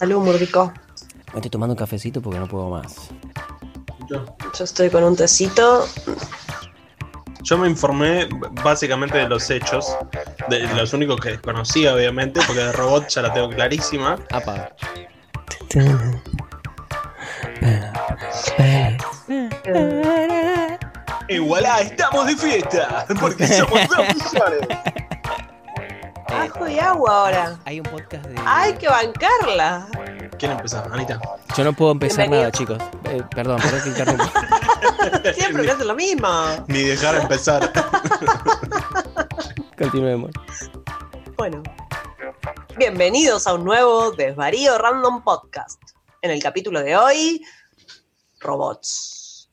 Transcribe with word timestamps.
Salud, 0.00 0.24
Murdico. 0.24 0.72
Estoy 1.34 1.50
tomando 1.50 1.74
un 1.74 1.78
cafecito 1.78 2.22
porque 2.22 2.38
no 2.38 2.48
puedo 2.48 2.70
más. 2.70 3.10
Yo 4.08 4.64
estoy 4.64 4.88
con 4.88 5.04
un 5.04 5.14
tecito. 5.14 5.86
Yo 7.42 7.58
me 7.58 7.68
informé 7.68 8.26
básicamente 8.64 9.18
de 9.18 9.28
los 9.28 9.50
hechos, 9.50 9.94
de 10.48 10.60
los 10.68 10.94
únicos 10.94 11.20
que 11.20 11.32
desconocía, 11.32 11.92
obviamente, 11.94 12.40
porque 12.46 12.62
de 12.62 12.72
robot 12.72 13.08
ya 13.08 13.20
la 13.20 13.34
tengo 13.34 13.50
clarísima. 13.50 14.16
Apa. 14.30 14.70
Y 21.28 21.38
voilà, 21.40 21.80
estamos 21.82 22.26
de 22.26 22.36
fiesta, 22.36 23.04
porque 23.20 23.46
somos 23.46 23.80
dos 23.88 23.98
millones. 23.98 24.99
Y 26.70 26.78
agua 26.78 27.24
ahora. 27.24 27.58
Hay 27.64 27.80
un 27.80 27.86
podcast 27.86 28.24
de. 28.26 28.40
Hay 28.46 28.74
que 28.74 28.86
bancarla. 28.86 29.88
¿Quién 30.38 30.52
empezó? 30.52 30.84
Anita. 30.92 31.20
Yo 31.56 31.64
no 31.64 31.72
puedo 31.72 31.90
empezar 31.90 32.28
Bienvenido. 32.28 32.42
nada, 32.42 32.52
chicos. 32.52 32.78
Eh, 33.10 33.22
perdón, 33.34 33.60
perdón 33.60 33.82
que 33.82 33.88
interrumpa. 33.88 34.32
Siempre 35.34 35.64
me 35.64 35.70
hace 35.72 35.84
lo 35.84 35.96
mismo. 35.96 36.28
Ni 36.68 36.84
dejar 36.84 37.16
empezar. 37.16 37.72
Continuemos. 39.78 40.30
Bueno. 41.36 41.60
Bienvenidos 42.76 43.48
a 43.48 43.54
un 43.54 43.64
nuevo 43.64 44.12
Desvarío 44.12 44.78
Random 44.78 45.24
Podcast. 45.24 45.82
En 46.22 46.30
el 46.30 46.40
capítulo 46.40 46.82
de 46.82 46.96
hoy, 46.96 47.44
robots. 48.38 49.50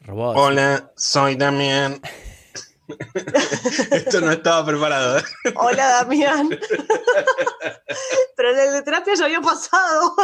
Robots. 0.00 0.40
Hola, 0.40 0.90
soy 0.96 1.36
Damián. 1.36 2.00
Esto 3.90 4.20
no 4.20 4.32
estaba 4.32 4.64
preparado. 4.66 5.18
¿eh? 5.18 5.22
Hola, 5.56 5.86
Damián. 6.02 6.48
Pero 8.36 8.50
en 8.52 8.58
el 8.58 8.72
de 8.72 8.82
terapia 8.82 9.14
ya 9.14 9.24
había 9.26 9.40
pasado. 9.40 10.14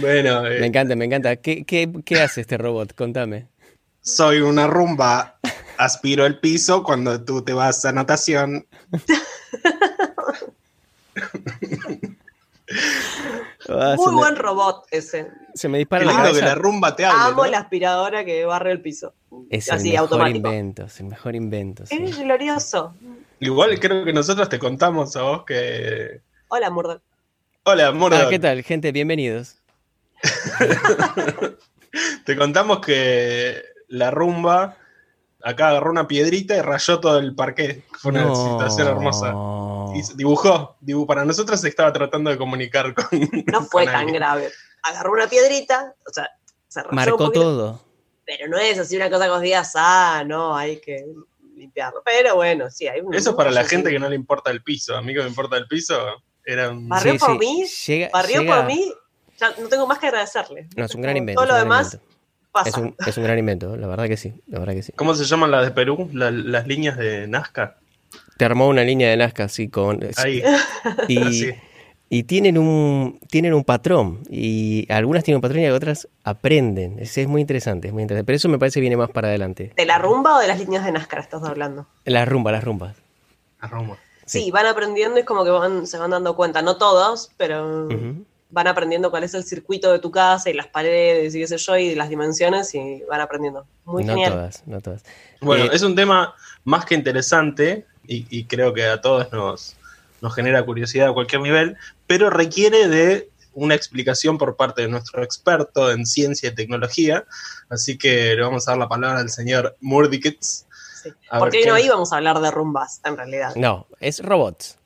Bueno, 0.00 0.46
eh, 0.46 0.60
Me 0.60 0.66
encanta, 0.66 0.94
me 0.96 1.04
encanta. 1.04 1.36
¿Qué, 1.36 1.64
qué, 1.64 1.90
qué 2.04 2.20
hace 2.20 2.40
este 2.42 2.56
robot? 2.58 2.94
Contame. 2.94 3.48
soy 4.00 4.40
una 4.40 4.66
rumba. 4.66 5.38
Aspiro 5.78 6.24
el 6.24 6.38
piso 6.40 6.82
cuando 6.82 7.22
tú 7.22 7.42
te 7.42 7.52
vas 7.52 7.84
a 7.84 7.92
natación. 7.92 8.66
Ah, 13.68 13.94
Muy 13.96 14.12
me, 14.12 14.16
buen 14.18 14.36
robot 14.36 14.86
ese. 14.90 15.30
se 15.54 15.68
me 15.68 15.78
Qué 15.78 15.80
dispara 15.80 16.04
la 16.04 16.12
lindo 16.12 16.32
que 16.32 16.40
la 16.42 16.54
rumba 16.54 16.94
te 16.96 17.04
hable. 17.04 17.32
Amo 17.32 17.44
¿no? 17.44 17.50
la 17.50 17.58
aspiradora 17.58 18.24
que 18.24 18.44
barre 18.44 18.72
el 18.72 18.80
piso. 18.80 19.14
Es 19.50 19.68
el 19.68 19.74
Así, 19.76 19.90
mejor 19.90 20.02
automático. 20.04 20.48
invento, 20.48 20.84
es 20.84 21.00
el 21.00 21.06
mejor 21.06 21.34
invento. 21.34 21.86
sí. 21.86 21.96
Es 22.02 22.18
glorioso. 22.18 22.94
Igual 23.40 23.78
creo 23.80 24.04
que 24.04 24.12
nosotros 24.12 24.48
te 24.48 24.58
contamos 24.58 25.14
a 25.16 25.22
vos 25.22 25.44
que. 25.44 26.20
Hola, 26.48 26.70
Murdoch. 26.70 27.02
Hola, 27.64 27.92
Murdoch. 27.92 28.20
Ah, 28.26 28.28
¿qué 28.30 28.38
tal, 28.38 28.62
gente? 28.62 28.92
Bienvenidos. 28.92 29.56
Te 32.24 32.36
contamos 32.36 32.80
que 32.80 33.62
la 33.88 34.10
rumba 34.10 34.76
acá 35.42 35.68
agarró 35.70 35.90
una 35.90 36.06
piedrita 36.08 36.56
y 36.56 36.60
rayó 36.60 37.00
todo 37.00 37.18
el 37.18 37.34
parque. 37.34 37.84
Fue 38.00 38.10
una 38.12 38.24
No. 38.24 38.34
situación 38.34 38.88
hermosa. 38.88 39.32
Y 39.94 40.02
dibujó, 40.16 40.76
dibu- 40.82 41.06
para 41.06 41.24
nosotros 41.24 41.60
se 41.60 41.68
estaba 41.68 41.92
tratando 41.92 42.30
de 42.30 42.36
comunicar 42.36 42.92
con. 42.94 43.06
No 43.46 43.62
fue 43.62 43.84
con 43.84 43.92
tan 43.92 44.00
alguien. 44.02 44.16
grave. 44.16 44.50
Agarró 44.82 45.12
una 45.12 45.26
piedrita, 45.26 45.94
o 46.08 46.12
sea, 46.12 46.28
se 46.68 46.82
rayó 46.82 46.92
Marcó 46.94 47.30
todo. 47.30 47.80
Pero 48.26 48.48
no 48.48 48.58
es 48.58 48.78
así 48.78 48.96
una 48.96 49.08
cosa 49.08 49.24
que 49.26 49.30
os 49.30 49.40
digas, 49.40 49.72
ah, 49.76 50.24
no, 50.26 50.56
hay 50.56 50.80
que 50.80 51.04
limpiarlo. 51.56 52.02
Pero 52.04 52.34
bueno, 52.34 52.68
sí, 52.70 52.88
hay 52.88 53.00
un. 53.00 53.14
Eso 53.14 53.30
es 53.30 53.36
para 53.36 53.50
la 53.52 53.62
sí, 53.64 53.70
gente 53.70 53.88
sí. 53.88 53.94
que 53.94 53.98
no 54.00 54.08
le 54.08 54.16
importa 54.16 54.50
el 54.50 54.62
piso. 54.62 54.96
A 54.96 55.02
mí 55.02 55.14
que 55.14 55.20
me 55.22 55.28
importa 55.28 55.56
el 55.56 55.66
piso, 55.68 55.96
era 56.44 56.70
un. 56.70 56.88
Barrió 56.88 57.12
Sí, 57.12 57.18
por 57.18 57.30
sí. 57.32 57.38
mí, 57.38 57.64
Llega- 57.86 58.10
barrió 58.12 58.40
llega- 58.42 58.56
por 58.56 58.66
mí, 58.66 58.92
ya 59.38 59.50
no 59.60 59.68
tengo 59.68 59.86
más 59.86 59.98
que 59.98 60.06
agradecerle. 60.08 60.68
No, 60.76 60.84
es 60.84 60.94
un 60.94 61.02
gran 61.02 61.16
invento. 61.16 61.40
Todo 61.40 61.52
lo 61.52 61.56
demás 61.58 61.94
invento. 61.94 62.16
pasa. 62.52 62.68
Es 62.70 62.76
un, 62.76 62.96
es 63.06 63.16
un 63.16 63.24
gran 63.24 63.38
invento, 63.38 63.76
la 63.76 63.86
verdad 63.86 64.08
que 64.08 64.16
sí, 64.16 64.34
la 64.48 64.58
verdad 64.58 64.74
que 64.74 64.82
sí. 64.82 64.92
¿Cómo 64.92 65.14
se 65.14 65.24
llaman 65.24 65.50
las 65.50 65.64
de 65.64 65.70
Perú? 65.70 66.10
La- 66.12 66.30
las 66.30 66.66
líneas 66.66 66.96
de 66.96 67.28
Nazca. 67.28 67.78
Te 68.38 68.44
armó 68.44 68.68
una 68.68 68.82
línea 68.82 69.08
de 69.10 69.16
Nazca 69.16 69.44
así 69.44 69.68
con... 69.68 70.00
Ahí. 70.16 70.42
Y, 71.08 71.18
así. 71.22 71.54
Y 72.08 72.22
tienen 72.24 72.56
un 72.58 73.18
tienen 73.30 73.52
un 73.54 73.64
patrón 73.64 74.20
y 74.30 74.86
algunas 74.92 75.24
tienen 75.24 75.36
un 75.38 75.42
patrón 75.42 75.62
y 75.62 75.68
otras 75.68 76.08
aprenden. 76.24 76.98
Es, 76.98 77.16
es 77.18 77.26
muy 77.28 77.40
interesante, 77.40 77.88
es 77.88 77.94
muy 77.94 78.02
interesante. 78.02 78.26
Pero 78.26 78.36
eso 78.36 78.48
me 78.48 78.58
parece 78.58 78.80
viene 78.80 78.96
más 78.96 79.10
para 79.10 79.28
adelante. 79.28 79.72
¿De 79.76 79.86
la 79.86 79.98
rumba 79.98 80.36
o 80.36 80.38
de 80.40 80.46
las 80.46 80.58
líneas 80.58 80.84
de 80.84 80.92
NASCAR 80.92 81.20
estás 81.20 81.42
hablando? 81.42 81.86
Las 82.04 82.28
rumbas, 82.28 82.52
las 82.52 82.64
rumbas. 82.64 82.96
La 83.60 83.68
rumba. 83.68 83.96
Sí, 84.24 84.42
Sí. 84.44 84.50
van 84.50 84.66
aprendiendo 84.66 85.16
y 85.18 85.20
es 85.20 85.26
como 85.26 85.44
que 85.44 85.50
van, 85.50 85.86
se 85.86 85.98
van 85.98 86.10
dando 86.10 86.34
cuenta. 86.36 86.60
No 86.62 86.76
todos, 86.78 87.30
pero 87.36 87.88
van 88.50 88.66
aprendiendo 88.68 89.10
cuál 89.10 89.24
es 89.24 89.34
el 89.34 89.42
circuito 89.44 89.90
de 89.92 89.98
tu 89.98 90.10
casa 90.10 90.48
y 90.50 90.54
las 90.54 90.66
paredes 90.68 91.34
y 91.34 91.40
qué 91.40 91.46
sé 91.46 91.56
yo, 91.58 91.76
y 91.76 91.94
las 91.94 92.08
dimensiones 92.08 92.74
y 92.74 93.02
van 93.08 93.20
aprendiendo. 93.20 93.66
Muy 93.84 94.04
no 94.04 94.14
genial. 94.14 94.32
todas, 94.32 94.62
no 94.66 94.80
todas. 94.80 95.04
Bueno, 95.40 95.64
Eh, 95.66 95.70
es 95.72 95.82
un 95.82 95.94
tema 95.94 96.34
más 96.64 96.84
que 96.84 96.94
interesante 96.94 97.86
y, 98.06 98.26
y 98.30 98.44
creo 98.44 98.72
que 98.72 98.84
a 98.86 99.00
todos 99.00 99.30
nos, 99.32 99.75
nos 100.26 100.34
genera 100.34 100.64
curiosidad 100.64 101.08
a 101.08 101.12
cualquier 101.14 101.40
nivel, 101.42 101.76
pero 102.08 102.30
requiere 102.30 102.88
de 102.88 103.30
una 103.54 103.74
explicación 103.76 104.36
por 104.38 104.56
parte 104.56 104.82
de 104.82 104.88
nuestro 104.88 105.22
experto 105.22 105.90
en 105.92 106.04
ciencia 106.04 106.48
y 106.50 106.54
tecnología. 106.54 107.24
Así 107.70 107.96
que 107.96 108.34
le 108.34 108.42
vamos 108.42 108.66
a 108.66 108.72
dar 108.72 108.78
la 108.78 108.88
palabra 108.88 109.20
al 109.20 109.30
señor 109.30 109.76
Murdikits. 109.80 110.66
Sí. 111.02 111.10
Porque 111.38 111.58
hoy 111.58 111.62
qué- 111.64 111.70
no 111.70 111.78
íbamos 111.78 112.12
a 112.12 112.16
hablar 112.16 112.40
de 112.40 112.50
rumbas, 112.50 113.00
en 113.04 113.16
realidad. 113.16 113.54
No, 113.54 113.86
es 114.00 114.20
robots. 114.20 114.76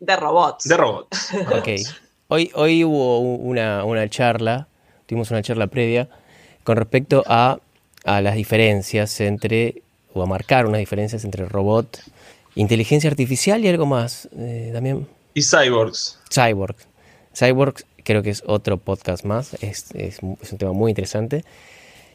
De 0.00 0.16
robots. 0.16 0.64
De 0.64 0.76
robots. 0.76 1.28
Ok. 1.56 1.68
Hoy, 2.28 2.50
hoy 2.54 2.82
hubo 2.84 3.20
una, 3.20 3.84
una 3.84 4.08
charla, 4.08 4.66
tuvimos 5.06 5.30
una 5.30 5.42
charla 5.42 5.66
previa 5.68 6.08
con 6.64 6.76
respecto 6.76 7.22
a, 7.26 7.58
a 8.04 8.20
las 8.20 8.34
diferencias 8.34 9.20
entre, 9.20 9.82
o 10.12 10.22
a 10.22 10.26
marcar 10.26 10.66
unas 10.66 10.78
diferencias 10.80 11.24
entre 11.24 11.46
robot, 11.46 11.98
inteligencia 12.54 13.08
artificial 13.10 13.64
y 13.64 13.68
algo 13.68 13.86
más, 13.86 14.28
eh, 14.36 14.70
también 14.72 15.06
Y 15.34 15.42
cyborgs. 15.42 16.18
Cyborg. 16.32 16.76
Cyborg 17.34 17.74
creo 18.04 18.22
que 18.22 18.30
es 18.30 18.42
otro 18.46 18.76
podcast 18.78 19.24
más, 19.24 19.54
es, 19.62 19.90
es- 19.94 20.18
es 20.40 20.52
un 20.52 20.58
tema 20.58 20.72
muy 20.72 20.90
interesante. 20.90 21.44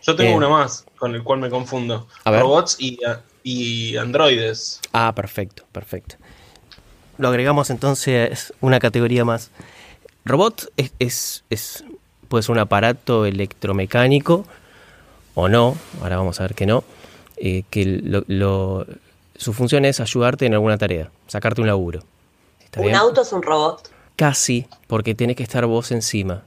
Yo 0.03 0.15
tengo 0.15 0.31
Eh. 0.31 0.35
una 0.35 0.49
más 0.49 0.85
con 0.97 1.15
el 1.15 1.23
cual 1.23 1.39
me 1.39 1.49
confundo. 1.49 2.07
Robots 2.25 2.75
y, 2.79 2.99
y 3.43 3.97
androides. 3.97 4.79
Ah, 4.93 5.13
perfecto, 5.15 5.63
perfecto. 5.71 6.15
Lo 7.17 7.29
agregamos 7.29 7.69
entonces 7.71 8.53
una 8.61 8.79
categoría 8.79 9.25
más. 9.25 9.49
Robot 10.23 10.71
es, 10.77 10.91
es, 10.99 11.43
es, 11.49 11.83
puede 12.27 12.43
ser 12.43 12.51
un 12.51 12.59
aparato 12.59 13.25
electromecánico 13.25 14.45
o 15.33 15.47
no, 15.49 15.75
ahora 16.01 16.17
vamos 16.17 16.39
a 16.39 16.43
ver 16.43 16.53
que 16.53 16.65
no, 16.67 16.83
eh, 17.37 17.63
que 17.69 17.85
lo- 17.85 18.23
lo- 18.27 18.85
su 19.37 19.53
función 19.53 19.85
es 19.85 19.99
ayudarte 19.99 20.45
en 20.45 20.53
alguna 20.53 20.77
tarea, 20.77 21.11
sacarte 21.27 21.61
un 21.61 21.67
laburo. 21.67 22.01
¿Está 22.63 22.79
Un 22.81 22.87
bien? 22.87 22.97
auto 22.97 23.21
es 23.21 23.31
un 23.31 23.41
robot. 23.43 23.89
Casi, 24.15 24.67
porque 24.87 25.15
tenés 25.15 25.35
que 25.35 25.43
estar 25.43 25.65
vos 25.65 25.91
encima. 25.91 26.43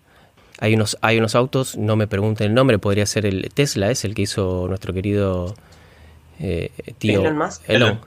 Hay 0.58 0.74
unos, 0.74 0.98
hay 1.00 1.18
unos 1.18 1.34
autos, 1.34 1.76
no 1.76 1.96
me 1.96 2.06
pregunten 2.06 2.48
el 2.48 2.54
nombre, 2.54 2.78
podría 2.78 3.06
ser 3.06 3.24
el 3.24 3.48
Tesla, 3.54 3.90
es 3.90 4.04
el 4.04 4.14
que 4.14 4.22
hizo 4.22 4.66
nuestro 4.68 4.92
querido 4.92 5.54
eh, 6.38 6.70
tío 6.98 7.20
Elon 7.20 7.38
Musk. 7.38 7.62
Elon. 7.68 8.00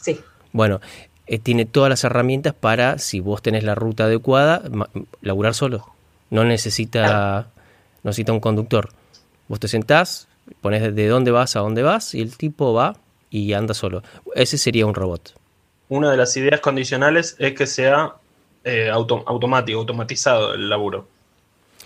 Sí. 0.00 0.20
Bueno, 0.52 0.80
eh, 1.26 1.38
tiene 1.38 1.64
todas 1.64 1.90
las 1.90 2.04
herramientas 2.04 2.54
para, 2.54 2.98
si 2.98 3.18
vos 3.20 3.42
tenés 3.42 3.64
la 3.64 3.74
ruta 3.74 4.04
adecuada, 4.04 4.62
laburar 5.22 5.54
solo. 5.54 5.86
No 6.30 6.44
necesita, 6.44 7.48
no 8.02 8.10
necesita 8.10 8.32
un 8.32 8.40
conductor. 8.40 8.90
Vos 9.48 9.58
te 9.58 9.68
sentás, 9.68 10.28
pones 10.60 10.94
de 10.94 11.08
dónde 11.08 11.30
vas 11.30 11.56
a 11.56 11.60
dónde 11.60 11.82
vas 11.82 12.14
y 12.14 12.20
el 12.20 12.36
tipo 12.36 12.72
va 12.72 12.96
y 13.30 13.52
anda 13.52 13.74
solo. 13.74 14.02
Ese 14.34 14.58
sería 14.58 14.86
un 14.86 14.94
robot. 14.94 15.34
Una 15.88 16.10
de 16.10 16.16
las 16.16 16.36
ideas 16.36 16.60
condicionales 16.60 17.36
es 17.38 17.54
que 17.54 17.66
sea 17.66 18.14
eh, 18.64 18.90
auto- 18.90 19.22
automático, 19.26 19.78
automatizado 19.78 20.54
el 20.54 20.68
laburo. 20.68 21.06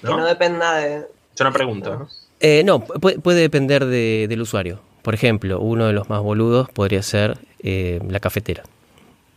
Que 0.01 0.07
no 0.07 0.17
¿No? 0.19 0.27
dependa 0.27 0.77
de. 0.77 0.97
Es 1.35 1.41
una 1.41 1.53
pregunta. 1.53 1.91
¿no? 1.91 2.09
Eh, 2.41 2.63
no, 2.65 2.81
pu- 2.87 3.21
puede 3.21 3.41
depender 3.41 3.85
de- 3.85 4.27
del 4.29 4.41
usuario. 4.41 4.81
Por 5.03 5.15
ejemplo, 5.15 5.61
uno 5.61 5.87
de 5.87 5.93
los 5.93 6.09
más 6.09 6.21
boludos 6.23 6.69
podría 6.71 7.03
ser 7.03 7.37
eh, 7.63 8.01
la 8.09 8.21
cafetera. 8.21 8.63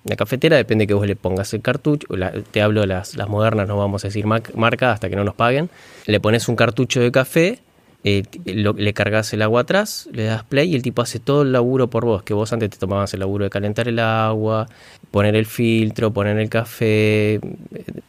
La 0.06 0.16
cafetera 0.18 0.58
depende 0.58 0.88
que 0.88 0.94
vos 0.94 1.06
le 1.08 1.16
pongas 1.18 1.54
el 1.54 1.62
cartucho. 1.62 2.08
la- 2.16 2.32
te 2.32 2.62
hablo 2.62 2.82
de 2.82 2.88
las, 2.88 3.16
las 3.16 3.28
modernas, 3.30 3.68
no 3.68 3.78
vamos 3.78 4.04
a 4.06 4.08
decir 4.08 4.26
marca 4.26 4.92
hasta 4.92 5.10
que 5.10 5.16
no 5.18 5.24
nos 5.26 5.36
paguen. 5.36 5.70
Le 6.06 6.20
pones 6.22 6.48
un 6.48 6.56
cartucho 6.56 7.00
de 7.02 7.12
café, 7.12 7.60
eh, 8.04 8.24
lo- 8.46 8.74
le 8.74 8.94
cargas 8.94 9.32
el 9.34 9.42
agua 9.42 9.62
atrás, 9.62 10.10
le 10.12 10.24
das 10.26 10.44
play 10.44 10.72
y 10.72 10.76
el 10.76 10.82
tipo 10.82 11.02
hace 11.02 11.20
todo 11.20 11.44
el 11.44 11.52
laburo 11.52 11.90
por 11.90 12.06
vos. 12.06 12.24
Que 12.24 12.34
vos 12.34 12.52
antes 12.54 12.70
te 12.72 12.78
tomabas 12.78 13.14
el 13.14 13.22
laburo 13.22 13.44
de 13.46 13.50
calentar 13.50 13.88
el 13.88 14.00
agua, 14.00 14.68
poner 15.12 15.36
el 15.36 15.46
filtro, 15.46 16.12
poner 16.12 16.38
el 16.38 16.50
café, 16.50 17.40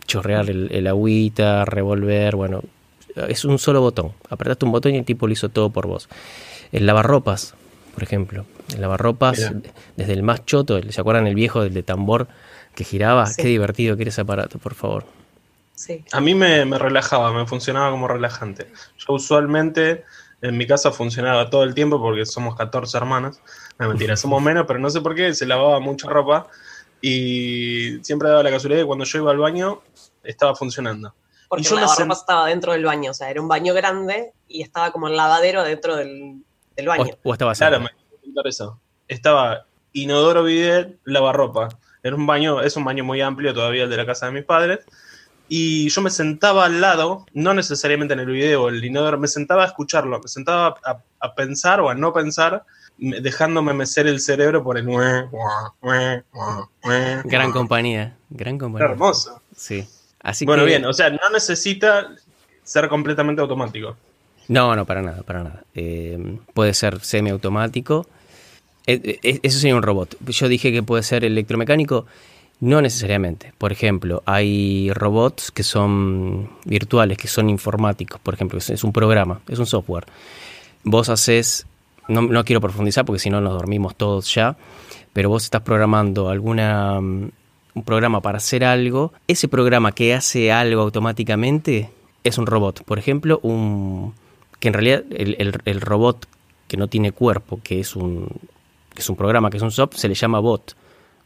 chorrear 0.07 0.49
el, 0.51 0.69
el 0.73 0.87
agüita, 0.87 1.65
revolver. 1.65 2.37
Bueno, 2.37 2.63
es 3.29 3.45
un 3.45 3.59
solo 3.59 3.81
botón. 3.81 4.13
Apretaste 4.31 4.65
un 4.65 4.73
botón 4.73 4.95
y 4.95 4.99
el 4.99 5.05
tipo 5.05 5.27
lo 5.27 5.33
hizo 5.33 5.49
todo 5.49 5.71
por 5.71 5.87
vos. 5.87 6.09
El 6.73 6.87
lavarropas, 6.87 7.55
por 7.95 8.03
ejemplo. 8.03 8.45
El 8.75 8.81
lavarropas, 8.81 9.53
desde 9.97 10.13
el 10.13 10.23
más 10.23 10.45
choto, 10.47 10.81
¿se 10.91 11.01
acuerdan 11.01 11.27
el 11.27 11.35
viejo 11.35 11.63
del 11.63 11.75
de 11.75 11.83
tambor 11.83 12.27
que 12.75 12.83
giraba. 12.83 13.27
Sí. 13.27 13.43
Qué 13.43 13.49
divertido 13.49 13.95
que 13.97 14.03
era 14.03 14.09
ese 14.09 14.23
aparato, 14.23 14.59
por 14.59 14.75
favor. 14.75 15.05
Sí. 15.75 16.05
A 16.13 16.21
mí 16.21 16.35
me, 16.35 16.65
me 16.65 16.79
relajaba, 16.79 17.33
me 17.33 17.47
funcionaba 17.47 17.91
como 17.91 18.07
relajante. 18.09 18.71
Yo 18.99 19.15
usualmente 19.15 20.05
en 20.41 20.57
mi 20.57 20.67
casa 20.67 20.93
funcionaba 20.93 21.51
todo 21.51 21.65
el 21.65 21.75
tiempo 21.75 22.01
porque 22.01 22.25
somos 22.27 22.55
14 22.57 22.97
hermanos. 22.97 23.41
No, 23.79 23.89
mentira, 23.89 24.17
somos 24.17 24.41
menos, 24.43 24.67
pero 24.67 24.79
no 24.79 24.89
sé 24.91 25.01
por 25.01 25.15
qué, 25.15 25.35
se 25.35 25.47
lavaba 25.47 25.81
mucha 25.81 26.09
ropa 26.09 26.47
y 27.01 27.99
siempre 28.03 28.29
daba 28.29 28.43
la 28.43 28.51
casualidad 28.51 28.79
de 28.79 28.83
que 28.85 28.87
cuando 28.87 29.05
yo 29.05 29.19
iba 29.19 29.31
al 29.31 29.39
baño 29.39 29.83
estaba 30.23 30.55
funcionando. 30.55 31.15
Porque 31.49 31.63
Y 31.63 31.67
yo 31.67 31.77
la 31.77 31.87
sent- 31.87 32.13
estaba 32.13 32.47
dentro 32.47 32.73
del 32.73 32.85
baño, 32.85 33.11
o 33.11 33.15
sea, 33.15 33.31
era 33.31 33.41
un 33.41 33.49
baño 33.49 33.75
grande 33.75 34.33
y 34.49 34.63
estaba 34.63 34.91
como 34.93 35.09
el 35.09 35.17
lavadero 35.17 35.63
dentro 35.63 35.97
del, 35.97 36.43
del 36.77 36.87
O, 36.89 36.91
baño. 36.91 37.13
o 37.23 37.33
estaba 37.33 37.53
Claro, 37.55 37.81
me 37.81 37.91
contar 38.23 38.47
eso. 38.47 38.81
Estaba 39.07 39.67
inodoro, 39.93 40.45
bidet, 40.45 40.99
lavarropa. 41.05 41.69
Era 42.03 42.17
un 42.17 42.27
baño, 42.27 42.61
es 42.63 42.77
un 42.77 42.85
baño 42.85 43.05
muy 43.05 43.21
amplio 43.21 43.53
todavía 43.55 43.85
el 43.85 43.91
de 43.91 43.97
la 43.99 44.07
casa 44.07 44.27
de 44.27 44.33
mis 44.33 44.45
padres. 44.45 44.81
Y 45.49 45.89
yo 45.91 46.01
me 46.01 46.11
sentaba 46.11 46.65
al 46.65 46.81
lado, 46.81 47.27
no 47.35 47.53
necesariamente 47.55 48.15
en 48.15 48.21
el 48.21 48.27
video 48.27 48.69
el 48.69 48.83
inodoro, 48.85 49.19
me 49.19 49.29
sentaba 49.29 49.65
a 49.65 49.67
escucharlo, 49.67 50.19
me 50.21 50.29
sentaba 50.29 50.75
a, 50.85 50.99
a 51.21 51.35
pensar 51.35 51.81
o 51.81 51.91
a 51.91 51.95
no 51.95 52.13
pensar, 52.15 52.65
me- 52.97 53.21
dejándome 53.21 53.75
mecer 53.75 54.07
el 54.07 54.21
cerebro 54.21 54.65
por 54.65 54.79
el... 54.79 54.87
Gran 57.25 57.53
compañía, 57.53 58.17
gran 58.31 58.59
compañía. 58.59 58.91
Hermoso. 58.91 59.41
Sí. 59.57 59.87
Así 60.23 60.45
bueno, 60.47 60.63
que, 60.63 60.69
bien, 60.69 60.85
o 60.87 60.93
sea, 60.93 61.11
no 61.11 61.31
necesita 61.33 62.09
ser 62.63 62.89
completamente 62.89 63.43
automático. 63.43 63.97
No, 64.49 64.75
no, 64.75 64.85
para 64.87 65.03
nada, 65.03 65.23
para 65.23 65.43
nada. 65.43 65.63
Eh, 65.75 66.39
puede 66.55 66.73
ser 66.75 67.01
semiautomático. 67.01 68.07
Eh, 68.87 69.19
eh, 69.23 69.41
eso 69.43 69.59
sería 69.59 69.77
un 69.77 69.83
robot. 69.83 70.17
Yo 70.27 70.49
dije 70.49 70.73
que 70.73 70.83
puede 70.83 71.03
ser 71.03 71.25
electromecánico. 71.25 72.07
No 72.61 72.81
necesariamente. 72.81 73.53
Por 73.59 73.73
ejemplo, 73.73 74.23
hay 74.27 74.91
robots 74.93 75.51
que 75.51 75.63
son 75.63 76.49
virtuales, 76.65 77.19
que 77.19 77.29
son 77.29 77.51
informáticos. 77.51 78.21
Por 78.21 78.35
ejemplo, 78.35 78.59
es, 78.59 78.85
un 78.85 78.93
programa, 78.93 79.41
es 79.49 79.59
un 79.59 79.67
software. 79.67 80.07
Vos 80.83 81.09
haces, 81.09 81.67
no, 82.09 82.23
no 82.23 82.45
quiero 82.45 82.61
profundizar 82.61 83.05
porque 83.05 83.19
si 83.19 83.29
no 83.31 83.41
nos 83.41 83.53
dormimos 83.53 83.97
todos 83.97 84.33
ya, 84.35 84.57
pero 85.13 85.29
vos 85.29 85.45
estás 85.45 85.63
programando 85.63 86.31
alguna 86.31 87.01
mm, 87.01 87.31
un 87.75 87.83
programa 87.85 88.21
para 88.21 88.39
hacer 88.39 88.65
algo. 88.65 89.13
Ese 89.29 89.49
programa 89.49 89.93
que 89.93 90.15
hace 90.15 90.51
algo 90.53 90.83
automáticamente 90.83 91.91
es 92.23 92.39
un 92.39 92.47
robot. 92.47 92.85
Por 92.85 92.99
ejemplo, 92.99 93.41
un 93.43 94.15
que 94.61 94.69
en 94.69 94.75
realidad 94.75 95.05
el, 95.11 95.37
el- 95.39 95.61
el 95.67 95.81
robot 95.83 96.27
que 96.69 96.77
no 96.79 96.89
tiene 96.89 97.13
cuerpo, 97.13 97.61
que 97.63 97.81
es 97.81 97.95
un 97.97 98.29
que 98.95 99.01
es 99.03 99.11
un 99.11 99.17
programa, 99.17 99.51
que 99.51 99.57
es 99.59 99.63
un 99.63 99.73
software, 99.73 100.01
se 100.01 100.09
le 100.09 100.15
llama 100.15 100.39
bot. 100.39 100.75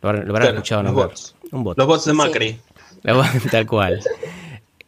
Lo 0.02 0.08
habrán, 0.10 0.26
lo 0.26 0.32
habrán 0.32 0.42
Claro, 0.46 0.56
escuchado 0.58 0.82
los 0.82 0.92
nombrar. 0.92 1.08
bots. 1.10 1.34
Un 1.50 1.64
bot. 1.64 1.78
Los 1.78 1.86
bots 1.86 2.04
de 2.04 2.12
Macri. 2.12 2.58
Tal 3.50 3.66
cual. 3.66 4.00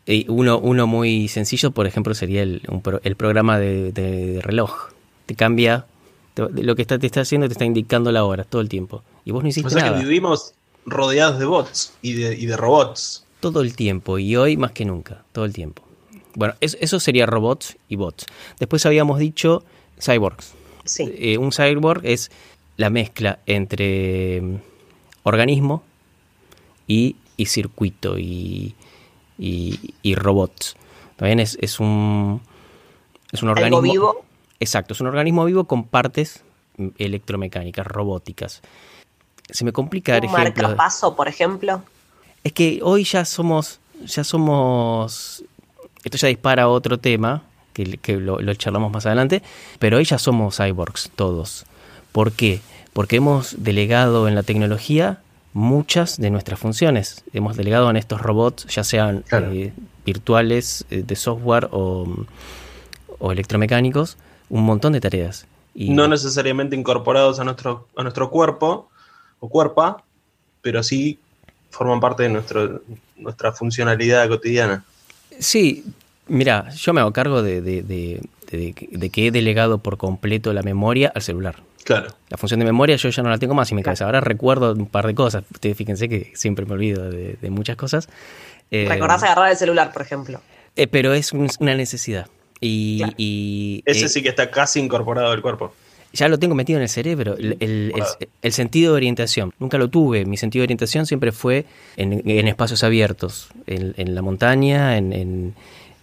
Y 0.07 0.27
uno, 0.29 0.59
uno 0.59 0.87
muy 0.87 1.29
sencillo, 1.29 1.71
por 1.71 1.87
ejemplo, 1.87 2.15
sería 2.15 2.43
el, 2.43 2.63
un 2.69 2.83
pro- 2.83 3.01
el 3.05 3.17
programa 3.17 3.59
de, 3.59 3.93
de- 3.93 4.27
de 4.35 4.41
reloj. 4.43 4.89
Te 5.27 5.35
cambia, 5.37 5.87
te- 6.35 6.49
lo 6.63 6.75
que 6.75 6.83
está, 6.83 6.99
te 6.99 7.07
está 7.07 7.21
haciendo 7.21 7.47
te 7.49 7.53
está 7.53 7.65
indicando 7.65 8.11
la 8.13 8.25
hora 8.25 8.45
todo 8.45 8.61
el 8.61 8.69
tiempo. 8.69 9.03
Y 9.25 9.31
vos 9.31 9.43
no 9.43 9.49
hiciste 9.49 9.69
O 9.69 9.71
sea 9.71 9.85
nada. 9.87 9.99
que 9.99 10.05
vivimos 10.05 10.55
rodeados 10.87 11.39
de 11.39 11.45
bots 11.45 11.93
y 12.03 12.15
de, 12.15 12.35
y 12.37 12.47
de 12.47 12.57
robots. 12.57 13.25
Todo 13.41 13.61
el 13.63 13.75
tiempo, 13.77 14.19
y 14.19 14.37
hoy 14.37 14.57
más 14.57 14.73
que 14.73 14.85
nunca, 14.85 15.23
todo 15.33 15.45
el 15.45 15.53
tiempo. 15.53 15.83
Bueno, 16.35 16.55
es- 16.61 16.77
eso 16.81 16.99
sería 17.01 17.27
robots 17.27 17.77
y 17.89 17.97
bots. 17.97 18.27
Después 18.59 18.85
habíamos 18.87 19.19
dicho 19.19 19.63
cyborgs. 20.01 20.53
Sí. 20.85 21.13
Eh, 21.19 21.39
un 21.39 21.53
cyborg 21.53 22.01
es 22.05 22.31
la 22.77 22.91
mezcla 22.91 23.39
entre 23.47 24.43
organismo 25.23 25.83
y, 26.87 27.17
y 27.37 27.47
circuito 27.47 28.19
y, 28.19 28.75
y, 29.39 29.95
y 30.03 30.15
robots. 30.15 30.77
También 31.17 31.41
es, 31.41 31.59
es 31.61 31.81
un 31.81 32.41
es 33.33 33.43
un 33.43 33.51
organismo 33.51 33.79
Algo 33.79 33.93
vivo. 33.93 34.25
Exacto, 34.59 34.95
es 34.95 35.01
un 35.01 35.07
organismo 35.07 35.45
vivo 35.45 35.65
con 35.65 35.85
partes 35.85 36.43
electromecánicas, 36.99 37.87
robóticas. 37.87 38.63
Se 39.49 39.65
me 39.65 39.73
complica 39.73 40.13
dar 40.13 40.25
ejemplos. 40.25 40.69
marcapaso, 40.69 41.17
por 41.17 41.29
ejemplo. 41.29 41.83
Es 42.45 42.53
que 42.53 42.81
hoy 42.83 43.05
ya 43.05 43.25
somos, 43.25 43.81
ya 44.05 44.25
somos, 44.25 45.45
esto 46.05 46.17
ya 46.17 46.29
dispara 46.29 46.65
a 46.65 46.69
otro 46.69 46.99
tema, 46.99 47.43
que, 47.73 47.99
que 47.99 48.17
lo, 48.17 48.41
lo 48.41 48.55
charlamos 48.55 48.93
más 48.93 49.07
adelante, 49.07 49.43
pero 49.79 49.99
hoy 49.99 50.05
ya 50.05 50.19
somos 50.19 50.57
cyborgs 50.57 51.11
todos. 51.15 51.67
¿Por 52.13 52.33
qué? 52.33 52.61
Porque 52.93 53.17
hemos 53.17 53.63
delegado 53.63 54.29
en 54.29 54.35
la 54.35 54.43
tecnología 54.43 55.21
muchas 55.53 56.17
de 56.21 56.31
nuestras 56.31 56.59
funciones. 56.59 57.25
Hemos 57.33 57.57
delegado 57.57 57.91
en 57.91 57.97
estos 57.97 58.21
robots, 58.21 58.67
ya 58.67 58.85
sean 58.85 59.23
Claro. 59.29 59.51
eh, 59.53 59.73
virtuales, 60.05 60.85
eh, 60.91 61.03
de 61.07 61.17
software 61.17 61.69
o, 61.73 62.07
o 63.19 63.33
electromecánicos, 63.33 64.17
un 64.49 64.65
montón 64.65 64.93
de 64.93 65.01
tareas. 65.01 65.47
Y 65.75 65.91
no 65.91 66.09
necesariamente 66.09 66.75
incorporados 66.77 67.39
a 67.41 67.45
nuestro, 67.45 67.87
a 67.97 68.03
nuestro 68.03 68.31
cuerpo 68.31 68.89
o 69.39 69.49
cuerpa, 69.49 70.03
pero 70.63 70.83
sí 70.83 71.19
forman 71.71 72.01
parte 72.01 72.25
de 72.25 72.29
nuestro, 72.29 72.83
nuestra 73.17 73.53
funcionalidad 73.53 74.29
cotidiana. 74.29 74.85
Sí, 75.39 75.85
mira, 76.27 76.71
yo 76.71 76.93
me 76.93 77.01
hago 77.01 77.13
cargo 77.13 77.43
de, 77.43 77.61
de- 77.61 77.83
de- 77.83 78.21
de- 78.51 78.75
de 78.91 79.11
que 79.11 79.29
he 79.29 79.31
delegado 79.31 79.79
por 79.79 79.97
completo 79.97 80.53
la 80.53 80.63
memoria 80.63 81.13
al 81.15 81.23
celular. 81.23 81.57
Claro. 81.85 82.09
La 82.29 82.37
función 82.37 82.61
de 82.61 82.67
memoria 82.67 82.97
yo 82.97 83.09
ya 83.09 83.23
no 83.23 83.31
la 83.31 83.39
tengo 83.39 83.55
más 83.55 83.71
en 83.73 83.77
mi 83.77 83.83
cabeza. 83.83 84.05
Ahora 84.05 84.21
recuerdo 84.21 84.73
un 84.73 84.87
par 84.87 85.07
de 85.07 85.15
cosas. 85.15 85.45
Ustedes 85.53 85.77
fíjense 85.77 86.09
que 86.09 86.31
siempre 86.35 86.67
me 86.67 86.73
olvido 86.75 87.11
de, 87.11 87.37
de 87.41 87.51
muchas 87.51 87.77
cosas. 87.77 88.09
Eh, 88.71 88.87
Recordás 88.89 89.23
agarrar 89.23 89.51
el 89.51 89.57
celular, 89.57 89.93
por 89.93 90.03
ejemplo. 90.03 90.41
eh, 90.77 90.87
pero 90.87 91.15
es 91.15 91.33
un- 91.33 91.49
una 91.59 91.75
necesidad. 91.75 92.29
Y, 92.61 92.99
Claro. 92.99 93.15
y, 93.17 93.83
Ese 93.87 94.05
eh, 94.05 94.09
sí 94.09 94.23
que 94.23 94.29
está 94.29 94.51
casi 94.51 94.79
incorporado 94.81 95.31
al 95.33 95.41
cuerpo. 95.43 95.73
ya 96.13 96.29
lo 96.29 96.39
tengo 96.39 96.55
metido 96.55 96.77
en 96.79 96.83
el 96.83 96.89
cerebro. 96.89 97.37
El, 97.39 97.57
el- 97.61 97.93
el- 97.97 98.29
el 98.43 98.53
sentido 98.53 98.93
de 98.93 98.97
orientación. 98.99 99.53
Nunca 99.59 99.79
lo 99.79 99.89
tuve. 99.89 100.25
Mi 100.27 100.37
sentido 100.37 100.61
de 100.63 100.67
orientación 100.67 101.07
siempre 101.07 101.33
fue 101.33 101.65
en, 101.97 102.23
en 102.29 102.47
espacios 102.49 102.85
abiertos. 102.85 103.49
En, 103.67 103.95
en 103.97 104.15
la 104.15 104.21
montaña, 104.23 104.97
en, 104.99 105.13
en, 105.13 105.55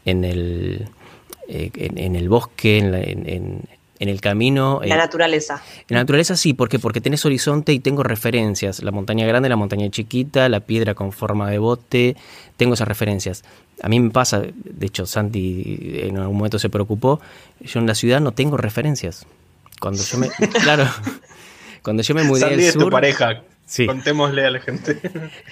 en 0.06 0.23
el, 0.25 0.88
eh, 1.47 1.69
en, 1.75 1.97
en 1.97 2.15
el 2.15 2.27
bosque, 2.30 2.77
en, 2.80 2.91
la- 2.91 3.01
en- 3.01 3.30
en- 3.30 3.62
en 3.99 4.09
el 4.09 4.21
camino. 4.21 4.79
La 4.83 4.94
en- 4.95 4.97
naturaleza. 4.99 5.61
en 5.88 5.95
la 5.95 5.99
naturaleza 6.01 6.35
sí, 6.35 6.53
¿por 6.53 6.69
qué? 6.69 6.79
Porque 6.79 7.01
tenés 7.01 7.25
horizonte 7.25 7.73
y 7.73 7.79
tengo 7.79 8.03
referencias. 8.03 8.83
La 8.83 8.91
montaña 8.91 9.25
grande, 9.25 9.49
la 9.49 9.55
montaña 9.55 9.89
chiquita, 9.89 10.49
la 10.49 10.59
piedra 10.61 10.94
con 10.95 11.11
forma 11.11 11.49
de 11.49 11.57
bote, 11.57 12.15
tengo 12.57 12.73
esas 12.75 12.88
referencias. 12.88 13.44
A 13.81 13.89
mí 13.89 13.99
me 13.99 14.09
pasa, 14.09 14.42
de 14.42 14.85
hecho 14.85 15.06
Santi 15.06 15.99
en 16.04 16.18
algún 16.18 16.37
momento 16.37 16.57
se 16.59 16.69
preocupó, 16.69 17.19
yo 17.61 17.80
en 17.80 17.87
la 17.87 17.95
ciudad 17.95 18.19
no 18.21 18.31
tengo 18.31 18.57
referencias. 18.57 19.25
Cuando 19.80 20.01
yo 20.04 20.18
me... 20.18 20.30
claro, 20.63 20.87
cuando 21.83 22.01
yo 22.04 22.16
me 22.16 22.23
mudé 22.23 22.42
Sandy 22.42 22.54
al 22.56 22.59
es 22.61 22.73
tu 22.73 22.80
sur... 22.81 22.92
pareja. 22.92 23.44
Sí. 23.66 23.85
Contémosle 23.85 24.45
a 24.45 24.49
la 24.49 24.59
gente. 24.61 24.97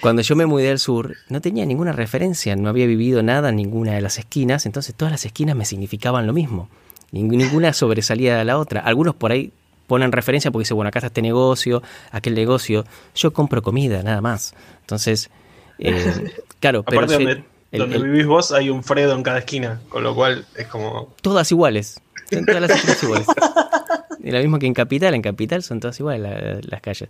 Cuando 0.00 0.22
yo 0.22 0.36
me 0.36 0.46
mudé 0.46 0.70
al 0.70 0.78
sur, 0.78 1.14
no 1.28 1.42
tenía 1.42 1.66
ninguna 1.66 1.92
referencia, 1.92 2.56
no 2.56 2.70
había 2.70 2.86
vivido 2.86 3.22
nada 3.22 3.50
en 3.50 3.56
ninguna 3.56 3.92
de 3.92 4.00
las 4.00 4.18
esquinas, 4.18 4.64
entonces 4.64 4.94
todas 4.94 5.12
las 5.12 5.26
esquinas 5.26 5.54
me 5.54 5.66
significaban 5.66 6.26
lo 6.26 6.32
mismo. 6.32 6.70
Ning- 7.12 7.28
Ninguna 7.36 7.72
sobresalía 7.72 8.36
de 8.36 8.44
la 8.44 8.58
otra. 8.58 8.80
Algunos 8.80 9.14
por 9.14 9.32
ahí 9.32 9.52
ponen 9.86 10.12
referencia 10.12 10.50
porque 10.50 10.62
dicen, 10.64 10.76
bueno, 10.76 10.88
acá 10.88 10.98
está 10.98 11.06
este 11.08 11.22
negocio, 11.22 11.82
aquel 12.10 12.34
negocio. 12.34 12.84
Yo 13.14 13.32
compro 13.32 13.62
comida, 13.62 14.02
nada 14.02 14.20
más. 14.20 14.54
Entonces, 14.80 15.30
eh, 15.78 16.32
claro, 16.60 16.82
pero 16.82 16.98
Aparte, 17.04 17.16
sí, 17.18 17.24
donde, 17.24 17.44
el- 17.72 17.78
donde 17.80 17.96
el- 17.96 18.02
vivís 18.04 18.26
vos 18.26 18.52
hay 18.52 18.70
un 18.70 18.82
Fredo 18.82 19.14
en 19.14 19.22
cada 19.22 19.38
esquina, 19.38 19.80
con 19.88 20.02
lo 20.02 20.14
cual 20.14 20.44
es 20.56 20.66
como. 20.66 21.14
todas 21.22 21.50
iguales. 21.52 22.00
Son 22.30 22.44
todas 22.44 22.60
las 22.62 22.70
esquinas 22.70 23.02
iguales. 23.04 23.26
Y 24.24 24.30
lo 24.32 24.38
mismo 24.40 24.58
que 24.58 24.66
en 24.66 24.74
Capital, 24.74 25.14
en 25.14 25.22
Capital 25.22 25.62
son 25.62 25.78
todas 25.78 25.98
iguales 26.00 26.20
la- 26.22 26.58
las 26.62 26.80
calles. 26.80 27.08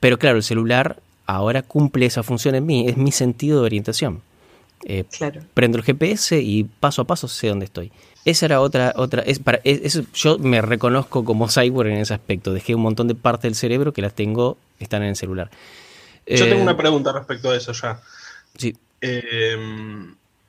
Pero 0.00 0.18
claro, 0.18 0.38
el 0.38 0.42
celular 0.42 0.98
ahora 1.26 1.62
cumple 1.62 2.06
esa 2.06 2.22
función 2.24 2.54
en 2.56 2.66
mí, 2.66 2.88
es 2.88 2.96
mi 2.96 3.12
sentido 3.12 3.60
de 3.60 3.66
orientación. 3.66 4.22
Eh, 4.84 5.04
Claro. 5.16 5.40
prendo 5.54 5.78
el 5.78 5.84
GPS 5.84 6.40
y 6.40 6.64
paso 6.64 7.02
a 7.02 7.04
paso 7.06 7.26
sé 7.28 7.48
dónde 7.48 7.64
estoy. 7.64 7.90
Esa 8.24 8.46
era 8.46 8.60
otra, 8.60 8.92
otra, 8.96 9.22
es 9.22 9.38
para, 9.38 9.60
es- 9.64 9.80
eso- 9.82 10.02
yo 10.14 10.38
me 10.38 10.60
reconozco 10.62 11.24
como 11.24 11.48
cyborg 11.48 11.88
en 11.88 11.98
ese 11.98 12.14
aspecto. 12.14 12.52
Dejé 12.52 12.74
un 12.74 12.82
montón 12.82 13.08
de 13.08 13.14
partes 13.14 13.42
del 13.42 13.54
cerebro 13.54 13.92
que 13.92 14.02
las 14.02 14.14
tengo, 14.14 14.56
están 14.78 15.02
en 15.02 15.08
el 15.10 15.16
celular. 15.16 15.50
Yo 16.26 16.44
Eh, 16.44 16.48
tengo 16.50 16.62
una 16.62 16.76
pregunta 16.76 17.12
respecto 17.12 17.50
a 17.50 17.56
eso 17.56 17.72
ya. 17.72 18.00
sí, 18.56 18.76
Eh, 19.00 19.56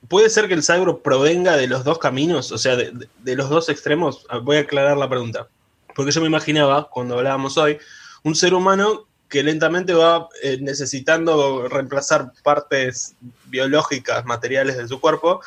¿Puede 0.08 0.30
ser 0.30 0.48
que 0.48 0.54
el 0.54 0.62
cyborg 0.64 1.02
provenga 1.02 1.56
de 1.56 1.66
los 1.68 1.84
dos 1.84 1.98
caminos? 1.98 2.50
O 2.52 2.58
sea, 2.58 2.74
de, 2.74 2.90
de- 2.90 3.08
de 3.22 3.36
los 3.36 3.48
dos 3.50 3.68
extremos. 3.68 4.26
Ah, 4.30 4.38
Voy 4.38 4.56
a 4.56 4.60
aclarar 4.60 4.96
la 4.96 5.08
pregunta. 5.08 5.46
Porque 5.94 6.10
yo 6.10 6.20
me 6.20 6.26
imaginaba, 6.26 6.88
cuando 6.88 7.16
hablábamos 7.18 7.56
hoy, 7.58 7.78
un 8.24 8.34
ser 8.34 8.54
humano 8.54 9.06
que 9.30 9.44
lentamente 9.44 9.94
va 9.94 10.28
eh, 10.42 10.58
necesitando 10.60 11.68
reemplazar 11.68 12.32
partes 12.42 13.14
biológicas, 13.44 14.24
materiales 14.26 14.76
de 14.76 14.88
su 14.88 15.00
cuerpo, 15.00 15.40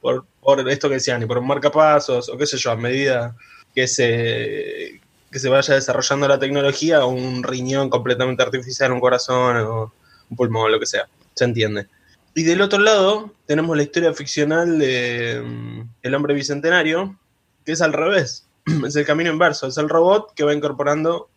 por, 0.00 0.26
por 0.40 0.68
esto 0.68 0.88
que 0.88 0.96
decían, 0.96 1.22
y 1.22 1.26
por 1.26 1.40
marcapasos, 1.40 2.28
o 2.28 2.36
qué 2.36 2.46
sé 2.46 2.58
yo, 2.58 2.70
a 2.70 2.76
medida 2.76 3.34
que 3.74 3.88
se, 3.88 5.00
que 5.32 5.38
se 5.38 5.48
vaya 5.48 5.74
desarrollando 5.74 6.28
la 6.28 6.38
tecnología, 6.38 7.06
un 7.06 7.42
riñón 7.42 7.88
completamente 7.88 8.42
artificial, 8.42 8.92
un 8.92 9.00
corazón, 9.00 9.90
un 10.28 10.36
pulmón, 10.36 10.70
lo 10.70 10.78
que 10.78 10.86
sea. 10.86 11.08
Se 11.34 11.44
entiende. 11.44 11.88
Y 12.34 12.42
del 12.42 12.60
otro 12.60 12.78
lado 12.78 13.32
tenemos 13.46 13.74
la 13.74 13.82
historia 13.82 14.12
ficcional 14.12 14.78
de 14.78 15.42
mm, 15.42 15.80
El 16.02 16.14
hombre 16.14 16.34
bicentenario, 16.34 17.16
que 17.64 17.72
es 17.72 17.80
al 17.80 17.94
revés. 17.94 18.46
Es 18.86 18.94
el 18.96 19.06
camino 19.06 19.32
inverso. 19.32 19.66
Es 19.66 19.78
el 19.78 19.88
robot 19.88 20.34
que 20.34 20.44
va 20.44 20.54
incorporando 20.54 21.28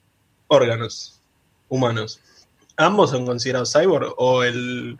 órganos 0.47 1.22
humanos. 1.73 2.19
¿Ambos 2.77 3.09
son 3.09 3.25
considerados 3.25 3.73
cyborg 3.73 4.13
o 4.17 4.43
el, 4.43 4.97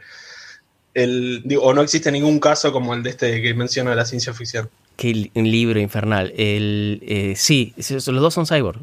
el 0.94 1.42
digo, 1.46 1.63
o 1.63 1.74
no 1.74 1.82
existe 1.82 2.12
ningún 2.12 2.39
caso 2.39 2.72
como 2.72 2.94
el 2.94 3.03
de 3.03 3.12
este 3.12 3.42
que 3.42 3.53
menciona 3.53 3.96
la 3.96 4.06
ciencia 4.06 4.34
ficción? 4.34 4.70
Qué 4.96 5.32
libro 5.34 5.80
infernal. 5.80 6.34
El, 6.36 7.00
eh, 7.03 7.34
sí, 7.36 7.74
los 7.77 8.06
dos 8.06 8.34
son 8.34 8.46
cyborg. 8.46 8.80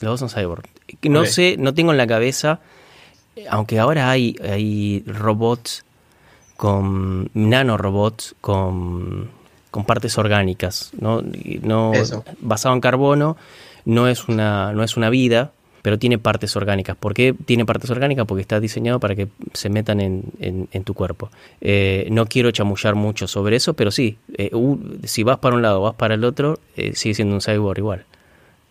Los 0.00 0.20
dos 0.20 0.20
son 0.20 0.30
cyborg. 0.30 0.64
No 1.02 1.26
sé, 1.26 1.56
no 1.58 1.74
tengo 1.74 1.92
en 1.92 1.98
la 1.98 2.06
cabeza, 2.06 2.60
aunque 3.48 3.78
ahora 3.78 4.10
hay, 4.10 4.36
hay 4.42 5.02
robots 5.06 5.84
con 6.56 7.30
nanorobots 7.34 8.34
con, 8.40 9.30
con 9.70 9.84
partes 9.84 10.18
orgánicas, 10.18 10.90
¿no? 10.98 11.22
No 11.62 11.92
Eso. 11.92 12.24
basado 12.40 12.74
en 12.74 12.80
carbono, 12.80 13.36
no 13.84 14.08
es 14.08 14.28
una, 14.28 14.72
no 14.72 14.84
es 14.84 14.96
una 14.96 15.10
vida, 15.10 15.52
pero 15.82 15.98
tiene 15.98 16.18
partes 16.18 16.54
orgánicas. 16.56 16.96
¿Por 16.96 17.12
qué 17.14 17.34
tiene 17.44 17.66
partes 17.66 17.90
orgánicas? 17.90 18.26
Porque 18.26 18.42
está 18.42 18.60
diseñado 18.60 19.00
para 19.00 19.14
que 19.14 19.28
se 19.52 19.68
metan 19.68 20.00
en, 20.00 20.22
en- 20.40 20.68
en 20.72 20.84
tu 20.84 20.94
cuerpo. 20.94 21.30
Eh, 21.60 22.06
no 22.10 22.26
quiero 22.26 22.50
chamullar 22.52 22.94
mucho 22.94 23.26
sobre 23.26 23.56
eso, 23.56 23.74
pero 23.74 23.90
sí, 23.90 24.16
eh, 24.38 24.50
si 25.04 25.22
vas 25.24 25.38
para 25.38 25.56
un 25.56 25.62
lado 25.62 25.80
o 25.80 25.82
vas 25.84 25.94
para 25.94 26.14
el 26.14 26.24
otro, 26.24 26.58
eh, 26.76 26.94
sigue 26.94 27.14
siendo 27.14 27.34
un 27.34 27.40
cyborg 27.40 27.78
igual. 27.78 28.04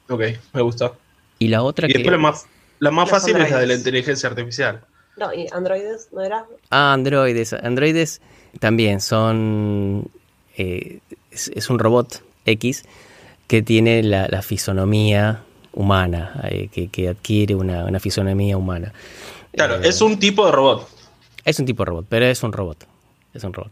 Ok, 0.09 0.21
me 0.53 0.61
gusta. 0.61 0.93
Y 1.39 1.47
la 1.49 1.63
otra 1.63 1.87
Y 1.87 1.91
que... 1.93 1.99
después 1.99 2.11
la 2.13 2.17
más, 2.17 2.45
la 2.79 2.91
más 2.91 3.09
Los 3.09 3.21
fácil 3.21 3.35
es 3.37 3.51
la 3.51 3.59
de 3.59 3.67
la 3.67 3.73
inteligencia 3.75 4.29
artificial. 4.29 4.81
No, 5.17 5.33
y 5.33 5.47
androides, 5.51 6.09
¿no 6.13 6.21
era? 6.21 6.45
Ah, 6.69 6.93
androides. 6.93 7.53
Androides 7.53 8.21
también 8.59 9.01
son... 9.01 10.07
eh, 10.57 10.99
es, 11.31 11.51
es 11.53 11.69
un 11.69 11.79
robot 11.79 12.23
X 12.45 12.83
que 13.47 13.61
tiene 13.61 14.03
la, 14.03 14.27
la 14.29 14.41
fisonomía 14.41 15.43
humana, 15.73 16.39
eh, 16.49 16.69
que, 16.71 16.87
que 16.87 17.09
adquiere 17.09 17.55
una, 17.55 17.85
una 17.85 17.99
fisonomía 17.99 18.57
humana. 18.57 18.93
Claro, 19.53 19.75
Eh, 19.75 19.87
es 19.87 20.01
un 20.01 20.19
tipo 20.19 20.45
de 20.45 20.51
robot. 20.51 20.87
Es 21.45 21.59
un 21.59 21.65
tipo 21.65 21.83
de 21.83 21.89
robot, 21.89 22.05
pero 22.07 22.25
es 22.25 22.43
un 22.43 22.53
robot. 22.53 22.85
Es 23.33 23.43
un 23.43 23.53
robot. 23.53 23.71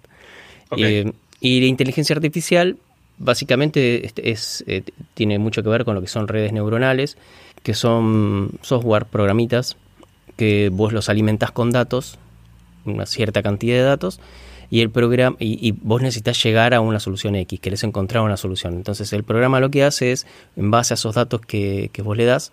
Eh, 0.77 1.11
y 1.39 1.61
la 1.61 1.67
inteligencia 1.67 2.15
artificial 2.15 2.77
básicamente 3.17 4.05
este, 4.05 4.31
es, 4.31 4.63
eh, 4.67 4.83
tiene 5.13 5.39
mucho 5.39 5.61
que 5.61 5.69
ver 5.69 5.85
con 5.85 5.95
lo 5.95 6.01
que 6.01 6.07
son 6.07 6.27
redes 6.27 6.53
neuronales, 6.53 7.17
que 7.63 7.73
son 7.73 8.51
software, 8.61 9.05
programitas, 9.05 9.77
que 10.37 10.69
vos 10.71 10.93
los 10.93 11.09
alimentás 11.09 11.51
con 11.51 11.71
datos, 11.71 12.17
una 12.85 13.05
cierta 13.05 13.43
cantidad 13.43 13.75
de 13.75 13.83
datos, 13.83 14.19
y 14.69 14.81
el 14.81 14.89
programa 14.89 15.35
y, 15.39 15.71
vos 15.71 16.01
necesitas 16.01 16.41
llegar 16.43 16.73
a 16.73 16.81
una 16.81 16.99
solución 16.99 17.35
X, 17.35 17.59
querés 17.59 17.83
encontrar 17.83 18.23
una 18.23 18.37
solución. 18.37 18.73
Entonces 18.75 19.11
el 19.13 19.23
programa 19.23 19.59
lo 19.59 19.69
que 19.69 19.83
hace 19.83 20.11
es, 20.11 20.25
en 20.55 20.71
base 20.71 20.93
a 20.93 20.95
esos 20.95 21.15
datos 21.15 21.41
que, 21.41 21.89
que 21.93 22.01
vos 22.01 22.15
le 22.15 22.25
das, 22.25 22.51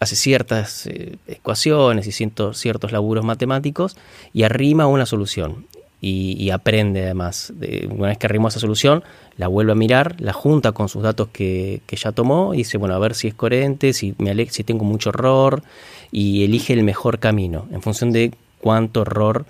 hace 0.00 0.16
ciertas 0.16 0.86
eh, 0.86 1.16
ecuaciones 1.26 2.06
y 2.06 2.12
ciertos, 2.12 2.58
ciertos 2.58 2.92
laburos 2.92 3.24
matemáticos 3.24 3.96
y 4.32 4.42
arrima 4.42 4.86
una 4.86 5.06
solución. 5.06 5.66
Y, 6.08 6.50
aprende 6.50 7.02
además. 7.02 7.52
De, 7.56 7.88
una 7.90 8.08
vez 8.08 8.18
que 8.18 8.26
arrimó 8.26 8.46
esa 8.46 8.60
solución, 8.60 9.02
la 9.38 9.48
vuelve 9.48 9.72
a 9.72 9.74
mirar, 9.74 10.14
la 10.20 10.32
junta 10.32 10.70
con 10.70 10.88
sus 10.88 11.02
datos 11.02 11.28
que, 11.32 11.80
que 11.86 11.96
ya 11.96 12.12
tomó 12.12 12.54
y 12.54 12.58
dice, 12.58 12.78
bueno, 12.78 12.94
a 12.94 12.98
ver 13.00 13.14
si 13.14 13.26
es 13.26 13.34
coherente, 13.34 13.92
si, 13.92 14.14
me 14.18 14.30
ale- 14.30 14.48
si 14.50 14.62
tengo 14.62 14.84
mucho 14.84 15.08
error, 15.08 15.64
y 16.12 16.44
elige 16.44 16.74
el 16.74 16.84
mejor 16.84 17.18
camino 17.18 17.66
en 17.72 17.82
función 17.82 18.12
de 18.12 18.32
cuánto 18.60 19.02
error 19.02 19.46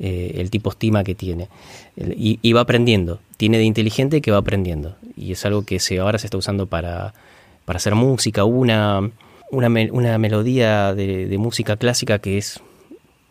eh, 0.00 0.32
el 0.38 0.50
tipo 0.50 0.70
estima 0.70 1.04
que 1.04 1.14
tiene. 1.14 1.48
Y, 1.96 2.38
y 2.42 2.52
va 2.52 2.62
aprendiendo. 2.62 3.20
Tiene 3.36 3.58
de 3.58 3.64
inteligente 3.64 4.20
que 4.20 4.30
va 4.30 4.38
aprendiendo. 4.38 4.96
Y 5.16 5.32
es 5.32 5.44
algo 5.44 5.62
que 5.64 5.78
se, 5.78 5.98
ahora 5.98 6.18
se 6.18 6.26
está 6.26 6.38
usando 6.38 6.66
para, 6.66 7.14
para 7.66 7.76
hacer 7.76 7.94
música. 7.94 8.44
Hubo 8.44 8.58
una, 8.58 9.10
una, 9.50 9.68
una 9.92 10.18
melodía 10.18 10.94
de, 10.94 11.26
de 11.26 11.38
música 11.38 11.76
clásica 11.76 12.18
que 12.18 12.38
es, 12.38 12.60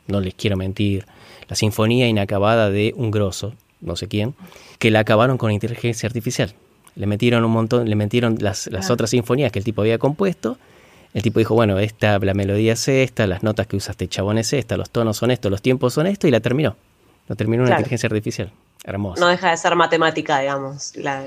no 0.07 0.21
les 0.21 0.33
quiero 0.35 0.55
mentir, 0.55 1.05
la 1.47 1.55
sinfonía 1.55 2.07
inacabada 2.07 2.69
de 2.69 2.93
un 2.95 3.09
grosso, 3.11 3.53
no 3.81 3.95
sé 3.95 4.07
quién, 4.07 4.35
que 4.77 4.91
la 4.91 4.99
acabaron 4.99 5.38
con 5.38 5.51
inteligencia 5.51 6.07
artificial. 6.07 6.53
Le 6.95 7.07
metieron 7.07 7.43
un 7.45 7.51
montón, 7.51 7.89
le 7.89 7.95
metieron 7.95 8.38
las, 8.39 8.67
las 8.67 8.89
Ah. 8.89 8.93
otras 8.93 9.09
sinfonías 9.09 9.51
que 9.51 9.59
el 9.59 9.65
tipo 9.65 9.81
había 9.81 9.97
compuesto. 9.97 10.57
El 11.13 11.21
tipo 11.23 11.39
dijo, 11.39 11.55
bueno, 11.55 11.79
esta, 11.79 12.19
la 12.19 12.33
melodía 12.33 12.73
es 12.73 12.87
esta, 12.87 13.25
las 13.25 13.41
notas 13.41 13.65
que 13.67 13.75
usa 13.75 13.91
este 13.91 14.07
chabón 14.07 14.37
es 14.37 14.53
esta, 14.53 14.77
los 14.77 14.89
tonos 14.91 15.17
son 15.17 15.31
estos, 15.31 15.49
los 15.51 15.61
tiempos 15.61 15.93
son 15.93 16.05
esto, 16.07 16.27
y 16.27 16.31
la 16.31 16.39
terminó. 16.39 16.75
Lo 17.27 17.35
terminó 17.35 17.63
una 17.63 17.69
Claro. 17.69 17.81
inteligencia 17.81 18.07
artificial. 18.07 18.51
Hermoso. 18.83 19.19
No 19.21 19.27
deja 19.27 19.51
de 19.51 19.57
ser 19.57 19.75
matemática, 19.75 20.39
digamos. 20.39 20.95
La, 20.95 21.23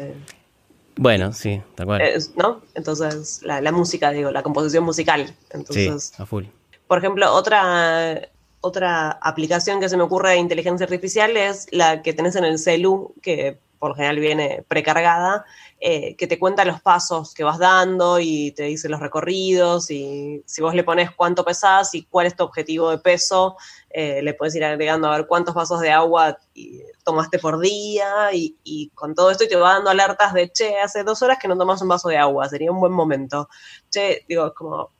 Bueno, 0.96 1.32
sí, 1.32 1.60
tal 1.74 1.86
cual. 1.86 2.02
¿No? 2.36 2.60
Entonces, 2.74 3.40
la, 3.42 3.60
la 3.60 3.72
música, 3.72 4.10
digo, 4.10 4.30
la 4.30 4.42
composición 4.42 4.84
musical. 4.84 5.26
sí, 5.28 5.34
Entonces, 5.50 6.12
a 6.20 6.26
full. 6.26 6.44
por 6.86 6.98
ejemplo, 6.98 7.32
otra, 7.34 8.28
otra 8.60 9.10
aplicación 9.22 9.80
que 9.80 9.88
se 9.88 9.96
me 9.96 10.02
ocurre 10.04 10.30
de 10.30 10.36
inteligencia 10.36 10.84
artificial 10.84 11.36
es 11.36 11.66
la 11.72 12.02
que 12.02 12.12
tenés 12.12 12.36
en 12.36 12.44
el 12.44 12.58
celu, 12.58 13.14
que 13.22 13.58
por 13.78 13.90
lo 13.90 13.94
general 13.96 14.18
viene 14.20 14.64
precargada, 14.68 15.44
eh, 15.84 16.14
que 16.14 16.28
te 16.28 16.38
cuenta 16.38 16.64
los 16.64 16.80
pasos 16.80 17.34
que 17.34 17.42
vas 17.42 17.58
dando 17.58 18.20
y 18.20 18.52
te 18.52 18.62
dice 18.62 18.88
los 18.88 19.00
recorridos 19.00 19.90
y 19.90 20.40
si 20.46 20.62
vos 20.62 20.76
le 20.76 20.84
pones 20.84 21.10
cuánto 21.10 21.44
pesás 21.44 21.92
y 21.94 22.04
cuál 22.04 22.26
es 22.26 22.36
tu 22.36 22.44
objetivo 22.44 22.88
de 22.88 22.98
peso, 22.98 23.56
eh, 23.90 24.22
le 24.22 24.32
puedes 24.34 24.54
ir 24.54 24.64
agregando 24.64 25.08
a 25.08 25.16
ver 25.16 25.26
cuántos 25.26 25.56
vasos 25.56 25.80
de 25.80 25.90
agua 25.90 26.38
y- 26.54 26.82
tomaste 27.02 27.40
por 27.40 27.58
día 27.58 28.32
y, 28.32 28.56
y 28.62 28.90
con 28.90 29.16
todo 29.16 29.32
esto 29.32 29.44
te 29.48 29.56
va 29.56 29.72
dando 29.72 29.90
alertas 29.90 30.32
de, 30.34 30.52
che, 30.52 30.78
hace 30.78 31.02
dos 31.02 31.20
horas 31.20 31.38
que 31.42 31.48
no 31.48 31.58
tomas 31.58 31.82
un 31.82 31.88
vaso 31.88 32.08
de 32.08 32.16
agua, 32.16 32.48
sería 32.48 32.70
un 32.70 32.78
buen 32.78 32.92
momento. 32.92 33.48
Che, 33.90 34.24
digo, 34.28 34.46
es 34.46 34.52
como, 34.52 34.92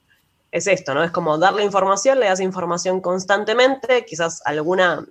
es 0.51 0.67
esto, 0.67 0.95
¿no? 0.95 1.05
Es 1.05 1.13
como 1.13 1.39
darle 1.39 1.63
información, 1.63 2.19
le 2.19 2.27
das 2.27 2.41
información 2.41 3.01
constantemente, 3.01 4.05
quizás 4.05 4.43
alguna 4.45 5.07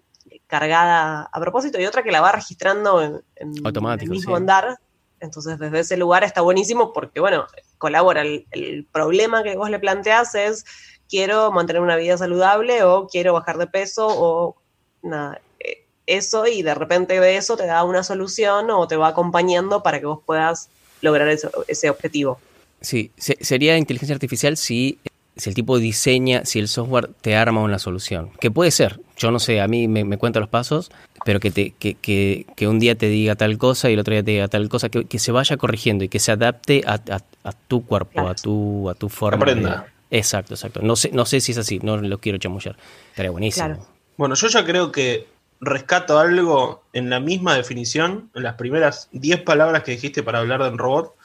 cargada 0.47 1.29
a 1.31 1.39
propósito 1.39 1.79
y 1.79 1.85
otra 1.85 2.03
que 2.03 2.11
la 2.11 2.19
va 2.19 2.33
registrando 2.33 3.01
en, 3.01 3.23
en 3.37 3.53
Automático, 3.65 4.11
el 4.11 4.17
mismo 4.17 4.35
sí. 4.35 4.41
andar. 4.41 4.77
Entonces, 5.21 5.59
desde 5.59 5.79
ese 5.79 5.97
lugar 5.97 6.23
está 6.23 6.41
buenísimo 6.41 6.91
porque, 6.93 7.19
bueno, 7.19 7.45
colabora. 7.77 8.21
El, 8.21 8.87
problema 8.91 9.43
que 9.43 9.55
vos 9.55 9.69
le 9.69 9.79
planteás 9.79 10.35
es 10.35 10.65
quiero 11.07 11.51
mantener 11.51 11.81
una 11.81 11.95
vida 11.95 12.17
saludable 12.17 12.83
o 12.83 13.07
quiero 13.07 13.33
bajar 13.33 13.57
de 13.57 13.67
peso 13.67 14.07
o 14.09 14.55
nada, 15.01 15.39
eh, 15.59 15.85
eso 16.07 16.47
y 16.47 16.63
de 16.63 16.73
repente 16.73 17.19
de 17.19 17.37
eso 17.37 17.55
te 17.55 17.65
da 17.65 17.83
una 17.83 18.03
solución 18.03 18.69
o 18.71 18.87
te 18.87 18.97
va 18.97 19.09
acompañando 19.09 19.83
para 19.83 19.99
que 19.99 20.05
vos 20.05 20.19
puedas 20.25 20.69
lograr 21.01 21.27
ese 21.29 21.89
objetivo. 21.89 22.39
Sí, 22.81 23.11
se- 23.17 23.37
sería 23.41 23.77
inteligencia 23.77 24.15
artificial 24.15 24.57
si, 24.57 24.99
si 25.35 25.49
el 25.49 25.55
tipo 25.55 25.77
diseña, 25.79 26.43
si 26.45 26.59
el 26.59 26.67
software 26.67 27.09
te 27.21 27.35
arma 27.35 27.61
una 27.61 27.79
solución. 27.79 28.31
Que 28.39 28.51
puede 28.51 28.71
ser, 28.71 28.99
yo 29.17 29.31
no 29.31 29.39
sé, 29.39 29.61
a 29.61 29.67
mí 29.67 29.87
me, 29.87 30.03
me 30.03 30.17
cuenta 30.17 30.39
los 30.39 30.49
pasos, 30.49 30.91
pero 31.25 31.39
que, 31.39 31.51
te, 31.51 31.71
que, 31.71 31.93
que, 31.95 32.45
que 32.55 32.67
un 32.67 32.79
día 32.79 32.95
te 32.95 33.07
diga 33.07 33.35
tal 33.35 33.57
cosa 33.57 33.89
y 33.89 33.93
el 33.93 33.99
otro 33.99 34.13
día 34.13 34.23
te 34.23 34.31
diga 34.31 34.47
tal 34.47 34.67
cosa, 34.69 34.89
que, 34.89 35.05
que 35.05 35.19
se 35.19 35.31
vaya 35.31 35.57
corrigiendo 35.57 36.03
y 36.03 36.09
que 36.09 36.19
se 36.19 36.31
adapte 36.31 36.83
a, 36.85 36.95
a- 36.95 37.21
a 37.43 37.51
tu 37.53 37.85
cuerpo, 37.85 38.11
Claro. 38.13 38.29
a 38.29 38.35
tu, 38.35 38.89
a 38.89 38.93
tu 38.95 39.09
forma. 39.09 39.37
Aprenda. 39.37 39.85
de- 40.09 40.17
Exacto, 40.17 40.55
exacto. 40.55 40.81
No 40.83 40.95
sé, 40.97 41.09
no 41.13 41.25
sé 41.25 41.39
si 41.39 41.53
es 41.53 41.57
así, 41.57 41.79
no 41.81 41.95
lo 41.97 42.19
quiero 42.19 42.37
chamullar. 42.37 42.75
Estaría 43.11 43.31
buenísimo. 43.31 43.65
Claro. 43.67 43.85
Bueno, 44.17 44.35
yo 44.35 44.47
ya 44.49 44.65
creo 44.65 44.91
que 44.91 45.27
rescato 45.61 46.19
algo 46.19 46.83
en 46.91 47.09
la 47.09 47.19
misma 47.21 47.55
definición, 47.55 48.29
en 48.35 48.43
las 48.43 48.55
primeras 48.55 49.07
10 49.13 49.41
palabras 49.43 49.83
que 49.83 49.91
dijiste 49.91 50.21
para 50.23 50.39
hablar 50.39 50.61
de 50.63 50.69
un 50.69 50.77
robot, 50.77 51.15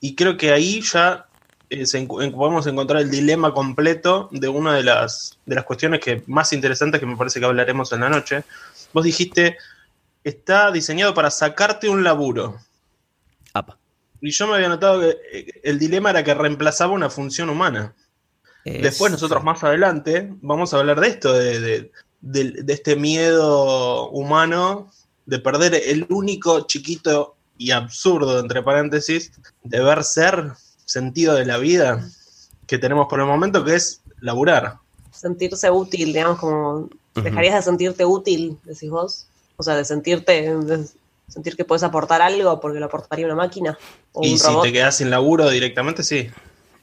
y 0.00 0.14
creo 0.16 0.36
que 0.36 0.50
ahí 0.50 0.80
ya 0.80 1.26
eh, 1.70 1.86
se 1.86 2.04
podemos 2.06 2.66
encontrar 2.66 3.00
el 3.02 3.10
dilema 3.10 3.54
completo 3.54 4.28
de 4.32 4.48
una 4.48 4.74
de 4.74 4.82
las, 4.82 5.38
de 5.46 5.54
las 5.54 5.64
cuestiones 5.64 6.00
que 6.00 6.22
más 6.26 6.52
interesantes 6.52 7.00
que 7.00 7.06
me 7.06 7.16
parece 7.16 7.40
que 7.40 7.46
hablaremos 7.46 7.92
en 7.92 8.00
la 8.00 8.10
noche. 8.10 8.44
Vos 8.92 9.04
dijiste, 9.04 9.56
está 10.24 10.70
diseñado 10.70 11.14
para 11.14 11.30
sacarte 11.30 11.88
un 11.88 12.04
laburo. 12.04 12.58
Apa. 13.54 13.78
Y 14.20 14.30
yo 14.32 14.46
me 14.46 14.56
había 14.56 14.68
notado 14.68 15.00
que 15.00 15.16
eh, 15.32 15.46
el 15.62 15.78
dilema 15.78 16.10
era 16.10 16.22
que 16.24 16.34
reemplazaba 16.34 16.92
una 16.92 17.08
función 17.08 17.48
humana. 17.48 17.94
Es- 18.64 18.82
Después 18.82 19.10
nosotros 19.12 19.42
más 19.42 19.64
adelante 19.64 20.28
vamos 20.42 20.74
a 20.74 20.78
hablar 20.78 21.00
de 21.00 21.08
esto, 21.08 21.32
de, 21.32 21.60
de- 21.60 21.92
de- 22.20 22.62
de 22.62 22.72
este 22.74 22.96
miedo 22.96 24.10
humano 24.10 24.90
de 25.24 25.38
perder 25.38 25.74
el 25.74 26.04
único 26.10 26.66
chiquito 26.66 27.36
y 27.56 27.70
absurdo, 27.70 28.40
entre 28.40 28.62
paréntesis, 28.62 29.32
deber 29.62 30.02
ser 30.04 30.52
sentido 30.90 31.34
de 31.34 31.44
la 31.46 31.58
vida 31.58 32.06
que 32.66 32.78
tenemos 32.78 33.06
por 33.08 33.20
el 33.20 33.26
momento, 33.26 33.64
que 33.64 33.74
es 33.74 34.00
laburar. 34.20 34.76
Sentirse 35.12 35.70
útil, 35.70 36.12
digamos, 36.12 36.38
como 36.38 36.88
dejarías 37.14 37.54
de 37.56 37.62
sentirte 37.62 38.04
útil, 38.04 38.58
decís 38.64 38.90
vos. 38.90 39.26
O 39.56 39.62
sea, 39.62 39.76
de 39.76 39.84
sentirte, 39.84 40.54
de 40.56 40.86
sentir 41.28 41.56
que 41.56 41.64
puedes 41.64 41.82
aportar 41.82 42.22
algo 42.22 42.60
porque 42.60 42.80
lo 42.80 42.86
aportaría 42.86 43.26
una 43.26 43.34
máquina 43.34 43.78
o 44.12 44.26
y 44.26 44.32
un 44.32 44.38
si 44.38 44.46
robot. 44.46 44.62
te 44.62 44.72
quedas 44.72 44.96
sin 44.96 45.10
laburo 45.10 45.48
directamente, 45.50 46.02
sí. 46.02 46.30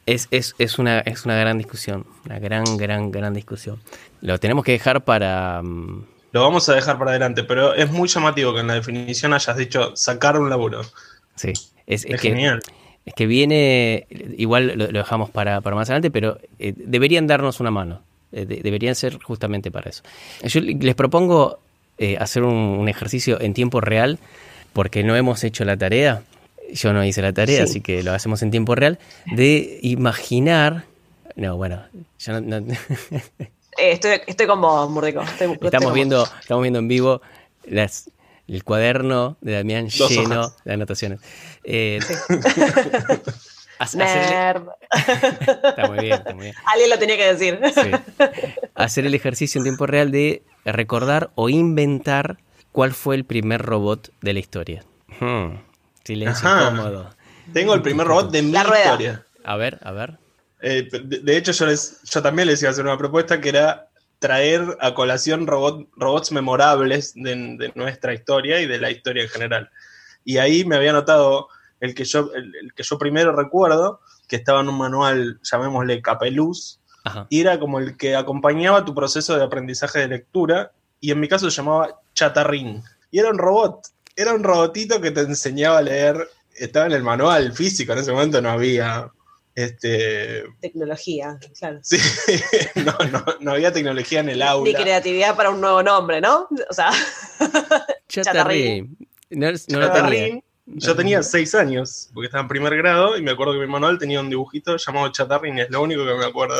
Es, 0.06 0.28
es, 0.32 0.56
es, 0.58 0.80
una, 0.80 1.00
es 1.02 1.26
una 1.26 1.36
gran 1.36 1.58
discusión, 1.58 2.06
una 2.26 2.40
gran, 2.40 2.78
gran, 2.78 3.12
gran 3.12 3.34
discusión. 3.34 3.82
Lo 4.22 4.40
tenemos 4.40 4.64
que 4.64 4.72
dejar 4.74 5.04
para... 5.04 5.62
mm, 5.64 6.06
Lo 6.32 6.42
vamos 6.44 6.70
a 6.70 6.76
dejar 6.76 6.98
para 6.98 7.12
adelante, 7.12 7.44
pero 7.44 7.74
es 7.74 7.92
muy 7.92 8.08
llamativo 8.08 8.54
que 8.54 8.62
en 8.62 8.68
la 8.68 8.76
definición 8.76 9.34
hayas 9.34 9.58
dicho 9.58 9.96
sacar 9.96 10.40
un 10.40 10.50
laburo. 10.50 10.82
sí, 11.36 11.50
es, 11.88 12.06
es 12.06 12.06
Es, 12.06 12.22
que, 12.22 12.30
genial. 12.30 12.62
Es 13.08 13.14
que 13.16 13.26
viene, 13.26 14.06
igual 14.38 14.68
lo, 14.76 14.92
lo 14.92 15.00
dejamos 15.00 15.30
para, 15.32 15.62
para 15.62 15.76
más 15.76 15.90
adelante, 15.90 16.12
pero 16.12 16.38
eh, 16.60 16.74
deberían 16.76 17.26
darnos 17.26 17.60
una 17.60 17.72
mano. 17.72 18.02
Eh, 18.34 18.46
de- 18.46 18.58
deberían 18.62 18.94
ser 18.96 19.18
justamente 19.24 19.72
para 19.72 19.90
eso. 19.90 20.04
Yo 20.44 20.60
les 20.60 20.94
propongo 20.96 21.60
eh, 21.98 22.18
hacer 22.20 22.44
un, 22.44 22.54
un 22.54 22.90
ejercicio 22.90 23.40
en 23.40 23.54
tiempo 23.54 23.80
real, 23.82 24.20
porque 24.74 25.04
no 25.04 25.16
hemos 25.16 25.44
hecho 25.46 25.64
la 25.66 25.78
tarea. 25.78 26.22
Yo 26.74 26.92
no 26.92 27.04
hice 27.06 27.22
la 27.22 27.32
tarea, 27.32 27.58
Sí. 27.60 27.64
así 27.64 27.82
que 27.82 28.04
lo 28.04 28.12
hacemos 28.12 28.42
en 28.44 28.52
tiempo 28.52 28.76
real, 28.76 29.00
de 29.26 29.80
imaginar... 29.82 30.84
No, 31.38 31.56
bueno, 31.56 31.82
yo 32.20 32.42
no- 32.42 32.60
no- 32.60 32.74
estoy, 33.78 34.12
estoy 34.28 34.48
con 34.48 34.60
vos. 34.60 34.90
Estoy- 35.08 35.24
estoy 35.54 35.58
Estamos 35.62 35.86
con 35.86 35.94
viendo, 35.94 36.20
vos. 36.20 36.34
estamos 36.42 36.62
viendo 36.64 36.80
en 36.80 36.88
vivo 36.90 37.22
las, 37.70 38.10
el 38.56 38.64
cuaderno 38.64 39.38
de 39.42 39.54
Damián 39.54 39.88
Dos 39.98 40.10
lleno 40.10 40.42
hojas. 40.42 40.64
de 40.64 40.74
anotaciones. 40.74 41.20
Eh, 41.64 42.00
hace- 43.80 44.02
hacer- 44.02 44.30
Nerd. 44.30 44.64
está 45.64 45.88
muy 45.88 46.00
bien, 46.00 46.14
está 46.14 46.34
muy 46.34 46.44
bien. 46.46 46.56
Alguien 46.66 46.90
lo 46.90 46.98
tenía 47.00 47.18
que 47.18 47.34
decir. 47.34 47.60
Sí. 47.74 47.92
Hacer 48.76 49.06
el 49.06 49.14
ejercicio 49.14 49.60
en 49.60 49.64
tiempo 49.64 49.86
real 49.86 50.12
de 50.12 50.44
recordar 50.66 51.30
o 51.36 51.50
inventar 51.50 52.38
cuál 52.72 52.94
fue 52.94 53.16
el 53.16 53.26
primer 53.26 53.62
robot 53.62 54.12
de 54.22 54.34
la 54.34 54.40
historia. 54.40 54.84
Hmm, 55.20 55.58
Silencio 56.04 56.48
Ajá. 56.48 57.10
Tengo 57.54 57.74
el 57.74 57.82
primer 57.82 58.08
robot 58.08 58.32
de 58.32 58.42
mi 58.42 58.52
La 58.52 58.64
rueda. 58.64 58.84
historia. 58.84 59.26
A 59.44 59.56
ver, 59.56 59.80
a 59.82 59.92
ver. 59.92 60.18
Eh, 60.62 60.88
de, 60.92 61.20
de 61.20 61.38
hecho, 61.38 61.52
yo, 61.52 61.66
les, 61.68 62.02
yo 62.04 62.22
también 62.22 62.48
les 62.48 62.62
iba 62.62 62.70
a 62.70 62.72
hacer 62.72 62.84
una 62.84 62.98
propuesta 62.98 63.40
que 63.40 63.50
era 63.50 63.87
traer 64.20 64.78
a 64.82 64.94
colación 64.94 65.48
robot, 65.48 65.88
robots 65.96 66.32
memorables 66.32 67.14
de, 67.16 67.36
de 67.58 67.72
nuestra 67.76 68.14
historia 68.14 68.62
y 68.62 68.68
de 68.68 68.80
la 68.80 68.90
historia 68.92 69.24
en 69.24 69.30
general. 69.30 69.70
Y 70.26 70.38
ahí 70.38 70.66
me 70.66 70.76
había 70.76 70.94
notado 70.94 71.48
el 71.80 71.94
que 71.94 72.04
yo, 72.04 72.32
el, 72.34 72.54
el 72.56 72.74
que 72.74 72.84
yo 72.84 72.98
primero 72.98 73.36
recuerdo, 73.36 74.02
que 74.28 74.36
estaba 74.38 74.62
en 74.62 74.70
un 74.70 74.78
manual, 74.78 75.40
llamémosle 75.44 76.02
Capeluz, 76.02 76.80
Ajá. 77.04 77.28
y 77.30 77.42
era 77.42 77.60
como 77.60 77.80
el 77.80 77.96
que 77.96 78.16
acompañaba 78.16 78.84
tu 78.84 78.94
proceso 78.94 79.38
de 79.38 79.44
aprendizaje 79.44 80.00
de 80.00 80.08
lectura, 80.08 80.72
y 81.00 81.12
en 81.12 81.20
mi 81.20 81.28
caso 81.28 81.50
se 81.50 81.58
llamaba 81.58 82.00
Chatarrín. 82.14 82.84
Y 83.12 83.20
era 83.20 83.30
un 83.30 83.38
robot, 83.38 83.88
era 84.16 84.34
un 84.34 84.44
robotito 84.44 85.00
que 85.00 85.12
te 85.12 85.22
enseñaba 85.22 85.78
a 85.78 85.84
leer, 85.84 86.28
estaba 86.56 86.88
en 86.88 86.94
el 86.94 87.04
manual 87.04 87.54
físico, 87.54 87.94
en 87.94 88.00
ese 88.00 88.12
momento 88.12 88.42
no 88.42 88.50
había 88.50 89.12
este, 89.58 90.44
Tecnología, 90.62 91.40
claro. 91.58 91.80
Sí, 91.82 91.98
no, 92.76 92.96
no, 93.12 93.26
no 93.40 93.52
había 93.54 93.74
tecnología 93.74 94.20
en 94.20 94.30
el 94.30 94.38
Ni 94.38 94.44
aula. 94.44 94.80
creatividad 94.80 95.36
para 95.36 95.50
un 95.50 95.60
nuevo 95.60 95.82
nombre, 95.82 96.22
¿no? 96.22 96.48
O 96.70 96.74
sea, 96.74 96.92
Chatarrín. 98.08 98.96
No, 99.32 99.48
no 99.48 99.52
lo 99.52 99.58
tenía. 99.58 99.88
Chatarrín. 99.88 100.44
Yo 100.68 100.96
tenía 100.96 101.24
seis 101.24 101.56
años, 101.56 102.10
porque 102.14 102.28
estaba 102.28 102.44
en 102.44 102.50
primer 102.50 102.78
grado, 102.78 103.18
y 103.18 103.24
me 103.24 103.32
acuerdo 103.32 103.54
que 103.54 103.60
mi 103.60 103.66
manual 103.66 103.98
tenía 103.98 104.20
un 104.20 104.30
dibujito 104.30 104.78
llamado 104.78 105.12
Chatarrín, 105.12 105.58
es 105.58 105.72
lo 105.72 105.82
único 105.82 106.06
que 106.06 106.14
me 106.14 106.26
acuerdo. 106.26 106.58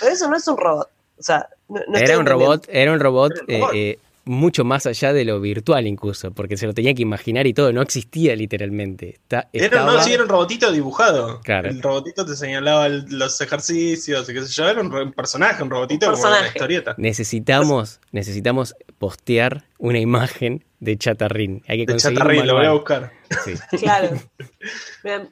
pero 0.00 0.12
eso 0.12 0.28
no 0.28 0.36
es 0.36 0.46
un 0.46 0.58
robot. 0.58 0.90
O 1.18 1.22
sea, 1.22 1.48
no, 1.68 1.80
no 1.88 1.96
estoy 1.96 2.10
Era 2.10 2.18
un 2.18 2.26
robot, 2.26 2.66
era 2.68 2.92
un 2.92 3.00
robot, 3.00 3.32
Era 3.48 3.66
un 3.68 3.74
eh, 3.74 3.90
eh, 3.92 3.98
mucho 4.26 4.64
más 4.64 4.86
allá 4.86 5.12
de 5.12 5.24
lo 5.24 5.40
virtual 5.40 5.86
incluso, 5.86 6.30
porque 6.32 6.56
se 6.56 6.66
lo 6.66 6.72
tenía 6.74 6.94
que 6.94 7.02
imaginar 7.02 7.46
y 7.46 7.52
todo, 7.54 7.72
no 7.72 7.82
existía 7.82 8.34
literalmente. 8.36 9.10
Está- 9.10 9.48
Era, 9.52 9.84
no, 9.84 10.02
sí, 10.02 10.12
era 10.12 10.22
un 10.22 10.28
robotito 10.28 10.72
dibujado. 10.72 11.40
Claro. 11.42 11.68
El 11.68 11.82
robotito 11.82 12.24
te 12.24 12.34
señalaba 12.36 12.86
el- 12.86 13.04
los 13.10 13.40
ejercicios 13.40 14.28
y 14.28 14.32
qué 14.34 14.42
sé 14.42 14.52
yo. 14.52 14.68
Era 14.68 14.80
un, 14.80 15.12
personaje, 15.12 15.62
un 15.62 15.70
robotito 15.70 16.08
Un 16.08 16.14
como 16.14 16.26
una 16.28 16.46
historieta. 16.46 16.94
Necesitamos, 16.96 18.00
necesitamos 18.12 18.74
postear 18.98 19.64
una 19.78 19.98
imagen 19.98 20.64
de 20.80 20.96
Chatarrín. 20.96 21.62
Hay 21.68 21.78
que 21.78 21.86
De 21.86 21.92
conseguir 21.92 22.18
Chatarrín, 22.18 22.46
lo 22.46 22.54
voy 22.56 22.66
a 22.66 22.72
buscar. 22.72 23.12
Sí. 23.44 23.54
Claro. 23.78 24.10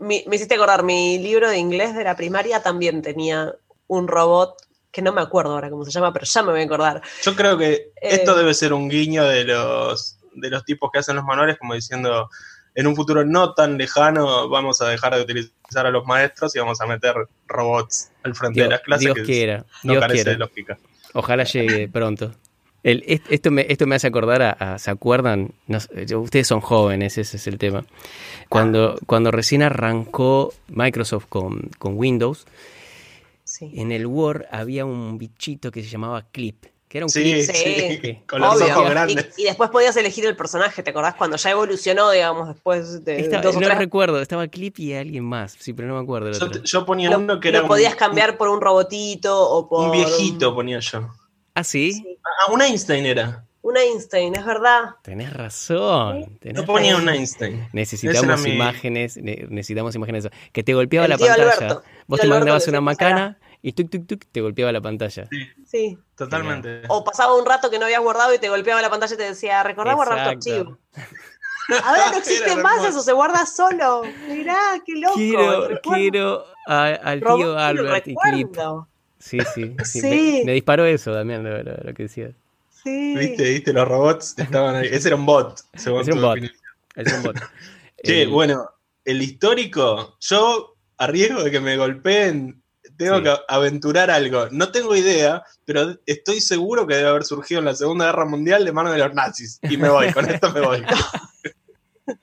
Mi- 0.00 0.24
me 0.26 0.36
hiciste 0.36 0.54
acordar, 0.54 0.82
mi 0.82 1.18
libro 1.18 1.48
de 1.48 1.58
inglés 1.58 1.94
de 1.94 2.04
la 2.04 2.16
primaria 2.16 2.62
también 2.62 3.02
tenía 3.02 3.54
un 3.86 4.08
robot 4.08 4.56
que 4.92 5.02
no 5.02 5.12
me 5.12 5.20
acuerdo 5.22 5.52
ahora 5.54 5.70
cómo 5.70 5.84
se 5.84 5.90
llama, 5.90 6.12
pero 6.12 6.26
ya 6.26 6.42
me 6.42 6.52
voy 6.52 6.60
a 6.60 6.64
acordar. 6.64 7.02
Yo 7.24 7.34
creo 7.34 7.56
que 7.58 7.72
Eh. 7.72 7.90
esto 8.02 8.34
debe 8.36 8.52
ser 8.54 8.72
un 8.72 8.88
guiño 8.88 9.24
de 9.24 9.44
los, 9.44 10.18
de 10.34 10.50
los 10.50 10.64
tipos 10.64 10.90
que 10.92 10.98
hacen 11.00 11.16
los 11.16 11.24
manuales, 11.24 11.56
como 11.58 11.74
diciendo, 11.74 12.28
en 12.74 12.86
un 12.86 12.94
futuro 12.94 13.24
no 13.24 13.54
tan 13.54 13.76
lejano 13.78 14.48
vamos 14.48 14.80
a 14.82 14.88
dejar 14.88 15.14
de 15.14 15.22
utilizar 15.22 15.86
a 15.86 15.90
los 15.90 16.04
maestros 16.06 16.54
y 16.54 16.58
vamos 16.58 16.80
a 16.80 16.86
meter 16.86 17.14
robots 17.48 18.10
al 18.22 18.34
frente 18.34 18.60
Dios, 18.60 18.68
de 18.68 18.70
las 18.74 18.80
clases. 18.82 19.04
Dios 19.06 19.16
que 19.16 19.22
quiera, 19.24 19.64
no 19.82 19.92
Dios 19.94 20.00
carece 20.02 20.16
quiera. 20.24 20.32
de 20.32 20.38
lógica. 20.38 20.78
Ojalá 21.14 21.44
llegue 21.44 21.88
pronto. 21.92 22.32
El- 22.82 23.04
esto, 23.06 23.50
me, 23.52 23.64
esto 23.68 23.86
me 23.86 23.94
hace 23.94 24.08
acordar 24.08 24.42
a, 24.42 24.50
a- 24.74 24.78
¿se 24.78 24.90
acuerdan? 24.90 25.52
No 25.68 25.78
ustedes 26.20 26.46
son 26.48 26.60
jóvenes, 26.60 27.16
ese 27.16 27.36
es 27.36 27.46
el 27.46 27.56
tema. 27.58 27.84
Cuando, 28.48 28.98
cuando 29.06 29.30
recién 29.30 29.62
arrancó 29.62 30.52
Microsoft 30.68 31.26
con, 31.28 31.70
con 31.78 31.96
Windows, 31.96 32.46
Sí. 33.52 33.70
en 33.76 33.92
el 33.92 34.06
Word 34.06 34.44
había 34.50 34.84
un 34.86 35.18
bichito 35.18 35.70
que 35.70 35.82
se 35.82 35.88
llamaba 35.90 36.22
Clip, 36.30 36.64
que 36.88 36.98
era 36.98 37.04
un 37.06 37.10
Sí, 37.10 37.22
clip. 37.22 37.50
sí, 37.50 37.98
Sí. 38.02 38.18
con 38.26 38.40
los 38.40 38.54
Obvio. 38.60 38.72
ojos 38.74 38.86
Y, 38.86 38.90
grandes. 38.90 39.28
y 39.38 39.44
después 39.44 39.68
podías 39.70 39.94
elegir 39.96 40.24
el 40.26 40.36
personaje, 40.36 40.82
¿te 40.82 40.90
acordás? 40.90 41.14
Cuando 41.16 41.36
ya 41.36 41.50
evolucionó, 41.50 42.10
digamos, 42.10 42.48
después 42.48 43.04
de 43.04 43.20
Estaba- 43.20 43.42
dos 43.42 43.56
o 43.56 43.60
no 43.60 43.66
tres 43.66 43.78
recuerdo, 43.78 44.20
estaba 44.22 44.48
Clip 44.48 44.78
y 44.78 44.94
alguien 44.94 45.24
más, 45.24 45.54
sí, 45.58 45.72
pero 45.74 45.88
no 45.88 45.94
me 45.96 46.00
acuerdo 46.02 46.32
Yo, 46.32 46.62
yo 46.62 46.86
ponía 46.86 47.10
lo, 47.10 47.18
uno 47.18 47.40
que 47.40 47.50
lo 47.50 47.58
era 47.58 47.62
un- 47.64 47.68
podías 47.68 47.94
cambiar 47.94 48.36
por 48.38 48.48
un 48.48 48.60
robotito 48.60 49.38
o 49.50 49.68
por 49.68 49.86
un, 49.86 49.92
viejito, 49.92 50.54
ponía 50.54 50.78
yo. 50.80 51.10
Ah, 51.54 51.64
¿sí? 51.64 51.92
Sí. 51.92 52.18
Ah, 52.46 52.50
un 52.52 52.62
Einstein 52.62 53.04
era. 53.04 53.44
Un 53.62 53.76
Einstein, 53.76 54.34
es 54.34 54.44
verdad. 54.44 54.96
Tenés 55.02 55.32
razón. 55.32 56.38
tenés 56.40 56.60
Yo 56.60 56.66
ponía 56.66 56.92
razón. 56.92 57.08
un 57.08 57.14
Einstein. 57.14 57.68
Necesitamos 57.72 58.42
mi- 58.42 58.50
imágenes, 58.54 59.16
ne- 59.16 59.46
necesitamos 59.48 59.94
imágenes. 59.94 60.28
Que 60.52 60.62
te 60.62 60.74
golpeaba 60.74 61.06
El 61.06 61.10
la 61.10 61.16
tío 61.16 61.26
pantalla. 61.28 61.52
Alberto. 61.52 61.82
Vos 62.06 62.20
Tío 62.20 62.28
te 62.28 62.34
mandabas 62.34 62.62
Alberto 62.68 62.70
una 62.80 62.90
le 62.90 62.94
decía, 62.94 63.08
macana 63.08 63.38
y 63.62 63.72
tuk 63.72 63.88
tuk 63.90 64.06
tuk 64.06 64.24
te 64.32 64.40
golpeaba 64.40 64.72
la 64.72 64.80
pantalla. 64.80 65.28
Sí. 65.66 65.96
Totalmente. 66.16 66.82
O 66.88 67.04
pasaba 67.04 67.36
un 67.36 67.46
rato 67.46 67.70
que 67.70 67.78
no 67.78 67.84
habías 67.84 68.00
guardado 68.00 68.34
y 68.34 68.38
te 68.38 68.48
golpeaba 68.48 68.82
la 68.82 68.90
pantalla 68.90 69.14
y 69.14 69.18
te 69.18 69.24
decía, 69.24 69.62
recordá 69.62 69.94
guardar 69.94 70.24
tu 70.24 70.30
archivo. 70.30 70.78
Ahora 71.84 72.10
no 72.10 72.18
existe 72.18 72.50
Era 72.52 72.60
más 72.62 72.72
hermoso. 72.78 72.88
eso, 72.90 73.02
se 73.02 73.12
guarda 73.12 73.46
solo. 73.46 74.02
Mirá, 74.28 74.58
qué 74.84 74.96
loco. 74.96 75.14
Quiero, 75.14 75.68
quiero 75.82 76.44
a- 76.66 76.88
al 76.88 77.20
tío 77.20 77.56
Albert 77.56 78.08
y 78.08 78.14
Clip. 78.16 78.48
Sí, 79.18 79.38
sí. 79.54 79.76
sí. 79.84 80.00
Sí. 80.00 80.36
Me, 80.40 80.46
me 80.46 80.52
disparó 80.54 80.84
eso, 80.84 81.12
Damián, 81.12 81.44
lo, 81.44 81.62
lo- 81.62 81.76
lo 81.84 81.94
que 81.94 82.02
decías. 82.02 82.32
Sí. 82.82 83.14
¿Viste? 83.16 83.42
¿Viste? 83.50 83.72
Los 83.72 83.86
robots 83.88 84.34
estaban 84.38 84.76
ahí. 84.76 84.88
Ese 84.90 85.08
era 85.08 85.16
un 85.16 85.26
bot, 85.26 85.60
según 85.74 86.00
Ese 86.02 86.12
un 86.12 86.18
tu 86.18 86.24
bot. 86.24 86.34
definición. 86.34 86.64
Es 86.96 87.12
un 87.12 87.22
bot. 87.22 87.36
Che, 88.04 88.22
El- 88.22 88.28
bueno, 88.30 88.68
el 89.04 89.22
histórico, 89.22 90.16
yo 90.20 90.76
a 90.98 91.06
riesgo 91.06 91.42
de 91.44 91.50
que 91.52 91.60
me 91.60 91.76
golpeen, 91.76 92.60
tengo 92.96 93.18
Sí. 93.18 93.22
que 93.24 93.36
aventurar 93.48 94.10
algo. 94.10 94.48
No 94.50 94.70
tengo 94.72 94.94
idea, 94.96 95.44
pero 95.64 95.96
estoy 96.06 96.40
seguro 96.40 96.86
que 96.86 96.96
debe 96.96 97.08
haber 97.08 97.24
surgido 97.24 97.60
en 97.60 97.64
la 97.66 97.74
Segunda 97.76 98.06
Guerra 98.06 98.24
Mundial 98.26 98.64
de 98.64 98.72
mano 98.72 98.90
de 98.92 98.98
los 98.98 99.14
nazis. 99.14 99.58
Y 99.62 99.76
me 99.76 99.88
voy, 99.88 100.12
con 100.12 100.28
esto 100.28 100.52
me 100.52 100.60
voy. 100.60 100.82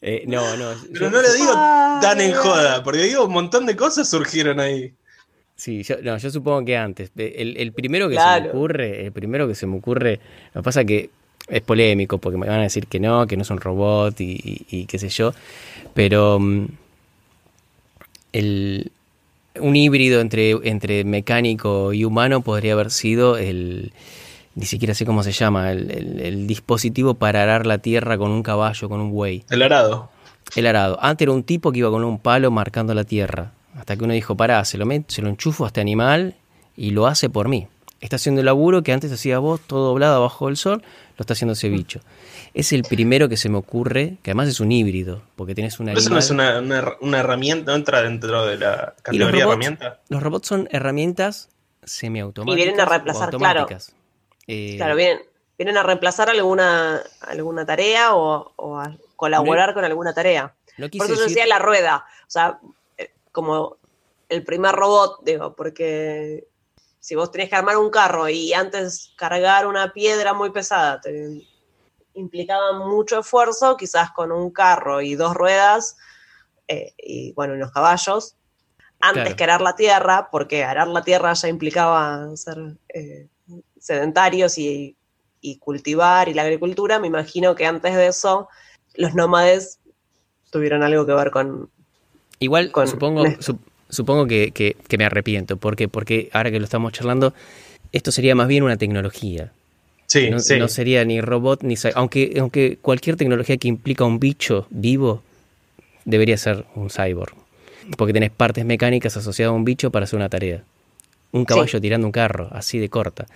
eh, 0.00 0.24
no, 0.26 0.56
no. 0.56 0.70
Pero 0.92 1.00
yo- 1.06 1.10
no 1.10 1.22
lo 1.22 1.32
digo 1.32 1.52
tan 2.00 2.20
en 2.20 2.34
joda, 2.34 2.82
porque 2.82 3.00
digo, 3.02 3.24
un 3.24 3.32
montón 3.32 3.66
de 3.66 3.76
cosas 3.76 4.08
surgieron 4.08 4.60
ahí. 4.60 4.94
Sí, 5.56 5.82
yo, 5.82 5.96
no, 6.02 6.18
yo 6.18 6.30
supongo 6.30 6.64
que 6.64 6.76
antes. 6.76 7.10
El, 7.16 7.56
el 7.56 7.72
primero 7.72 8.08
que 8.08 8.16
se 8.16 8.20
me 8.42 8.48
ocurre, 8.50 9.06
el 9.06 9.12
primero 9.12 9.48
que 9.48 9.54
se 9.54 9.66
me 9.66 9.76
ocurre, 9.78 10.20
lo 10.54 10.60
que 10.60 10.64
pasa 10.64 10.84
que 10.84 11.08
es 11.48 11.60
polémico 11.62 12.18
porque 12.18 12.36
me 12.38 12.46
van 12.46 12.60
a 12.60 12.62
decir 12.64 12.86
que 12.88 13.00
no, 13.00 13.26
que 13.26 13.36
no 13.36 13.42
es 13.42 13.50
un 13.50 13.58
robot 13.60 14.20
y, 14.20 14.32
y- 14.32 14.66
y 14.80 14.84
qué 14.86 14.98
sé 14.98 15.08
yo, 15.08 15.32
pero 15.94 16.38
mm, 16.38 16.66
el, 18.32 18.90
un 19.60 19.76
híbrido 19.76 20.20
entre, 20.20 20.50
entre 20.68 21.04
mecánico 21.04 21.92
y 21.92 22.04
humano 22.04 22.42
podría 22.42 22.74
haber 22.74 22.90
sido 22.90 23.38
el, 23.38 23.92
ni 24.54 24.66
siquiera 24.66 24.94
sé 24.94 25.06
cómo 25.06 25.22
se 25.22 25.32
llama, 25.32 25.72
el, 25.72 25.90
el- 25.90 26.20
el 26.20 26.46
dispositivo 26.46 27.14
para 27.14 27.42
arar 27.42 27.66
la 27.66 27.78
tierra 27.78 28.18
con 28.18 28.30
un 28.30 28.42
caballo, 28.42 28.88
con 28.88 29.00
un 29.00 29.10
buey. 29.12 29.44
El 29.50 29.62
arado. 29.62 30.10
El 30.54 30.66
arado. 30.66 30.98
Antes 31.00 31.24
era 31.24 31.32
un 31.32 31.42
tipo 31.44 31.72
que 31.72 31.78
iba 31.80 31.90
con 31.90 32.04
un 32.04 32.18
palo 32.18 32.50
marcando 32.50 32.92
la 32.94 33.04
tierra. 33.04 33.52
Hasta 33.76 33.96
que 33.96 34.04
uno 34.04 34.12
dijo, 34.14 34.36
pará, 34.36 34.64
se 34.64 34.78
lo, 34.78 34.86
met- 34.86 35.04
se 35.08 35.22
lo 35.22 35.28
enchufo 35.28 35.64
a 35.64 35.68
este 35.68 35.80
animal 35.80 36.34
y 36.76 36.90
lo 36.90 37.06
hace 37.06 37.28
por 37.28 37.48
mí. 37.48 37.68
Está 38.00 38.16
haciendo 38.16 38.40
el 38.40 38.46
laburo 38.46 38.82
que 38.82 38.92
antes 38.92 39.10
hacía 39.12 39.38
vos, 39.38 39.60
todo 39.66 39.88
doblado 39.88 40.16
abajo 40.16 40.46
del 40.46 40.56
sol, 40.56 40.82
lo 41.16 41.22
está 41.22 41.32
haciendo 41.32 41.54
ese 41.54 41.68
bicho. 41.70 42.00
Es 42.52 42.72
el 42.72 42.82
primero 42.82 43.28
que 43.28 43.36
se 43.38 43.48
me 43.48 43.56
ocurre, 43.56 44.16
que 44.22 44.30
además 44.30 44.48
es 44.48 44.60
un 44.60 44.70
híbrido, 44.72 45.22
porque 45.34 45.54
tenés 45.54 45.78
un 45.80 45.86
Pero 45.86 45.98
eso 45.98 46.10
no 46.10 46.18
es 46.18 46.30
una, 46.30 46.58
una- 46.58 46.92
una 47.00 47.18
herramienta, 47.20 47.70
no 47.72 47.76
entra 47.76 48.02
dentro 48.02 48.44
de 48.46 48.58
la 48.58 48.66
Y 48.66 48.76
los 48.76 49.02
categoría 49.02 49.26
de 49.26 49.30
robots, 49.32 49.46
herramienta. 49.66 50.00
los 50.08 50.22
robots 50.22 50.48
son 50.48 50.68
herramientas 50.72 51.48
semiautomáticas. 51.84 52.52
Y 52.54 52.64
vienen 52.64 52.80
a 52.80 52.84
reemplazar, 52.84 53.30
claro. 53.36 53.66
Eh, 54.46 54.74
Claro, 54.76 54.94
vienen, 54.96 55.18
vienen 55.58 55.76
a 55.78 55.82
reemplazar 55.82 56.28
alguna, 56.30 57.00
alguna 57.22 57.64
tarea 57.66 58.14
o, 58.14 58.52
o 58.56 58.78
a 58.78 58.94
colaborar 59.16 59.72
con 59.74 59.84
alguna 59.84 60.12
tarea. 60.12 60.54
no 60.78 60.88
Por 60.90 61.06
eso 61.06 61.14
yo 61.14 61.20
decir- 61.22 61.28
decía 61.28 61.46
la 61.46 61.58
rueda. 61.58 62.04
O 62.26 62.30
sea, 62.30 62.58
como 63.36 63.76
el 64.30 64.42
primer 64.44 64.74
robot, 64.74 65.20
digo, 65.22 65.54
porque 65.54 66.48
si 67.00 67.14
vos 67.14 67.30
tenés 67.30 67.50
que 67.50 67.56
armar 67.56 67.76
un 67.76 67.90
carro 67.90 68.30
y 68.30 68.54
antes 68.54 69.12
cargar 69.14 69.66
una 69.66 69.92
piedra 69.92 70.32
muy 70.32 70.52
pesada 70.52 71.02
te 71.02 71.46
implicaba 72.14 72.72
mucho 72.78 73.20
esfuerzo, 73.20 73.76
quizás 73.76 74.10
con 74.12 74.32
un 74.32 74.50
carro 74.50 75.02
y 75.02 75.16
dos 75.16 75.34
ruedas 75.34 75.98
eh, 76.66 76.94
y 76.96 77.34
bueno, 77.34 77.52
unos 77.52 77.72
caballos, 77.72 78.36
antes 79.00 79.24
Claro. 79.24 79.36
que 79.36 79.44
arar 79.44 79.60
la 79.60 79.76
tierra, 79.76 80.28
porque 80.32 80.64
arar 80.64 80.88
la 80.88 81.02
tierra 81.02 81.34
ya 81.34 81.48
implicaba 81.48 82.34
ser 82.36 82.78
eh, 82.88 83.28
sedentarios 83.78 84.56
y, 84.56 84.96
y 85.42 85.58
cultivar 85.58 86.30
y 86.30 86.32
la 86.32 86.40
agricultura, 86.40 86.98
me 86.98 87.08
imagino 87.08 87.54
que 87.54 87.66
antes 87.66 87.94
de 87.94 88.06
eso 88.06 88.48
los 88.94 89.14
nómades 89.14 89.78
tuvieron 90.50 90.82
algo 90.82 91.04
que 91.04 91.12
ver 91.12 91.30
con... 91.30 91.70
Igual 92.38 92.70
con 92.72 92.86
supongo, 92.88 93.24
supongo 93.88 94.26
que, 94.26 94.50
que- 94.52 94.76
que 94.88 94.98
me 94.98 95.04
arrepiento. 95.04 95.56
¿Por 95.56 95.76
qué? 95.76 95.88
Porque 95.88 96.28
ahora 96.32 96.50
que 96.50 96.58
lo 96.58 96.64
estamos 96.64 96.92
charlando, 96.92 97.34
esto 97.92 98.12
sería 98.12 98.34
más 98.34 98.48
bien 98.48 98.62
una 98.62 98.76
tecnología. 98.76 99.52
Sí, 100.08 100.30
no, 100.30 100.38
sí. 100.38 100.56
no 100.58 100.68
sería 100.68 101.04
ni 101.04 101.20
robot 101.20 101.62
ni 101.62 101.74
aunque 101.94 102.36
aunque 102.40 102.78
cualquier 102.80 103.16
tecnología 103.16 103.56
que 103.56 103.66
implica 103.68 104.04
un 104.04 104.20
bicho 104.20 104.66
vivo 104.70 105.22
debería 106.04 106.36
ser 106.36 106.64
un 106.76 106.90
cyborg 106.90 107.34
porque 107.96 108.12
tenés 108.12 108.30
partes 108.30 108.64
mecánicas 108.64 109.16
asociadas 109.16 109.50
a 109.52 109.56
un 109.56 109.64
bicho 109.64 109.90
para 109.90 110.04
hacer 110.04 110.16
una 110.16 110.28
tarea 110.28 110.62
un 111.32 111.44
caballo 111.44 111.80
tirando 111.80 112.06
un 112.06 112.12
carro 112.12 112.48
así 112.52 112.78
de 112.78 112.88
corta 112.88 113.26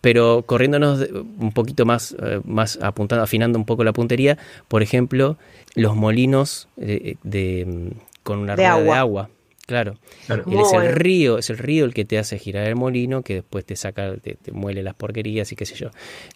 pero 0.00 0.42
corriéndonos 0.44 1.06
un 1.38 1.52
poquito 1.52 1.86
más 1.86 2.16
eh, 2.20 2.40
más 2.44 2.76
apuntando 2.82 3.22
afinando 3.22 3.56
un 3.56 3.64
poco 3.64 3.84
la 3.84 3.92
puntería 3.92 4.36
por 4.66 4.82
ejemplo 4.82 5.36
los 5.76 5.94
molinos 5.94 6.66
eh, 6.76 7.14
de, 7.22 7.64
mm, 7.66 7.88
con 8.26 8.38
una 8.40 8.56
De 8.56 8.62
rueda 8.68 8.82
de 8.82 8.92
agua. 8.98 9.30
claro 9.66 9.96
Claro. 10.26 10.44
él 10.50 10.58
es 10.60 10.72
el 10.72 10.92
río, 10.94 11.38
es 11.38 11.48
el 11.50 11.58
río 11.58 11.84
el 11.84 11.94
que 11.94 12.04
te 12.04 12.18
hace 12.18 12.38
girar 12.38 12.66
el 12.66 12.76
molino, 12.76 13.22
que 13.22 13.34
después 13.34 13.64
te 13.64 13.74
saca, 13.76 14.14
te, 14.16 14.34
te 14.34 14.52
muele 14.52 14.82
las 14.82 14.94
porquerías 14.94 15.50
y 15.52 15.56
qué 15.56 15.64
sé 15.66 15.74
yo. 15.76 15.90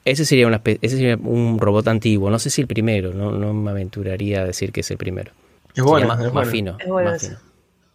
Ese 0.04 0.24
sería, 0.24 0.46
una, 0.46 0.60
ese 0.64 0.96
sería 0.96 1.16
un 1.16 1.58
robot 1.58 1.88
antiguo, 1.88 2.30
no 2.30 2.38
sé 2.38 2.50
si 2.50 2.60
el 2.60 2.66
primero, 2.66 3.12
no, 3.12 3.32
no 3.32 3.52
me 3.52 3.70
aventuraría 3.70 4.42
a 4.42 4.44
decir 4.46 4.72
que 4.72 4.80
es 4.80 4.90
el 4.90 4.96
primero. 4.98 5.32
Es 5.74 5.82
bueno, 5.84 6.08
más, 6.08 6.18
es 6.18 6.24
más 6.26 6.32
bueno. 6.32 6.50
fino. 6.50 6.76
Es 6.80 6.88
bueno 6.88 7.10
más 7.10 7.20
fino. 7.22 7.38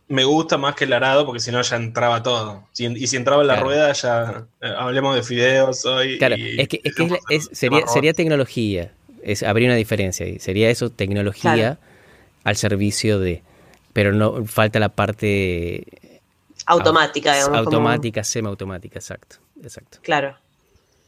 Me 0.08 0.24
gusta 0.24 0.58
más 0.60 0.76
que 0.76 0.84
el 0.86 0.94
arado 0.94 1.26
porque 1.26 1.40
si 1.40 1.52
no 1.52 1.62
ya 1.62 1.76
entraba 1.78 2.22
todo. 2.22 2.64
Si- 2.74 2.86
y 2.86 3.08
si 3.08 3.18
entraba 3.18 3.42
en 3.42 3.48
la 3.48 3.56
Claro. 3.56 3.68
rueda 3.70 3.92
ya 3.94 4.46
eh, 4.62 4.72
hablemos 4.78 5.16
de 5.16 5.24
fideos 5.24 5.84
hoy. 5.86 6.18
Claro, 6.20 6.36
y- 6.38 6.62
es 6.62 6.68
que, 6.68 6.80
es 6.84 6.94
que 6.96 7.04
es 7.04 7.10
la- 7.12 7.18
dejemos 7.18 7.26
el 7.30 7.38
es- 7.38 7.90
sería, 7.90 8.14
tecnología, 8.14 8.92
es, 9.24 9.42
habría 9.44 9.68
una 9.68 9.76
diferencia 9.76 10.26
ahí, 10.26 10.38
sería 10.40 10.70
eso, 10.70 10.92
tecnología 10.92 11.54
Claro. 11.56 11.78
al 12.44 12.56
servicio 12.56 13.20
de, 13.20 13.42
pero 13.96 14.12
no 14.12 14.44
falta 14.46 14.78
la 14.78 14.90
parte 14.90 16.22
Automática, 16.66 17.32
digamos. 17.34 17.48
como- 17.64 17.78
automática, 17.78 18.24
semiautomática, 18.26 19.00
exacto, 19.00 19.38
exacto. 19.64 20.00
claro. 20.02 20.38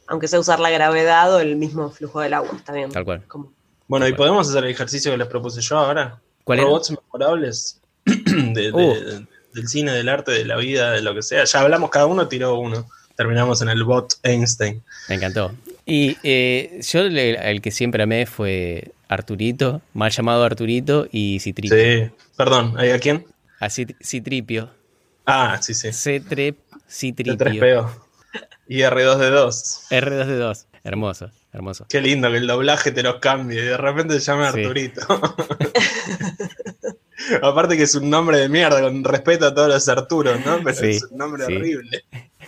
Aunque 0.06 0.26
sea 0.26 0.40
usar 0.40 0.58
la 0.58 0.70
gravedad 0.70 1.34
o 1.34 1.38
el 1.40 1.56
mismo 1.56 1.90
flujo 1.90 2.20
del 2.22 2.32
agua, 2.32 2.48
está 2.56 2.72
bien. 2.72 2.90
Tal 2.90 3.04
cual. 3.04 3.24
Como- 3.28 3.52
Bueno, 3.88 4.08
y 4.08 4.14
podemos 4.14 4.48
hacer 4.48 4.64
el 4.64 4.70
ejercicio 4.70 5.10
que 5.10 5.18
les 5.18 5.26
propuse 5.26 5.60
yo 5.60 5.76
ahora. 5.78 6.18
¿Cuál 6.44 6.60
era? 6.60 6.66
Robots 6.68 6.90
memorables 6.92 7.80
de- 8.06 8.52
de- 8.54 8.72
Uh. 8.72 9.26
del 9.52 9.68
cine, 9.68 9.92
del 9.92 10.08
arte, 10.08 10.30
de 10.32 10.46
la 10.46 10.56
vida, 10.56 10.92
de 10.92 11.02
lo 11.02 11.14
que 11.14 11.20
sea. 11.22 11.44
Ya 11.44 11.60
hablamos, 11.60 11.90
cada 11.90 12.06
uno 12.06 12.26
tiró 12.26 12.58
uno. 12.58 12.88
Terminamos 13.18 13.60
en 13.62 13.68
el 13.68 13.82
bot 13.82 14.14
Einstein. 14.22 14.80
Me 15.08 15.16
encantó. 15.16 15.52
Y 15.84 16.16
eh, 16.22 16.78
yo 16.88 17.00
el, 17.00 17.18
el 17.18 17.60
que 17.60 17.72
siempre 17.72 18.04
amé 18.04 18.26
fue 18.26 18.92
Arturito, 19.08 19.82
mal 19.92 20.12
llamado 20.12 20.44
Arturito 20.44 21.08
y 21.10 21.40
Citripio. 21.40 21.76
Sí. 21.76 22.08
Perdón, 22.36 22.74
¿hay 22.78 22.90
a 22.90 23.00
quién? 23.00 23.26
Así 23.58 23.86
Citripio. 24.00 24.70
Ah, 25.26 25.58
sí, 25.60 25.74
sí. 25.74 25.88
C3 25.88 26.54
Citripio. 26.88 27.36
C3PO. 27.36 27.90
Y 28.68 28.78
R2D2. 28.82 29.88
R2D2. 29.90 30.66
Hermoso, 30.84 31.30
hermoso. 31.52 31.86
Qué 31.88 32.00
lindo 32.00 32.30
que 32.30 32.36
el 32.36 32.46
doblaje 32.46 32.92
te 32.92 33.02
los 33.02 33.16
cambie 33.16 33.60
y 33.60 33.64
de 33.64 33.76
repente 33.76 34.20
se 34.20 34.30
llame 34.30 34.52
Sí. 34.52 34.60
Arturito. 34.60 35.00
Aparte 37.42 37.76
que 37.76 37.82
es 37.82 37.94
un 37.96 38.08
nombre 38.08 38.38
de 38.38 38.48
mierda, 38.48 38.80
con 38.80 39.02
respeto 39.02 39.46
a 39.46 39.54
todos 39.54 39.68
los 39.68 39.88
Arturos, 39.88 40.38
¿no? 40.46 40.60
Pero 40.62 40.76
Sí, 40.76 40.90
es 40.90 41.02
un 41.10 41.18
nombre 41.18 41.46
sí. 41.46 41.56
horrible. 41.56 42.04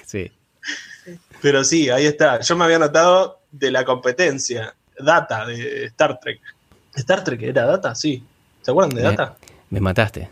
Sí. 0.07 0.31
Pero 1.43 1.65
sí, 1.65 1.91
ahí 1.91 2.07
está. 2.07 2.41
Yo 2.41 2.57
me 2.57 2.65
había 2.65 2.79
notado 2.79 3.41
de 3.51 3.71
la 3.71 3.85
competencia, 3.85 4.75
Data, 4.99 5.47
de 5.47 5.87
Star 5.87 6.19
Trek. 6.21 6.41
¿Star 6.95 7.25
Trek 7.25 7.43
era 7.43 7.67
Data? 7.67 7.95
Sí. 7.95 8.23
¿Se 8.61 8.71
acuerdan 8.71 8.97
de 8.97 9.03
Data? 9.03 9.37
Me 9.71 9.81
mataste. 9.81 10.29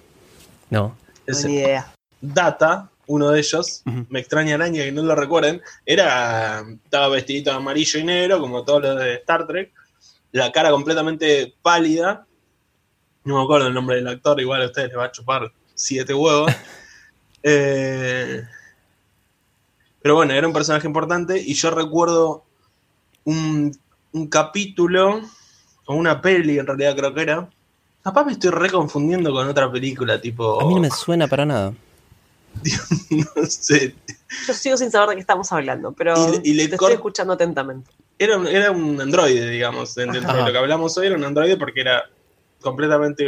No. 0.71 0.97
Idea. 1.27 1.93
Data, 2.21 2.91
uno 3.07 3.31
de 3.31 3.39
ellos, 3.39 3.83
me 4.09 4.21
extraña 4.21 4.57
araña 4.57 4.85
que 4.85 4.93
no 4.93 5.03
lo 5.03 5.15
recuerden, 5.15 5.63
era, 5.87 6.65
estaba 6.85 7.09
vestidito 7.09 7.51
de 7.51 7.57
amarillo 7.57 8.01
y 8.01 8.05
negro, 8.05 8.41
como 8.41 8.65
todos 8.65 8.83
los 8.83 8.99
de 8.99 9.15
Star 9.15 9.47
Trek, 9.47 9.73
la 10.33 10.53
cara 10.53 10.71
completamente 10.71 11.55
pálida, 11.63 12.27
no 13.25 13.39
me 13.39 13.45
acuerdo 13.45 13.69
el 13.69 13.75
nombre 13.75 13.97
del 13.97 14.09
actor, 14.09 14.41
igual 14.41 14.63
a 14.63 14.67
ustedes 14.67 14.89
les 14.89 14.99
va 14.99 15.05
a 15.05 15.13
chupar 15.13 15.53
siete 15.75 16.15
huevos. 16.15 16.53
Eh, 17.45 18.43
pero 20.09 20.17
bueno, 20.17 20.33
era 20.33 20.47
un 20.47 20.55
personaje 20.55 20.87
importante 20.87 21.39
y 21.39 21.53
yo 21.53 21.71
recuerdo 21.71 22.43
un, 23.25 23.79
un 24.13 24.27
capítulo, 24.29 25.21
o 25.85 25.95
una 25.95 26.23
peli 26.23 26.59
en 26.59 26.67
realidad 26.67 26.97
creo 26.97 27.13
que 27.13 27.21
era, 27.21 27.51
capaz 28.03 28.25
me 28.25 28.33
estoy 28.33 28.49
reconfundiendo 28.49 29.31
con 29.35 29.47
otra 29.47 29.71
película, 29.71 30.19
tipo... 30.19 30.63
A 30.63 30.65
mí 30.65 30.75
no 30.75 30.81
me 30.81 30.91
suena 30.91 31.29
para 31.29 31.45
nada. 31.45 31.75
no 33.11 33.45
sé, 33.47 33.95
Yo 34.47 34.55
sigo 34.55 34.79
sin 34.79 34.91
saber 34.91 35.11
de 35.11 35.15
qué 35.17 35.21
estamos 35.21 35.53
hablando, 35.53 35.93
pero 35.93 36.17
Y 36.17 36.31
le- 36.31 36.41
y 36.43 36.55
le 36.55 36.69
te 36.69 36.79
cor- 36.79 36.87
estoy 36.89 36.95
escuchando 36.95 37.35
atentamente. 37.35 37.91
era 38.19 38.39
un, 38.39 38.47
era 38.47 38.71
un 38.71 38.99
androide, 38.99 39.51
digamos. 39.51 39.95
Dentro 39.95 40.23
de 40.23 40.43
lo 40.43 40.51
que 40.53 40.57
hablamos 40.57 40.97
hoy 40.97 41.09
era 41.09 41.17
un 41.17 41.25
androide 41.25 41.59
porque 41.59 41.83
era 41.83 42.03
completamente 42.63 43.27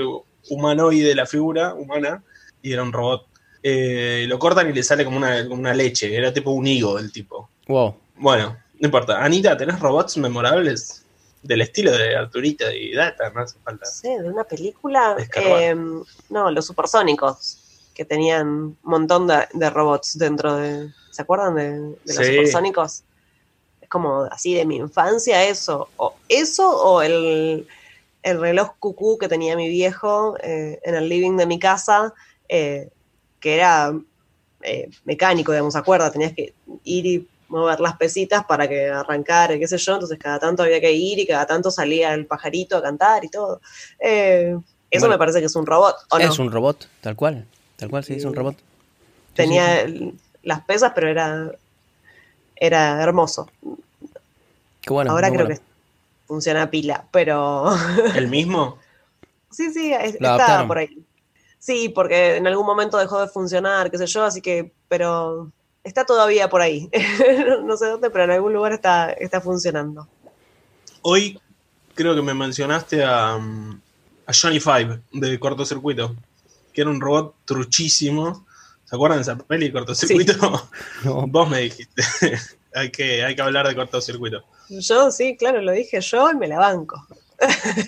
humanoide 0.48 1.14
la 1.14 1.26
figura 1.26 1.74
humana 1.74 2.24
y 2.62 2.72
era 2.72 2.82
un 2.82 2.90
robot. 2.90 3.26
Eh, 3.62 4.24
lo 4.28 4.38
cortan 4.38 4.70
y 4.70 4.72
le 4.72 4.82
sale 4.82 5.04
como 5.04 5.16
una, 5.16 5.42
como 5.48 5.60
una 5.60 5.74
leche. 5.74 6.14
Era 6.16 6.32
tipo 6.32 6.50
un 6.50 6.66
higo 6.66 6.98
el 6.98 7.12
tipo. 7.12 7.50
Wow. 7.68 7.94
Bueno, 8.16 8.56
no 8.78 8.86
importa. 8.86 9.22
Anita, 9.22 9.56
¿tenés 9.56 9.78
robots 9.80 10.16
memorables? 10.16 11.04
Del 11.42 11.62
estilo 11.62 11.90
de 11.92 12.14
Arturita 12.16 12.70
y 12.74 12.92
Data, 12.92 13.30
no 13.30 13.40
hace 13.40 13.58
falta. 13.64 13.86
Sé, 13.86 14.08
de 14.20 14.28
una 14.28 14.44
película. 14.44 15.16
Eh, 15.36 15.74
no, 16.28 16.50
los 16.50 16.66
supersónicos, 16.66 17.58
que 17.94 18.04
tenían 18.04 18.46
un 18.46 18.78
montón 18.82 19.26
de, 19.26 19.46
de 19.54 19.70
robots 19.70 20.18
dentro 20.18 20.56
de. 20.56 20.90
¿Se 21.10 21.22
acuerdan 21.22 21.54
de, 21.54 21.70
de 21.72 22.14
los 22.14 22.16
Sí. 22.16 22.24
supersónicos? 22.36 23.04
Es 23.80 23.88
como 23.88 24.24
así 24.24 24.52
de 24.54 24.66
mi 24.66 24.76
infancia, 24.76 25.42
eso. 25.44 25.88
O 25.96 26.14
eso 26.28 26.70
o 26.70 27.00
el, 27.00 27.66
el 28.22 28.38
reloj 28.40 28.72
cucú 28.78 29.16
que 29.16 29.26
tenía 29.28 29.56
mi 29.56 29.68
viejo 29.70 30.36
eh, 30.42 30.78
en 30.84 30.94
el 30.94 31.08
living 31.08 31.38
de 31.38 31.46
mi 31.46 31.58
casa, 31.58 32.12
eh, 32.50 32.90
que 33.40 33.55
era 33.57 33.92
eh, 34.62 34.88
mecánico, 35.05 35.53
digamos, 35.53 35.72
¿se 35.72 35.79
acuerda? 35.79 36.11
Tenías 36.11 36.35
que 36.35 36.55
ir 36.85 37.07
y 37.07 37.29
mover 37.48 37.81
las 37.81 37.96
pesitas 37.96 38.44
para 38.44 38.68
que 38.68 38.88
arrancara, 38.88 39.59
qué 39.59 39.66
sé 39.66 39.76
yo, 39.79 39.94
entonces 39.94 40.18
cada 40.18 40.38
tanto 40.38 40.62
había 40.62 40.81
que 40.81 40.92
ir 40.92 41.18
y 41.18 41.26
cada 41.26 41.46
tanto 41.46 41.70
salía 41.70 42.14
el 42.14 42.26
pajarito 42.26 42.76
a 42.76 42.83
cantar 42.83 43.24
y 43.24 43.29
todo. 43.29 43.61
Eh, 43.98 44.57
eso 44.90 45.00
Bueno. 45.07 45.14
me 45.14 45.18
parece 45.18 45.40
que 45.40 45.46
es 45.46 45.57
un 45.57 45.66
robot, 45.66 45.96
¿o 46.11 46.18
no? 46.18 46.24
Es 46.24 46.38
un 46.38 46.50
robot, 46.53 46.88
tal 47.00 47.16
cual. 47.16 47.46
Tal 47.76 47.88
cual 47.90 48.05
se 48.05 48.14
dice 48.14 48.26
un 48.26 48.35
robot. 48.37 48.57
Sí, 48.57 48.62
Tenía 49.35 49.87
sí, 49.87 49.98
sí. 49.98 50.14
las 50.42 50.61
pesas, 50.64 50.92
pero 50.94 51.09
era, 51.09 51.50
era 52.57 53.03
hermoso. 53.03 53.48
Qué 54.81 54.92
bueno. 54.92 55.11
Ahora 55.11 55.29
creo 55.31 55.44
bueno. 55.46 55.61
que 55.61 55.62
funciona 56.26 56.62
a 56.62 56.70
pila, 56.70 57.07
pero 57.11 57.66
¿El 58.14 58.29
mismo? 58.29 58.79
sí, 59.50 59.72
sí, 59.72 59.92
es- 59.92 60.20
adaptaron. 60.20 60.68
por 60.68 60.79
ahí. 60.79 61.05
Sí, 61.60 61.90
porque 61.90 62.36
en 62.36 62.46
algún 62.46 62.64
momento 62.64 62.96
dejó 62.96 63.20
de 63.20 63.28
funcionar, 63.28 63.90
qué 63.90 63.98
sé 63.98 64.06
yo, 64.06 64.24
así 64.24 64.40
que, 64.40 64.72
pero 64.88 65.52
está 65.84 66.06
todavía 66.06 66.48
por 66.48 66.62
ahí. 66.62 66.90
no 67.64 67.76
sé 67.76 67.86
dónde, 67.86 68.08
pero 68.10 68.24
en 68.24 68.30
algún 68.30 68.54
lugar 68.54 68.72
está, 68.72 69.12
está 69.12 69.42
funcionando. 69.42 70.08
Hoy 71.02 71.38
creo 71.94 72.14
que 72.14 72.22
me 72.22 72.32
mencionaste 72.32 73.04
a, 73.04 73.34
a 73.34 74.32
Johnny 74.32 74.58
Five 74.58 75.00
de 75.12 75.38
Cortocircuito, 75.38 76.16
que 76.72 76.80
era 76.80 76.90
un 76.90 77.00
robot 77.00 77.34
truchísimo. 77.44 78.46
¿Se 78.86 78.96
acuerdan 78.96 79.18
de 79.18 79.22
esa 79.22 79.36
peli, 79.36 79.70
Cortocircuito? 79.70 80.32
No. 81.04 81.26
Vos 81.26 81.48
me 81.48 81.60
dijiste. 81.60 82.02
hay, 82.74 82.90
que, 82.90 83.22
hay 83.22 83.36
que 83.36 83.42
hablar 83.42 83.68
de 83.68 83.76
Cortocircuito. 83.76 84.42
Yo 84.70 85.10
sí, 85.10 85.36
claro, 85.36 85.60
lo 85.60 85.72
dije 85.72 86.00
yo 86.00 86.30
y 86.30 86.36
me 86.36 86.48
la 86.48 86.58
banco. 86.58 87.06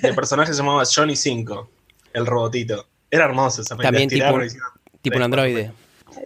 El 0.03 0.15
personaje 0.15 0.53
se 0.53 0.59
llamaba 0.59 0.83
Johnny 0.85 1.17
5, 1.17 1.71
el 2.13 2.27
robotito. 2.27 2.87
Era 3.13 3.27
hermoso 3.27 3.63
esa 3.63 3.77
peli. 3.77 3.87
También 3.87 4.09
tipo- 4.09 4.43
hicieron- 4.43 4.73
Tipo 5.03 5.17
un 5.19 5.23
androide. 5.23 5.73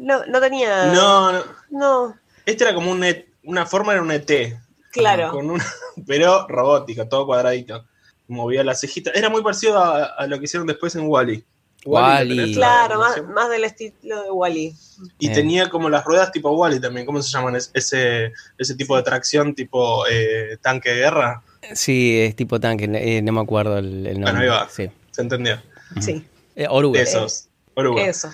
No, 0.01 0.25
no 0.27 0.40
tenía. 0.40 0.87
No, 0.92 1.33
no. 1.33 1.42
No, 1.70 2.16
Este 2.46 2.64
era 2.64 2.75
como 2.75 2.90
un 2.92 3.03
E- 3.05 3.27
una 3.44 3.66
forma 3.66 3.92
era 3.92 4.01
un 4.03 4.11
ET. 4.12 4.57
claro. 4.92 5.31
Con 5.33 5.51
una, 5.51 5.64
pero 6.07 6.46
robótico, 6.49 7.07
todo 7.09 7.27
cuadradito. 7.27 7.85
Movía 8.29 8.64
las 8.64 8.81
cejitas. 8.81 9.14
Era 9.14 9.29
muy 9.29 9.42
parecido 9.42 9.79
a, 9.79 10.05
a 10.05 10.27
lo 10.27 10.38
que 10.38 10.44
hicieron 10.46 10.66
después 10.66 10.94
en 10.96 11.07
Wally. 11.07 11.44
Wall-E. 11.85 12.53
Claro, 12.55 12.99
más, 12.99 13.22
más 13.29 13.49
del 13.49 13.62
estilo 13.64 14.22
de 14.25 14.31
Wally. 14.33 14.75
Y 15.20 15.29
Eh. 15.29 15.33
tenía 15.35 15.68
como 15.70 15.88
las 15.88 16.05
ruedas 16.05 16.33
tipo 16.33 16.51
Wally 16.51 16.81
también. 16.81 17.07
¿Cómo 17.07 17.22
se 17.22 17.31
llaman? 17.31 17.55
Es- 17.57 17.70
Ese, 17.75 18.33
ese 18.59 18.75
tipo 18.75 18.96
de 18.96 19.03
tracción 19.05 19.55
tipo 19.55 20.05
eh, 20.11 20.57
tanque 20.61 20.90
de 20.90 20.96
guerra. 20.96 21.42
Sí, 21.75 22.18
es 22.20 22.35
tipo 22.37 22.59
tanque, 22.61 22.85
eh, 22.92 23.22
no 23.22 23.33
me 23.33 23.40
acuerdo 23.40 23.79
el, 23.79 24.07
el 24.07 24.14
nombre. 24.20 24.33
Bueno, 24.33 24.40
ahí 24.40 24.49
va. 24.49 24.68
Sí. 24.68 24.90
¿Se 25.12 25.22
entendió? 25.22 25.61
Sí, 26.01 26.25
Eh, 26.57 26.66
oruga. 26.69 27.01
Esos. 27.01 27.49
Oruga. 27.75 28.05
eso. 28.07 28.31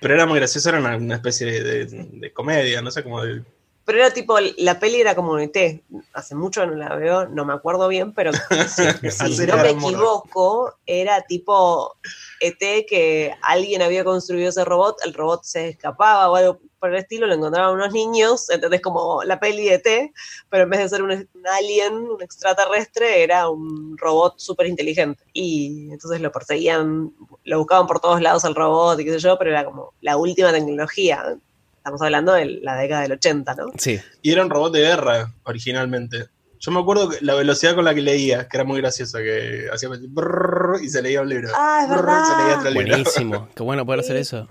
Pero 0.00 0.14
era 0.14 0.26
muy 0.26 0.38
gracioso, 0.38 0.68
era 0.68 0.78
una, 0.80 0.96
una 0.96 1.14
especie 1.16 1.46
de, 1.46 1.62
de- 1.86 2.08
de 2.12 2.32
comedia, 2.32 2.82
no 2.82 2.90
sé 2.90 3.02
cómo. 3.02 3.22
de- 3.22 3.42
Pero 3.84 3.98
era 3.98 4.10
tipo, 4.12 4.36
la 4.58 4.78
peli 4.78 5.00
era 5.00 5.14
como 5.14 5.32
un 5.32 5.40
ET. 5.40 5.82
Hace 6.12 6.34
mucho 6.34 6.64
no 6.66 6.74
la 6.74 6.94
veo, 6.96 7.28
no 7.28 7.44
me 7.44 7.54
acuerdo 7.54 7.88
bien, 7.88 8.12
pero 8.12 8.30
si, 8.68 9.46
no 9.46 9.56
me 9.56 9.70
equivoco, 9.70 10.74
era 10.86 11.22
tipo 11.22 11.96
ET 12.40 12.86
que 12.86 13.34
alguien 13.42 13.82
había 13.82 14.04
construido 14.04 14.50
ese 14.50 14.64
robot, 14.64 14.98
el 15.04 15.14
robot 15.14 15.42
se 15.44 15.70
escapaba 15.70 16.30
o 16.30 16.36
algo 16.36 16.60
por 16.78 16.90
el 16.90 16.96
estilo, 16.96 17.26
lo 17.26 17.34
encontraban 17.34 17.74
unos 17.74 17.92
niños, 17.92 18.48
entonces 18.48 18.80
como 18.80 19.22
la 19.22 19.38
peli 19.38 19.68
de 19.68 19.74
ET, 19.74 20.12
pero 20.48 20.64
en 20.64 20.70
vez 20.70 20.80
de 20.80 20.88
ser 20.88 21.02
un, 21.02 21.10
un 21.10 21.46
alien, 21.46 21.94
un 21.94 22.22
extraterrestre, 22.22 23.22
era 23.22 23.48
un 23.48 23.96
robot 23.98 24.38
súper 24.38 24.66
inteligente. 24.66 25.22
Y 25.32 25.90
entonces 25.92 26.20
lo 26.20 26.32
perseguían, 26.32 27.12
lo 27.44 27.58
buscaban 27.58 27.86
por 27.86 28.00
todos 28.00 28.20
lados 28.20 28.44
al 28.44 28.54
robot 28.54 28.98
y 29.00 29.04
qué 29.04 29.12
sé 29.12 29.18
yo, 29.18 29.38
pero 29.38 29.50
era 29.50 29.64
como 29.64 29.92
la 30.00 30.16
última 30.16 30.52
tecnología. 30.52 31.36
Estamos 31.80 32.02
hablando 32.02 32.34
de 32.34 32.44
la 32.62 32.76
década 32.76 33.00
del 33.02 33.12
80, 33.12 33.54
¿no? 33.54 33.66
Sí. 33.78 33.98
Y 34.20 34.32
era 34.32 34.44
un 34.44 34.50
robot 34.50 34.70
de 34.74 34.80
guerra 34.80 35.32
originalmente. 35.44 36.26
Yo 36.58 36.70
me 36.72 36.80
acuerdo 36.80 37.08
que 37.08 37.16
la 37.22 37.34
velocidad 37.34 37.74
con 37.74 37.86
la 37.86 37.94
que 37.94 38.02
leía, 38.02 38.46
que 38.48 38.56
era 38.58 38.64
muy 38.64 38.82
graciosa, 38.82 39.20
que 39.20 39.66
hacía 39.72 39.88
brrrr 39.88 40.82
y 40.84 40.90
se 40.90 41.00
leía 41.00 41.22
un 41.22 41.30
libro. 41.30 41.48
Ah, 41.54 41.80
es 41.84 41.88
verdad. 41.88 42.22
se 42.26 42.42
leía 42.42 42.58
otro 42.58 42.70
libro. 42.70 42.88
Buenísimo. 42.88 43.48
Qué 43.56 43.62
bueno 43.62 43.86
poder 43.86 44.00
hacer 44.00 44.16
eso. 44.16 44.46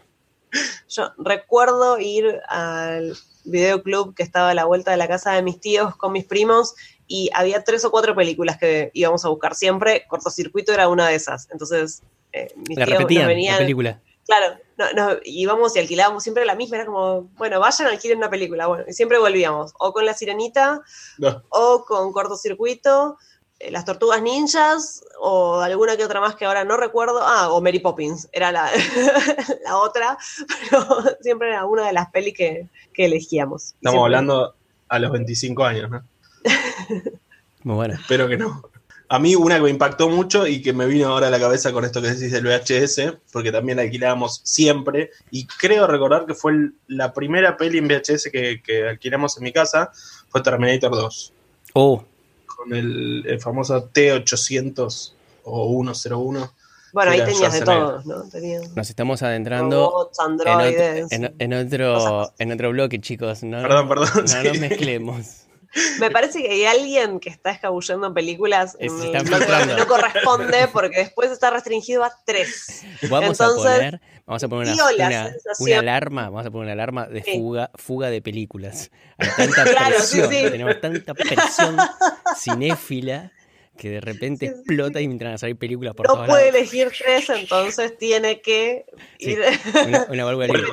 Yo 0.90 1.12
recuerdo 1.20 2.00
ir 2.00 2.26
al 2.48 3.16
videoclub 3.44 4.16
que 4.16 4.24
estaba 4.24 4.50
a 4.50 4.54
la 4.56 4.66
vuelta 4.66 4.90
de 4.90 4.98
la 4.98 5.08
casa 5.08 5.34
de 5.34 5.44
mis 5.44 5.60
tíos 5.62 5.96
con 5.98 6.12
mis 6.12 6.26
primos 6.26 6.74
y 7.06 7.30
había 7.36 7.64
tres 7.64 7.86
o 7.86 7.92
cuatro 7.92 8.16
películas 8.16 8.58
que 8.58 8.90
íbamos 8.96 9.24
a 9.24 9.30
buscar 9.30 9.54
siempre. 9.54 10.06
Cortocircuito 10.08 10.74
era 10.74 10.88
una 10.88 11.08
de 11.08 11.14
esas. 11.14 11.48
Entonces, 11.52 12.02
eh, 12.34 12.52
mis 12.68 12.76
La 12.76 12.86
tíos 12.88 12.98
repetían, 12.98 13.22
la 13.22 13.28
venían. 13.28 13.58
película. 13.60 14.02
Claro, 14.30 14.58
no, 14.78 14.86
no, 14.94 15.18
íbamos 15.26 15.76
y 15.76 15.80
alquilábamos 15.80 16.22
siempre 16.22 16.46
la 16.46 16.54
misma. 16.54 16.76
Era 16.78 16.86
como, 16.86 17.24
bueno, 17.40 17.60
vayan, 17.60 17.88
alquilen 17.88 18.20
una 18.20 18.30
película. 18.30 18.68
Bueno, 18.68 18.84
y 18.88 18.94
siempre 18.94 19.18
volvíamos. 19.18 19.74
O 19.80 19.92
con 19.92 20.06
La 20.06 20.14
Sirenita, 20.14 20.82
No, 21.18 21.42
o 21.50 21.84
con 21.84 22.14
cortocircuito, 22.14 23.18
eh, 23.58 23.72
las 23.72 23.86
tortugas 23.86 24.22
ninjas, 24.22 25.04
o 25.20 25.62
alguna 25.62 25.98
que 25.98 26.06
otra 26.06 26.22
más 26.22 26.36
que 26.36 26.46
ahora 26.46 26.64
no 26.64 26.78
recuerdo. 26.78 27.22
Ah, 27.24 27.52
o 27.52 27.60
Mary 27.60 27.80
Poppins, 27.80 28.30
era 28.32 28.52
la, 28.52 28.70
la 29.66 29.78
otra, 29.78 30.16
pero 30.70 30.86
siempre 31.22 31.50
era 31.50 31.66
una 31.66 31.88
de 31.88 31.94
las 31.94 32.12
pelis 32.12 32.36
que, 32.38 32.70
que 32.94 33.06
elegíamos. 33.06 33.74
estamos 33.74 33.94
Siempre- 33.94 34.00
hablando 34.04 34.54
a 34.90 35.00
los 35.00 35.12
25 35.12 35.64
años, 35.66 35.90
¿no? 35.90 36.04
Muy 37.64 37.76
bueno. 37.76 37.96
Espero 37.96 38.28
que 38.28 38.38
no. 38.38 38.62
A 39.12 39.18
mí 39.18 39.36
una 39.36 39.56
que 39.56 39.62
me 39.64 39.70
impactó 39.72 40.08
mucho 40.08 40.46
y 40.46 40.62
que 40.62 40.72
me 40.72 40.86
vino 40.86 41.08
ahora 41.08 41.28
a 41.28 41.30
la 41.32 41.40
cabeza 41.40 41.72
con 41.74 41.84
esto 41.84 42.00
que 42.02 42.10
decís 42.10 42.32
del 42.32 42.46
VHS, 42.46 43.18
porque 43.32 43.52
también 43.52 43.78
la 43.78 43.82
alquilábamos 43.84 44.42
siempre, 44.44 45.10
y 45.32 45.48
creo 45.48 45.88
recordar 45.88 46.26
que 46.28 46.36
fue 46.36 46.52
el- 46.52 46.74
la 46.88 47.12
primera 47.12 47.58
peli 47.58 47.80
en 47.80 47.88
VHS 47.88 48.30
que, 48.32 48.62
que 48.62 48.88
alquilamos 48.88 49.36
en 49.38 49.44
mi 49.46 49.52
casa, 49.52 49.92
fue 50.30 50.42
Terminator 50.44 50.92
2, 50.92 51.34
Oh, 51.74 52.04
con 52.46 52.74
el, 52.74 53.24
el 53.28 53.40
famoso 53.42 53.90
T800 53.92 55.14
o 55.44 55.84
101. 55.84 56.52
Bueno, 56.92 57.12
ahí 57.12 57.24
tenías 57.24 57.54
de 57.54 57.62
todos, 57.62 58.06
¿no? 58.06 58.24
Tenías 58.30 58.76
nos 58.76 58.90
estamos 58.90 59.22
adentrando 59.24 59.90
robots, 59.90 60.20
en 60.20 60.54
otro, 60.54 61.08
en, 61.12 61.36
en 61.40 61.54
otro, 61.54 62.34
en 62.40 62.52
otro 62.52 62.70
bloque, 62.72 63.00
chicos. 63.00 63.44
No, 63.44 63.62
Perdón, 63.62 63.88
perdón, 63.90 64.10
No 64.16 64.28
sí. 64.28 64.48
nos 64.48 64.60
mezclemos. 64.60 65.26
Me 66.00 66.10
parece 66.10 66.42
que 66.42 66.50
hay 66.50 66.66
alguien 66.66 67.20
que 67.20 67.30
está 67.30 67.52
escabullendo 67.52 68.08
en 68.08 68.14
películas 68.16 68.76
filtrando. 68.80 69.38
donde 69.40 69.76
no 69.76 69.88
corresponde 69.88 70.68
porque 70.74 70.98
después 71.00 71.30
está 71.32 71.52
restringido 71.52 72.04
a 72.04 72.12
tres. 72.26 72.84
Vamos 73.10 73.40
a 73.40 73.46
Entonces, 73.46 73.72
poner, 73.76 74.02
vamos 74.26 74.44
a 74.44 74.48
poner 74.48 74.74
una, 74.74 75.34
una- 75.60 75.80
alarma, 75.80 76.24
vamos 76.30 76.46
a 76.48 76.50
poner 76.52 76.64
una 76.66 76.74
alarma 76.74 77.06
de 77.08 77.22
Sí. 77.24 77.34
fuga, 77.34 77.70
fuga 77.76 78.10
de 78.10 78.22
películas. 78.22 78.90
Hay 79.18 79.30
tanta 79.38 79.64
Claro, 79.72 79.96
sí, 80.00 80.20
presión, 80.22 80.30
sí. 80.46 80.52
tenemos 80.52 80.82
tanta 80.82 81.14
presión 81.14 81.78
cinéfila 82.36 83.32
que 83.80 83.90
de 83.90 84.02
repente 84.02 84.48
Sí, 84.48 84.52
sí, 84.54 84.60
explota 84.60 85.02
y 85.02 85.06
entran 85.06 85.34
a 85.34 85.38
salir 85.38 85.56
películas 85.56 85.96
por 85.96 86.08
No 86.08 86.14
todos 86.14 86.28
puede 86.28 86.52
lados. 86.52 86.56
elegir 86.60 86.92
tres, 86.98 87.30
entonces 87.30 87.98
tiene 87.98 88.42
que 88.42 88.86
Sí. 89.20 89.32
ir 89.32 89.40
Una, 89.88 90.06
una 90.10 90.26
válvula 90.26 90.48
Bueno, 90.50 90.68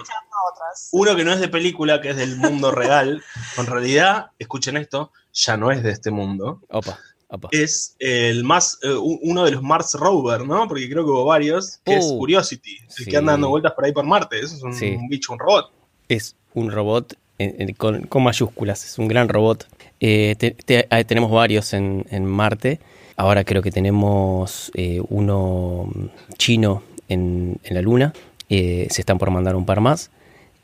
otras. 0.53 0.88
Uno 0.92 1.16
que 1.16 1.25
no 1.25 1.33
es 1.33 1.40
de 1.40 1.49
película, 1.49 2.01
que 2.01 2.11
es 2.11 2.16
del 2.16 2.37
mundo 2.37 2.71
real, 2.73 3.23
en 3.59 3.66
realidad, 3.66 4.27
escuchen 4.38 4.77
esto, 4.77 5.12
ya 5.33 5.57
no 5.57 5.71
es 5.71 5.83
de 5.83 5.90
este 5.92 6.11
mundo. 6.11 6.61
Opa, 6.69 6.99
opa. 7.29 7.49
Es 7.53 7.95
el 7.99 8.45
más, 8.45 8.79
eh, 8.83 8.92
uno 9.01 9.45
de 9.45 9.53
los 9.53 9.62
Mars 9.62 9.95
Rover, 9.95 10.45
¿no? 10.47 10.66
Porque 10.69 10.88
creo 10.90 11.05
que 11.05 11.11
hubo 11.11 11.25
varios, 11.25 11.79
que 11.85 11.97
es 11.97 12.05
Uh, 12.07 12.19
Curiosity, 12.19 12.77
el 12.81 12.90
sí. 12.90 13.05
que 13.11 13.16
anda 13.16 13.33
dando 13.33 13.49
vueltas 13.49 13.73
por 13.73 13.85
ahí 13.85 13.92
por 13.92 14.05
Marte. 14.05 14.38
Eso 14.40 14.57
es 14.57 14.62
un, 14.62 14.75
Sí. 14.75 14.90
un 14.97 15.09
bicho, 15.09 15.33
un 15.33 15.38
robot. 15.38 15.71
Es 16.09 16.37
un 16.55 16.71
robot 16.71 17.14
en- 17.38 17.55
en- 17.61 17.75
con, 17.75 18.03
con 18.07 18.23
mayúsculas, 18.23 18.85
es 18.85 18.99
un 18.99 19.09
gran 19.09 19.29
robot. 19.29 19.66
Eh, 20.01 20.37
te- 20.38 20.51
te- 20.53 20.87
tenemos 21.05 21.31
varios 21.31 21.73
en, 21.73 22.05
en 22.11 22.25
Marte. 22.27 22.81
Ahora 23.17 23.45
creo 23.45 23.63
que 23.63 23.71
tenemos 23.71 24.71
eh, 24.75 25.01
uno 25.09 25.89
mm, 25.93 26.35
chino 26.37 26.83
en, 27.09 27.59
la 27.69 27.83
Luna. 27.83 28.13
Eh, 28.49 28.87
se 28.91 29.03
están 29.03 29.19
por 29.19 29.31
mandar 29.31 29.57
un 29.57 29.65
par 29.65 29.81
más. 29.81 30.11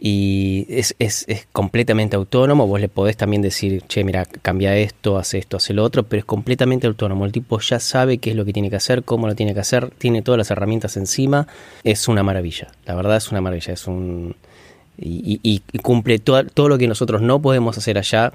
Y 0.04 0.66
es, 0.68 0.96
completamente 1.52 2.16
autónomo. 2.16 2.66
Vos 2.66 2.80
le 2.80 2.88
podés 2.88 3.16
también 3.16 3.40
decir, 3.40 3.82
che, 3.86 4.02
mira, 4.02 4.24
cambia 4.24 4.76
esto, 4.76 5.16
hace 5.16 5.38
esto, 5.38 5.56
hace 5.56 5.72
lo 5.74 5.84
otro, 5.84 6.02
pero 6.02 6.18
es 6.18 6.24
completamente 6.24 6.88
autónomo. 6.88 7.24
El 7.24 7.30
tipo 7.30 7.60
ya 7.60 7.78
sabe 7.78 8.18
qué 8.18 8.30
es 8.30 8.36
lo 8.36 8.44
que 8.44 8.52
tiene 8.52 8.68
que 8.68 8.76
hacer, 8.76 9.04
cómo 9.04 9.28
lo 9.28 9.36
tiene 9.36 9.54
que 9.54 9.60
hacer, 9.60 9.90
tiene 9.90 10.20
todas 10.22 10.38
las 10.38 10.50
herramientas 10.50 10.96
encima. 10.96 11.46
Es 11.84 12.08
una 12.08 12.24
maravilla. 12.24 12.68
La 12.84 12.96
verdad 12.96 13.16
es 13.16 13.30
una 13.30 13.40
maravilla. 13.40 13.74
Es 13.74 13.86
un, 13.86 14.34
y, 14.98 15.40
y- 15.42 15.62
cumple 15.78 16.18
todo 16.18 16.68
lo 16.68 16.78
que 16.78 16.88
nosotros 16.88 17.22
no 17.22 17.40
podemos 17.40 17.78
hacer 17.78 17.96
allá 17.96 18.32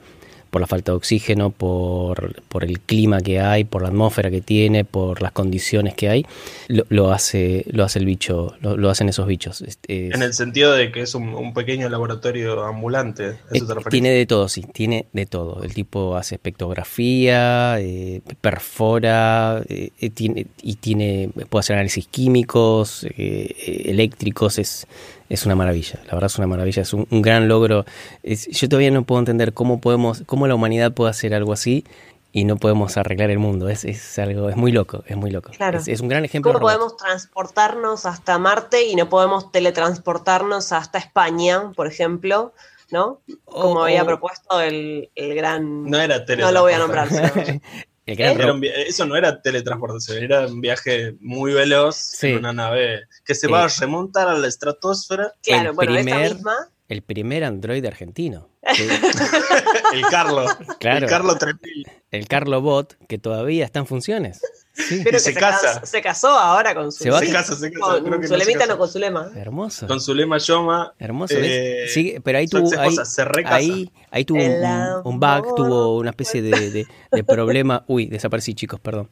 por 0.49 0.61
la 0.61 0.67
falta 0.67 0.91
de 0.91 0.97
oxígeno, 0.97 1.49
por, 1.51 2.41
por 2.43 2.63
el 2.63 2.79
clima 2.79 3.21
que 3.21 3.39
hay, 3.39 3.63
por 3.63 3.81
la 3.81 3.89
atmósfera 3.89 4.29
que 4.31 4.41
tiene, 4.41 4.85
por 4.85 5.21
las 5.21 5.31
condiciones 5.31 5.93
que 5.93 6.09
hay, 6.09 6.25
lo, 6.67 6.85
lo 6.89 7.11
hace, 7.11 7.65
lo 7.71 7.83
hace 7.83 7.99
el 7.99 8.05
bicho, 8.05 8.55
lo, 8.61 8.77
lo 8.77 8.89
hacen 8.89 9.09
esos 9.09 9.27
bichos. 9.27 9.61
Es- 9.61 9.79
es- 9.87 10.13
En 10.15 10.21
el 10.21 10.33
sentido 10.33 10.71
de 10.73 10.91
que 10.91 11.01
es 11.01 11.13
un, 11.15 11.29
un 11.29 11.53
pequeño 11.53 11.89
laboratorio 11.89 12.63
ambulante. 12.65 13.23
¿a 13.25 13.29
es- 13.53 13.61
¿Eso 13.63 13.75
te 13.75 13.89
tiene 13.89 14.09
de 14.09 14.25
todo, 14.25 14.47
sí, 14.49 14.63
tiene 14.73 15.05
de 15.13 15.25
todo. 15.25 15.63
El 15.63 15.73
tipo 15.73 16.15
hace 16.15 16.35
espectrografía, 16.35 17.79
eh, 17.79 18.21
perfora, 18.41 19.61
eh, 19.69 19.89
eh, 19.99 20.09
tiene, 20.09 20.47
y 20.61 20.75
tiene, 20.75 21.29
puede 21.49 21.59
hacer 21.61 21.75
análisis 21.75 22.07
químicos, 22.07 23.05
eh, 23.17 23.83
eléctricos, 23.85 24.57
es, 24.59 24.87
es 25.29 25.45
una 25.45 25.55
maravilla. 25.55 25.99
La 26.05 26.13
verdad 26.13 26.27
es 26.27 26.37
una 26.37 26.47
maravilla, 26.47 26.81
es 26.81 26.93
un, 26.93 27.07
un 27.09 27.21
gran 27.21 27.47
logro. 27.47 27.85
Es- 28.23 28.47
yo 28.47 28.69
todavía 28.69 28.91
no 28.91 29.03
puedo 29.03 29.19
entender 29.19 29.53
cómo 29.53 29.79
podemos, 29.81 30.23
cómo 30.25 30.47
la 30.47 30.55
humanidad 30.55 30.91
puede 30.93 31.09
hacer 31.11 31.33
algo 31.33 31.53
así 31.53 31.85
y 32.31 32.43
no 32.45 32.57
podemos 32.57 32.97
arreglar 32.97 33.29
el 33.31 33.39
mundo. 33.39 33.67
Es, 33.69 33.83
es 33.85 34.19
algo, 34.19 34.49
es 34.49 34.55
muy 34.55 34.71
loco, 34.71 35.03
es 35.07 35.17
muy 35.17 35.31
loco. 35.31 35.51
Claro. 35.51 35.79
Es, 35.79 35.87
es 35.87 36.01
un 36.01 36.07
gran 36.09 36.23
ejemplo. 36.25 36.51
¿Cómo 36.53 36.61
podemos 36.61 36.95
transportarnos 36.97 38.05
hasta 38.05 38.37
Marte 38.37 38.85
y 38.85 38.95
no 38.95 39.09
podemos 39.09 39.51
teletransportarnos 39.51 40.71
hasta 40.71 40.97
España, 40.99 41.71
por 41.75 41.87
ejemplo? 41.87 42.53
¿No? 42.89 43.19
Como 43.43 43.83
había 43.83 44.05
propuesto 44.05 44.61
el, 44.61 45.09
el 45.15 45.35
gran... 45.35 45.83
No 45.89 45.99
era 45.99 46.23
No 46.39 46.51
lo 46.53 46.61
voy 46.61 46.71
a 46.73 46.77
nombrar. 46.79 47.09
El 48.07 48.15
gran 48.15 48.39
Era 48.41 48.53
un 48.53 48.63
eso 48.63 49.05
no 49.05 49.15
era 49.15 49.41
teletransportación, 49.41 50.23
era 50.23 50.47
un 50.47 50.61
viaje 50.61 51.15
muy 51.19 51.53
veloz 51.53 51.95
Sí. 51.97 52.27
en 52.29 52.37
una 52.37 52.53
nave 52.53 53.01
que 53.25 53.35
se 53.35 53.47
va 53.47 53.61
Eh. 53.61 53.65
a 53.65 53.79
remontar 53.81 54.27
a 54.29 54.33
la 54.37 54.47
estratosfera. 54.47 55.33
Claro, 55.43 55.69
El 55.71 55.75
bueno, 55.75 55.93
primer- 55.93 56.21
esta 56.23 56.33
misma... 56.35 56.55
el 56.87 57.01
primer 57.03 57.43
androide 57.43 57.87
argentino. 57.87 58.49
El 59.93 60.01
Carlo. 60.09 60.45
Claro. 60.79 61.05
El 61.05 61.09
Carlo 61.11 61.37
3000. 61.37 61.85
El 62.11 62.27
Carlobot, 62.27 62.95
que 63.07 63.17
todavía 63.17 63.65
está 63.65 63.79
en 63.79 63.85
funciones. 63.85 64.41
Sí, 64.73 64.99
Pero 65.03 65.11
que 65.15 65.19
se 65.19 65.33
se, 65.33 65.39
casa. 65.39 65.79
cas- 65.81 65.89
se 65.89 66.01
casó 66.01 66.29
ahora 66.29 66.75
con 66.75 66.91
su... 66.91 67.03
Se 67.03 67.09
va 67.09 67.19
Se 67.19 67.31
casa, 67.31 67.55
se 67.55 67.71
casa. 67.71 67.93
Con 67.93 68.03
creo 68.05 68.19
que 68.21 68.27
su 68.27 68.33
no 68.37 68.65
no 68.67 68.77
con 68.77 68.87
su 68.87 68.99
lema. 68.99 69.31
hermoso. 69.35 69.87
Con 69.87 69.99
Zulema 69.99 70.37
Yoma. 70.37 70.93
Hermoso, 70.99 71.33
eh. 71.37 71.87
Sí, 71.89 72.15
pero 72.23 72.37
ahí 72.37 72.47
tuvo, 72.47 72.59
ahí, 72.79 72.87
exesposa, 72.89 73.05
se 73.05 73.25
recasa. 73.25 73.55
ahí, 73.55 73.91
ahí 74.11 74.23
tuvo 74.23 74.39
un, 74.39 75.13
un 75.13 75.19
bug, 75.19 75.55
tuvo 75.55 75.97
una 75.97 76.11
especie 76.11 76.41
de, 76.43 76.69
de- 76.71 76.87
de 77.11 77.23
problema. 77.23 77.83
Uy, 77.87 78.05
desaparecí, 78.05 78.53
chicos, 78.53 78.79
perdón. 78.79 79.09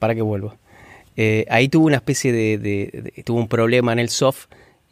Para 0.00 0.14
que 0.16 0.22
vuelvo. 0.22 0.56
Eh, 1.16 1.46
ahí 1.48 1.68
tuvo 1.68 1.86
una 1.86 1.96
especie 1.96 2.32
de, 2.32 2.58
de- 2.58 3.12
de- 3.14 3.22
Tuvo 3.22 3.38
un 3.38 3.48
problema 3.48 3.92
en 3.92 4.00
el 4.00 4.08
soft 4.08 4.46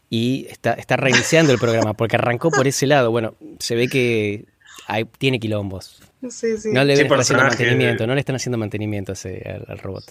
y 0.09 0.47
está, 0.51 0.75
está 0.75 0.97
reiniciando 0.97 1.53
el 1.53 1.59
programa 1.59 1.95
porque 1.95 2.15
arrancó 2.17 2.51
por 2.51 2.67
ese 2.69 2.87
lado. 2.87 3.11
Bueno, 3.11 3.35
se 3.59 3.75
ve 3.75 3.89
que 3.89 4.45
hay- 4.91 5.05
tiene 5.19 5.39
quilombos. 5.41 6.03
Sí, 6.29 6.57
sí. 6.59 6.69
No 6.73 6.85
le 6.85 6.97
Sí, 6.97 7.03
están 7.03 7.21
haciendo 7.21 7.45
mantenimiento, 7.45 8.07
no 8.07 8.15
le 8.15 8.21
están 8.21 8.37
haciendo 8.37 8.59
mantenimiento 8.59 9.13
a 9.13 9.15
ese- 9.15 9.43
al, 9.49 9.65
al 9.69 9.79
robot. 9.79 10.05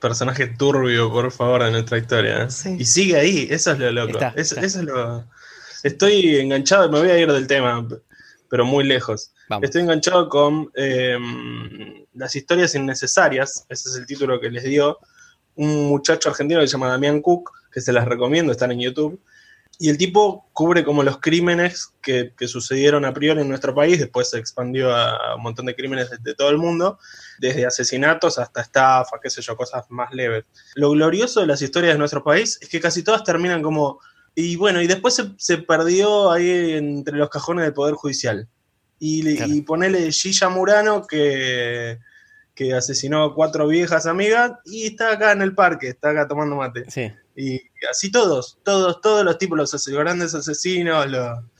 personaje 0.00 0.48
turbio, 0.48 1.10
por 1.10 1.32
favor, 1.32 1.64
de 1.64 1.70
nuestra 1.70 1.96
historia. 1.96 2.46
Y 2.78 2.84
sigue 2.84 3.16
ahí, 3.16 3.46
eso 3.50 3.72
es 3.72 3.78
lo 3.78 3.90
loco. 3.90 4.18
eso, 4.36 4.60
es 4.60 4.76
lo. 4.76 5.24
Estoy 5.82 6.36
enganchado, 6.40 6.90
me 6.90 6.98
voy 6.98 7.08
a 7.08 7.18
ir 7.18 7.30
del 7.32 7.46
tema, 7.46 7.86
pero 8.50 8.64
muy 8.66 8.84
lejos. 8.84 9.32
Estoy 9.62 9.82
enganchado 9.82 10.28
con 10.28 10.70
em, 10.74 12.04
las 12.14 12.34
historias 12.36 12.74
innecesarias, 12.74 13.64
ese 13.68 13.88
es 13.88 13.96
el 13.96 14.06
título 14.06 14.40
que 14.40 14.50
les 14.50 14.64
dio 14.64 14.98
un 15.56 15.86
muchacho 15.88 16.28
argentino 16.30 16.60
que 16.60 16.66
se 16.66 16.72
llama 16.72 16.88
Damián 16.88 17.20
Cook, 17.22 17.50
que 17.72 17.80
se 17.80 17.92
las 17.92 18.04
recomiendo, 18.06 18.52
están 18.52 18.72
en 18.72 18.80
YouTube. 18.80 19.20
Y 19.78 19.88
el 19.88 19.98
tipo 19.98 20.48
cubre 20.52 20.84
como 20.84 21.02
los 21.02 21.18
crímenes 21.18 21.92
que, 22.00 22.32
sucedieron 22.46 23.04
a 23.04 23.12
priori 23.12 23.40
en 23.40 23.48
nuestro 23.48 23.74
país, 23.74 23.98
después 23.98 24.30
se 24.30 24.38
expandió 24.38 24.94
a 24.94 25.34
un 25.36 25.42
montón 25.42 25.66
de 25.66 25.74
crímenes 25.74 26.10
de, 26.22 26.34
todo 26.34 26.50
el 26.50 26.58
mundo, 26.58 26.98
desde 27.38 27.66
asesinatos 27.66 28.38
hasta 28.38 28.60
estafa, 28.60 29.18
qué 29.22 29.30
sé 29.30 29.42
yo, 29.42 29.56
cosas 29.56 29.84
más 29.90 30.12
leves. 30.12 30.44
Lo 30.76 30.90
glorioso 30.90 31.40
de 31.40 31.46
las 31.46 31.60
historias 31.60 31.94
de 31.94 31.98
nuestro 31.98 32.22
país 32.22 32.58
es 32.60 32.68
que 32.68 32.80
casi 32.80 33.02
todas 33.02 33.24
terminan 33.24 33.62
como... 33.62 34.00
Y 34.36 34.56
bueno, 34.56 34.82
y 34.82 34.86
después 34.86 35.22
se, 35.38 35.58
perdió 35.58 36.30
ahí 36.30 36.72
entre 36.72 37.16
los 37.16 37.30
cajones 37.30 37.64
del 37.64 37.74
Poder 37.74 37.94
Judicial. 37.94 38.48
Y, 38.98 39.28
y 39.28 39.62
ponele 39.62 40.10
Gilla 40.10 40.48
Murano 40.48 41.06
que 41.06 41.98
que 42.54 42.72
asesinó 42.72 43.24
a 43.24 43.34
cuatro 43.34 43.66
viejas 43.66 44.06
amigas 44.06 44.52
y 44.64 44.86
está 44.86 45.12
acá 45.12 45.32
en 45.32 45.42
el 45.42 45.54
parque, 45.54 45.88
está 45.88 46.10
acá 46.10 46.28
tomando 46.28 46.56
mate. 46.56 46.84
Sí. 46.88 47.10
Y 47.36 47.60
así 47.90 48.10
todos, 48.10 48.58
todos, 48.62 49.00
todos 49.00 49.24
los 49.24 49.38
tipos, 49.38 49.58
los 49.58 49.86
grandes 49.88 50.34
asesinos, 50.34 51.06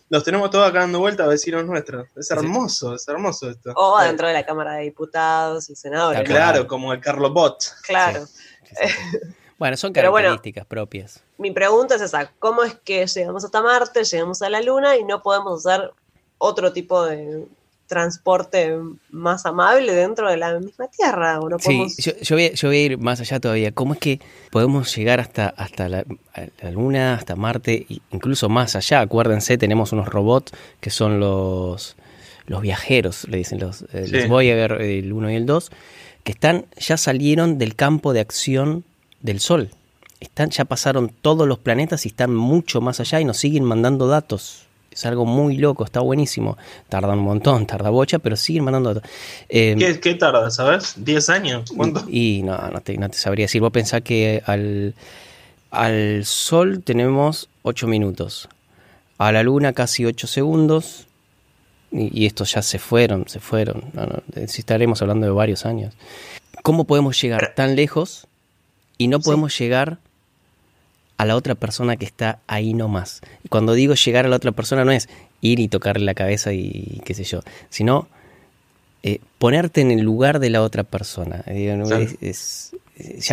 los, 0.09 0.25
tenemos 0.25 0.51
todos 0.51 0.69
acá 0.69 0.81
dando 0.81 1.01
vueltas 1.01 1.27
a 1.27 1.31
vecinos 1.31 1.65
nuestros. 1.65 2.07
Es 2.17 2.31
hermoso, 2.31 2.95
es 2.95 3.07
hermoso 3.09 3.51
esto. 3.51 3.73
O 3.75 3.97
adentro 3.97 4.29
de 4.29 4.35
la 4.35 4.47
Cámara 4.47 4.75
de 4.75 4.85
Diputados 4.85 5.69
y 5.71 5.75
senadores. 5.75 6.23
Claro, 6.23 6.67
como 6.67 6.93
el 6.93 7.01
Carlos 7.01 7.33
Bot. 7.33 7.65
Claro. 7.83 8.27
Bueno, 9.57 9.77
son 9.77 9.93
características 9.93 10.67
propias. 10.67 11.23
Mi 11.39 11.53
pregunta 11.53 11.95
es 11.95 12.03
esa, 12.03 12.31
¿cómo 12.41 12.65
es 12.65 12.75
que 12.75 13.07
llegamos 13.07 13.45
hasta 13.45 13.63
Marte, 13.63 14.03
llegamos 14.05 14.43
a 14.43 14.51
la 14.51 14.61
Luna 14.61 14.97
y 14.97 15.05
no 15.05 15.23
podemos 15.23 15.65
hacer 15.65 15.93
otro 16.39 16.73
tipo 16.73 17.05
de, 17.05 17.47
transporte 17.95 18.77
más 19.11 19.47
amable 19.47 19.93
dentro 19.93 20.29
de 20.29 20.37
la 20.37 20.59
misma 20.59 20.89
Tierra. 20.89 21.39
Sí, 21.61 21.87
yo, 22.23 22.35
voy, 22.35 22.77
a 22.77 22.81
ir 22.81 22.99
más 22.99 23.21
allá 23.21 23.39
todavía. 23.39 23.71
¿Cómo 23.71 23.95
es 23.95 24.01
que 24.01 24.21
podemos 24.51 24.95
llegar 24.97 25.21
hasta, 25.21 25.49
hasta 25.51 25.89
la, 25.89 26.05
Luna, 26.73 27.15
hasta 27.15 27.37
Marte, 27.37 27.87
incluso 28.11 28.49
más 28.49 28.75
allá? 28.75 29.01
Acuérdense, 29.01 29.57
tenemos 29.59 29.93
unos 29.93 30.09
robots 30.09 30.51
que 30.81 30.91
son 30.91 31.21
los, 31.21 31.95
los 32.47 32.63
viajeros, 32.63 33.29
le 33.29 33.37
dicen 33.37 33.61
los, 33.61 33.83
eh, 33.93 34.09
los 34.11 34.29
Voyager, 34.29 34.73
el 34.83 35.13
1 35.13 35.31
y 35.31 35.37
el 35.37 35.47
2, 35.47 35.71
que 36.25 36.33
están, 36.33 36.67
ya 36.77 36.97
salieron 36.97 37.59
del 37.59 37.77
campo 37.77 38.13
de 38.13 38.21
acción 38.21 38.83
del 39.21 39.39
Sol. 39.39 39.71
Están, 40.19 40.51
ya 40.51 40.65
pasaron 40.65 41.13
todos 41.23 41.47
los 41.47 41.61
planetas 41.61 42.07
y 42.07 42.09
están 42.09 42.35
mucho 42.35 42.81
más 42.81 42.99
allá 42.99 43.21
y 43.21 43.25
nos 43.25 43.37
siguen 43.37 43.63
mandando 43.63 44.09
datos 44.09 44.67
es 44.95 45.05
algo 45.07 45.27
muy 45.27 45.57
loco, 45.57 45.85
está 45.85 46.01
buenísimo. 46.01 46.57
Tarda 46.89 47.13
un 47.13 47.19
montón, 47.19 47.67
tarda 47.67 47.91
bocha, 47.91 48.21
pero 48.21 48.37
siguen 48.37 48.65
mandando 48.65 48.95
datos. 48.95 49.11
Em, 49.49 49.79
¿Qué, 49.79 50.15
tarda, 50.15 50.51
sabes? 50.51 50.97
¿10 51.05 51.33
años? 51.33 51.73
¿Cuánto? 51.77 52.05
Y, 52.09 52.43
no, 52.45 52.57
no 52.57 52.81
te, 52.81 52.97
sabría 53.13 53.45
decir. 53.45 53.61
Vos 53.61 53.73
pensás 53.73 54.03
que 54.03 54.43
al, 54.47 54.95
al 55.71 56.25
Sol 56.25 56.83
tenemos 56.85 57.49
8 57.63 57.89
minutos. 57.89 58.49
A 59.19 59.33
la 59.33 59.43
Luna 59.43 59.73
casi 59.73 60.05
8 60.05 60.27
segundos. 60.29 61.07
Y, 61.91 62.27
estos 62.27 62.55
ya 62.55 62.63
se 62.63 62.79
fueron, 62.79 63.29
se 63.29 63.41
fueron. 63.41 63.85
No, 63.93 64.07
no, 64.07 64.23
estaremos 64.37 65.03
hablando 65.03 65.27
de 65.27 65.33
varios 65.33 65.67
años. 65.67 65.95
¿Cómo 66.63 66.85
podemos 66.85 67.21
llegar 67.21 67.53
tan 67.57 67.75
lejos 67.75 68.27
y 68.97 69.09
no 69.09 69.19
podemos 69.19 69.59
llegar 69.59 69.99
a 71.17 71.25
la 71.25 71.37
otra 71.37 71.55
persona 71.55 71.97
que 71.97 72.05
está 72.05 72.41
ahí 72.47 72.75
nomás. 72.75 73.21
Y 73.43 73.49
cuando 73.49 73.75
digo 73.75 73.95
llegar 73.95 74.27
a 74.27 74.29
la 74.29 74.37
otra 74.37 74.53
persona 74.53 74.85
no 74.85 74.93
es 74.93 75.09
ir 75.41 75.61
y 75.61 75.69
tocarle 75.69 76.05
la 76.05 76.15
cabeza 76.15 76.53
y 76.53 77.01
qué 77.05 77.15
sé 77.15 77.25
yo, 77.25 77.41
sino 77.69 78.09
eh, 79.07 79.21
ponerte 79.39 79.83
en 79.83 79.91
el 79.91 80.01
lugar 80.01 80.39
de 80.39 80.49
la 80.49 80.63
otra 80.63 80.83
persona. 80.83 81.45
ya, 81.47 81.99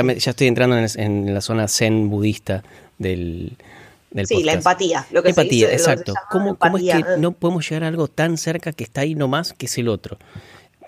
estoy 0.04 0.48
entrando 0.48 0.78
en, 0.78 1.34
la 1.34 1.40
zona 1.40 1.70
zen 1.70 2.10
budista 2.10 2.62
del, 2.98 3.54
del 4.12 4.28
Sí, 4.28 4.44
la 4.44 4.52
empatía. 4.52 5.08
Lo 5.12 5.24
que 5.24 5.30
empatía, 5.30 5.72
exacto. 5.72 6.14
¿Cómo, 6.30 6.58
es 6.78 6.84
que 6.84 7.04
no 7.18 7.32
podemos 7.32 7.70
llegar 7.70 7.86
a 7.86 7.88
algo 7.88 8.10
tan 8.10 8.38
cerca 8.38 8.74
que 8.74 8.84
está 8.84 9.00
ahí 9.02 9.16
nomás 9.16 9.54
que 9.54 9.68
es 9.68 9.78
el 9.78 9.88
otro? 9.88 10.18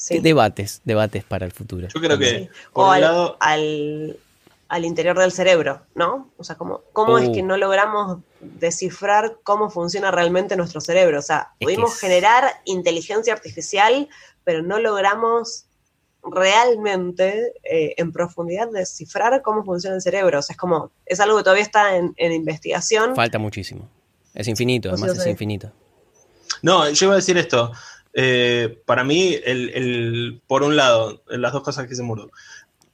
Debates, 0.10 0.82
debates 0.84 1.24
para 1.24 1.46
el 1.46 1.54
futuro. 1.54 1.88
Yo 1.88 2.02
creo 2.02 2.18
que, 2.18 2.50
por 2.74 2.90
un 2.90 3.00
lado... 3.00 3.38
al 3.40 4.18
al 4.68 4.86
interior 4.86 5.18
del 5.18 5.32
cerebro, 5.32 5.86
¿no? 5.96 6.32
O 6.38 6.44
sea, 6.44 6.56
¿cómo, 6.56 6.82
cómo 6.94 7.18
es 7.18 7.30
que 7.30 7.42
uh. 7.42 7.46
no 7.46 7.58
logramos 7.58 8.20
descifrar 8.40 9.38
cómo 9.44 9.70
funciona 9.70 10.12
realmente 10.12 10.56
nuestro 10.56 10.82
cerebro? 10.82 11.20
O 11.20 11.22
sea, 11.22 11.52
pudimos 11.60 12.00
generar 12.00 12.46
inteligencia 12.66 13.34
artificial, 13.34 14.10
pero 14.44 14.64
no 14.64 14.80
logramos 14.80 15.66
realmente 16.24 17.54
eh, 17.64 17.96
en 17.98 18.12
profundidad 18.12 18.70
descifrar 18.72 19.42
cómo 19.42 19.64
funciona 19.64 19.96
el 19.96 20.02
cerebro. 20.02 20.40
O 20.40 20.42
sea, 20.42 20.54
es 20.54 20.58
como, 20.58 20.92
es 21.06 21.20
algo 21.20 21.38
que 21.38 21.44
todavía 21.44 21.64
está 21.64 21.96
en, 21.96 22.14
investigación. 22.18 23.16
Falta 23.16 23.40
muchísimo. 23.40 23.90
Es 24.34 24.48
infinito, 24.48 24.90
además 24.90 25.18
es 25.18 25.28
infinito. 25.28 25.72
No, 26.62 26.90
yo 26.90 27.06
iba 27.08 27.14
a 27.14 27.18
decir 27.18 27.38
esto. 27.38 27.72
Eh, 28.14 28.82
para 28.86 29.04
mí, 29.04 29.38
el, 29.44 30.42
por 30.48 30.64
un 30.64 30.76
lado, 30.76 31.22
las 31.28 31.52
dos 31.52 31.64
cosas 31.64 31.88
que 31.88 31.96
se 31.96 32.04
murdo 32.04 32.32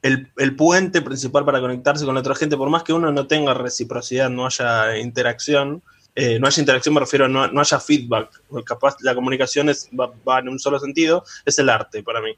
el, 0.02 0.56
puente 0.56 1.02
principal 1.02 1.46
para 1.46 1.60
conectarse 1.60 2.06
con 2.06 2.16
otra 2.16 2.36
gente, 2.36 2.58
por 2.58 2.70
más 2.70 2.84
que 2.84 2.94
uno 2.94 3.12
no 3.12 3.28
tenga 3.28 3.54
reciprocidad, 3.54 4.30
no 4.30 4.46
haya 4.46 4.98
interacción, 4.98 5.84
eh, 6.16 6.40
no 6.40 6.48
haya 6.48 6.62
interacción 6.62 6.94
me 6.94 7.02
refiero 7.02 7.26
a 7.26 7.28
no, 7.28 7.48
no 7.48 7.62
haya 7.62 7.80
feedback, 7.80 8.42
capaz 8.66 8.96
la 9.02 9.14
comunicación 9.14 9.70
es, 9.70 9.90
va, 9.90 10.40
en 10.40 10.50
un 10.50 10.60
solo 10.60 10.80
sentido, 10.80 11.24
es 11.46 11.60
el 11.60 11.70
arte 11.70 12.04
para 12.04 12.22
mí. 12.22 12.38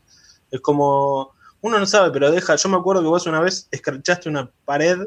Es 0.49 0.59
como, 0.61 1.33
uno 1.61 1.79
no 1.79 1.85
sabe, 1.85 2.11
pero 2.11 2.31
deja, 2.31 2.55
yo 2.55 2.69
me 2.69 2.77
acuerdo 2.77 3.03
que 3.03 3.07
vos 3.07 3.27
una 3.27 3.39
vez 3.39 3.67
escrachaste 3.71 4.29
una 4.29 4.49
pared 4.65 4.97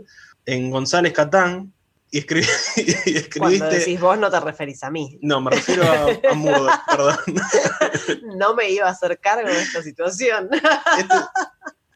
en 0.47 0.71
González 0.71 1.13
Catán 1.13 1.73
y, 2.11 2.19
escribí, 2.19 2.47
escribiste... 2.77 3.39
Cuando 3.39 3.67
decís 3.71 4.01
vos 4.01 4.17
no 4.19 4.31
te 4.31 4.39
referís 4.39 4.85
a 4.85 4.91
mí. 4.91 5.19
No, 5.21 5.41
me 5.41 5.51
refiero 5.51 5.83
a, 5.83 6.05
a 6.05 6.85
perdón. 6.89 7.19
no 8.39 8.55
me 8.55 8.71
iba 8.71 8.87
a 8.87 8.91
hacer 8.91 9.19
cargo 9.19 9.49
de 9.49 9.61
esta 9.61 9.83
situación. 9.83 10.49
Este, 10.53 11.15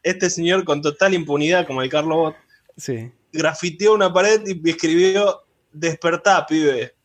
este 0.03 0.29
señor 0.29 0.63
con 0.63 0.81
total 0.81 1.13
impunidad, 1.13 1.67
como 1.67 1.81
el 1.81 1.89
Carlos 1.89 2.17
Bot, 2.17 2.35
sí. 2.77 3.11
grafiteó 3.31 3.93
una 3.93 4.11
pared 4.13 4.41
y 4.45 4.69
escribió, 4.69 5.43
despertá, 5.71 6.45
pibe. 6.45 6.95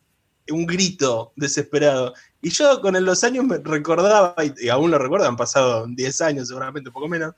Un 0.51 0.67
grito 0.67 1.33
desesperado. 1.35 2.13
Y 2.39 2.51
yo 2.51 2.79
con 2.79 3.03
los 3.03 3.23
años 3.23 3.43
me 3.45 3.57
recordaba, 3.57 4.35
y, 4.61 4.69
aún 4.69 4.91
lo 4.91 4.99
recuerdo, 4.99 5.27
han 5.27 5.35
pasado 5.35 5.87
10 5.87 6.21
años 6.21 6.47
seguramente, 6.47 6.89
un 6.89 6.93
poco 6.93 7.07
menos, 7.07 7.33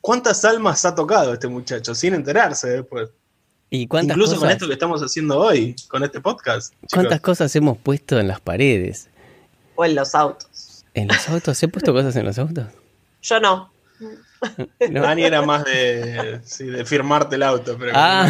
cuántas 0.00 0.44
almas 0.44 0.84
ha 0.84 0.94
tocado 0.94 1.32
este 1.32 1.46
muchacho 1.46 1.94
sin 1.94 2.14
enterarse 2.14 2.68
después. 2.68 3.10
¿Y 3.70 3.82
Incluso 3.82 4.38
con 4.38 4.50
esto 4.50 4.66
que 4.66 4.74
estamos 4.74 5.00
haciendo 5.00 5.38
hoy, 5.38 5.74
con 5.88 6.02
este 6.02 6.20
podcast. 6.20 6.74
¿Cuántas 6.92 7.20
cosas 7.20 7.56
hemos 7.56 7.78
puesto 7.78 8.18
en 8.18 8.28
las 8.28 8.40
paredes? 8.40 9.08
O 9.76 9.84
en 9.86 9.94
los 9.94 10.14
autos. 10.14 10.84
¿En 10.92 11.08
los 11.08 11.26
autos? 11.28 11.56
¿Se 11.56 11.64
han 11.64 11.72
puesto 11.72 11.92
cosas 11.94 12.14
en 12.16 12.26
los 12.26 12.38
autos? 12.38 12.66
Yo 13.22 13.40
no. 13.40 13.71
No. 14.90 15.02
Dani 15.02 15.22
era 15.24 15.42
más 15.42 15.64
de, 15.64 16.40
de 16.58 16.84
firmarte 16.84 17.36
el 17.36 17.42
auto, 17.42 17.76
pero 17.78 17.92
ah. 17.94 18.28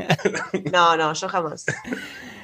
no, 0.72 0.96
no, 0.96 1.12
yo 1.12 1.28
jamás. 1.28 1.66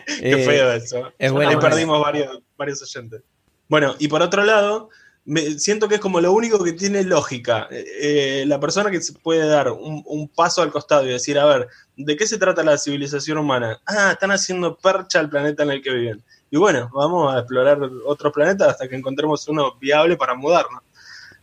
Qué 0.07 0.43
eh, 0.43 0.45
feo 0.45 0.73
eso. 0.73 1.13
Es 1.19 1.33
bueno, 1.33 1.59
perdimos 1.59 2.01
varios, 2.01 2.41
varios 2.57 2.83
oyentes. 2.83 3.23
Bueno, 3.69 3.95
y 3.99 4.09
por 4.09 4.23
otro 4.23 4.45
lado, 4.45 4.91
me, 5.25 5.59
siento 5.59 5.89
que 5.89 5.97
es 5.97 6.01
como 6.01 6.21
lo 6.21 6.33
único 6.33 6.63
que 6.63 6.73
tiene 6.73 7.03
lógica. 7.03 7.67
Eh, 7.71 7.85
eh, 8.01 8.45
la 8.47 8.61
persona 8.61 8.91
que 8.91 9.01
se 9.01 9.13
puede 9.13 9.47
dar 9.47 9.71
un, 9.71 10.03
un, 10.07 10.29
paso 10.29 10.63
al 10.63 10.71
costado 10.71 11.05
y 11.05 11.09
decir, 11.09 11.39
a 11.39 11.45
ver, 11.45 11.69
¿de 11.97 12.17
qué 12.17 12.27
se 12.27 12.39
trata 12.39 12.63
la 12.63 12.79
civilización 12.79 13.39
humana? 13.39 13.81
Ah, 13.87 14.13
están 14.13 14.31
haciendo 14.31 14.77
percha 14.77 15.19
al 15.19 15.29
planeta 15.29 15.65
en 15.65 15.71
el 15.71 15.83
que 15.83 15.93
viven. 15.93 16.25
Y 16.51 16.57
bueno, 16.57 16.89
vamos 16.95 17.35
a 17.35 17.41
explorar 17.41 17.81
otros 18.07 18.33
planetas 18.33 18.69
hasta 18.69 18.89
que 18.89 18.95
encontremos 18.95 19.47
uno 19.49 19.77
viable 19.81 20.17
para 20.17 20.35
mudarnos. 20.35 20.83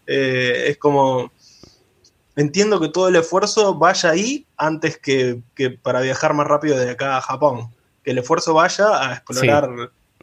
Es 0.05 0.77
como 0.77 1.31
entiendo 2.35 2.79
que 2.79 2.89
todo 2.89 3.09
el 3.09 3.15
esfuerzo 3.15 3.75
vaya 3.75 4.11
ahí 4.11 4.45
antes 4.57 4.97
que, 4.97 5.41
para 5.81 6.01
viajar 6.01 6.33
más 6.33 6.47
rápido 6.47 6.77
de 6.77 6.91
acá 6.91 7.17
a 7.17 7.21
Japón. 7.21 7.69
Que 8.03 8.11
el 8.11 8.17
esfuerzo 8.17 8.53
vaya 8.53 9.09
a 9.09 9.13
explorar 9.13 9.69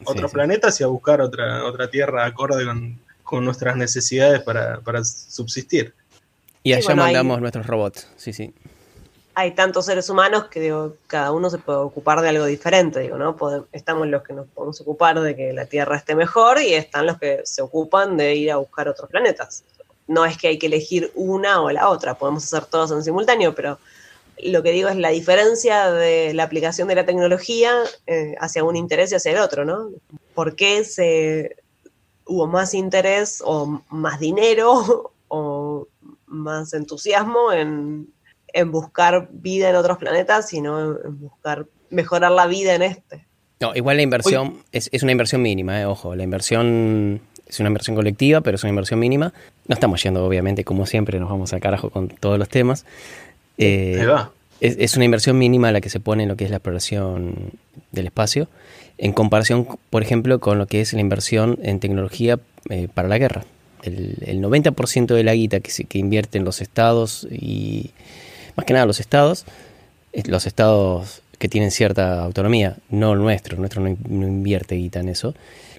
otros 0.05 0.33
planetas 0.33 0.81
y 0.81 0.85
a 0.85 0.87
buscar 0.87 1.21
otra, 1.21 1.65
otra 1.65 1.89
tierra 1.91 2.25
acorde 2.25 2.65
con, 3.23 3.45
nuestras 3.45 3.77
necesidades 3.77 4.43
para, 4.43 5.05
subsistir. 5.05 5.95
Y 6.63 6.73
allá 6.73 6.95
mandamos 6.95 7.41
nuestros 7.41 7.67
robots, 7.67 8.09
sí, 8.17 8.33
sí. 8.33 8.53
Hay 9.35 9.53
tantos 9.53 9.87
seres 9.87 10.11
humanos 10.11 10.47
que 10.49 10.61
digo, 10.61 10.97
cada 11.07 11.33
uno 11.33 11.51
se 11.51 11.59
puede 11.59 11.79
ocupar 11.79 12.21
de 12.21 12.29
algo 12.29 12.45
diferente, 12.47 13.01
digo, 13.01 13.17
¿no? 13.17 13.37
estamos 13.73 14.07
los 14.09 14.23
que 14.23 14.33
nos 14.33 14.47
podemos 14.49 14.81
ocupar 14.81 15.21
de 15.21 15.37
que 15.37 15.53
la 15.53 15.67
Tierra 15.67 15.97
esté 15.97 16.15
mejor 16.15 16.61
y 16.61 16.75
están 16.75 17.07
los 17.07 17.19
que 17.19 17.41
se 17.45 17.63
ocupan 17.63 18.17
de 18.17 18.35
ir 18.35 18.51
a 18.51 18.57
buscar 18.57 18.89
otros 18.89 19.09
planetas 19.09 19.65
no 20.11 20.27
es 20.27 20.37
que 20.37 20.49
hay 20.49 20.59
que 20.59 20.67
elegir 20.67 21.13
una 21.15 21.63
o 21.63 21.71
la 21.71 21.89
otra, 21.89 22.15
podemos 22.15 22.43
hacer 22.43 22.67
todos 22.67 22.91
en 22.91 23.05
simultáneo, 23.05 23.55
pero 23.55 23.79
lo 24.43 24.61
que 24.65 24.73
digo 24.73 24.89
es 24.89 24.97
la 24.97 25.11
diferencia 25.11 25.93
de 25.93 26.35
la 26.35 26.43
aplicación 26.43 26.89
de 26.89 26.97
la 26.97 27.07
tecnología 27.07 27.73
eh, 28.09 28.35
hacia 28.41 28.65
un 28.65 28.75
interés 28.75 29.13
y 29.13 29.15
hacia 29.15 29.31
el 29.31 29.39
otro, 29.39 29.65
¿no? 29.65 29.91
¿Por 30.35 30.57
qué 30.57 30.83
hubo 32.27 32.49
más 32.49 32.75
interés 32.75 33.41
o 33.45 33.83
más 33.89 34.19
dinero 34.19 35.13
o 35.29 35.87
más 36.27 36.75
entusiasmo 36.75 37.53
en, 37.53 38.13
buscar 38.67 39.29
vida 39.33 39.71
en 39.71 39.77
otros 39.77 39.99
planetas 39.99 40.53
y 40.53 40.61
no 40.61 40.97
en 41.05 41.21
buscar 41.21 41.67
mejorar 41.91 42.33
la 42.33 42.47
vida 42.47 42.75
en 42.75 42.83
este? 42.83 43.27
No, 43.61 43.75
igual 43.75 43.99
la 43.99 44.03
inversión 44.03 44.63
es, 44.73 44.89
es, 44.93 45.03
una 45.03 45.13
inversión 45.13 45.43
mínima, 45.43 45.81
eh, 45.81 45.85
ojo, 45.85 46.17
la 46.17 46.23
inversión 46.23 47.21
es 47.51 47.61
una 47.61 47.69
inversión 47.69 47.97
colectiva, 47.97 48.41
pero 48.41 48.55
es 48.55 48.63
una 48.63 48.71
inversión 48.71 49.01
mínima. 49.01 49.35
No 49.67 49.75
estamos 49.75 50.03
yendo, 50.03 50.25
obviamente, 50.25 50.65
como 50.65 50.87
siempre, 50.87 51.19
nos 51.21 51.29
vamos 51.29 51.53
al 51.53 51.61
carajo 51.61 51.91
con 51.91 52.09
todos 52.09 52.39
los 52.39 52.49
temas. 52.49 52.87
Eh, 53.59 54.03
es, 54.61 54.97
una 54.97 55.05
inversión 55.05 55.37
mínima 55.37 55.73
la 55.73 55.81
que 55.81 55.91
se 55.91 56.01
pone 56.01 56.23
en 56.23 56.29
lo 56.29 56.37
que 56.37 56.45
es 56.45 56.51
la 56.51 56.57
exploración 56.57 57.53
del 57.93 58.07
espacio, 58.07 58.49
en 58.99 59.13
comparación, 59.13 59.67
por 59.91 60.03
ejemplo, 60.03 60.39
con 60.39 60.59
lo 60.59 60.67
que 60.67 60.81
es 60.81 60.93
la 60.93 61.01
inversión 61.01 61.59
en 61.63 61.81
tecnología 61.81 62.39
eh, 62.69 62.89
para 62.93 63.09
la 63.09 63.19
guerra. 63.19 63.45
El, 63.83 64.41
90% 64.43 65.15
de 65.15 65.25
la 65.25 65.35
guita 65.35 65.61
que, 65.61 65.71
se, 65.71 65.85
que 65.85 65.99
invierten 65.99 66.45
los 66.45 66.61
estados 66.61 67.27
y, 67.31 67.91
más 68.57 68.67
que 68.67 68.73
nada 68.73 68.87
los 68.87 69.01
estados, 69.01 69.45
los 70.27 70.47
estados 70.47 71.23
que 71.39 71.49
tienen 71.49 71.71
cierta 71.71 72.23
autonomía, 72.23 72.77
no 72.91 73.15
el 73.15 73.19
nuestro, 73.19 73.55
el 73.55 73.61
nuestro 73.61 73.81
no, 73.83 73.89
invierte 73.89 74.75
guita 74.75 75.01
en 75.01 75.09
eso, 75.09 75.35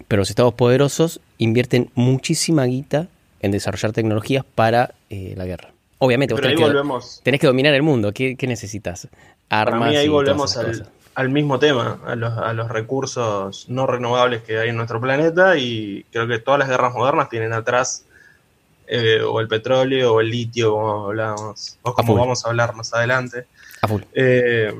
pero 0.07 0.21
los 0.21 0.29
estados 0.29 0.55
poderosos 0.55 1.21
invierten 1.37 1.91
muchísima 1.93 2.65
guita 2.65 3.07
en 3.41 3.51
desarrollar 3.51 3.91
tecnologías 3.91 4.43
para 4.55 4.95
eh, 5.09 5.33
la 5.37 5.45
guerra. 5.45 5.69
Obviamente, 5.99 6.33
vos 6.33 6.41
tenés, 6.41 6.57
que, 6.57 7.21
tenés, 7.21 7.39
que, 7.39 7.45
dominar 7.45 7.75
el 7.75 7.83
mundo. 7.83 8.11
¿Qué, 8.11 8.35
necesitas? 8.41 9.07
Armas. 9.49 9.79
Para 9.79 9.91
mí 9.91 9.97
ahí 9.97 10.07
volvemos 10.07 10.57
al, 11.13 11.29
mismo 11.29 11.59
tema, 11.59 11.99
a 12.05 12.15
los, 12.15 12.67
recursos 12.69 13.69
no 13.69 13.85
renovables 13.85 14.41
que 14.41 14.57
hay 14.57 14.69
en 14.69 14.77
nuestro 14.77 14.99
planeta 14.99 15.57
y 15.57 16.03
creo 16.11 16.27
que 16.27 16.39
todas 16.39 16.59
las 16.59 16.69
guerras 16.69 16.95
modernas 16.95 17.29
tienen 17.29 17.53
atrás 17.53 18.05
eh, 18.93 19.21
o 19.21 19.39
el 19.39 19.47
petróleo 19.47 20.15
o 20.15 20.19
el 20.19 20.29
litio, 20.29 20.73
como 20.73 21.05
hablábamos, 21.07 21.77
o 21.81 21.93
como 21.93 22.13
vamos 22.13 22.43
a 22.43 22.49
hablar 22.49 22.75
más 22.75 22.93
adelante. 22.93 23.47
Eh, 24.11 24.73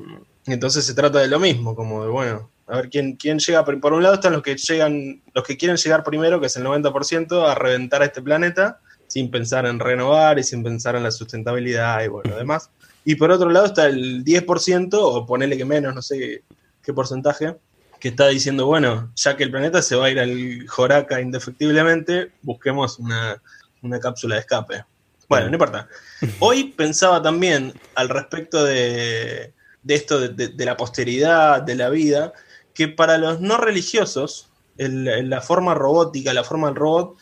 entonces 0.48 0.86
se 0.86 0.94
trata 0.94 1.20
de 1.20 1.30
lo 1.30 1.40
mismo, 1.40 1.74
como 1.74 2.04
de, 2.04 2.10
bueno, 2.10 2.50
a 2.68 2.76
ver 2.76 2.90
quién, 2.90 3.16
quién 3.16 3.40
llega. 3.40 3.64
Por 3.64 3.94
un 3.94 4.04
lado 4.04 4.16
están 4.16 4.34
los 4.34 4.42
que 4.42 4.58
llegan, 4.58 5.22
los 5.34 5.46
que 5.46 5.56
quieren 5.56 5.78
llegar 5.78 6.04
primero, 6.04 6.42
que 6.42 6.48
es 6.48 6.58
el 6.58 6.66
90%, 6.66 7.50
a 7.50 7.56
reventar 7.56 8.02
a 8.02 8.06
este 8.06 8.22
planeta 8.22 8.82
sin 9.08 9.32
pensar 9.32 9.66
en 9.66 9.80
renovar 9.80 10.40
y 10.40 10.44
sin 10.44 10.62
pensar 10.62 10.98
en 10.98 11.04
la 11.04 11.12
sustentabilidad 11.12 12.04
y 12.04 12.10
bueno, 12.10 12.36
demás. 12.36 12.70
Y 13.06 13.16
por 13.16 13.32
otro 13.32 13.50
lado 13.50 13.68
está 13.68 13.88
el 13.88 14.26
10%, 14.26 14.90
o 14.94 15.26
ponele 15.26 15.56
que 15.56 15.64
menos, 15.64 15.96
no 15.96 16.02
sé 16.02 16.44
qué, 16.84 16.94
porcentaje, 16.94 17.56
que 17.98 18.10
está 18.10 18.28
diciendo, 18.28 18.66
bueno, 18.66 19.10
ya 19.16 19.38
que 19.38 19.44
el 19.44 19.52
planeta 19.52 19.82
se 19.82 19.96
va 19.96 20.08
a 20.08 20.10
ir 20.10 20.20
al 20.20 20.68
Joraca 20.68 21.22
indefectiblemente, 21.22 22.32
busquemos 22.42 23.00
una, 23.00 23.42
cápsula 24.02 24.36
de 24.36 24.42
escape. 24.42 24.86
Bueno, 25.28 25.48
no 25.48 25.54
importa. 25.54 25.88
Hoy 26.40 26.66
pensaba 26.66 27.22
también 27.22 27.74
al 27.96 28.10
respecto 28.10 28.66
de, 28.66 29.54
esto 29.88 30.20
de, 30.20 30.66
la 30.66 30.76
posteridad, 30.76 31.62
de 31.62 31.76
la 31.76 31.90
vida, 31.90 32.34
que 32.74 32.90
para 32.90 33.18
los 33.18 33.40
no 33.40 33.58
religiosos, 33.58 34.50
la 34.76 35.42
forma 35.42 35.74
robótica, 35.74 36.34
la 36.34 36.44
forma 36.44 36.68
del 36.68 36.76
robot, 36.76 37.18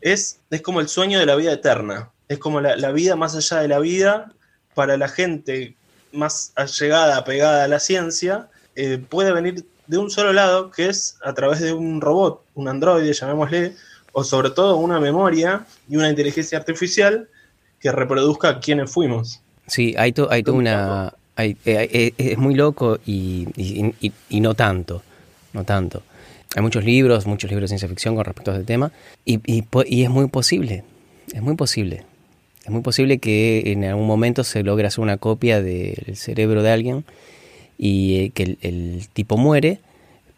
es, 0.00 0.40
es 0.50 0.62
como 0.62 0.80
el 0.80 0.88
sueño 0.88 1.18
de 1.18 1.26
la 1.26 1.36
vida 1.36 1.52
eterna. 1.52 2.10
Es 2.28 2.38
como 2.38 2.62
la, 2.62 2.92
vida 2.92 3.14
más 3.16 3.36
allá 3.36 3.58
de 3.58 3.68
la 3.68 3.78
vida. 3.78 4.32
Para 4.74 4.96
la 4.96 5.08
gente 5.08 5.76
más 6.12 6.52
allegada, 6.54 7.24
pegada 7.24 7.64
a 7.64 7.68
la 7.68 7.80
ciencia, 7.80 8.48
eh, 8.74 9.04
puede 9.06 9.32
venir 9.32 9.66
de 9.86 9.98
un 9.98 10.10
solo 10.10 10.32
lado, 10.32 10.70
que 10.70 10.88
es 10.88 11.18
a 11.22 11.34
través 11.34 11.60
de 11.60 11.72
un 11.72 12.00
robot, 12.00 12.42
un 12.54 12.68
androide, 12.68 13.12
llamémosle, 13.12 13.76
o 14.12 14.24
sobre 14.24 14.50
todo 14.50 14.76
una 14.76 15.00
memoria 15.00 15.66
y 15.88 15.96
una 15.96 16.08
inteligencia 16.08 16.58
artificial 16.58 17.28
que 17.80 17.92
reproduzca 17.92 18.60
quiénes 18.60 18.90
fuimos. 18.90 19.40
Sí, 19.66 19.94
hay, 19.96 20.14
hay 20.30 20.44
una... 20.46 21.14
Hay, 21.36 21.56
eh, 21.64 21.88
eh, 21.92 22.12
es 22.32 22.36
muy 22.36 22.54
loco 22.54 22.98
y, 23.06 23.46
y, 23.56 24.40
no 24.40 24.52
tanto, 24.54 25.02
no 25.54 25.64
tanto. 25.64 26.02
Hay 26.54 26.62
muchos 26.62 26.84
libros, 26.84 27.26
muchos 27.26 27.50
libros 27.50 27.62
de 27.62 27.68
ciencia 27.68 27.88
ficción 27.88 28.14
con 28.14 28.26
respecto 28.26 28.50
a 28.50 28.54
este 28.54 28.66
tema, 28.66 28.92
y, 29.24 29.40
y, 29.46 30.02
es 30.02 30.10
muy 30.10 30.26
posible, 30.28 30.84
es 31.32 31.40
muy 31.40 31.54
posible. 31.54 32.04
Es 32.64 32.70
muy 32.70 32.82
posible 32.82 33.18
que 33.18 33.72
en 33.72 33.84
algún 33.84 34.06
momento 34.06 34.44
se 34.44 34.62
logre 34.62 34.86
hacer 34.86 35.00
una 35.00 35.16
copia 35.16 35.62
del 35.62 36.14
cerebro 36.14 36.62
de 36.62 36.70
alguien 36.70 37.04
y 37.78 38.16
eh, 38.16 38.30
que 38.30 38.58
el, 38.60 39.08
tipo 39.14 39.38
muere, 39.38 39.80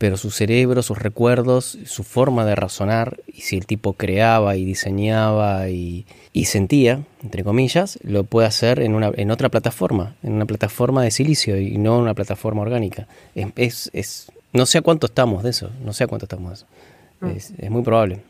pero 0.03 0.17
su 0.17 0.33
cerebro, 0.33 0.83
sus 0.83 0.99
recuerdos, 0.99 1.79
su 1.87 2.03
forma 2.03 2.45
de 2.45 2.57
razonar, 2.57 3.21
y 3.33 3.43
si 3.43 3.57
el 3.57 3.67
tipo 3.67 3.93
creaba 3.93 4.57
y 4.57 4.65
diseñaba 4.65 5.69
y, 5.69 6.07
y 6.33 6.47
sentía, 6.47 7.05
entre 7.23 7.45
comillas, 7.45 8.01
lo 8.03 8.25
puede 8.25 8.49
hacer 8.49 8.81
en, 8.81 8.97
una, 8.97 9.13
en 9.15 9.31
otra 9.31 9.49
plataforma, 9.49 10.17
en 10.25 10.33
una 10.33 10.45
plataforma 10.45 11.05
de 11.05 11.13
silicio 11.13 11.57
y 11.57 11.79
no 11.79 11.95
en 11.95 12.03
una 12.03 12.15
plataforma 12.15 12.63
orgánica. 12.63 13.07
Es, 13.55 13.91
es, 13.93 14.33
no 14.53 14.67
sé 14.67 14.79
a 14.79 14.83
cuánto 14.83 15.07
estamos 15.07 15.45
de 15.45 15.51
eso, 15.51 15.71
no 15.85 15.93
sé 15.93 16.03
a 16.03 16.07
cuánto 16.09 16.25
estamos 16.25 16.51
de 16.51 16.57
eso. 16.57 16.67
Mm. 17.21 17.65
Es, 17.65 17.71
muy 17.71 17.83
probable. 17.85 18.25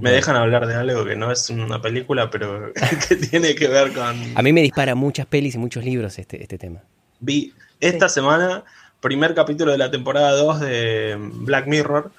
me 0.00 0.12
dejan 0.12 0.36
hablar 0.36 0.66
de 0.66 0.74
algo 0.74 1.04
que 1.04 1.16
no 1.16 1.30
es 1.30 1.50
una 1.50 1.82
película, 1.82 2.30
pero 2.30 2.72
que 3.08 3.16
tiene 3.16 3.54
que 3.54 3.68
ver 3.68 3.92
con... 3.92 4.16
A 4.34 4.40
mí 4.40 4.54
me 4.54 4.62
dispara 4.62 4.94
muchas 4.94 5.26
pelis 5.26 5.54
y 5.54 5.58
muchos 5.58 5.84
libros 5.84 6.18
este, 6.18 6.40
este 6.42 6.56
tema. 6.56 6.80
Vi 7.18 7.52
esta 7.78 8.08
semana, 8.08 8.64
primer 9.00 9.34
capítulo 9.34 9.72
de 9.72 9.78
la 9.78 9.90
temporada 9.90 10.32
2 10.32 10.60
de 10.60 11.16
Black 11.18 11.66
Mirror, 11.66 12.10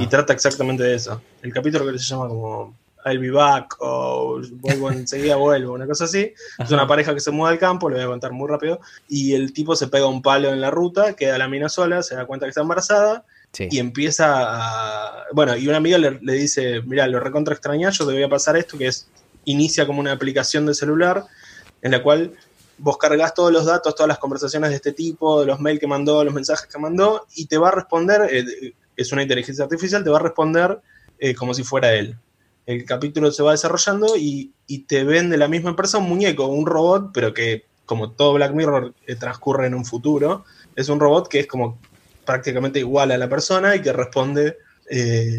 y 0.00 0.06
trata 0.06 0.32
exactamente 0.32 0.82
de 0.82 0.94
eso. 0.94 1.22
El 1.42 1.52
capítulo 1.52 1.90
que 1.90 1.98
se 1.98 2.06
llama 2.06 2.28
como 2.28 2.74
I'll 3.04 3.18
be 3.18 3.30
back 3.30 3.76
o 3.80 4.40
vuelvo 4.52 4.90
enseguida 4.90 5.36
vuelvo, 5.36 5.74
una 5.74 5.86
cosa 5.86 6.04
así. 6.04 6.32
Es 6.58 6.70
una 6.70 6.86
pareja 6.86 7.14
que 7.14 7.20
se 7.20 7.30
muda 7.30 7.50
al 7.50 7.58
campo, 7.58 7.88
lo 7.88 7.96
voy 7.96 8.04
a 8.04 8.08
contar 8.08 8.32
muy 8.32 8.48
rápido, 8.48 8.80
y 9.08 9.34
el 9.34 9.52
tipo 9.52 9.76
se 9.76 9.88
pega 9.88 10.06
un 10.06 10.22
palo 10.22 10.48
en 10.50 10.60
la 10.60 10.70
ruta, 10.70 11.14
queda 11.14 11.38
la 11.38 11.48
mina 11.48 11.68
sola, 11.68 12.02
se 12.02 12.14
da 12.14 12.26
cuenta 12.26 12.46
que 12.46 12.50
está 12.50 12.62
embarazada 12.62 13.24
y 13.58 13.78
empieza 13.78 14.26
a... 14.38 15.24
Bueno, 15.32 15.56
y 15.56 15.68
una 15.68 15.76
amiga 15.76 15.98
le, 15.98 16.32
dice, 16.32 16.80
mira, 16.82 17.06
lo 17.06 17.20
recontra 17.20 17.54
extraña, 17.54 17.90
yo 17.90 18.06
te 18.06 18.12
voy 18.12 18.22
a 18.22 18.28
pasar 18.28 18.56
esto, 18.56 18.78
que 18.78 18.86
es, 18.86 19.08
inicia 19.44 19.86
como 19.86 20.00
una 20.00 20.12
aplicación 20.12 20.64
de 20.66 20.74
celular 20.74 21.24
en 21.82 21.90
la 21.90 22.02
cual 22.02 22.32
vos 22.82 22.98
cargas 22.98 23.32
todos 23.32 23.52
los 23.52 23.64
datos, 23.64 23.94
todas 23.94 24.08
las 24.08 24.18
conversaciones 24.18 24.70
de 24.70 24.76
este 24.76 24.92
tipo, 24.92 25.44
los 25.44 25.60
mails 25.60 25.78
que 25.78 25.86
mandó, 25.86 26.24
los 26.24 26.34
mensajes 26.34 26.66
que 26.66 26.78
mandó, 26.80 27.26
y 27.36 27.46
te 27.46 27.56
va 27.56 27.68
a 27.68 27.70
responder, 27.70 28.28
eh, 28.28 28.74
es 28.96 29.12
una 29.12 29.22
inteligencia 29.22 29.64
artificial, 29.64 30.02
te 30.02 30.10
va 30.10 30.18
a 30.18 30.22
responder 30.22 30.80
eh, 31.18 31.34
como 31.34 31.54
si 31.54 31.62
fuera 31.62 31.94
él 31.94 32.16
el 32.64 32.84
capítulo 32.84 33.32
se 33.32 33.42
va 33.42 33.50
desarrollando 33.50 34.14
y, 34.16 34.52
te 34.86 35.02
ven 35.02 35.30
de 35.30 35.36
la 35.36 35.48
misma 35.48 35.70
empresa 35.70 35.98
un 35.98 36.08
muñeco, 36.08 36.46
un 36.46 36.64
robot, 36.64 37.10
pero 37.12 37.34
que 37.34 37.64
como 37.86 38.12
todo 38.12 38.34
Black 38.34 38.52
Mirror 38.52 38.94
eh, 39.08 39.16
transcurre 39.16 39.66
en 39.66 39.74
un 39.74 39.84
futuro, 39.84 40.44
es 40.76 40.88
un 40.88 41.00
robot 41.00 41.26
que 41.26 41.40
es 41.40 41.48
como 41.48 41.80
prácticamente 42.24 42.78
igual 42.78 43.10
a 43.10 43.18
la 43.18 43.28
persona 43.28 43.74
y 43.74 43.82
que 43.82 43.92
responde 43.92 44.58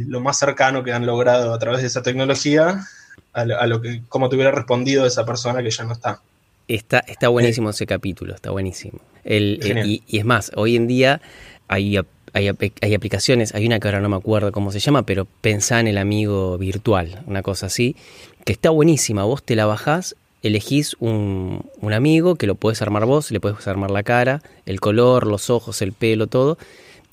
lo 0.08 0.20
más 0.20 0.38
cercano 0.38 0.84
que 0.84 0.92
han 0.92 1.06
logrado 1.06 1.54
a 1.54 1.60
través 1.60 1.82
de 1.82 1.88
esa 1.88 2.02
tecnología 2.02 2.86
a 3.32 3.46
lo, 3.46 3.82
que 3.82 4.02
como 4.10 4.28
te 4.28 4.36
hubiera 4.36 4.52
respondido 4.52 5.06
esa 5.06 5.26
persona 5.26 5.64
que 5.64 5.72
ya 5.72 5.84
no 5.86 5.94
está. 5.94 6.22
Está, 6.68 7.00
está 7.00 7.28
buenísimo 7.28 7.70
ese 7.70 7.86
capítulo, 7.86 8.34
está 8.34 8.52
buenísimo. 8.52 9.00
El, 9.24 9.60
y, 9.86 10.04
y, 10.08 10.20
es 10.20 10.26
más, 10.26 10.52
hoy 10.56 10.76
en 10.76 10.88
día 10.88 11.22
hay 11.68 11.98
hay, 12.34 12.48
aplicaciones, 12.96 13.54
hay 13.54 13.66
una 13.68 13.80
que 13.80 13.88
ahora 13.88 14.02
no 14.02 14.10
me 14.10 14.16
acuerdo 14.16 14.52
cómo 14.52 14.72
se 14.72 14.80
llama, 14.80 15.04
pero 15.06 15.26
pensá 15.42 15.80
en 15.80 15.88
el 15.88 16.00
amigo 16.00 16.58
virtual, 16.58 17.22
una 17.28 17.44
cosa 17.44 17.68
así, 17.68 17.96
que 18.44 18.54
está 18.54 18.72
buenísima. 18.72 19.24
Vos 19.24 19.44
te 19.44 19.56
la 19.56 19.68
bajás, 19.68 20.16
elegís 20.42 20.96
un, 21.00 21.64
un 21.80 21.94
amigo 21.94 22.36
que 22.36 22.48
lo 22.48 22.56
puedes 22.56 22.82
armar 22.82 23.06
vos, 23.06 23.30
le 23.30 23.40
puedes 23.40 23.68
armar 23.68 23.92
la 23.92 24.02
cara, 24.02 24.42
el 24.66 24.80
color, 24.80 25.28
los 25.28 25.52
ojos, 25.52 25.84
el 25.84 25.94
pelo, 25.94 26.26
todo, 26.26 26.58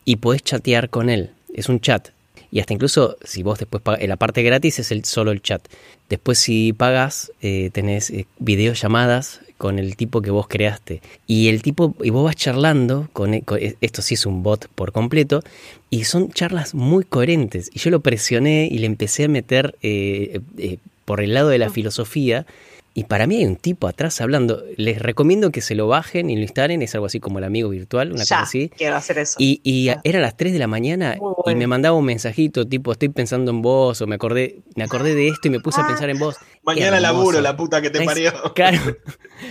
y 0.07 0.16
podés 0.16 0.42
chatear 0.42 0.88
con 0.88 1.11
él. 1.11 1.30
Es 1.53 1.68
un 1.68 1.80
chat. 1.80 2.09
Y 2.51 2.61
hasta 2.61 2.74
incluso 2.74 3.16
si 3.24 3.42
vos 3.42 3.59
después 3.59 3.82
pagas, 3.82 4.07
la 4.07 4.16
parte 4.16 4.42
gratis 4.42 4.78
es 4.78 4.90
el, 4.90 5.05
solo 5.05 5.30
el 5.30 5.42
chat. 5.42 5.62
Después 6.09 6.38
si 6.38 6.72
pagas, 6.72 7.32
eh, 7.40 7.70
tenés 7.72 8.11
eh, 8.11 8.26
videollamadas 8.38 9.40
con 9.61 9.78
el 9.78 9.94
tipo 9.94 10.22
que 10.22 10.30
vos 10.30 10.48
creaste. 10.48 11.03
Y 11.26 11.48
el 11.48 11.61
tipo, 11.61 11.94
y 12.03 12.09
vos 12.09 12.24
vas 12.24 12.34
charlando, 12.34 13.11
con, 13.12 13.34
e, 13.34 13.44
e, 13.59 13.76
esto 13.82 14.01
sí 14.01 14.14
es 14.14 14.24
un 14.24 14.42
bot 14.42 14.68
por 14.68 14.90
completo, 14.90 15.42
y 15.90 16.05
son 16.05 16.30
charlas 16.30 16.74
muy 16.74 17.05
coherentes. 17.05 17.70
Y 17.74 17.78
yo 17.78 17.90
lo 17.90 18.01
presioné 18.01 18.68
y 18.72 18.78
le 18.78 18.86
empecé 18.86 19.24
a 19.24 19.28
meter 19.28 19.76
eh, 19.82 20.40
eh, 20.57 20.78
por 21.05 21.20
el 21.20 21.34
lado 21.34 21.51
de 21.51 21.59
la 21.59 21.68
filosofía, 21.68 22.46
Y 22.93 23.05
para 23.05 23.26
mí 23.28 23.36
hay 23.36 23.47
un 23.47 23.55
tipo 23.57 23.86
atrás 23.86 24.20
hablando. 24.20 24.64
Les 24.76 25.01
recomiendo 25.01 25.51
que 25.53 25.61
se 25.61 25.76
lo 25.76 25.86
bajen 25.86 26.28
y 26.28 26.34
lo 26.36 26.43
instalen. 26.43 26.82
Es 26.82 26.93
algo 26.95 27.07
así 27.07 27.20
como 27.20 27.38
el 27.38 27.45
amigo 27.45 27.68
virtual, 27.68 28.09
una 28.12 28.24
Ya, 28.24 28.36
cosa 28.36 28.43
así. 28.43 28.70
quiero 28.76 28.97
hacer 28.97 29.18
eso. 29.18 29.36
Y, 29.38 29.61
y 29.62 29.91
era 30.03 30.18
las 30.20 30.36
3 30.36 30.53
de 30.53 30.59
la 30.59 30.66
mañana 30.66 31.16
y 31.47 31.55
me 31.55 31.66
mandaba 31.68 31.97
un 31.97 32.05
mensajito 32.05 32.66
tipo, 32.66 32.91
estoy 32.91 33.09
pensando 33.11 33.53
en 33.53 33.62
vos, 33.62 34.01
o 34.03 34.07
me 34.09 34.16
acordé, 34.16 34.59
me 34.74 34.82
acordé 34.82 35.14
de 35.14 35.28
esto 35.28 35.47
y 35.47 35.51
me 35.53 35.61
puse 35.61 35.80
a 35.80 35.84
Ah. 35.84 35.86
pensar 35.86 36.11
en 36.11 36.18
vos. 36.18 36.36
Mañana 36.64 36.99
laburo, 37.01 37.41
la 37.41 37.57
puta 37.57 37.80
que 37.80 37.91
te 37.91 38.01
Es- 38.01 38.05
parió. 38.07 38.32
Claro. 38.55 38.78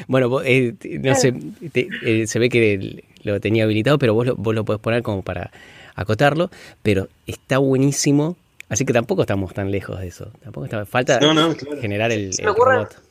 Bueno, 0.07 0.27
vos, 0.29 0.43
eh, 0.45 0.75
no 1.01 1.15
sé, 1.15 1.33
te- 1.71 1.87
eh, 2.03 2.27
se 2.27 2.39
ve 2.39 2.49
que 2.49 3.03
lo 3.23 3.39
tenía 3.39 3.63
habilitado, 3.63 3.97
pero 3.99 4.13
vos 4.13 4.25
lo, 4.27 4.35
vos 4.35 4.53
lo 4.53 4.65
podés 4.65 4.81
poner 4.81 5.01
como 5.01 5.21
para 5.23 5.49
acotarlo, 5.95 6.51
pero 6.83 7.07
está 7.25 7.57
buenísimo. 7.57 8.35
Así 8.67 8.85
que 8.85 8.93
tampoco 8.93 9.21
estamos 9.21 9.53
tan 9.53 9.71
lejos 9.71 9.99
de 9.99 10.07
eso. 10.07 10.31
Tampoco 10.43 10.65
está, 10.65 10.85
falta 10.85 11.19
No, 11.19 11.33
no, 11.33 11.55
claro. 11.55 11.81
generar 11.81 12.11
el, 12.11 12.31
robot. 12.37 13.01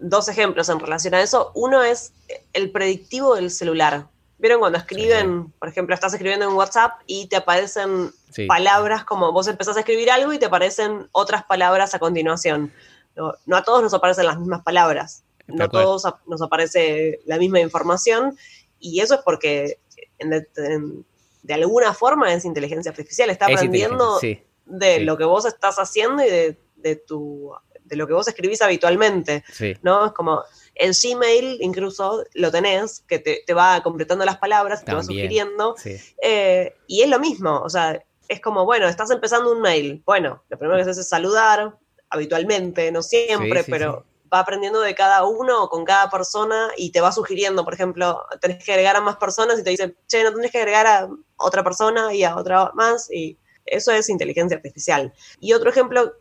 Dos 0.00 0.28
ejemplos 0.28 0.68
en 0.68 0.80
relación 0.80 1.14
a 1.14 1.22
eso. 1.22 1.50
Uno 1.54 1.82
es 1.82 2.12
el 2.52 2.70
predictivo 2.70 3.34
del 3.36 3.50
celular. 3.50 4.06
¿Vieron 4.38 4.58
cuando 4.60 4.78
escriben, 4.78 5.50
por 5.58 5.68
ejemplo, 5.68 5.94
estás 5.94 6.12
escribiendo 6.12 6.46
en 6.48 6.52
WhatsApp 6.54 6.92
y 7.06 7.28
te 7.28 7.36
aparecen 7.36 8.12
Sí. 8.30 8.46
palabras 8.46 9.04
como 9.04 9.30
vos 9.32 9.46
empezás 9.46 9.76
a 9.76 9.80
escribir 9.80 10.10
algo 10.10 10.32
y 10.32 10.38
te 10.38 10.46
aparecen 10.46 11.08
otras 11.12 11.44
palabras 11.44 11.94
a 11.94 11.98
continuación? 12.00 12.72
No, 13.14 13.32
no 13.46 13.56
a 13.56 13.62
todos 13.62 13.80
nos 13.82 13.94
aparecen 13.94 14.26
las 14.26 14.38
mismas 14.38 14.62
palabras, 14.62 15.22
no 15.46 15.64
a 15.64 15.68
todos 15.68 16.02
nos 16.26 16.42
aparece 16.42 17.20
la 17.26 17.38
misma 17.38 17.60
información 17.60 18.36
y 18.80 19.00
eso 19.00 19.14
es 19.14 19.20
porque 19.24 19.78
en 20.18 20.30
de, 20.30 20.48
en- 20.56 21.06
de 21.44 21.54
alguna 21.54 21.94
forma 21.94 22.32
es 22.34 22.44
inteligencia 22.44 22.90
artificial, 22.90 23.30
está 23.30 23.46
Es 23.46 23.56
aprendiendo 23.58 24.18
de 24.66 25.00
lo 25.00 25.16
que 25.16 25.24
vos 25.24 25.44
estás 25.44 25.76
haciendo 25.78 26.24
y 26.24 26.28
de, 26.30 26.58
de 26.76 26.96
tu 26.96 27.52
de 27.84 27.96
lo 27.96 28.06
que 28.06 28.14
vos 28.14 28.26
escribís 28.28 28.62
habitualmente. 28.62 29.44
Sí. 29.52 29.76
¿no? 29.82 30.06
Es 30.06 30.12
como 30.12 30.42
el 30.74 30.92
Gmail, 31.00 31.58
incluso 31.60 32.24
lo 32.34 32.50
tenés, 32.50 33.00
que 33.06 33.18
te, 33.18 33.42
te 33.46 33.54
va 33.54 33.82
completando 33.82 34.24
las 34.24 34.38
palabras, 34.38 34.84
te 34.84 34.92
va 34.92 35.00
También. 35.00 35.22
sugiriendo, 35.22 35.74
sí. 35.76 35.96
eh, 36.20 36.74
y 36.86 37.02
es 37.02 37.08
lo 37.08 37.20
mismo, 37.20 37.60
o 37.60 37.70
sea, 37.70 38.02
es 38.28 38.40
como, 38.40 38.64
bueno, 38.64 38.88
estás 38.88 39.10
empezando 39.10 39.52
un 39.52 39.60
mail, 39.60 40.02
bueno, 40.04 40.42
lo 40.48 40.58
primero 40.58 40.76
que 40.76 40.82
haces 40.82 40.98
es 40.98 41.08
saludar, 41.08 41.76
habitualmente, 42.10 42.90
no 42.90 43.02
siempre, 43.02 43.62
sí, 43.62 43.70
pero 43.70 44.04
va 44.32 44.40
aprendiendo 44.40 44.80
de 44.80 44.94
cada 44.94 45.24
uno, 45.24 45.68
con 45.68 45.84
cada 45.84 46.10
persona, 46.10 46.70
y 46.76 46.90
te 46.90 47.00
va 47.00 47.12
sugiriendo, 47.12 47.64
por 47.64 47.74
ejemplo, 47.74 48.22
tenés 48.40 48.64
que 48.64 48.72
agregar 48.72 48.96
a 48.96 49.00
más 49.00 49.16
personas 49.16 49.58
y 49.58 49.62
te 49.62 49.70
dice, 49.70 49.94
che, 50.08 50.24
no 50.24 50.32
tenés 50.32 50.50
que 50.50 50.58
agregar 50.58 50.86
a 50.86 51.08
otra 51.36 51.62
persona 51.62 52.12
y 52.14 52.24
a 52.24 52.36
otra 52.36 52.72
más, 52.74 53.10
y 53.12 53.38
eso 53.66 53.92
es 53.92 54.08
inteligencia 54.08 54.56
artificial. 54.56 55.12
Y 55.40 55.52
otro 55.52 55.70
ejemplo, 55.70 56.14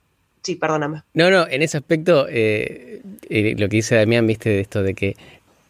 sí, 0.44 0.56
perdóname. 0.56 1.04
No, 1.14 1.32
no, 1.32 1.48
en 1.48 1.62
ese 1.62 1.78
aspecto, 1.78 2.28
eh, 2.30 3.02
eh, 3.30 3.56
lo 3.58 3.68
que 3.70 3.78
dice 3.78 3.96
Damián, 3.96 4.28
viste, 4.28 4.50
de 4.50 4.60
esto 4.62 4.84
de 4.84 4.94
que 4.94 5.16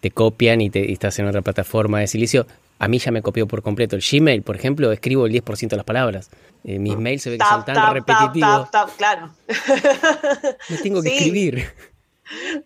te 0.01 0.11
copian 0.11 0.59
y, 0.61 0.69
te, 0.69 0.79
y 0.85 0.93
estás 0.93 1.17
en 1.19 1.27
otra 1.27 1.41
plataforma 1.41 1.99
de 1.99 2.07
silicio, 2.07 2.45
a 2.79 2.87
mí 2.89 2.97
ya 2.99 3.11
me 3.11 3.21
copió 3.21 3.47
por 3.47 3.61
completo. 3.61 3.95
El 3.95 4.01
Gmail, 4.01 4.41
por 4.41 4.55
ejemplo, 4.57 4.91
escribo 4.91 5.25
el 5.25 5.31
10% 5.31 5.69
de 5.69 5.77
las 5.77 5.85
palabras. 5.85 6.29
Eh, 6.65 6.79
mis 6.79 6.97
mails 6.97 7.21
se 7.21 7.29
ve 7.29 7.37
que 7.37 7.45
son 7.45 7.63
tan 7.63 7.75
tap, 7.75 7.93
repetitivos. 7.93 8.69
tap, 8.71 8.87
tap, 8.89 8.97
claro. 8.97 9.29
No 10.69 10.77
tengo 10.81 11.01
que 11.01 11.09
Sí. 11.09 11.15
escribir. 11.15 11.65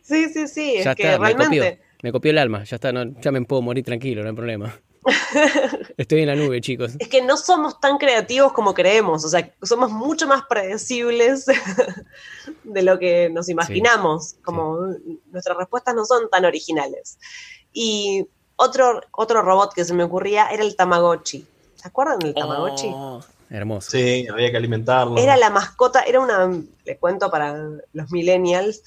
Sí, 0.01 0.29
sí, 0.29 0.47
sí, 0.47 0.73
ya 0.83 0.91
es 0.91 0.95
que 0.95 1.11
está, 1.13 1.19
me 1.19 1.35
copió. 1.35 1.63
Me 2.03 2.11
copió 2.11 2.31
el 2.31 2.37
alma, 2.37 2.63
ya 2.63 2.75
está, 2.75 2.91
no, 2.93 3.19
ya 3.21 3.31
me 3.31 3.41
puedo 3.41 3.61
morir 3.61 3.83
tranquilo, 3.83 4.21
no 4.23 4.29
hay 4.29 4.35
problema. 4.35 4.79
Estoy 5.97 6.21
en 6.21 6.27
la 6.27 6.35
nube, 6.35 6.61
chicos. 6.61 6.93
es 6.99 7.07
que 7.07 7.21
no 7.21 7.37
somos 7.37 7.79
tan 7.79 7.97
creativos 7.97 8.53
como 8.53 8.73
creemos, 8.73 9.23
o 9.23 9.29
sea, 9.29 9.53
somos 9.61 9.91
mucho 9.91 10.27
más 10.27 10.43
predecibles 10.49 11.45
de 12.63 12.81
lo 12.81 12.99
que 12.99 13.29
nos 13.29 13.49
imaginamos, 13.49 14.35
como 14.43 14.77
nuestras 15.31 15.57
respuestas 15.57 15.95
no 15.95 16.05
son 16.05 16.29
tan 16.29 16.45
originales. 16.45 17.17
Y 17.73 18.27
otro, 18.55 19.01
otro 19.11 19.41
robot 19.41 19.73
que 19.73 19.85
se 19.85 19.93
me 19.93 20.03
ocurría 20.03 20.47
era 20.49 20.63
el 20.63 20.75
Tamagotchi. 20.75 21.45
¿Se 21.75 21.87
acuerdan 21.87 22.19
del 22.19 22.33
Tamagotchi? 22.33 22.89
Oh, 22.91 23.21
hermoso. 23.49 23.91
Sí, 23.91 24.27
había 24.31 24.51
que 24.51 24.57
alimentarlo. 24.57 25.17
Era 25.17 25.37
la 25.37 25.49
mascota, 25.49 26.01
era 26.01 26.19
una, 26.19 26.51
le 26.85 26.97
cuento 26.97 27.29
para 27.29 27.55
los 27.93 28.11
millennials, 28.11 28.81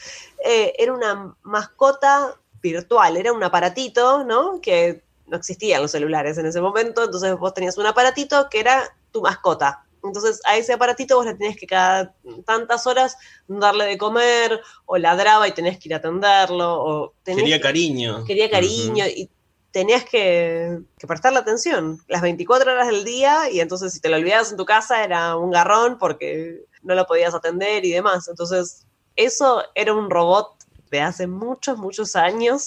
eh, 0.44 0.74
era 0.78 0.92
una 0.92 1.34
mascota 1.42 2.34
virtual, 2.60 3.16
era 3.16 3.32
un 3.32 3.42
aparatito, 3.42 4.24
¿no? 4.24 4.60
Que 4.60 5.02
no 5.30 5.36
existían 5.36 5.80
los 5.82 5.92
celulares 5.92 6.36
en 6.38 6.46
ese 6.46 6.60
momento, 6.60 7.04
entonces 7.04 7.36
vos 7.38 7.54
tenías 7.54 7.78
un 7.78 7.86
aparatito 7.86 8.48
que 8.50 8.60
era 8.60 8.94
tu 9.12 9.22
mascota. 9.22 9.84
Entonces 10.02 10.40
a 10.46 10.56
ese 10.56 10.72
aparatito 10.72 11.16
vos 11.16 11.26
le 11.26 11.34
tenías 11.34 11.56
que 11.56 11.66
cada 11.66 12.14
tantas 12.46 12.86
horas 12.86 13.16
darle 13.46 13.84
de 13.84 13.98
comer, 13.98 14.60
o 14.86 14.96
ladraba 14.98 15.46
y 15.46 15.52
tenías 15.52 15.78
que 15.78 15.88
ir 15.88 15.94
a 15.94 15.98
atenderlo, 15.98 16.82
o 16.82 17.14
tenías 17.22 17.42
Quería 17.42 17.56
que- 17.58 17.62
cariño. 17.62 18.24
quería 18.24 18.50
cariño 18.50 19.04
y 19.06 19.30
tenías 19.72 20.04
que, 20.04 20.78
que 20.98 21.06
prestarle 21.06 21.38
atención 21.38 22.00
las 22.08 22.22
24 22.22 22.72
horas 22.72 22.88
del 22.88 23.04
día 23.04 23.50
y 23.50 23.60
entonces 23.60 23.92
si 23.92 24.00
te 24.00 24.08
lo 24.08 24.16
olvidabas 24.16 24.50
en 24.50 24.56
tu 24.56 24.64
casa 24.64 25.04
era 25.04 25.36
un 25.36 25.50
garrón 25.52 25.96
porque 25.98 26.64
no 26.82 26.94
lo 26.94 27.06
podías 27.06 27.34
atender 27.34 27.84
y 27.84 27.92
demás. 27.92 28.26
Entonces 28.26 28.86
eso 29.16 29.62
era 29.74 29.92
un 29.92 30.08
robot 30.10 30.54
de 30.90 31.02
hace 31.02 31.26
muchos, 31.28 31.78
muchos 31.78 32.16
años 32.16 32.66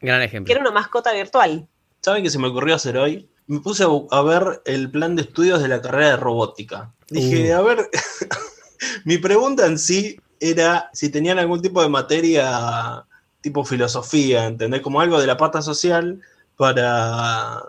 Gran 0.00 0.20
que 0.20 0.24
ejemplo. 0.24 0.52
era 0.52 0.60
una 0.62 0.72
mascota 0.72 1.12
virtual. 1.12 1.68
¿Saben 2.02 2.22
qué 2.24 2.30
se 2.30 2.38
me 2.38 2.48
ocurrió 2.48 2.74
hacer 2.74 2.96
hoy? 2.96 3.28
Me 3.46 3.60
puse 3.60 3.84
a, 4.10 4.22
ver 4.22 4.62
el 4.64 4.90
plan 4.90 5.14
de 5.16 5.22
estudios 5.22 5.62
de 5.62 5.68
la 5.68 5.80
carrera 5.80 6.10
de 6.10 6.16
robótica. 6.16 6.92
Dije, 7.08 7.54
Uh. 7.54 7.58
a 7.58 7.62
ver, 7.62 7.90
mi 9.04 9.18
pregunta 9.18 9.66
en 9.66 9.78
sí 9.78 10.18
era 10.40 10.90
si 10.92 11.10
tenían 11.10 11.38
algún 11.38 11.62
tipo 11.62 11.82
de 11.82 11.88
materia 11.88 13.04
tipo 13.40 13.64
filosofía, 13.64 14.46
¿entendés? 14.46 14.80
Como 14.82 15.00
algo 15.00 15.20
de 15.20 15.26
la 15.26 15.36
pata 15.36 15.62
social 15.62 16.20
para, 16.56 17.60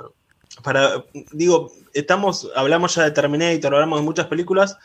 para 0.64 1.04
digo, 1.32 1.72
estamos, 1.94 2.50
hablamos 2.56 2.94
ya 2.96 3.04
de 3.04 3.12
Terminator, 3.12 3.74
hablamos 3.74 4.00
de 4.00 4.06
muchas 4.06 4.28
películas, 4.28 4.78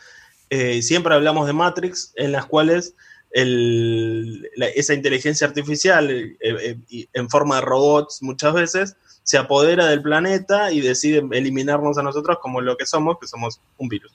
eh, 0.49 0.81
siempre 0.81 1.13
hablamos 1.13 1.45
de 1.45 1.53
Matrix, 1.53 2.11
en 2.15 2.31
las 2.31 2.45
cuales 2.47 2.95
el- 3.31 4.49
la- 4.55 4.67
esa 4.67 4.95
inteligencia 4.95 5.45
artificial 5.45 6.09
eh, 6.09 6.37
eh, 6.41 7.07
en 7.13 7.29
forma 7.29 7.55
de 7.57 7.61
robots 7.61 8.23
muchas 8.23 8.53
veces 8.55 8.95
se 9.29 9.37
apodera 9.37 9.85
del 9.85 10.01
planeta 10.01 10.71
y 10.71 10.81
decide 10.81 11.21
eliminarnos 11.33 11.99
a 11.99 12.01
nosotros 12.01 12.39
como 12.41 12.61
lo 12.61 12.75
que 12.75 12.87
somos, 12.87 13.19
que 13.19 13.27
somos 13.27 13.61
un 13.77 13.87
virus. 13.87 14.11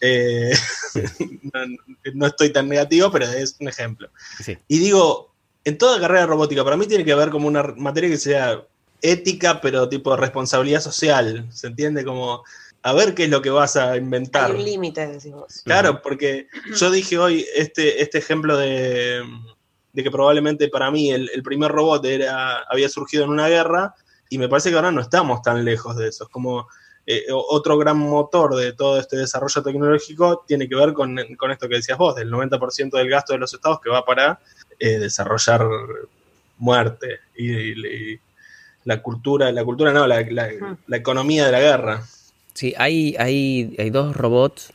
Eh, 0.00 0.54
no, 1.52 1.60
no 2.14 2.26
estoy 2.26 2.50
tan 2.50 2.66
negativo, 2.66 3.10
pero 3.12 3.26
es 3.26 3.56
un 3.60 3.68
ejemplo. 3.68 4.08
Sí. 4.42 4.56
Y 4.66 4.78
digo, 4.78 5.34
en 5.64 5.76
toda 5.76 6.00
carrera 6.00 6.24
robótica, 6.24 6.64
para 6.64 6.78
mí 6.78 6.86
tiene 6.86 7.04
que 7.04 7.12
haber 7.12 7.28
como 7.28 7.46
una 7.46 7.62
materia 7.76 8.08
que 8.08 8.16
sea 8.16 8.64
ética, 9.02 9.60
pero 9.60 9.86
tipo 9.86 10.16
responsabilidad 10.16 10.80
social. 10.80 11.46
¿Se 11.52 11.66
entiende? 11.66 12.02
Como 12.02 12.42
a 12.84 12.92
ver 12.94 13.14
qué 13.14 13.24
es 13.24 13.30
lo 13.30 13.42
que 13.42 13.50
vas 13.50 13.76
a 13.76 13.98
inventar. 13.98 14.50
Hay 14.50 14.56
un 14.56 14.64
límite, 14.64 15.06
decimos. 15.08 15.60
Claro, 15.66 16.00
porque 16.00 16.46
yo 16.74 16.90
dije 16.90 17.18
hoy 17.18 17.44
este, 17.54 18.00
este 18.02 18.16
ejemplo 18.16 18.56
de, 18.56 19.22
de 19.92 20.02
que 20.02 20.10
probablemente 20.10 20.68
para 20.68 20.90
mí 20.90 21.10
el, 21.10 21.30
el 21.34 21.42
primer 21.42 21.70
robot 21.70 22.02
era, 22.06 22.60
había 22.70 22.88
surgido 22.88 23.24
en 23.24 23.30
una 23.30 23.48
guerra 23.48 23.94
y 24.28 24.38
me 24.38 24.48
parece 24.48 24.70
que 24.70 24.76
ahora 24.76 24.92
no 24.92 25.00
estamos 25.00 25.42
tan 25.42 25.64
lejos 25.64 25.96
de 25.96 26.08
eso. 26.08 26.24
Es 26.24 26.30
como 26.30 26.68
eh, 27.06 27.24
otro 27.32 27.78
gran 27.78 27.96
motor 27.98 28.54
de 28.56 28.72
todo 28.74 28.98
este 29.00 29.16
desarrollo 29.16 29.62
tecnológico 29.62 30.44
tiene 30.46 30.68
que 30.68 30.74
ver 30.76 30.92
con, 30.92 31.16
con 31.36 31.50
esto 31.50 31.68
que 31.68 31.76
decías 31.76 31.96
vos, 31.98 32.14
del 32.14 32.30
90% 32.30 32.90
del 32.98 33.08
gasto 33.08 33.32
de 33.32 33.38
los 33.38 33.54
estados 33.54 33.80
que 33.80 33.88
va 33.90 34.04
para 34.04 34.40
eh, 34.78 34.98
desarrollar 34.98 35.66
muerte 36.58 37.20
y, 37.36 37.50
y 38.14 38.20
la 38.84 39.02
cultura, 39.02 39.50
la 39.52 39.64
cultura 39.64 39.92
no, 39.92 40.06
la, 40.06 40.20
la- 40.30 40.76
la 40.86 40.96
economía 40.96 41.46
de 41.46 41.52
la 41.52 41.60
guerra. 41.60 42.02
Sí, 42.54 42.74
hay, 42.76 43.14
hay, 43.18 43.74
hay 43.78 43.90
dos 43.90 44.16
robots. 44.16 44.72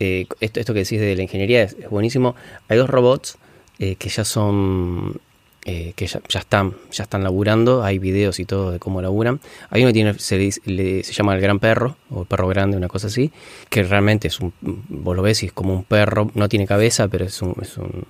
eh, 0.00 0.26
esto, 0.40 0.60
esto 0.60 0.72
que 0.74 0.80
decís 0.80 1.00
de 1.00 1.16
la 1.16 1.22
ingeniería 1.22 1.62
es, 1.62 1.72
es 1.74 1.90
buenísimo. 1.90 2.36
Hay 2.68 2.78
dos 2.78 2.88
robots 2.88 3.36
eh, 3.78 3.96
que 3.96 4.08
ya 4.08 4.24
son. 4.24 5.20
Eh, 5.64 5.92
que 5.96 6.06
ya, 6.06 6.20
ya 6.28 6.40
están 6.40 6.74
ya 6.90 7.04
están 7.04 7.22
laburando. 7.24 7.82
Hay 7.84 7.98
videos 7.98 8.38
y 8.40 8.44
todo 8.44 8.70
de 8.70 8.78
cómo 8.78 9.00
laburan. 9.02 9.40
Hay 9.70 9.82
uno 9.82 9.88
que 9.90 9.94
tiene, 9.94 10.14
se, 10.18 10.38
le 10.38 10.50
le- 10.66 11.02
se 11.04 11.12
llama 11.12 11.34
el 11.34 11.40
gran 11.40 11.58
perro, 11.58 11.96
o 12.10 12.22
el 12.22 12.26
perro 12.26 12.48
grande, 12.48 12.76
una 12.76 12.88
cosa 12.88 13.06
así. 13.06 13.30
Que 13.70 13.82
realmente 13.82 14.28
es 14.28 14.40
un. 14.40 14.52
Vos 14.62 15.16
lo 15.16 15.22
ves 15.22 15.42
y 15.42 15.46
es 15.46 15.52
como 15.52 15.72
un 15.74 15.84
perro. 15.84 16.30
No 16.34 16.48
tiene 16.48 16.66
cabeza, 16.66 17.08
pero 17.08 17.24
es 17.24 17.40
un, 17.42 17.54
es 17.62 17.76
un, 17.78 18.04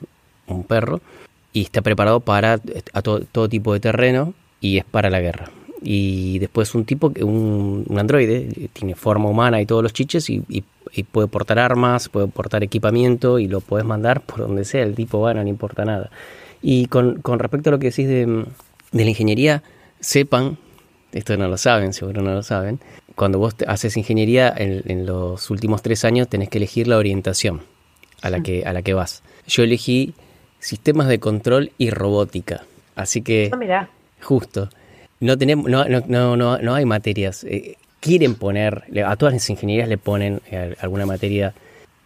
un 0.49 0.65
perro. 0.65 1.01
Y 1.53 1.63
está 1.63 1.83
preparado 1.83 2.21
para 2.21 2.61
a 2.93 3.03
todo, 3.03 3.21
todo 3.21 3.49
tipo 3.49 3.73
de 3.73 3.81
terreno 3.81 4.35
y 4.61 4.79
es 4.79 4.85
para 4.85 5.09
la 5.11 5.21
guerra. 5.21 5.51
Y 5.87 6.39
después 6.39 6.75
un 6.75 6.85
tipo, 6.87 7.13
un, 7.21 7.85
un 7.87 7.99
androide, 7.99 8.49
eh, 8.57 8.69
tiene 8.73 8.95
forma 8.95 9.29
humana 9.29 9.61
y 9.61 9.67
todos 9.67 9.83
los 9.83 9.93
chiches 9.93 10.31
y, 10.31 10.43
y- 10.49 10.65
y 10.97 11.03
puede 11.03 11.29
portar 11.29 11.59
armas, 11.59 12.09
puede 12.09 12.29
portar 12.29 12.63
equipamiento 12.65 13.39
y 13.41 13.49
lo 13.49 13.61
puedes 13.61 13.85
mandar 13.87 14.21
por 14.23 14.39
donde 14.41 14.65
sea. 14.65 14.83
El 14.83 14.95
tipo, 14.95 15.19
bueno, 15.19 15.43
no 15.43 15.49
importa 15.49 15.85
nada. 15.85 16.09
Y 16.67 16.87
con, 16.87 17.21
con 17.21 17.39
respecto 17.41 17.69
a 17.69 17.73
lo 17.73 17.79
que 17.79 17.91
decís 17.91 18.09
de, 18.09 18.25
de 18.93 19.05
la 19.05 19.11
ingeniería, 19.11 19.63
sepan, 20.01 20.57
esto 21.13 21.37
no 21.37 21.47
lo 21.49 21.59
saben, 21.59 21.93
seguro 21.93 22.23
no 22.23 22.33
lo 22.33 22.43
saben, 22.43 22.81
cuando 23.15 23.39
vos 23.39 23.55
te- 23.55 23.67
haces 23.69 23.99
ingeniería 23.99 24.51
en, 24.57 24.83
en 24.87 25.05
los 25.05 25.51
últimos 25.51 25.83
tres 25.83 26.07
años 26.07 26.27
tenés 26.29 26.49
que 26.49 26.57
elegir 26.57 26.89
la 26.89 26.97
orientación 26.97 27.61
a 28.23 28.31
la 28.31 28.41
que, 28.43 28.65
a 28.65 28.73
la 28.73 28.81
que 28.81 28.95
vas. 28.95 29.23
Yo 29.47 29.63
elegí 29.63 30.15
sistemas 30.59 31.07
de 31.09 31.21
control 31.21 31.71
y 31.77 31.91
robótica. 31.91 32.65
Así 32.97 33.21
que, 33.21 33.51
Ah, 33.53 33.57
mirá. 33.57 33.91
justo, 34.23 34.71
no, 35.21 35.37
tenemos, 35.37 35.71
no, 35.71 35.85
no, 35.85 36.03
no, 36.09 36.35
no, 36.39 36.57
no 36.59 36.75
hay 36.75 36.87
materias. 36.87 37.45
eh, 37.45 37.77
quieren 38.01 38.37
poner, 38.37 38.85
a 39.07 39.17
todas 39.17 39.35
las 39.35 39.51
ingenierías 39.51 39.89
le 39.91 39.99
ponen 39.99 40.41
eh, 40.51 40.75
alguna 40.81 41.05
materia 41.05 41.53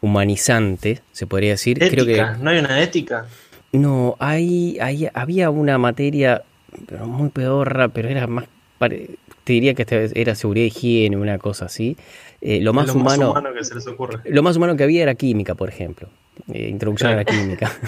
humanizante, 0.01 1.01
se 1.13 1.27
podría 1.29 1.51
decir. 1.51 1.79
Creo 1.79 2.05
que 2.05 2.13
Ética, 2.15 2.37
¿no 2.41 2.51
hay 2.51 2.59
una 2.59 2.81
ética? 2.83 3.27
No, 3.73 4.17
hay, 4.19 4.79
hay, 4.81 5.09
había 5.15 5.51
una 5.51 5.79
materia 5.79 6.43
pero 6.87 7.07
muy 7.07 7.31
pedorra, 7.31 7.89
pero 7.89 8.09
era 8.09 8.27
más, 8.27 8.45
pare- 8.79 9.11
te 9.45 9.53
diría 9.55 9.75
que 9.75 9.83
hasta 9.83 9.97
era 9.97 10.35
seguridad 10.35 10.65
y 10.65 10.69
higiene, 10.69 11.17
una 11.17 11.39
cosa 11.39 11.65
así. 11.67 11.97
Eh, 12.41 12.61
lo 12.61 12.73
más 12.73 12.87
lo 12.89 12.95
humano, 12.95 13.33
más 13.35 13.43
humano 13.43 13.55
que 13.57 13.65
se 13.65 13.75
les 13.75 13.87
ocurre. 13.87 14.19
lo 14.31 14.43
más 14.43 14.57
humano 14.57 14.77
que 14.77 14.85
había 14.85 15.03
era 15.03 15.15
química, 15.15 15.55
por 15.55 15.69
ejemplo. 15.69 16.09
Eh, 16.53 16.69
introducción 16.69 17.13
a 17.13 17.17
la 17.17 17.25
química. 17.25 17.73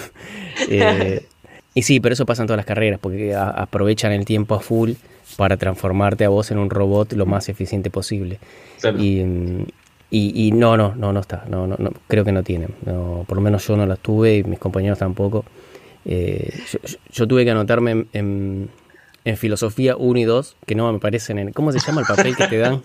Eh, 0.67 1.25
y 1.73 1.81
sí, 1.83 1.99
pero 1.99 2.13
eso 2.13 2.25
pasa 2.25 2.43
en 2.43 2.47
todas 2.47 2.57
las 2.57 2.65
carreras, 2.65 2.99
porque 2.99 3.33
a- 3.33 3.49
aprovechan 3.49 4.11
el 4.11 4.25
tiempo 4.25 4.55
a 4.55 4.59
full 4.59 4.91
para 5.37 5.57
transformarte 5.57 6.25
a 6.25 6.29
vos 6.29 6.51
en 6.51 6.57
un 6.59 6.69
robot 6.69 7.13
lo 7.13 7.25
más 7.25 7.49
eficiente 7.49 7.89
posible. 7.89 8.39
Claro. 8.79 8.99
Y, 8.99 9.21
y, 10.11 10.47
y 10.47 10.51
no, 10.51 10.75
no, 10.77 10.93
no, 10.95 11.13
no 11.13 11.19
está. 11.19 11.45
No, 11.49 11.65
no, 11.67 11.75
no, 11.79 11.91
creo 12.07 12.23
que 12.25 12.31
no 12.31 12.43
tienen. 12.43 12.75
No, 12.85 13.23
por 13.27 13.37
lo 13.37 13.41
menos 13.41 13.65
yo 13.67 13.77
no 13.77 13.85
las 13.85 13.99
tuve 13.99 14.37
y 14.37 14.43
mis 14.43 14.59
compañeros 14.59 14.99
tampoco. 14.99 15.45
Eh, 16.05 16.51
yo, 17.11 17.27
tuve 17.27 17.45
que 17.45 17.51
anotarme 17.51 17.91
en, 17.91 18.07
en- 18.13 18.69
en 19.23 19.37
filosofía 19.37 19.95
1 19.97 20.19
y 20.19 20.23
2, 20.23 20.57
que 20.65 20.73
no 20.73 20.91
me 20.91 20.97
parecen 20.99 21.37
en... 21.37 21.51
¿Cómo 21.53 21.71
se 21.71 21.79
llama 21.79 22.01
el 22.01 22.07
papel 22.07 22.35
que 22.35 22.47
te 22.47 22.57
dan? 22.57 22.81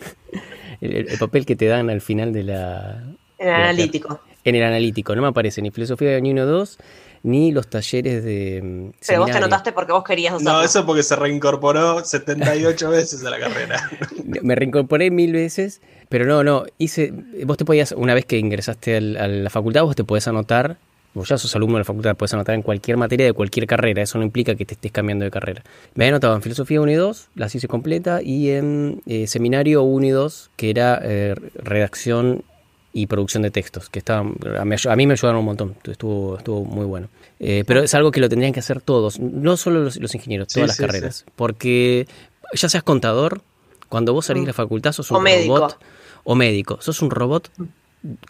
El, 0.82 0.94
el- 0.96 1.08
el 1.08 1.18
papel 1.18 1.46
que 1.46 1.56
te 1.56 1.66
dan 1.66 1.88
al 1.88 2.00
final 2.02 2.32
de 2.32 2.42
la... 2.42 3.02
En 3.38 3.46
de 3.46 3.52
la- 3.52 3.56
analítico. 3.70 4.20
En 4.44 4.54
el 4.54 4.62
analítico. 4.62 5.16
No 5.16 5.22
me 5.22 5.28
aparece 5.28 5.60
ni 5.62 5.70
filosofía 5.70 6.20
ni 6.20 6.30
1 6.32 6.42
o 6.42 6.46
2, 6.46 6.78
ni 7.22 7.52
los 7.52 7.68
talleres 7.68 8.22
de... 8.22 8.60
mm, 8.62 8.66
Pero 8.66 8.82
vos 8.90 8.94
te 9.00 9.06
seminario. 9.06 9.36
anotaste 9.38 9.72
porque 9.72 9.92
vos 9.92 10.04
querías 10.04 10.34
hacerlo. 10.34 10.52
No, 10.52 10.62
eso 10.62 10.84
porque 10.84 11.02
se 11.02 11.16
reincorporó 11.16 12.04
78 12.04 12.90
veces 12.90 13.24
a 13.24 13.30
la 13.30 13.40
carrera. 13.40 13.90
Me 14.42 14.54
reincorporé 14.54 15.10
mil 15.10 15.32
veces, 15.32 15.80
pero 16.10 16.26
no, 16.26 16.44
no, 16.44 16.64
hice, 16.78 17.12
vos 17.46 17.56
te 17.56 17.64
podías, 17.64 17.92
una 17.92 18.12
vez 18.14 18.26
que 18.26 18.38
ingresaste 18.38 18.96
al- 18.98 19.16
a 19.16 19.26
la 19.26 19.50
facultad, 19.50 19.82
vos 19.84 19.96
te 19.96 20.04
podés 20.04 20.28
anotar, 20.28 20.76
vos 21.16 21.28
ya 21.28 21.38
sos 21.38 21.54
alumno 21.56 21.76
de 21.76 21.80
la 21.80 21.84
facultad, 21.84 22.14
podés 22.16 22.34
anotar 22.34 22.54
en 22.54 22.62
cualquier 22.62 22.96
materia 22.96 23.24
de 23.26 23.32
cualquier 23.32 23.66
carrera, 23.66 24.02
eso 24.02 24.18
no 24.18 24.24
implica 24.24 24.54
que 24.54 24.64
te 24.66 24.74
estés 24.74 24.92
cambiando 24.92 25.24
de 25.24 25.30
carrera. 25.30 25.62
Me 25.94 26.04
había 26.04 26.14
anotado 26.14 26.36
en 26.36 26.42
filosofía 26.42 26.80
1 26.80 26.92
y 26.92 26.94
2, 26.94 27.28
las 27.34 27.54
hice 27.54 27.68
completa, 27.68 28.20
y 28.22 28.50
en 28.50 29.02
eh, 29.06 29.26
seminario 29.26 29.82
1 29.82 30.06
y 30.06 30.10
2, 30.10 30.50
que 30.56 30.70
era 30.70 31.00
eh, 31.02 31.34
redacción 31.54 32.44
y 32.92 33.06
producción 33.06 33.42
de 33.42 33.50
textos, 33.50 33.88
que 33.90 33.98
estaban, 33.98 34.34
a 34.58 34.64
mí, 34.64 34.76
a 34.88 34.96
mí 34.96 35.06
me 35.06 35.14
ayudaron 35.14 35.40
un 35.40 35.44
montón, 35.46 35.74
estuvo, 35.84 36.38
estuvo 36.38 36.64
muy 36.64 36.84
bueno. 36.86 37.08
Eh, 37.40 37.64
pero 37.66 37.82
es 37.82 37.94
algo 37.94 38.10
que 38.10 38.20
lo 38.20 38.28
tendrían 38.28 38.52
que 38.52 38.60
hacer 38.60 38.80
todos, 38.80 39.18
no 39.18 39.56
solo 39.56 39.80
los, 39.84 39.96
los 39.96 40.14
ingenieros, 40.14 40.48
Sí, 40.48 40.54
todas 40.54 40.68
las 40.68 40.76
sí, 40.76 40.82
carreras, 40.82 41.24
porque 41.34 42.06
ya 42.54 42.68
seas 42.68 42.82
contador, 42.82 43.40
cuando 43.88 44.12
vos 44.12 44.26
salís 44.26 44.42
de 44.42 44.48
la 44.48 44.52
facultad 44.52 44.92
sos 44.92 45.10
un 45.10 45.18
O 45.18 45.20
médico. 45.20 45.56
robot 45.56 45.78
o 46.24 46.34
médico, 46.34 46.78
sos 46.80 47.00
un 47.02 47.10
robot 47.10 47.50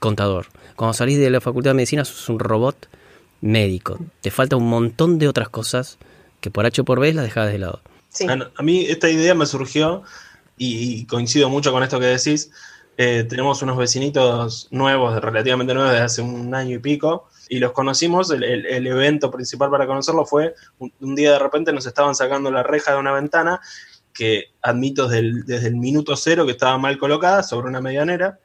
contador. 0.01 0.47
Cuando 0.77 0.95
salís 0.95 1.19
de 1.19 1.31
la 1.31 1.41
facultad 1.41 1.71
de 1.71 1.75
medicina 1.75 2.05
sos 2.05 2.29
un 2.29 2.39
robot 2.39 2.89
médico. 3.41 3.99
Te 4.21 4.31
falta 4.31 4.57
un 4.57 4.69
montón 4.69 5.19
de 5.19 5.29
otras 5.29 5.49
cosas 5.49 5.99
que 6.41 6.51
por 6.51 6.67
H 6.67 6.81
o 6.81 6.85
por 6.85 7.01
B 7.01 7.13
las 7.13 7.25
dejás 7.25 7.51
de 7.51 7.59
lado. 7.59 7.81
Sí. 8.09 8.27
A 8.29 8.63
mí 8.63 8.87
esta 8.87 9.11
idea 9.11 9.35
me 9.35 9.47
surgió 9.47 10.03
y, 10.57 11.05
coincido 11.07 11.51
mucho 11.51 11.71
con 11.73 11.83
esto 11.83 12.01
que 12.01 12.07
decís. 12.07 12.51
Eh, 12.99 13.25
tenemos 13.29 13.61
unos 13.61 13.77
vecinitos 13.77 14.69
nuevos, 14.71 15.21
relativamente 15.21 15.75
nuevos, 15.75 15.93
desde 15.93 16.05
hace 16.05 16.23
un 16.23 16.55
año 16.55 16.77
y 16.77 16.79
pico, 16.79 17.29
y 17.51 17.59
los 17.59 17.73
conocimos. 17.73 18.31
El, 18.31 18.43
el- 18.43 18.65
el 18.65 18.87
evento 18.87 19.31
principal 19.31 19.69
para 19.71 19.87
conocerlo 19.87 20.25
fue 20.25 20.55
un, 20.79 20.91
un 21.01 21.15
día 21.15 21.33
de 21.33 21.39
repente 21.39 21.73
nos 21.75 21.85
estaban 21.87 22.15
sacando 22.15 22.51
la 22.51 22.63
reja 22.63 22.93
de 22.93 22.99
una 22.99 23.13
ventana 23.13 23.61
que 24.15 24.45
admito 24.63 25.09
desde 25.09 25.19
el, 25.19 25.45
desde 25.45 25.67
el 25.69 25.77
minuto 25.77 26.17
cero 26.17 26.47
que 26.47 26.53
estaba 26.53 26.79
mal 26.79 26.97
colocada 26.97 27.43
sobre 27.43 27.69
una 27.69 27.83
medianera. 27.83 28.39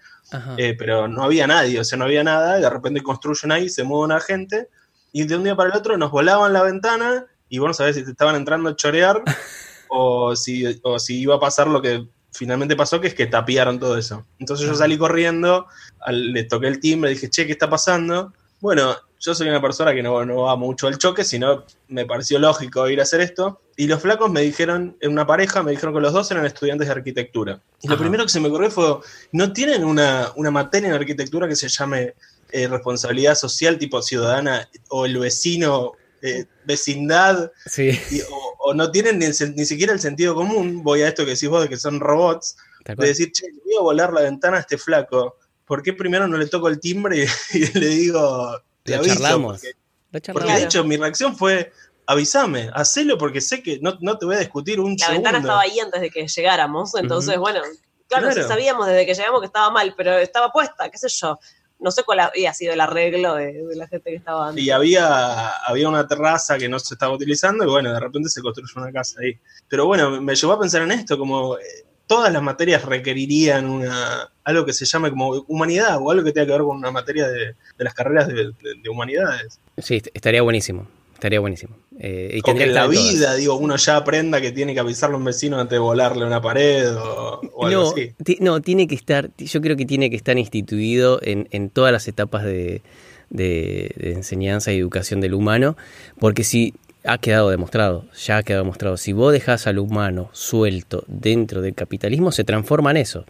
Eh, 0.57 0.75
pero 0.77 1.07
no 1.07 1.23
había 1.23 1.47
nadie, 1.47 1.79
o 1.79 1.83
sea, 1.83 1.97
no 1.97 2.05
había 2.05 2.23
nada, 2.23 2.57
y 2.59 2.61
de 2.61 2.69
repente 2.69 3.01
construyen 3.01 3.51
ahí, 3.51 3.69
se 3.69 3.83
mueve 3.83 4.05
una 4.05 4.19
gente, 4.19 4.69
y 5.11 5.23
de 5.25 5.35
un 5.35 5.43
día 5.43 5.55
para 5.55 5.69
el 5.71 5.75
otro 5.77 5.97
nos 5.97 6.11
volaban 6.11 6.53
la 6.53 6.63
ventana, 6.63 7.25
y 7.49 7.57
vos 7.59 7.67
no 7.67 7.73
sabés 7.73 7.95
si 7.97 8.03
te 8.05 8.11
estaban 8.11 8.35
entrando 8.35 8.69
a 8.69 8.75
chorear, 8.75 9.21
o 9.89 10.35
si, 10.35 10.79
o 10.83 10.99
si 10.99 11.19
iba 11.19 11.35
a 11.35 11.39
pasar 11.39 11.67
lo 11.67 11.81
que 11.81 12.07
finalmente 12.31 12.77
pasó, 12.77 13.01
que 13.01 13.07
es 13.07 13.13
que 13.13 13.27
tapiaron 13.27 13.77
todo 13.77 13.97
eso. 13.97 14.25
Entonces 14.39 14.65
yo 14.65 14.73
salí 14.73 14.97
corriendo, 14.97 15.65
al- 15.99 16.31
le 16.31 16.45
toqué 16.45 16.67
el 16.67 16.79
timbre, 16.79 17.09
dije, 17.09 17.29
che, 17.29 17.45
¿qué 17.45 17.51
está 17.51 17.69
pasando? 17.69 18.31
Bueno, 18.61 18.95
yo 19.21 19.35
soy 19.35 19.47
una 19.47 19.61
persona 19.61 19.93
que 19.93 20.01
no, 20.01 20.25
no 20.25 20.41
va 20.43 20.55
mucho 20.55 20.87
al 20.87 20.97
choque, 20.97 21.23
sino 21.23 21.63
me 21.89 22.05
pareció 22.05 22.39
lógico 22.39 22.89
ir 22.89 22.99
a 22.99 23.03
hacer 23.03 23.21
esto. 23.21 23.61
Y 23.77 23.85
los 23.87 24.01
flacos 24.01 24.31
me 24.31 24.41
dijeron, 24.41 24.97
en 24.99 25.11
una 25.11 25.25
pareja, 25.27 25.61
me 25.63 25.71
dijeron 25.71 25.93
que 25.93 26.01
los 26.01 26.11
dos 26.11 26.29
eran 26.31 26.45
estudiantes 26.45 26.87
de 26.87 26.93
arquitectura. 26.93 27.61
Y 27.81 27.87
lo 27.87 27.97
primero 27.97 28.23
que 28.23 28.29
se 28.29 28.39
me 28.39 28.47
ocurrió 28.47 28.71
fue, 28.71 28.97
¿no 29.31 29.53
tienen 29.53 29.83
una, 29.85 30.31
una 30.35 30.49
materia 30.51 30.89
en 30.89 30.95
arquitectura 30.95 31.47
que 31.47 31.55
se 31.55 31.69
llame 31.69 32.15
eh, 32.51 32.67
responsabilidad 32.67 33.35
social 33.35 33.77
tipo 33.77 34.01
ciudadana 34.01 34.67
o 34.89 35.05
el 35.05 35.17
vecino, 35.19 35.93
eh, 36.23 36.45
vecindad? 36.65 37.51
Sí, 37.67 37.91
Y- 38.09 38.21
o, 38.21 38.55
o 38.63 38.73
no 38.73 38.91
tienen 38.91 39.19
ni, 39.19 39.25
el 39.25 39.35
ni 39.55 39.65
siquiera 39.65 39.93
el 39.93 39.99
sentido 39.99 40.33
común, 40.35 40.83
voy 40.83 41.01
a 41.03 41.07
esto 41.07 41.25
que 41.25 41.31
decís 41.31 41.47
vos 41.49 41.61
de 41.61 41.69
que 41.69 41.77
son 41.77 41.99
robots, 41.99 42.55
de 43.03 43.07
decir, 43.07 43.31
che, 43.31 43.45
le 43.47 43.59
voy 43.65 43.75
a 43.77 43.81
volar 43.81 44.13
la 44.13 44.21
ventana 44.21 44.57
a 44.57 44.61
este 44.61 44.77
flaco. 44.79 45.37
¿Por 45.65 45.81
qué 45.83 45.93
primero 45.93 46.27
no 46.27 46.37
le 46.37 46.47
toco 46.47 46.67
el 46.67 46.79
timbre 46.79 47.25
y, 47.53 47.57
y 47.57 47.79
le 47.79 47.87
digo, 47.87 48.59
te 48.83 48.91
Lo 48.93 48.97
aviso? 48.99 49.13
charlamos. 49.15 49.53
Porque, 49.61 49.67
Lo 49.69 50.11
porque 50.11 50.21
charlamos. 50.21 50.55
de 50.59 50.63
hecho 50.65 50.83
mi 50.83 50.97
reacción 50.97 51.35
fue, 51.37 51.71
avísame, 52.05 52.69
hacelo 52.73 53.17
porque 53.17 53.41
sé 53.41 53.61
que 53.63 53.79
no, 53.81 53.97
no 54.01 54.17
te 54.17 54.25
voy 54.25 54.35
a 54.35 54.39
discutir 54.39 54.79
un 54.79 54.91
La 54.99 55.05
segundo. 55.07 55.15
ventana 55.23 55.37
estaba 55.39 55.61
ahí 55.61 55.79
antes 55.79 56.01
de 56.01 56.09
que 56.09 56.27
llegáramos, 56.27 56.95
entonces, 56.95 57.37
bueno, 57.37 57.61
claro, 58.07 58.27
Claro. 58.27 58.41
sí 58.41 58.47
sabíamos 58.47 58.87
desde 58.87 59.05
que 59.05 59.13
llegamos 59.13 59.39
que 59.41 59.45
estaba 59.47 59.69
mal, 59.69 59.93
pero 59.95 60.17
estaba 60.17 60.51
puesta, 60.51 60.89
qué 60.89 60.97
sé 60.97 61.07
yo. 61.09 61.39
No 61.83 61.89
sé 61.89 62.03
cuál 62.03 62.19
había 62.19 62.53
sido 62.53 62.73
el 62.73 62.79
arreglo 62.81 63.33
de, 63.33 63.53
de 63.53 63.75
la 63.75 63.87
gente 63.87 64.11
que 64.11 64.17
estaba 64.17 64.49
antes. 64.49 64.63
Y 64.63 64.69
había, 64.69 65.47
había 65.65 65.89
una 65.89 66.07
terraza 66.07 66.59
que 66.59 66.69
no 66.69 66.77
se 66.77 66.93
estaba 66.93 67.11
utilizando 67.15 67.63
y 67.63 67.67
bueno, 67.67 67.91
de 67.91 67.99
repente 67.99 68.29
se 68.29 68.39
construyó 68.41 68.73
una 68.75 68.91
casa 68.91 69.19
ahí. 69.19 69.33
Pero 69.67 69.87
bueno, 69.87 70.21
me 70.21 70.35
llevó 70.35 70.53
a 70.53 70.59
pensar 70.59 70.83
en 70.83 70.91
esto, 70.91 71.17
como 71.17 71.57
eh, 71.57 71.63
todas 72.11 72.33
las 72.33 72.43
materias 72.43 72.83
requerirían 72.83 73.69
una, 73.69 74.29
algo 74.43 74.65
que 74.65 74.73
se 74.73 74.83
llame 74.85 75.09
como 75.11 75.29
humanidad 75.47 75.97
o 76.01 76.11
algo 76.11 76.25
que 76.25 76.33
tenga 76.33 76.45
que 76.47 76.51
ver 76.51 76.61
con 76.61 76.75
una 76.77 76.91
materia 76.91 77.25
de, 77.29 77.45
de 77.77 77.83
las 77.85 77.93
carreras 77.93 78.27
de, 78.27 78.33
de- 78.33 78.75
de 78.83 78.89
humanidades. 78.89 79.59
Sí, 79.77 79.95
est- 79.95 80.09
estaría 80.13 80.41
buenísimo. 80.41 80.87
Estaría 81.13 81.39
buenísimo. 81.39 81.75
Eh, 81.99 82.31
y 82.33 82.39
O 82.39 82.43
que 82.55 82.63
en 82.63 82.73
la 82.73 82.85
todas. 82.89 83.11
vida, 83.13 83.35
digo, 83.35 83.55
uno 83.55 83.75
ya 83.77 83.95
aprenda 83.95 84.41
que 84.41 84.51
tiene 84.51 84.73
que 84.73 84.79
avisarle 84.81 85.15
a 85.15 85.19
un 85.19 85.23
vecino 85.23 85.57
antes 85.59 85.71
de 85.75 85.79
volarle 85.79 86.25
una 86.25 86.41
pared 86.41 86.93
o, 86.97 87.39
o 87.53 87.65
algo 87.67 87.81
No, 87.83 87.89
así. 87.91 88.13
no, 88.39 88.59
tiene 88.61 88.87
que 88.87 88.95
estar, 88.95 89.29
yo 89.37 89.61
creo 89.61 89.77
que 89.77 89.85
tiene 89.85 90.09
que 90.09 90.15
estar 90.17 90.37
instituido 90.37 91.19
en, 91.21 91.47
en 91.51 91.69
todas 91.69 91.91
las 91.93 92.07
etapas 92.09 92.43
de, 92.43 92.81
de- 93.29 93.93
de 93.95 94.11
enseñanza 94.13 94.73
y 94.73 94.79
educación 94.79 95.21
del 95.21 95.33
humano, 95.33 95.77
porque 96.19 96.43
si 96.43 96.73
ha 97.03 97.17
quedado 97.17 97.49
demostrado, 97.49 98.05
ya 98.15 98.37
ha 98.37 98.43
quedado 98.43 98.63
demostrado, 98.63 98.97
si 98.97 99.13
vos 99.13 99.33
dejás 99.33 99.67
al 99.67 99.79
humano 99.79 100.29
suelto 100.33 101.03
dentro 101.07 101.61
del 101.61 101.73
capitalismo, 101.73 102.31
se 102.31 102.43
transforma 102.43 102.91
en 102.91 102.97
eso. 102.97 103.25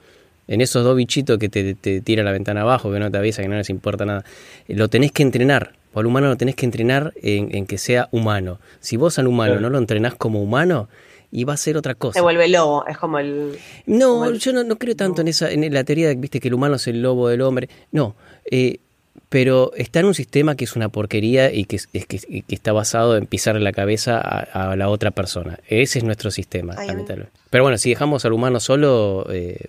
En 0.48 0.60
esos 0.60 0.84
dos 0.84 0.98
bichitos 0.98 1.38
que 1.38 1.48
te, 1.48 1.76
te 1.76 2.02
tira 2.02 2.24
la 2.24 2.32
ventana 2.34 2.62
abajo, 2.62 2.92
que 2.92 3.00
no 3.00 3.10
te 3.10 3.18
avisa, 3.18 3.42
que 3.42 3.48
no 3.48 3.56
les 3.56 3.70
importa 3.70 4.04
nada. 4.06 4.26
Lo 4.68 4.90
tenés 4.90 5.12
que 5.14 5.24
entrenar. 5.24 5.74
Al 5.94 6.06
humano 6.06 6.28
lo 6.28 6.36
tenés 6.36 6.56
que 6.56 6.66
entrenar 6.66 7.14
en, 7.22 7.56
en 7.56 7.66
que 7.66 7.78
sea 7.78 8.10
humano. 8.12 8.60
Si 8.82 8.98
vos 8.98 9.18
al 9.20 9.28
humano 9.28 9.60
no 9.62 9.70
lo 9.70 9.78
entrenás 9.78 10.16
como 10.16 10.42
humano, 10.42 10.90
y 11.34 11.46
va 11.46 11.54
a 11.54 11.58
ser 11.58 11.78
otra 11.78 11.96
cosa. 11.96 12.16
Se 12.20 12.22
vuelve 12.22 12.50
lobo, 12.50 12.86
es 12.88 12.98
como 12.98 13.20
el. 13.20 13.58
No, 13.86 14.16
Como 14.16 14.26
el- 14.26 14.40
yo 14.40 14.52
no, 14.52 14.64
no 14.66 14.76
creo 14.78 14.96
tanto 14.98 15.22
en 15.22 15.30
esa, 15.30 15.50
en 15.50 15.74
la 15.74 15.86
teoría 15.86 16.10
de 16.10 16.16
viste 16.16 16.42
que 16.42 16.50
el 16.50 16.54
humano 16.56 16.76
es 16.76 16.88
el 16.88 17.02
lobo 17.02 17.30
del 17.30 17.42
hombre. 17.42 17.70
No, 17.94 18.16
eh, 18.50 18.80
pero 19.30 19.72
está 19.76 19.99
en 20.01 20.07
un 20.07 20.14
sistema 20.14 20.55
que 20.55 20.66
es 20.66 20.76
una 20.76 20.89
porquería 20.89 21.53
y 21.53 21.66
que, 21.66 21.76
es, 21.78 21.88
que, 21.88 22.43
está 22.49 22.74
basado 22.74 23.16
en 23.18 23.26
pisarle 23.26 23.62
la 23.62 23.72
cabeza 23.72 24.18
a, 24.20 24.72
a 24.72 24.76
la 24.76 24.89
otra 24.89 25.12
persona. 25.12 25.59
Ese 25.68 25.99
es 25.99 26.03
nuestro 26.05 26.32
sistema, 26.32 26.74
lamentablemente. 26.76 27.32
Pero 27.49 27.64
bueno, 27.64 27.78
si 27.78 27.89
dejamos 27.89 28.26
al 28.26 28.34
humano 28.34 28.59
solo, 28.59 29.26
eh, 29.32 29.66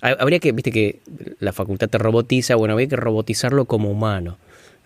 ha- 0.00 0.16
habría 0.18 0.38
que, 0.40 0.52
viste 0.52 0.72
que 0.72 1.00
la 1.38 1.52
facultad 1.52 1.88
te 1.88 1.98
robotiza, 1.98 2.54
bueno, 2.56 2.72
habría 2.72 2.88
que 2.88 2.96
robotizarlo 2.96 3.64
como 3.66 3.90
humano. 3.90 4.36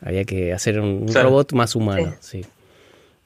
Habría 0.03 0.25
que 0.25 0.53
hacer 0.53 0.81
un, 0.81 0.89
un 1.03 1.07
Claro. 1.09 1.29
robot 1.31 1.53
más 1.53 1.75
humano, 1.77 2.15
sí. 2.21 2.45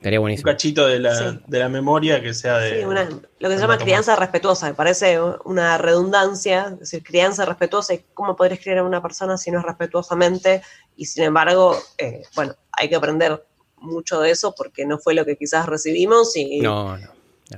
Estaría 0.07 0.21
Un 0.21 0.25
buenísimo. 0.25 0.53
cachito 0.53 0.87
de 0.87 1.01
la, 1.01 1.15
Sí. 1.33 1.41
de 1.49 1.59
la 1.59 1.69
memoria 1.69 2.23
que 2.23 2.33
sea 2.33 2.59
de... 2.59 2.79
Sí, 2.79 2.85
una- 2.85 3.09
lo 3.41 3.49
que 3.49 3.55
se 3.57 3.61
llama 3.61 3.75
tomar. 3.75 3.79
crianza 3.79 4.15
respetuosa, 4.15 4.67
me 4.69 4.75
parece 4.75 5.19
una 5.45 5.79
redundancia, 5.79 6.69
es 6.75 6.79
decir, 6.79 7.03
crianza 7.03 7.45
respetuosa, 7.45 7.95
y 7.95 8.05
cómo 8.15 8.37
podrías 8.37 8.61
criar 8.61 8.79
a 8.79 8.85
una 8.85 9.03
persona 9.03 9.37
si 9.37 9.51
no 9.51 9.59
es 9.59 9.65
respetuosamente, 9.65 10.63
y 10.97 11.07
sin 11.07 11.25
embargo, 11.25 11.77
eh, 11.99 12.23
bueno, 12.37 12.55
hay 12.71 12.89
que 12.89 12.95
aprender 12.95 13.45
mucho 13.79 14.21
de 14.21 14.31
eso 14.31 14.55
porque 14.57 14.87
no 14.87 14.99
fue 14.99 15.13
lo 15.15 15.25
que 15.25 15.37
quizás 15.37 15.67
recibimos 15.67 16.37
y, 16.37 16.61
No, 16.61 16.97
no. 16.97 17.09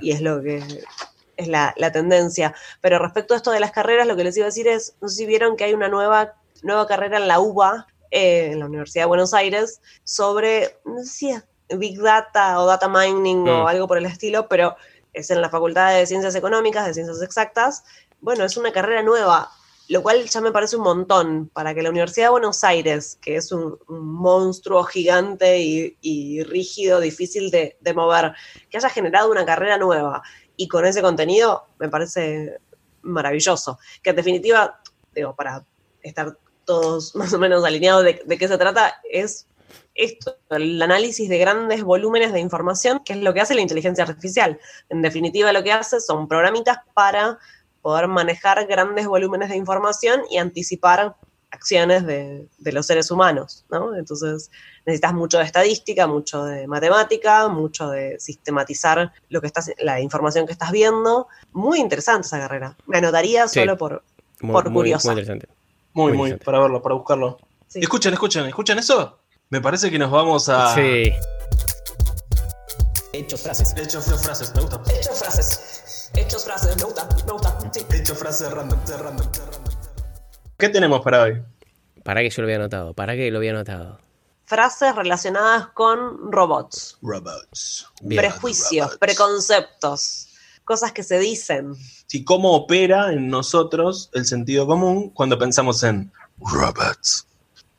y 0.01 0.12
es 0.12 0.22
lo 0.22 0.40
que 0.40 0.62
es 1.36 1.49
la, 1.49 1.74
la 1.76 1.92
tendencia. 1.92 2.55
Pero 2.80 2.99
respecto 2.99 3.34
a 3.34 3.36
esto 3.36 3.51
de 3.51 3.61
las 3.61 3.72
carreras, 3.72 4.07
lo 4.07 4.16
que 4.16 4.24
les 4.24 4.34
iba 4.38 4.46
a 4.46 4.49
decir 4.49 4.68
es, 4.68 4.94
no 5.03 5.09
sé 5.11 5.16
si 5.16 5.26
vieron 5.26 5.55
que 5.55 5.64
hay 5.64 5.74
una 5.74 5.88
nueva, 5.88 6.32
nueva 6.62 6.86
carrera 6.86 7.18
en 7.18 7.28
la 7.28 7.40
UBA, 7.40 7.86
eh, 8.11 8.53
en 8.53 8.61
la 8.61 8.64
Universidad 8.64 9.03
de 9.03 9.09
Buenos 9.09 9.34
Aires, 9.34 9.82
sobre, 10.03 10.78
no 10.86 11.01
sé 11.03 11.07
si 11.11 11.30
es 11.30 11.44
Big 11.77 12.01
Data 12.01 12.61
o 12.61 12.66
Data 12.66 12.89
Mining 12.89 13.45
Mm. 13.45 13.49
o 13.49 13.69
algo 13.69 13.87
por 13.89 13.99
el 13.99 14.07
estilo, 14.07 14.49
pero 14.49 14.77
es 15.12 15.31
en 15.31 15.41
la 15.41 15.51
Facultad 15.51 15.95
de 15.95 16.07
Ciencias 16.07 16.35
Económicas, 16.35 16.87
de 16.87 16.95
Ciencias 16.95 17.23
Exactas. 17.23 17.85
Bueno, 18.21 18.45
es 18.45 18.57
una 18.57 18.73
carrera 18.73 19.03
nueva, 19.03 19.51
lo 19.89 20.03
cual 20.03 20.25
ya 20.25 20.41
me 20.41 20.53
parece 20.53 20.77
un 20.77 20.83
montón 20.83 21.51
para 21.53 21.75
que 21.75 21.83
la 21.83 21.91
Universidad 21.91 22.27
de 22.27 22.31
Buenos 22.31 22.62
Aires, 22.62 23.19
que 23.21 23.37
es 23.37 23.51
un, 23.53 23.79
un 23.89 24.07
monstruo 24.14 24.85
gigante 24.85 25.59
y, 25.59 25.97
y 26.03 26.43
rígido, 26.43 27.01
difícil 27.01 27.51
de, 27.51 27.77
de 27.81 27.95
mover, 27.95 28.35
que 28.71 28.77
haya 28.77 28.91
generado 28.91 29.31
una 29.31 29.45
carrera 29.47 29.79
nueva 29.79 30.23
y 30.57 30.69
con 30.69 30.85
ese 30.85 31.01
contenido, 31.03 31.66
me 31.79 31.89
parece 31.89 32.59
maravilloso. 33.03 33.79
Que 34.03 34.11
en 34.11 34.16
definitiva, 34.16 34.81
digo, 35.14 35.35
para 35.35 35.64
estar 36.03 36.37
todos 36.64 37.14
más 37.16 37.33
o 37.33 37.39
menos 37.39 37.64
alineados 37.64 38.05
de, 38.05 38.23
de 38.25 38.39
qué 38.39 38.47
se 38.47 38.59
trata, 38.59 39.01
es 39.11 39.47
esto, 39.95 40.37
el 40.51 40.81
análisis 40.81 41.29
de 41.29 41.39
grandes 41.39 41.83
volúmenes 41.83 42.33
de 42.33 42.41
información, 42.41 43.01
que 43.05 43.12
es 43.14 43.19
lo 43.21 43.35
que 43.35 43.41
hace 43.41 43.55
la 43.55 43.61
inteligencia 43.62 44.05
artificial. 44.05 44.59
En 44.89 45.03
definitiva, 45.03 45.53
lo 45.53 45.62
que 45.62 45.73
hace 45.73 46.01
son 46.01 46.29
programitas 46.29 46.79
para 46.95 47.39
poder 47.83 48.09
manejar 48.09 48.66
grandes 48.66 49.07
volúmenes 49.07 49.49
de 49.49 49.57
información 49.57 50.23
y 50.31 50.39
anticipar 50.39 51.16
acciones 51.51 52.05
de, 52.07 52.47
de 52.59 52.73
los 52.73 52.85
seres 52.87 53.11
humanos, 53.11 53.64
¿no? 53.71 53.95
Entonces 53.97 54.51
necesitas 54.85 55.14
mucho 55.14 55.39
de 55.39 55.45
estadística, 55.45 56.07
mucho 56.07 56.45
de 56.45 56.66
matemática, 56.66 57.49
mucho 57.49 57.89
de 57.89 58.21
sistematizar 58.21 59.12
lo 59.31 59.41
que 59.41 59.47
estás, 59.47 59.71
la 59.79 59.99
información 60.01 60.45
que 60.47 60.53
estás 60.53 60.71
viendo. 60.73 61.27
Muy 61.53 61.79
interesante 61.81 62.27
esa 62.27 62.39
carrera. 62.39 62.77
Me 62.87 62.99
anotaría 62.99 63.49
Sí. 63.49 63.61
solo 63.61 63.79
por, 63.79 64.03
Muy, 64.41 64.53
Por 64.53 64.64
muy- 64.71 64.75
curiosa. 64.83 65.09
muy 65.09 65.21
interesante. 65.21 65.49
Muy, 65.95 66.09
Muy 66.12 66.16
muy, 66.19 66.27
interesante. 66.29 66.45
para 66.45 66.61
verlo, 66.61 66.83
para 66.83 66.95
buscarlo. 66.95 67.39
sí. 67.66 67.81
Escuchen, 67.81 68.12
escuchen, 68.12 68.45
¿escuchan 68.47 68.79
eso? 68.79 69.18
Me 69.51 69.62
parece 69.62 69.90
que 69.90 69.99
nos 69.99 70.11
vamos 70.11 70.49
a. 70.51 70.74
Sí. 70.74 71.12
Hechos 73.14 73.40
frases. 73.40 73.74
Hechos 73.76 74.05
frases, 74.22 74.55
me 74.55 74.61
gusta. 74.61 74.82
Hechos 74.92 75.18
frases. 75.18 76.11
Hechos 76.14 76.44
frases, 76.44 76.76
me 76.76 76.84
gusta, 76.84 77.09
me 77.26 77.32
gusta. 77.32 77.59
sí. 77.72 77.86
Hechos 77.94 78.18
frases 78.18 78.53
random, 78.53 78.78
random, 78.86 79.26
random. 79.26 79.74
¿Qué 80.59 80.68
tenemos 80.68 81.01
para 81.01 81.22
hoy? 81.22 81.42
¿Para 82.05 82.20
que 82.20 82.28
yo 82.28 82.42
lo 82.42 82.46
había 82.46 82.57
anotado? 82.57 82.92
¿Para 82.92 83.14
que 83.16 83.30
lo 83.30 83.38
había 83.38 83.53
anotado? 83.53 83.99
Frases 84.44 84.94
relacionadas 84.94 85.68
con 85.68 86.30
robots. 86.30 86.99
Robots. 87.01 87.86
Bien. 88.03 88.20
prejuicios, 88.20 88.96
preconceptos, 88.99 90.28
cosas 90.64 90.92
que 90.92 91.03
se 91.03 91.18
dicen. 91.18 91.74
Sí, 92.07 92.24
cómo 92.24 92.55
opera 92.55 93.12
en 93.12 93.28
nosotros 93.28 94.11
el 94.14 94.26
sentido 94.26 94.66
común 94.66 95.11
cuando 95.11 95.38
pensamos 95.38 95.82
en 95.84 96.11
robots. 96.38 97.28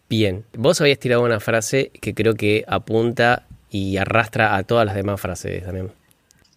Bien. 0.09 0.43
Vos 0.57 0.81
habías 0.81 0.99
tirado 0.99 1.21
una 1.23 1.39
frase 1.39 1.91
que 2.01 2.13
creo 2.13 2.33
que 2.35 2.65
apunta 2.67 3.45
y 3.69 3.97
arrastra 3.97 4.55
a 4.55 4.63
todas 4.63 4.85
las 4.85 4.95
demás 4.95 5.21
frases 5.21 5.63
también. 5.63 5.91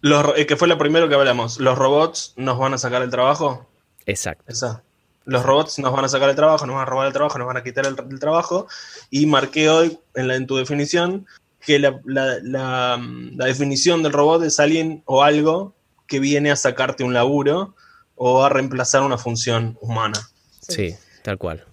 Los, 0.01 0.37
eh, 0.37 0.45
que 0.45 0.57
fue 0.57 0.67
lo 0.67 0.77
primero 0.77 1.07
que 1.07 1.15
hablamos. 1.15 1.59
¿Los 1.59 1.77
robots 1.77 2.33
nos 2.35 2.57
van 2.57 2.73
a 2.73 2.77
sacar 2.77 3.01
el 3.03 3.09
trabajo? 3.09 3.67
Exacto. 4.05 4.43
Esa. 4.47 4.81
Los 5.25 5.43
robots 5.43 5.79
nos 5.79 5.93
van 5.93 6.03
a 6.03 6.09
sacar 6.09 6.29
el 6.29 6.35
trabajo, 6.35 6.65
nos 6.65 6.75
van 6.75 6.81
a 6.81 6.85
robar 6.89 7.07
el 7.07 7.13
trabajo, 7.13 7.37
nos 7.37 7.47
van 7.47 7.55
a 7.57 7.63
quitar 7.63 7.85
el, 7.85 7.95
el 8.09 8.19
trabajo. 8.19 8.67
Y 9.09 9.25
marqué 9.27 9.69
hoy 9.69 9.97
en, 10.15 10.27
la, 10.27 10.35
en 10.35 10.47
tu 10.47 10.57
definición 10.57 11.25
que 11.65 11.79
la, 11.79 12.01
la- 12.05 12.39
la, 12.41 12.97
mm, 12.97 13.37
la 13.37 13.45
definición 13.45 14.03
del 14.03 14.11
robot 14.11 14.43
es 14.43 14.59
alguien 14.59 15.01
o 15.05 15.23
algo 15.23 15.73
que 16.07 16.19
viene 16.19 16.51
a 16.51 16.55
sacarte 16.57 17.03
un 17.05 17.13
laburo 17.13 17.73
o 18.15 18.43
a 18.43 18.49
reemplazar 18.49 19.01
una 19.03 19.17
función 19.17 19.77
humana. 19.79 20.19
Sí, 20.67 20.95
tal 21.21 21.37
cual. 21.37 21.63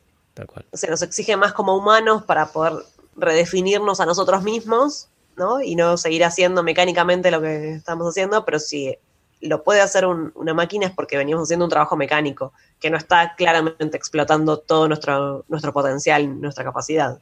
Se 0.72 0.88
nos 0.88 1.02
exige 1.02 1.36
más 1.36 1.52
como 1.52 1.76
humanos 1.76 2.24
para 2.24 2.46
poder 2.46 2.74
redefinirnos 3.16 4.00
a 4.00 4.06
nosotros 4.06 4.42
mismos, 4.42 5.08
¿no? 5.36 5.60
Y 5.60 5.74
no 5.74 5.96
seguir 5.96 6.24
haciendo 6.24 6.62
mecánicamente 6.62 7.30
lo 7.30 7.40
que 7.40 7.72
estamos 7.74 8.06
haciendo, 8.08 8.44
pero 8.44 8.58
si 8.58 8.96
lo 9.40 9.62
puede 9.62 9.80
hacer 9.80 10.04
un- 10.04 10.32
una 10.34 10.52
máquina 10.54 10.86
es 10.86 10.92
porque 10.92 11.16
venimos 11.16 11.44
haciendo 11.44 11.64
un 11.64 11.70
trabajo 11.70 11.96
mecánico, 11.96 12.52
que 12.78 12.90
no 12.90 12.96
está 12.98 13.34
claramente 13.36 13.96
explotando 13.96 14.58
todo 14.58 14.86
nuestro, 14.86 15.44
nuestro 15.48 15.72
potencial, 15.72 16.40
nuestra 16.40 16.64
capacidad. 16.64 17.18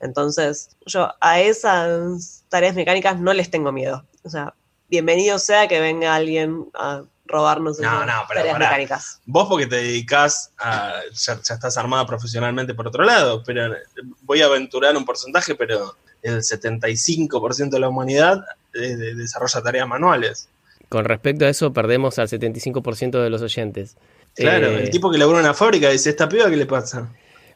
Entonces, 0.00 0.76
yo 0.84 1.08
a 1.20 1.40
esas 1.40 2.44
tareas 2.48 2.74
mecánicas 2.74 3.18
no 3.20 3.32
les 3.32 3.50
tengo 3.50 3.72
miedo. 3.72 4.04
O 4.24 4.28
sea, 4.28 4.54
bienvenido 4.88 5.38
sea 5.38 5.68
que 5.68 5.80
venga 5.80 6.14
alguien 6.14 6.68
a 6.74 7.04
robarnos 7.24 7.78
No, 7.78 8.04
no, 8.04 8.12
pero 8.28 8.40
tareas 8.40 8.54
pará. 8.54 8.66
mecánicas. 8.66 9.20
Vos 9.26 9.48
porque 9.48 9.66
te 9.66 9.76
dedicas 9.76 10.50
a... 10.58 10.94
Ya, 11.12 11.40
ya 11.42 11.54
estás 11.54 11.76
armada 11.76 12.06
profesionalmente 12.06 12.74
por 12.74 12.88
otro 12.88 13.04
lado, 13.04 13.42
pero 13.44 13.74
voy 14.22 14.42
a 14.42 14.46
aventurar 14.46 14.96
un 14.96 15.04
porcentaje, 15.04 15.54
pero 15.54 15.96
el 16.22 16.42
75% 16.42 17.70
de 17.70 17.80
la 17.80 17.88
humanidad 17.88 18.44
eh, 18.74 18.96
de- 18.96 19.14
desarrolla 19.14 19.62
tareas 19.62 19.88
manuales. 19.88 20.48
Con 20.88 21.04
respecto 21.04 21.44
a 21.44 21.48
eso, 21.48 21.72
perdemos 21.72 22.18
al 22.18 22.28
75% 22.28 23.22
de 23.22 23.30
los 23.30 23.40
oyentes. 23.42 23.96
Claro, 24.34 24.66
Eh, 24.68 24.82
el 24.84 24.90
tipo 24.90 25.10
que 25.10 25.18
labura 25.18 25.38
en 25.38 25.44
una 25.46 25.54
fábrica 25.54 25.90
dice, 25.90 26.10
¿esta 26.10 26.28
piba 26.28 26.50
qué 26.50 26.56
le 26.56 26.66
pasa? 26.66 27.08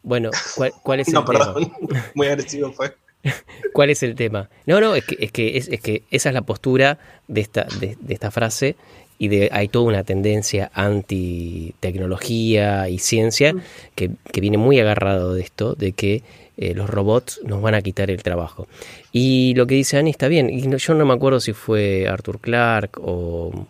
Bueno, 0.03 0.31
¿cuál, 0.55 0.73
cuál 0.83 1.01
es 1.01 1.09
el 1.09 1.15
No, 1.15 1.25
tema? 1.25 1.39
perdón, 1.55 1.73
muy 2.15 2.29
agresivo 2.29 2.73
fue. 2.73 2.97
¿Cuál 3.73 3.91
es 3.91 4.03
el 4.03 4.15
tema? 4.15 4.49
No, 4.67 4.81
no, 4.81 4.95
es 4.95 5.05
que, 5.05 5.17
es 5.19 5.33
que, 5.33 5.57
es, 5.59 5.69
es 5.69 5.81
que 5.81 6.05
esa 6.11 6.29
es 6.31 6.35
la 6.35 6.43
postura 6.43 6.99
de 7.29 7.41
esta, 7.41 7.65
de, 7.81 7.97
de 8.01 8.15
esta 8.15 8.31
frase 8.31 8.77
y 9.19 9.29
de, 9.29 9.49
hay 9.53 9.69
toda 9.69 9.87
una 9.87 10.05
tendencia 10.05 10.71
anti-tecnología 10.75 12.89
y 12.89 12.99
ciencia 12.99 13.55
que, 13.95 14.11
que 14.33 14.41
viene 14.41 14.59
muy 14.59 14.79
agarrado 14.81 15.35
de 15.35 15.43
esto, 15.43 15.75
de 15.75 15.93
que 15.93 16.23
eh, 16.57 16.75
los 16.75 16.89
robots 16.89 17.41
nos 17.45 17.61
van 17.63 17.75
a 17.75 17.83
quitar 17.83 18.11
el 18.11 18.23
trabajo. 18.23 18.67
Y 19.13 19.55
lo 19.57 19.67
que 19.67 19.75
dice 19.75 19.99
Annie 19.99 20.11
está 20.11 20.29
bien, 20.29 20.51
y 20.51 20.63
no- 20.67 20.77
yo 20.79 20.95
no 20.95 21.05
me 21.07 21.15
acuerdo 21.15 21.41
si 21.41 21.53
fue 21.53 22.09
Arthur 22.09 22.41
Clarke 22.41 22.99
o, 23.03 23.67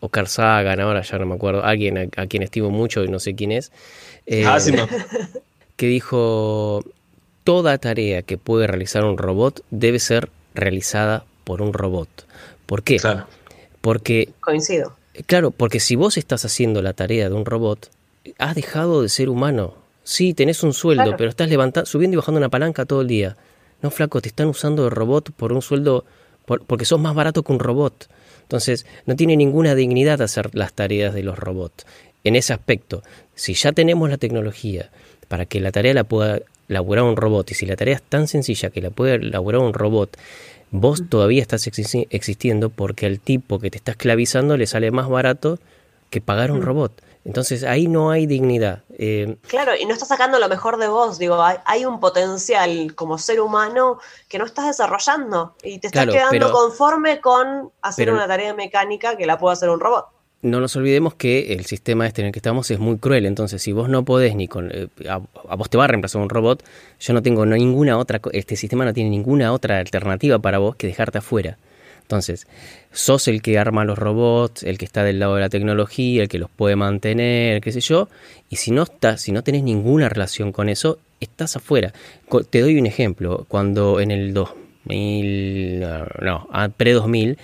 o 0.00 0.08
Carl 0.08 0.28
Sagan, 0.28 0.80
ahora 0.80 1.02
ya 1.02 1.18
no 1.18 1.26
me 1.26 1.34
acuerdo, 1.34 1.64
alguien 1.64 1.98
a, 1.98 2.22
a 2.22 2.26
quien 2.26 2.42
estimo 2.42 2.70
mucho 2.70 3.04
y 3.04 3.08
no 3.08 3.18
sé 3.18 3.34
quién 3.34 3.52
es. 3.52 3.72
eh, 4.26 4.44
Asimov. 4.46 4.88
que 5.76 5.86
dijo, 5.86 6.82
toda 7.44 7.78
tarea 7.78 8.22
que 8.22 8.36
puede 8.36 8.66
realizar 8.66 9.04
un 9.04 9.16
robot 9.18 9.62
debe 9.70 9.98
ser 10.00 10.28
realizada 10.54 11.24
por 11.44 11.62
un 11.62 11.72
robot. 11.72 12.08
¿Por 12.66 12.82
qué? 12.82 12.96
Claro. 12.96 13.26
Porque, 13.80 14.30
Coincido. 14.40 14.96
claro, 15.26 15.50
porque 15.50 15.80
si 15.80 15.96
vos 15.96 16.16
estás 16.16 16.44
haciendo 16.44 16.82
la 16.82 16.92
tarea 16.92 17.28
de 17.28 17.34
un 17.34 17.44
robot, 17.44 17.90
has 18.38 18.54
dejado 18.54 19.02
de 19.02 19.08
ser 19.08 19.28
humano. 19.28 19.74
Sí, 20.04 20.34
tenés 20.34 20.62
un 20.62 20.72
sueldo, 20.72 21.04
Claro. 21.04 21.16
pero 21.18 21.30
estás 21.30 21.48
levantando, 21.48 21.86
subiendo 21.86 22.14
y 22.14 22.18
bajando 22.18 22.38
una 22.38 22.48
palanca 22.48 22.86
todo 22.86 23.02
el 23.02 23.08
día. 23.08 23.36
No, 23.82 23.90
flaco, 23.90 24.20
te 24.20 24.28
están 24.28 24.48
usando 24.48 24.84
de 24.84 24.90
robot 24.90 25.30
por 25.32 25.52
un 25.52 25.62
sueldo, 25.62 26.04
por- 26.46 26.64
porque 26.64 26.84
sos 26.84 26.98
más 27.00 27.14
barato 27.14 27.42
que 27.42 27.52
un 27.52 27.58
robot. 27.60 28.08
Entonces, 28.42 28.86
no 29.06 29.14
tiene 29.16 29.36
ninguna 29.36 29.74
dignidad 29.74 30.22
hacer 30.22 30.54
las 30.54 30.72
tareas 30.72 31.12
de 31.14 31.22
los 31.22 31.38
robots. 31.38 31.84
En 32.24 32.34
ese 32.34 32.52
aspecto, 32.54 33.02
si 33.34 33.54
ya 33.54 33.72
tenemos 33.72 34.08
la 34.10 34.16
tecnología 34.16 34.90
para 35.28 35.44
que 35.44 35.60
la 35.60 35.70
tarea 35.70 35.92
la 35.94 36.04
pueda 36.04 36.40
laburar 36.68 37.04
un 37.04 37.16
robot, 37.16 37.50
y 37.50 37.54
si 37.54 37.66
la 37.66 37.76
tarea 37.76 37.96
es 37.96 38.02
tan 38.02 38.28
sencilla 38.28 38.70
que 38.70 38.80
la 38.80 38.90
puede 38.90 39.18
laburar 39.18 39.60
un 39.62 39.72
robot, 39.74 40.16
vos 40.70 41.02
todavía 41.08 41.42
estás 41.42 41.66
exi- 41.66 42.06
existiendo 42.10 42.68
porque 42.70 43.06
al 43.06 43.20
tipo 43.20 43.58
que 43.58 43.70
te 43.70 43.78
está 43.78 43.92
esclavizando 43.92 44.56
le 44.56 44.66
sale 44.66 44.90
más 44.90 45.08
barato 45.08 45.58
que 46.10 46.20
pagar 46.20 46.52
un 46.52 46.62
robot. 46.62 46.92
Entonces 47.24 47.64
ahí 47.64 47.88
no 47.88 48.10
hay 48.10 48.24
dignidad. 48.26 48.82
Eh, 48.98 49.36
Claro, 49.48 49.72
y 49.78 49.84
no 49.84 49.92
estás 49.92 50.08
sacando 50.08 50.38
lo 50.38 50.48
mejor 50.48 50.78
de 50.78 50.88
vos, 50.88 51.18
digo, 51.18 51.42
hay, 51.42 51.56
hay 51.66 51.84
un 51.84 52.00
potencial 52.00 52.94
como 52.94 53.18
ser 53.18 53.40
humano 53.40 53.98
que 54.28 54.38
no 54.38 54.46
estás 54.46 54.66
desarrollando 54.66 55.54
y 55.62 55.78
te 55.78 55.88
estás 55.88 56.04
Claro, 56.04 56.12
quedando 56.12 56.30
pero- 56.30 56.52
conforme 56.52 57.20
con 57.20 57.70
hacer 57.82 58.06
pero- 58.06 58.16
una 58.16 58.26
tarea 58.26 58.54
mecánica 58.54 59.16
que 59.16 59.26
la 59.26 59.36
pueda 59.38 59.52
hacer 59.54 59.68
un 59.68 59.80
robot. 59.80 60.06
No 60.42 60.60
nos 60.60 60.76
olvidemos 60.76 61.14
que 61.14 61.52
el 61.52 61.64
sistema 61.64 62.06
este 62.06 62.22
en 62.22 62.26
el 62.26 62.32
que 62.32 62.38
estamos 62.38 62.70
es 62.70 62.78
muy 62.78 62.98
cruel. 62.98 63.26
Entonces, 63.26 63.62
si 63.62 63.72
vos 63.72 63.88
no 63.88 64.04
podés 64.04 64.36
ni 64.36 64.48
con. 64.48 64.70
eh, 64.72 64.88
a, 65.08 65.18
vos 65.56 65.68
te 65.68 65.76
va 65.78 65.84
a 65.84 65.88
reemplazar 65.88 66.22
un 66.22 66.28
robot, 66.28 66.62
yo 67.00 67.12
no 67.12 67.22
tengo 67.22 67.44
ninguna 67.44 67.98
otra. 67.98 68.20
Este 68.32 68.56
sistema 68.56 68.84
no 68.84 68.92
tiene 68.92 69.10
ninguna 69.10 69.52
otra 69.52 69.78
alternativa 69.78 70.38
para 70.38 70.58
vos 70.58 70.76
que 70.76 70.86
dejarte 70.86 71.18
afuera. 71.18 71.58
Entonces, 72.02 72.46
sos 72.90 73.28
el 73.28 73.42
que 73.42 73.58
arma 73.58 73.84
los 73.84 73.98
robots, 73.98 74.62
el 74.62 74.78
que 74.78 74.86
está 74.86 75.04
del 75.04 75.18
lado 75.18 75.34
de 75.34 75.42
la 75.42 75.50
tecnología, 75.50 76.22
el 76.22 76.28
que 76.28 76.38
los 76.38 76.48
puede 76.48 76.74
mantener, 76.74 77.60
qué 77.60 77.70
sé 77.70 77.80
yo. 77.80 78.08
Y 78.48 78.56
si 78.56 78.70
no 78.70 78.84
estás, 78.84 79.20
si 79.20 79.32
no 79.32 79.42
tenés 79.42 79.62
ninguna 79.62 80.08
relación 80.08 80.52
con 80.52 80.70
eso, 80.70 80.98
estás 81.20 81.56
afuera. 81.56 81.92
Te 82.48 82.60
doy 82.60 82.78
un 82.78 82.86
ejemplo. 82.86 83.44
Cuando 83.48 84.00
en 84.00 84.10
el 84.10 84.32
2000, 84.32 85.80
no, 85.80 86.48
ah, 86.50 86.70
pre-2000, 86.74 87.36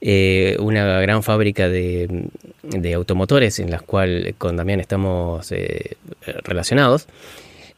eh, 0.00 0.56
una 0.60 1.00
gran 1.00 1.22
fábrica 1.22 1.68
de, 1.68 2.26
de 2.62 2.94
automotores 2.94 3.58
en 3.58 3.70
la 3.70 3.80
cual 3.80 4.34
con 4.38 4.56
Damián 4.56 4.80
estamos 4.80 5.50
eh, 5.52 5.96
relacionados, 6.44 7.06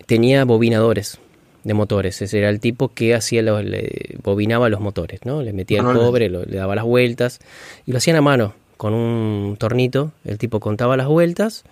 tenía 0.06 0.44
bobinadores 0.44 1.18
de 1.64 1.74
motores. 1.74 2.20
Ese 2.22 2.38
era 2.38 2.48
el 2.48 2.60
tipo 2.60 2.92
que 2.94 3.14
hacía 3.14 3.42
los, 3.42 3.64
le 3.64 4.16
bobinaba 4.22 4.68
los 4.68 4.80
motores, 4.80 5.20
¿no? 5.24 5.42
Le 5.42 5.52
metía 5.52 5.80
el 5.80 5.84
cobre, 6.06 6.28
lo- 6.30 6.44
le 6.44 6.56
daba 6.56 6.74
las 6.74 6.84
vueltas 6.84 7.38
y 7.86 7.92
lo 7.92 7.98
hacían 7.98 8.16
a 8.16 8.20
mano 8.22 8.54
con 8.76 8.94
un 8.94 9.56
tornito. 9.58 10.12
El 10.24 10.38
tipo 10.38 10.58
contaba 10.60 10.96
las 10.96 11.06
vueltas 11.06 11.64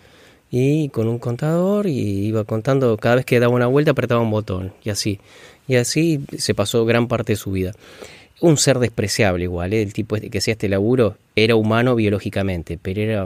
y 0.51 0.89
con 0.91 1.09
un 1.09 1.19
contador 1.19 1.87
y 1.87 2.27
iba 2.27 2.45
contando 2.45 2.97
cada 2.99 3.17
vez 3.17 3.25
que 3.25 3.41
daba 3.41 3.55
una 3.55 3.67
vuelta 3.67 3.91
apretaba 3.93 4.21
un 4.21 4.31
botón 4.31 4.73
y 4.85 4.91
así. 4.91 5.21
Y 5.67 5.77
así 5.77 6.21
se 6.39 6.55
pasó 6.55 6.85
gran 6.87 7.09
parte 7.09 7.33
de 7.33 7.37
su 7.37 7.51
vida. 7.51 7.73
Un 8.41 8.57
ser 8.57 8.79
despreciable 8.79 9.45
igual, 9.45 9.73
¿eh? 9.73 9.83
el 9.83 9.93
tipo 9.93 10.17
este 10.17 10.31
que 10.31 10.39
hacía 10.39 10.53
este 10.53 10.69
laburo 10.69 11.17
era 11.35 11.57
humano 11.57 11.95
biológicamente, 11.95 12.79
pero 12.81 13.01
era 13.01 13.25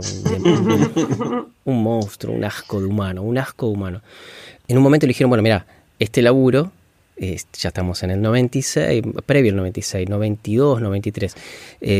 un, 1.64 1.82
monstruo, 1.82 2.34
un 2.34 2.44
asco 2.44 2.80
de 2.80 2.86
humano, 2.86 3.22
un 3.22 3.38
asco 3.38 3.66
de 3.66 3.72
humano. 3.72 4.02
En 4.68 4.76
un 4.76 4.82
momento 4.82 5.06
le 5.06 5.10
dijeron, 5.10 5.30
bueno, 5.30 5.42
mira, 5.42 5.66
este 5.98 6.22
laburo 6.22 6.72
ya 7.18 7.68
estamos 7.68 8.02
en 8.02 8.10
el 8.10 8.20
96, 8.20 9.02
previo 9.26 9.52
al 9.52 9.56
96, 9.56 10.08
92, 10.08 10.80
93, 10.80 11.34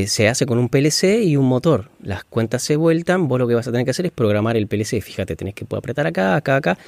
se 0.06 0.28
hace 0.28 0.46
con 0.46 0.58
un 0.58 0.68
PLC 0.68 1.22
y 1.22 1.36
un 1.36 1.46
motor. 1.46 1.90
Las 2.02 2.24
cuentas 2.24 2.62
se 2.62 2.76
vueltan, 2.76 3.28
vos 3.28 3.38
lo 3.38 3.46
que 3.46 3.54
vas 3.54 3.68
a 3.68 3.70
tener 3.70 3.84
que 3.84 3.92
hacer 3.92 4.06
es 4.06 4.12
programar 4.12 4.56
el 4.56 4.66
PLC. 4.66 5.00
Fíjate, 5.00 5.36
tenés 5.36 5.54
que 5.54 5.66
apretar 5.70 6.06
acá, 6.06 6.34
acá, 6.34 6.56
acá. 6.56 6.78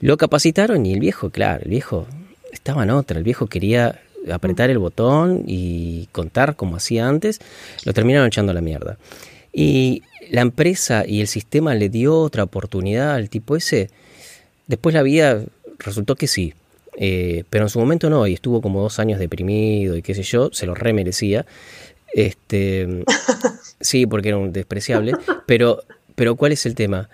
Lo 0.00 0.16
capacitaron 0.16 0.84
y 0.86 0.92
el 0.92 1.00
viejo, 1.00 1.30
claro, 1.30 1.64
el 1.64 1.70
viejo 1.70 2.06
estaba 2.52 2.84
en 2.84 2.90
otra, 2.90 3.18
el 3.18 3.24
viejo 3.24 3.46
quería 3.46 4.00
apretar 4.30 4.70
el 4.70 4.78
botón 4.78 5.44
y 5.46 6.08
contar 6.12 6.56
como 6.56 6.76
hacía 6.76 7.08
antes, 7.08 7.40
lo 7.84 7.92
terminaron 7.92 8.26
echando 8.26 8.52
a 8.52 8.54
la 8.54 8.60
mierda. 8.60 8.98
Y 9.52 10.02
la 10.30 10.40
empresa 10.40 11.04
y 11.06 11.20
el 11.20 11.28
sistema 11.28 11.74
le 11.74 11.88
dio 11.88 12.18
otra 12.18 12.44
oportunidad 12.44 13.14
al 13.14 13.28
tipo 13.28 13.56
ese. 13.56 13.90
Después 14.66 14.94
la 14.94 15.02
vida 15.02 15.42
resultó 15.78 16.14
que 16.16 16.26
sí, 16.26 16.54
eh, 16.96 17.44
pero 17.50 17.64
en 17.64 17.68
su 17.68 17.78
momento 17.78 18.10
no, 18.10 18.26
y 18.26 18.34
estuvo 18.34 18.60
como 18.60 18.80
dos 18.80 18.98
años 18.98 19.18
deprimido 19.18 19.96
y 19.96 20.02
qué 20.02 20.14
sé 20.14 20.22
yo, 20.22 20.50
se 20.52 20.66
lo 20.66 20.74
remerecía. 20.74 21.46
Este, 22.12 23.04
sí, 23.80 24.06
porque 24.06 24.28
era 24.28 24.38
un 24.38 24.52
despreciable. 24.52 25.14
Pero, 25.46 25.82
pero 26.14 26.36
¿cuál 26.36 26.52
es 26.52 26.66
el 26.66 26.74
tema? 26.74 27.08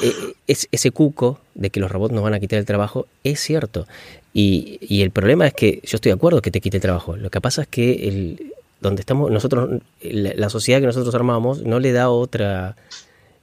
Eh, 0.00 0.12
es, 0.46 0.68
ese 0.70 0.90
cuco 0.92 1.40
de 1.54 1.70
que 1.70 1.80
los 1.80 1.90
robots 1.90 2.14
nos 2.14 2.22
van 2.22 2.34
a 2.34 2.40
quitar 2.40 2.58
el 2.58 2.64
trabajo 2.64 3.06
es 3.24 3.40
cierto. 3.40 3.86
Y, 4.32 4.78
y, 4.82 5.02
el 5.02 5.10
problema 5.10 5.46
es 5.46 5.54
que 5.54 5.80
yo 5.82 5.96
estoy 5.96 6.10
de 6.10 6.16
acuerdo 6.16 6.42
que 6.42 6.50
te 6.50 6.60
quite 6.60 6.76
el 6.76 6.82
trabajo. 6.82 7.16
Lo 7.16 7.30
que 7.30 7.40
pasa 7.40 7.62
es 7.62 7.68
que 7.68 8.08
el, 8.08 8.52
donde 8.80 9.00
estamos 9.00 9.30
nosotros, 9.30 9.80
la, 10.00 10.50
sociedad 10.50 10.80
que 10.80 10.86
nosotros 10.86 11.14
armamos 11.14 11.62
no 11.62 11.80
le 11.80 11.92
da 11.92 12.10
otra, 12.10 12.76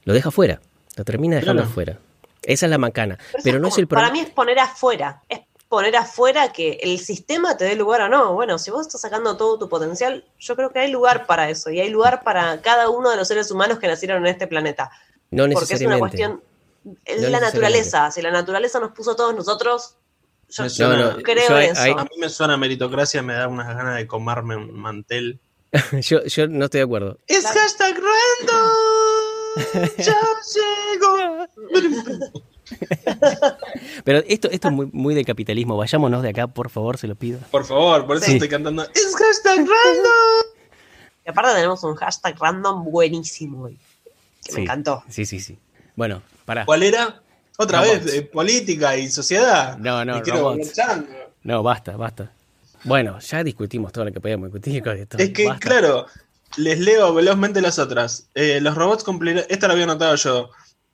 lo 0.04 0.14
deja 0.14 0.30
fuera, 0.30 0.60
lo 0.96 1.04
termina 1.04 1.36
dejando 1.36 1.62
afuera. 1.62 1.98
Esa 2.42 2.66
es 2.66 2.70
la 2.70 2.78
macana. 2.78 3.18
Pero, 3.42 3.58
no 3.58 3.68
es 3.68 3.78
el 3.78 3.88
Para 3.88 4.10
mí 4.10 4.20
es 4.20 4.30
poner 4.30 4.58
afuera, 4.58 5.22
es 5.28 5.40
poner 5.68 5.96
afuera 5.96 6.52
que 6.52 6.78
el 6.82 6.98
sistema 7.00 7.56
te 7.56 7.64
dé 7.64 7.74
lugar 7.74 8.02
o 8.02 8.08
no. 8.08 8.34
Bueno, 8.34 8.58
si 8.58 8.70
vos 8.70 8.86
estás 8.86 9.00
sacando 9.00 9.36
todo 9.36 9.58
tu 9.58 9.68
potencial, 9.68 10.24
yo 10.38 10.56
creo 10.56 10.70
que 10.70 10.78
hay 10.78 10.90
lugar 10.90 11.26
para 11.26 11.50
eso 11.50 11.70
y 11.70 11.80
hay 11.80 11.90
lugar 11.90 12.22
para 12.22 12.62
cada 12.62 12.88
uno 12.88 13.10
de 13.10 13.16
los 13.16 13.28
seres 13.28 13.50
humanos 13.50 13.78
que 13.78 13.88
nacieron 13.88 14.24
en 14.24 14.28
este 14.28 14.46
planeta. 14.46 14.90
No 15.30 15.48
Porque 15.50 15.74
es 15.74 15.82
una 15.82 15.98
cuestión, 15.98 16.40
es 17.04 17.20
la 17.28 17.40
naturaleza. 17.40 18.10
Si 18.12 18.22
la 18.22 18.30
naturaleza 18.30 18.78
nos 18.78 18.92
puso 18.92 19.10
a 19.10 19.16
todos 19.16 19.34
nosotros, 19.34 19.96
yo 20.48 20.96
no, 20.96 21.22
creo 21.22 21.58
en 21.58 21.70
eso. 21.72 21.98
a 21.98 22.04
mí 22.04 22.10
me 22.18 22.28
suena 22.28 22.56
meritocracia, 22.56 23.22
me 23.22 23.34
da 23.34 23.48
unas 23.48 23.66
ganas 23.66 23.96
de 23.96 24.06
comerme 24.06 24.56
un 24.56 24.78
mantel. 24.78 25.40
yo, 26.02 26.24
yo 26.24 26.48
no 26.48 26.66
estoy 26.66 26.78
de 26.78 26.84
acuerdo. 26.84 27.18
Es 27.26 27.44
hashtag 27.46 27.96
random. 27.96 28.96
ya 29.98 30.16
llego. 30.54 31.46
Pero 34.04 34.18
esto, 34.26 34.50
esto 34.50 34.68
es 34.68 34.74
muy, 34.74 34.88
muy 34.92 35.14
de 35.14 35.24
capitalismo. 35.24 35.76
Vayámonos 35.76 36.22
de 36.22 36.30
acá, 36.30 36.46
por 36.46 36.70
favor, 36.70 36.98
se 36.98 37.06
lo 37.06 37.14
pido. 37.14 37.38
Por 37.50 37.64
favor, 37.64 38.06
por 38.06 38.16
eso 38.16 38.30
estoy 38.30 38.48
cantando. 38.48 38.82
¡Es 38.82 39.14
hashtag 39.16 39.58
random! 39.58 39.66
Y 41.24 41.28
aparte 41.28 41.54
tenemos 41.56 41.82
un 41.82 41.96
hashtag 41.96 42.38
random 42.38 42.84
buenísimo. 42.84 43.68
Que 44.44 44.52
me 44.52 44.62
encantó. 44.62 45.02
Sí, 45.08 45.26
sí, 45.26 45.40
sí. 45.40 45.58
Bueno, 45.96 46.22
para. 46.44 46.64
¿Cuál 46.64 46.84
era? 46.84 47.20
Otra 47.58 47.80
vez, 47.80 48.22
política 48.32 48.96
y 48.96 49.08
sociedad. 49.08 49.78
No, 49.78 50.04
no, 50.04 50.22
No, 51.42 51.62
basta, 51.62 51.96
basta. 51.96 52.32
Bueno, 52.84 53.18
ya 53.18 53.42
discutimos 53.42 53.92
todo 53.92 54.04
lo 54.04 54.12
que 54.12 54.20
podíamos 54.20 54.52
discutir 54.52 54.82
con 54.82 54.96
esto. 54.96 55.18
Es 55.18 55.30
que, 55.30 55.48
claro, 55.58 56.06
les 56.56 56.78
leo 56.78 57.12
velozmente 57.14 57.60
las 57.60 57.78
otras. 57.78 58.28
Eh, 58.34 58.60
los 58.60 58.74
robots 58.74 59.04
cumplirán. 59.04 59.44
Esta 59.48 59.66
la 59.66 59.72
había 59.72 59.84
anotado 59.84 60.14
yo. 60.16 60.50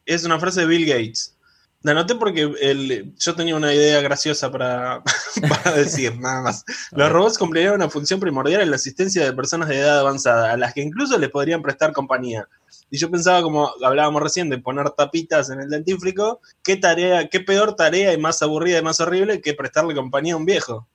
Es 0.06 0.24
una 0.24 0.38
frase 0.40 0.60
de 0.60 0.66
Bill 0.66 0.86
Gates. 0.86 1.36
La 1.82 1.92
anoté 1.92 2.14
porque 2.14 2.54
el, 2.60 3.12
yo 3.18 3.34
tenía 3.34 3.56
una 3.56 3.74
idea 3.74 4.00
graciosa 4.00 4.50
para, 4.50 5.02
para 5.48 5.76
decir, 5.76 6.16
nada 6.20 6.40
más. 6.42 6.64
Los 6.92 7.10
robots 7.10 7.38
cumplirían 7.38 7.74
una 7.74 7.90
función 7.90 8.20
primordial 8.20 8.62
en 8.62 8.70
la 8.70 8.76
asistencia 8.76 9.24
de 9.24 9.32
personas 9.32 9.68
de 9.68 9.78
edad 9.78 9.98
avanzada, 9.98 10.52
a 10.52 10.56
las 10.56 10.74
que 10.74 10.82
incluso 10.82 11.18
les 11.18 11.30
podrían 11.30 11.62
prestar 11.62 11.92
compañía. 11.92 12.48
Y 12.92 12.98
yo 12.98 13.10
pensaba, 13.10 13.40
como 13.40 13.72
hablábamos 13.82 14.22
recién, 14.22 14.50
de 14.50 14.58
poner 14.58 14.90
tapitas 14.90 15.48
en 15.48 15.62
el 15.62 15.70
dentífrico, 15.70 16.42
qué 16.62 16.76
tarea, 16.76 17.30
qué 17.30 17.40
peor 17.40 17.74
tarea 17.74 18.12
y 18.12 18.18
más 18.18 18.42
aburrida 18.42 18.78
y 18.78 18.82
más 18.82 19.00
horrible 19.00 19.40
que 19.40 19.54
prestarle 19.54 19.94
compañía 19.94 20.34
a 20.34 20.36
un 20.36 20.44
viejo. 20.44 20.86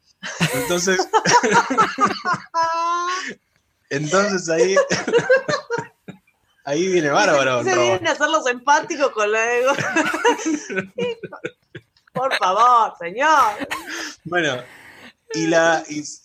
Entonces, 0.54 1.00
entonces 3.90 4.48
ahí 4.48 4.76
Ahí 6.68 6.88
viene 6.90 7.10
bárbaro. 7.10 7.64
Se 7.64 7.76
vienen 7.76 8.08
a 8.08 8.12
hacerlos 8.12 8.46
empáticos 8.46 9.10
con 9.12 9.32
la 9.32 9.56
ego. 9.56 9.72
Por 12.14 12.36
favor, 12.36 12.94
señor. 13.00 13.70
Bueno, 14.26 14.62
y 15.34 15.48
la 15.48 15.82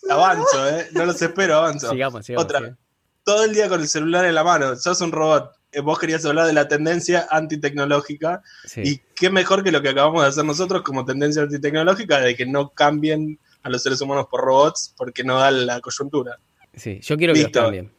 avanzo, 0.09 0.69
¿eh? 0.69 0.89
No 0.91 1.05
los 1.05 1.21
espero, 1.21 1.55
avanzo. 1.55 1.91
Sigamos, 1.91 2.25
sigamos. 2.25 2.43
Otra. 2.43 2.77
Todo 3.23 3.45
el 3.45 3.53
día 3.53 3.69
con 3.69 3.79
el 3.79 3.87
celular 3.87 4.25
en 4.25 4.35
la 4.35 4.43
mano. 4.43 4.75
Sos 4.75 4.99
un 4.99 5.13
robot. 5.13 5.55
Eh, 5.73 5.81
vos 5.81 5.99
querías 5.99 6.23
hablar 6.25 6.47
de 6.47 6.53
la 6.53 6.67
tendencia 6.67 7.27
antitecnológica. 7.29 8.41
Y 8.77 8.99
qué 9.15 9.29
mejor 9.29 9.63
que 9.63 9.71
lo 9.71 9.81
que 9.81 9.89
acabamos 9.89 10.21
de 10.21 10.29
hacer 10.29 10.45
nosotros 10.45 10.83
como 10.83 11.03
tendencia 11.03 11.41
antitecnológica 11.41 12.19
de 12.19 12.35
que 12.35 12.45
no 12.45 12.69
cambien 12.69 13.39
a 13.63 13.69
los 13.69 13.81
seres 13.81 13.99
humanos 14.01 14.27
por 14.29 14.41
robots 14.41 14.93
porque 14.97 15.23
no 15.23 15.39
da 15.39 15.51
la 15.51 15.81
coyuntura. 15.81 16.37
Sí, 16.75 16.99
yo 17.01 17.17
quiero 17.17 17.33
que 17.33 17.43
lo 17.43 17.51
cambien. 17.51 17.91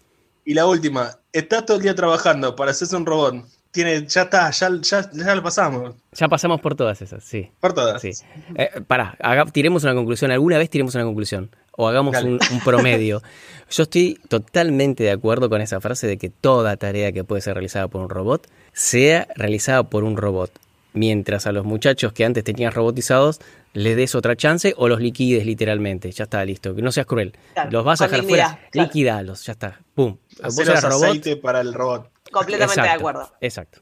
Y 0.45 0.55
la 0.55 0.67
última, 0.67 1.19
estás 1.33 1.65
todo 1.65 1.79
el 1.79 1.83
día 1.83 1.95
trabajando 1.95 2.55
para 2.55 2.71
hacerse 2.71 2.95
un 2.97 3.07
robot. 3.07 3.45
Tiene, 3.75 4.07
ya 4.07 4.23
está, 4.23 4.53
ya, 4.53 4.71
ya, 4.81 5.35
lo 5.35 5.43
pasamos. 5.43 5.97
Ya 6.13 6.29
pasamos 6.29 6.61
por 6.61 6.77
todas 6.77 7.03
esas, 7.03 7.25
sí. 7.25 7.51
Por 7.59 7.73
todas. 7.73 8.01
Sí. 8.01 8.13
Eh, 8.55 8.71
pará, 8.87 9.19
tiremos 9.53 9.83
una 9.83 9.95
conclusión. 9.97 10.31
¿Alguna 10.31 10.59
vez 10.59 10.71
tiremos 10.71 10.95
una 10.95 11.03
conclusión? 11.03 11.51
O 11.73 11.89
hagamos 11.89 12.17
un, 12.23 12.39
promedio. 12.65 13.21
Yo 13.71 13.83
estoy 13.83 14.21
totalmente 14.29 15.03
de 15.03 15.11
acuerdo 15.11 15.51
con 15.51 15.61
esa 15.61 15.81
frase 15.81 16.07
de 16.07 16.19
que 16.19 16.31
toda 16.31 16.77
tarea 16.77 17.11
que 17.11 17.25
puede 17.25 17.43
ser 17.43 17.55
realizada 17.55 17.89
por 17.89 18.03
un 18.03 18.11
robot 18.11 18.47
sea 18.73 19.27
realizada 19.35 19.83
por 19.83 20.05
un 20.05 20.17
robot. 20.17 20.53
Mientras 20.93 21.49
a 21.49 21.51
los 21.51 21.65
muchachos 21.65 22.13
que 22.13 22.25
antes 22.25 22.45
tenían 22.45 22.71
robotizados 22.71 23.41
le 23.73 23.97
des 23.97 24.15
otra 24.15 24.37
chance 24.37 24.73
o 24.77 24.87
los 24.87 25.01
liquides 25.01 25.45
literalmente. 25.45 26.13
Ya 26.13 26.25
está, 26.25 26.45
listo. 26.45 26.77
Que 26.77 26.83
no 26.83 26.93
seas 26.93 27.07
cruel. 27.07 27.37
los 27.73 27.85
vas 27.85 28.01
a 28.03 28.07
dejar 28.07 28.25
fuera, 28.25 28.61
liquidalos, 28.73 29.45
ya 29.45 29.55
está. 29.55 29.81
Pum. 29.97 30.17
Vos 30.41 30.69
aceite 30.69 31.37
para 31.37 31.61
el 31.61 31.75
robot. 31.75 32.14
Completamente 32.35 32.83
de 32.83 32.89
acuerdo. 32.89 33.33
Exacto. 33.41 33.81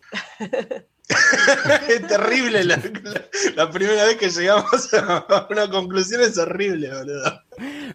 es 1.89 2.07
terrible. 2.07 2.65
La, 2.65 3.71
primera 3.71 4.05
vez 4.05 4.17
que 4.17 4.29
llegamos 4.31 4.93
a 4.95 5.47
una 5.51 5.71
conclusión 5.71 6.21
es 6.21 6.37
horrible, 6.39 6.89
boludo. 6.93 7.43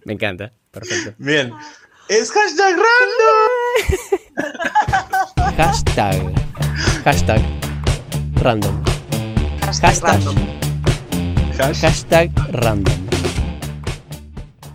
Me 0.04 0.14
encanta. 0.14 0.52
Perfecto. 0.72 1.14
Bien. 1.18 1.54
Es 2.10 2.32
hashtag 2.32 2.76
random. 2.76 3.50
hashtag. 5.58 6.34
Hashtag 7.04 7.42
random. 8.42 8.84
Hashtag, 9.62 10.02
random. 10.02 10.36
Hashtag 11.58 12.32
random. 12.52 13.08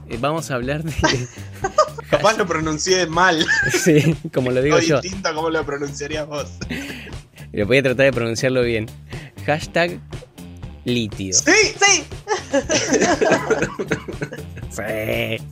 Eh, 0.09 0.19
vamos 0.21 0.51
a 0.51 0.55
hablar 0.55 0.83
de. 0.85 0.93
Capaz 2.13 2.37
lo 2.37 2.47
pronuncié 2.47 3.07
mal. 3.07 3.45
Sí, 3.73 4.15
como 4.35 4.51
lo 4.51 4.61
digo 4.61 4.79
yo. 4.79 5.01
distinto 5.01 5.31
a 5.31 5.35
cómo 5.35 5.49
lo 5.49 5.65
pronunciarías 5.65 6.27
vos. 6.27 6.47
Lo 7.55 7.67
voy 7.67 7.79
a 7.79 7.83
tratar 7.83 8.07
de 8.07 8.13
pronunciarlo 8.13 8.63
bien. 8.63 8.87
Hashtag 9.45 9.99
litio. 10.87 11.35
Sí, 11.35 11.53
sí. 11.79 12.05
sí. 14.71 15.45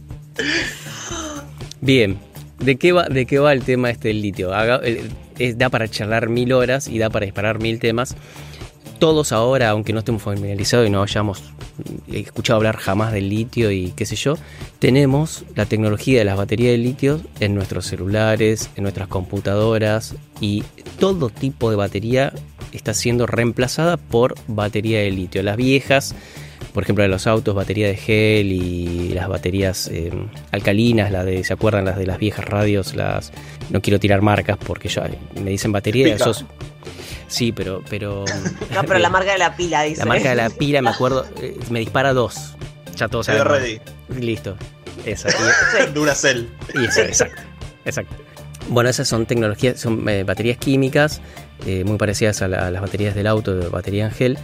Bien. 1.82 2.18
¿De 2.58 2.76
qué, 2.76 2.92
va, 2.92 3.04
¿De 3.04 3.26
qué 3.26 3.38
va 3.38 3.52
el 3.52 3.64
tema 3.64 3.90
este 3.90 4.08
del 4.08 4.22
litio? 4.22 4.50
Eh, 4.82 5.54
da 5.56 5.68
para 5.68 5.88
charlar 5.88 6.30
mil 6.30 6.54
horas 6.54 6.88
y 6.88 6.98
da 6.98 7.10
para 7.10 7.26
disparar 7.26 7.60
mil 7.60 7.78
temas 7.80 8.16
todos 9.00 9.32
ahora, 9.32 9.70
aunque 9.70 9.92
no 9.92 10.00
estemos 10.00 10.22
familiarizados 10.22 10.86
y 10.86 10.90
no 10.90 11.02
hayamos 11.02 11.42
escuchado 12.12 12.58
hablar 12.58 12.76
jamás 12.76 13.12
del 13.12 13.30
litio 13.30 13.72
y 13.72 13.92
qué 13.96 14.06
sé 14.06 14.14
yo, 14.14 14.36
tenemos 14.78 15.44
la 15.56 15.66
tecnología 15.66 16.20
de 16.20 16.24
las 16.26 16.36
baterías 16.36 16.72
de 16.72 16.78
litio 16.78 17.20
en 17.40 17.54
nuestros 17.54 17.86
celulares, 17.86 18.70
en 18.76 18.84
nuestras 18.84 19.08
computadoras 19.08 20.14
y 20.40 20.62
todo 20.98 21.30
tipo 21.30 21.70
de 21.70 21.76
batería 21.76 22.32
está 22.72 22.94
siendo 22.94 23.26
reemplazada 23.26 23.96
por 23.96 24.34
batería 24.46 25.00
de 25.00 25.10
litio. 25.10 25.42
Las 25.42 25.56
viejas, 25.56 26.14
por 26.74 26.82
ejemplo, 26.82 27.02
de 27.02 27.08
los 27.08 27.26
autos, 27.26 27.54
batería 27.54 27.88
de 27.88 27.96
gel 27.96 28.52
y 28.52 29.08
las 29.08 29.28
baterías 29.28 29.88
eh, 29.88 30.12
alcalinas, 30.52 31.10
la 31.10 31.24
de, 31.24 31.42
¿se 31.42 31.54
acuerdan? 31.54 31.86
Las 31.86 31.96
de 31.96 32.06
las 32.06 32.18
viejas 32.18 32.44
radios, 32.44 32.94
las 32.94 33.32
no 33.70 33.80
quiero 33.80 33.98
tirar 33.98 34.20
marcas 34.20 34.58
porque 34.58 34.88
ya 34.88 35.08
me 35.42 35.50
dicen 35.50 35.72
batería, 35.72 36.14
esos 36.14 36.44
Sí, 37.30 37.52
pero, 37.52 37.82
pero. 37.88 38.24
No, 38.74 38.82
pero 38.84 38.98
la 38.98 39.08
marca 39.08 39.32
de 39.32 39.38
la 39.38 39.56
pila, 39.56 39.82
dice. 39.84 40.00
La 40.00 40.04
marca 40.06 40.28
de 40.30 40.34
la 40.36 40.50
pila, 40.50 40.82
me 40.82 40.90
acuerdo, 40.90 41.24
eh, 41.40 41.56
me 41.70 41.78
dispara 41.78 42.12
dos. 42.12 42.54
Ya 42.96 43.08
todos 43.08 43.26
sabemos. 43.26 43.48
ready. 43.48 43.80
Listo. 44.18 44.56
Esa, 45.06 45.28
Duracell. 45.94 46.48
Y 46.74 46.84
eso, 46.84 47.00
exacto, 47.00 47.40
exacto. 47.86 48.14
Bueno, 48.68 48.90
esas 48.90 49.08
son 49.08 49.24
tecnologías, 49.24 49.80
son 49.80 50.06
eh, 50.08 50.22
baterías 50.24 50.58
químicas 50.58 51.20
eh, 51.66 51.82
muy 51.84 51.96
parecidas 51.96 52.42
a, 52.42 52.48
la- 52.48 52.66
a 52.66 52.70
las 52.70 52.82
baterías 52.82 53.14
del 53.14 53.26
auto, 53.26 53.56
de 53.56 53.68
batería 53.68 54.04
en 54.04 54.10
gel, 54.10 54.38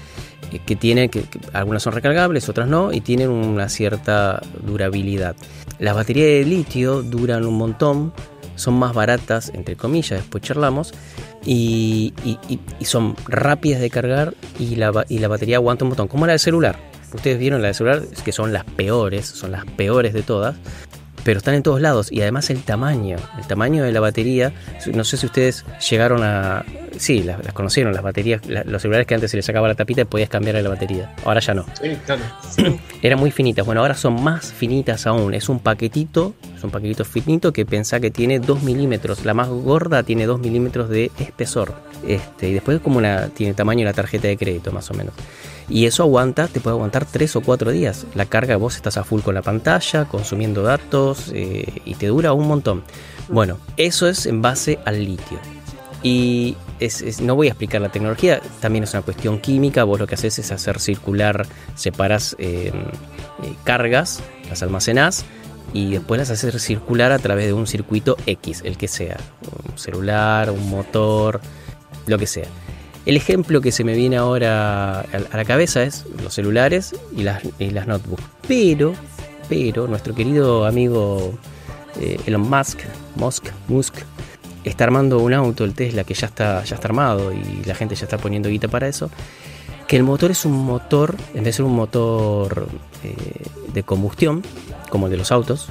eh, 0.53 0.61
que 0.64 0.74
tienen, 0.74 1.11
que, 1.11 1.22
que 1.22 1.39
algunas 1.53 1.82
son 1.82 1.93
recargables, 1.93 2.49
otras 2.49 2.66
no, 2.68 2.93
y 2.93 3.03
tienen 3.03 3.28
una 3.28 3.68
cierta 3.68 4.41
durabilidad. 4.62 5.37
Las 5.78 5.95
baterías 5.95 6.26
de 6.28 6.45
litio 6.47 7.03
duran 7.03 7.45
un 7.45 7.55
montón, 7.59 8.14
son 8.57 8.74
más 8.74 8.92
baratas, 8.94 9.50
entre 9.54 9.76
comillas, 9.76 10.20
después 10.20 10.42
charlamos, 10.42 10.92
y, 11.44 12.12
y- 12.24 12.84
son 12.84 13.14
rápidas 13.28 13.80
de 13.80 13.88
cargar 13.90 14.34
y 14.59 14.74
la, 14.76 15.04
y 15.09 15.18
la 15.20 15.28
batería 15.28 15.57
aguanta 15.57 15.84
un 15.84 15.90
montón, 15.90 16.09
como 16.09 16.26
la 16.26 16.32
del 16.32 16.40
celular. 16.40 16.76
Ustedes 17.14 17.38
vieron 17.38 17.62
la 17.62 17.68
del 17.68 17.74
celular, 17.74 18.02
que 18.24 18.32
son 18.32 18.52
las 18.52 18.64
peores, 18.64 19.26
son 19.26 19.52
las 19.52 19.64
peores 19.64 20.12
de 20.12 20.22
todas, 20.22 20.57
pero 21.27 21.39
están 21.39 21.55
en 21.55 21.64
todos 21.64 21.81
lados 21.81 22.12
y 22.12 22.22
además 22.22 22.51
el 22.51 22.62
tamaño, 22.62 23.16
el 23.37 23.47
tamaño 23.49 23.83
de 23.83 23.91
la 23.91 23.99
batería, 23.99 24.53
no 24.95 25.03
sé 25.03 25.16
si 25.16 25.27
ustedes 25.27 25.64
llegaron 25.91 26.22
a, 26.22 26.64
sí, 26.99 27.24
las, 27.24 27.45
las 27.45 27.53
conocieron, 27.53 27.93
las 27.93 28.05
baterías, 28.05 28.47
la- 28.47 28.62
los 28.62 28.81
celulares 28.81 29.09
que 29.09 29.14
antes 29.16 29.33
se 29.33 29.37
les 29.37 29.45
sacaba 29.45 29.66
la 29.66 29.74
tapita 29.74 30.03
y 30.03 30.05
podías 30.05 30.29
cambiarle 30.31 30.62
la 30.62 30.68
batería, 30.68 31.16
ahora 31.24 31.41
ya 31.41 31.53
no. 31.55 31.66
Sí, 31.83 31.97
claro. 32.07 32.22
Eran 33.03 33.18
muy 33.18 33.33
finitas, 33.33 33.66
bueno, 33.66 33.81
ahora 33.81 33.95
son 33.95 34.22
más 34.22 34.53
finitas 34.53 35.05
aún, 35.09 35.35
es 35.35 35.49
un 35.49 35.59
paquetito, 35.59 36.35
es 36.57 36.62
un 36.62 36.70
paquetito 36.70 37.05
finito 37.05 37.53
que 37.53 37.66
pensá 37.66 37.99
que 37.99 38.12
tiene 38.12 38.39
2 38.39 38.62
milímetros, 38.62 39.24
la 39.24 39.35
más 39.35 39.49
gorda 39.49 40.05
tiene 40.05 40.27
2 40.27 40.39
milímetros 40.39 40.89
de 40.89 41.11
espesor, 41.18 41.74
este, 42.07 42.51
y 42.51 42.55
después 42.55 42.79
como 42.81 42.99
una, 42.99 43.31
tiene 43.31 43.53
tamaño 43.55 43.81
de 43.81 43.87
la 43.87 43.93
tarjeta 43.95 44.29
de 44.29 44.37
crédito 44.37 44.70
más 44.70 44.89
o 44.93 44.95
menos. 44.95 45.12
Y 45.69 45.87
eso 45.87 46.05
aguanta, 46.05 46.47
te 46.47 46.61
puede 46.61 46.75
aguantar 46.77 47.05
3 47.07 47.37
o 47.37 47.41
4 47.41 47.71
días. 47.73 48.07
La 48.14 48.27
carga, 48.27 48.57
vos 48.57 48.77
estás 48.77 48.97
a 48.97 49.05
full 49.05 49.21
con 49.23 49.35
la 49.35 49.43
pantalla, 49.43 50.05
consumiendo 50.05 50.62
datos 50.62 51.31
eh, 51.35 51.81
y 51.85 51.95
te 51.95 52.07
dura 52.07 52.33
un 52.33 52.47
montón. 52.47 52.85
Bueno, 53.29 53.59
eso 53.77 54.07
es 54.09 54.27
en 54.27 54.43
base 54.43 54.79
al 54.85 55.05
litio. 55.05 55.39
Y 56.03 56.57
es- 56.79 57.21
no 57.21 57.35
voy 57.35 57.49
a 57.49 57.51
explicar 57.51 57.81
la 57.81 57.89
tecnología, 57.91 58.41
también 58.61 58.85
es 58.85 58.93
una 58.93 59.03
cuestión 59.03 59.41
química. 59.41 59.83
Vos 59.83 59.99
lo 59.99 60.07
que 60.07 60.14
haces 60.14 60.39
es 60.39 60.53
hacer 60.53 60.79
circular, 60.79 61.47
separas 61.75 62.37
eh, 62.39 62.71
eh, 63.43 63.53
cargas, 63.64 64.21
las 64.49 64.62
almacenás 64.62 65.25
y 65.73 65.91
después 65.93 66.19
las 66.19 66.31
haces 66.31 66.62
circular 66.62 67.11
a 67.11 67.19
través 67.19 67.47
de 67.47 67.53
un 67.55 67.67
circuito 67.67 68.17
X, 68.27 68.62
el 68.64 68.77
que 68.77 68.87
sea, 68.87 69.17
un 69.69 69.77
celular, 69.77 70.51
un 70.53 70.71
motor, 70.71 71.41
lo 72.07 72.19
que 72.19 72.29
sea. 72.29 72.47
El 73.07 73.16
ejemplo 73.16 73.61
que 73.61 73.70
se 73.70 73.84
me 73.84 73.94
viene 73.94 74.16
ahora 74.16 75.00
a 75.00 75.36
la 75.36 75.44
cabeza 75.44 75.84
es 75.84 76.04
los 76.24 76.34
celulares 76.34 76.92
y 77.16 77.22
las, 77.22 77.86
notebooks. 77.86 78.24
Pero, 78.48 78.94
pero, 79.48 79.86
nuestro 79.86 80.12
querido 80.12 80.66
amigo 80.66 81.32
eh, 82.00 82.18
Elon 82.26 82.50
Musk, 82.50 82.80
Musk, 83.14 83.44
Musk, 83.68 83.94
está 84.64 84.82
armando 84.82 85.20
un 85.20 85.32
auto, 85.34 85.62
el 85.62 85.74
Tesla, 85.74 86.02
que 86.02 86.14
ya 86.14 86.26
está, 86.26 86.64
ya 86.64 86.74
está 86.74 86.88
armado 86.88 87.32
y 87.32 87.64
la 87.64 87.76
gente 87.76 87.94
ya 87.94 88.07
está 88.07 88.18
poniendo 88.18 88.48
guita 88.48 88.66
para 88.66 88.88
eso. 88.88 89.09
Que 89.86 89.96
el 89.96 90.02
motor 90.02 90.32
es 90.32 90.44
un 90.44 90.64
motor, 90.64 91.14
en 91.28 91.44
vez 91.44 91.44
de 91.44 91.52
ser 91.52 91.64
un 91.64 91.76
motor 91.76 92.66
eh, 93.04 93.14
de 93.72 93.82
combustión, 93.84 94.42
como 94.90 95.07
el 95.07 95.12
de 95.12 95.18
los 95.18 95.30
autos, 95.30 95.68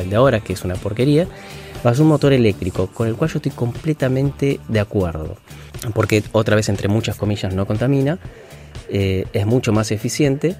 el 0.00 0.10
de 0.10 0.14
ahora, 0.14 0.38
que 0.38 0.52
es 0.52 0.62
una 0.62 0.76
porquería, 0.76 1.26
va 1.84 1.90
a 1.90 1.94
ser 1.94 2.02
un 2.02 2.10
motor 2.10 2.32
eléctrico, 2.32 2.86
con 2.86 3.08
el 3.08 3.16
cual 3.16 3.30
yo 3.30 3.38
estoy 3.38 3.50
completamente 3.50 4.60
de 4.68 4.78
acuerdo. 4.78 5.36
Porque 5.94 6.22
otra 6.32 6.56
vez, 6.56 6.68
entre 6.68 6.88
muchas 6.88 7.16
comillas, 7.16 7.54
no 7.54 7.66
contamina, 7.66 8.18
eh, 8.88 9.26
es 9.32 9.46
mucho 9.46 9.72
más 9.72 9.90
eficiente 9.90 10.56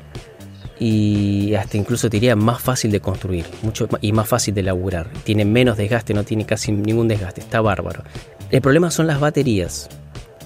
y 0.78 1.54
hasta 1.54 1.76
incluso 1.76 2.10
te 2.10 2.16
diría 2.16 2.34
más 2.34 2.60
fácil 2.60 2.90
de 2.90 3.00
construir 3.00 3.46
mucho 3.62 3.88
y 4.00 4.12
más 4.12 4.28
fácil 4.28 4.54
de 4.54 4.62
laburar. 4.62 5.08
Tiene 5.24 5.44
menos 5.44 5.76
desgaste, 5.76 6.12
no 6.14 6.24
tiene 6.24 6.44
casi 6.44 6.72
ningún 6.72 7.08
desgaste, 7.08 7.40
está 7.40 7.60
bárbaro. 7.60 8.02
El 8.50 8.60
problema 8.62 8.90
son 8.90 9.06
las 9.06 9.20
baterías. 9.20 9.88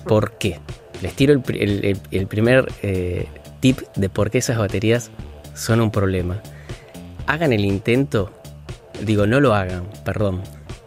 ¿Por 0.05 0.33
qué? 0.33 0.61
Les 1.01 1.15
tiro 1.15 1.33
el 1.33 2.27
primer 2.29 2.73
eh, 2.83 3.27
tip 3.61 3.81
de 3.97 4.09
por 4.09 4.31
qué 4.31 4.39
esas 4.39 4.59
baterías 4.59 5.11
son 5.55 5.81
un 5.81 5.91
problema. 5.91 6.41
Hagan 7.27 7.53
el 7.53 7.65
intento, 7.65 8.33
digo, 9.05 9.27
no 9.27 9.41
lo 9.41 9.55
hagan, 9.55 9.89
perdón, 10.05 10.43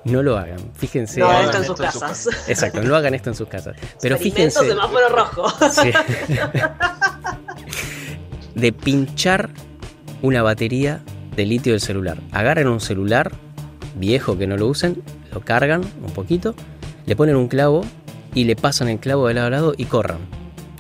no 0.06 0.24
lo 0.24 0.38
hagan. 0.38 0.60
Fíjense, 0.76 1.20
No, 1.20 1.30
hagan 1.30 1.45
esto 1.45 1.58
en 1.58 1.66
sus 1.66 1.76
casas. 1.78 2.30
exacto, 2.47 2.82
no 2.84 2.95
hagan 2.95 3.14
esto 3.14 3.30
en 3.30 3.36
sus 3.36 3.47
casas. 3.47 3.76
Pero 4.02 4.18
fíjense, 4.18 4.68
semáforo 4.68 5.10
rojo. 5.10 5.47
Sí. 5.72 5.91
de 8.56 8.74
pinchar 8.74 9.50
una 10.22 10.41
batería 10.41 11.02
de 11.36 11.45
litio 11.45 11.74
del 11.74 11.82
celular. 11.82 12.18
Agarran 12.32 12.68
un 12.68 12.80
celular 12.80 13.32
viejo 13.95 14.38
que 14.38 14.47
no 14.47 14.58
lo 14.58 14.68
usen, 14.68 15.02
lo 15.34 15.41
cargan 15.41 15.82
un 15.82 16.14
poquito, 16.14 16.56
le 17.06 17.16
ponen 17.16 17.36
un 17.36 17.47
clavo 17.47 17.82
y 18.34 18.45
le 18.45 18.56
pasan 18.56 18.89
el 18.89 19.00
clavo 19.00 19.28
de 19.28 19.34
lado 19.34 19.47
a 19.47 19.50
lado 19.50 19.74
y 19.78 19.86
corran. 19.86 20.20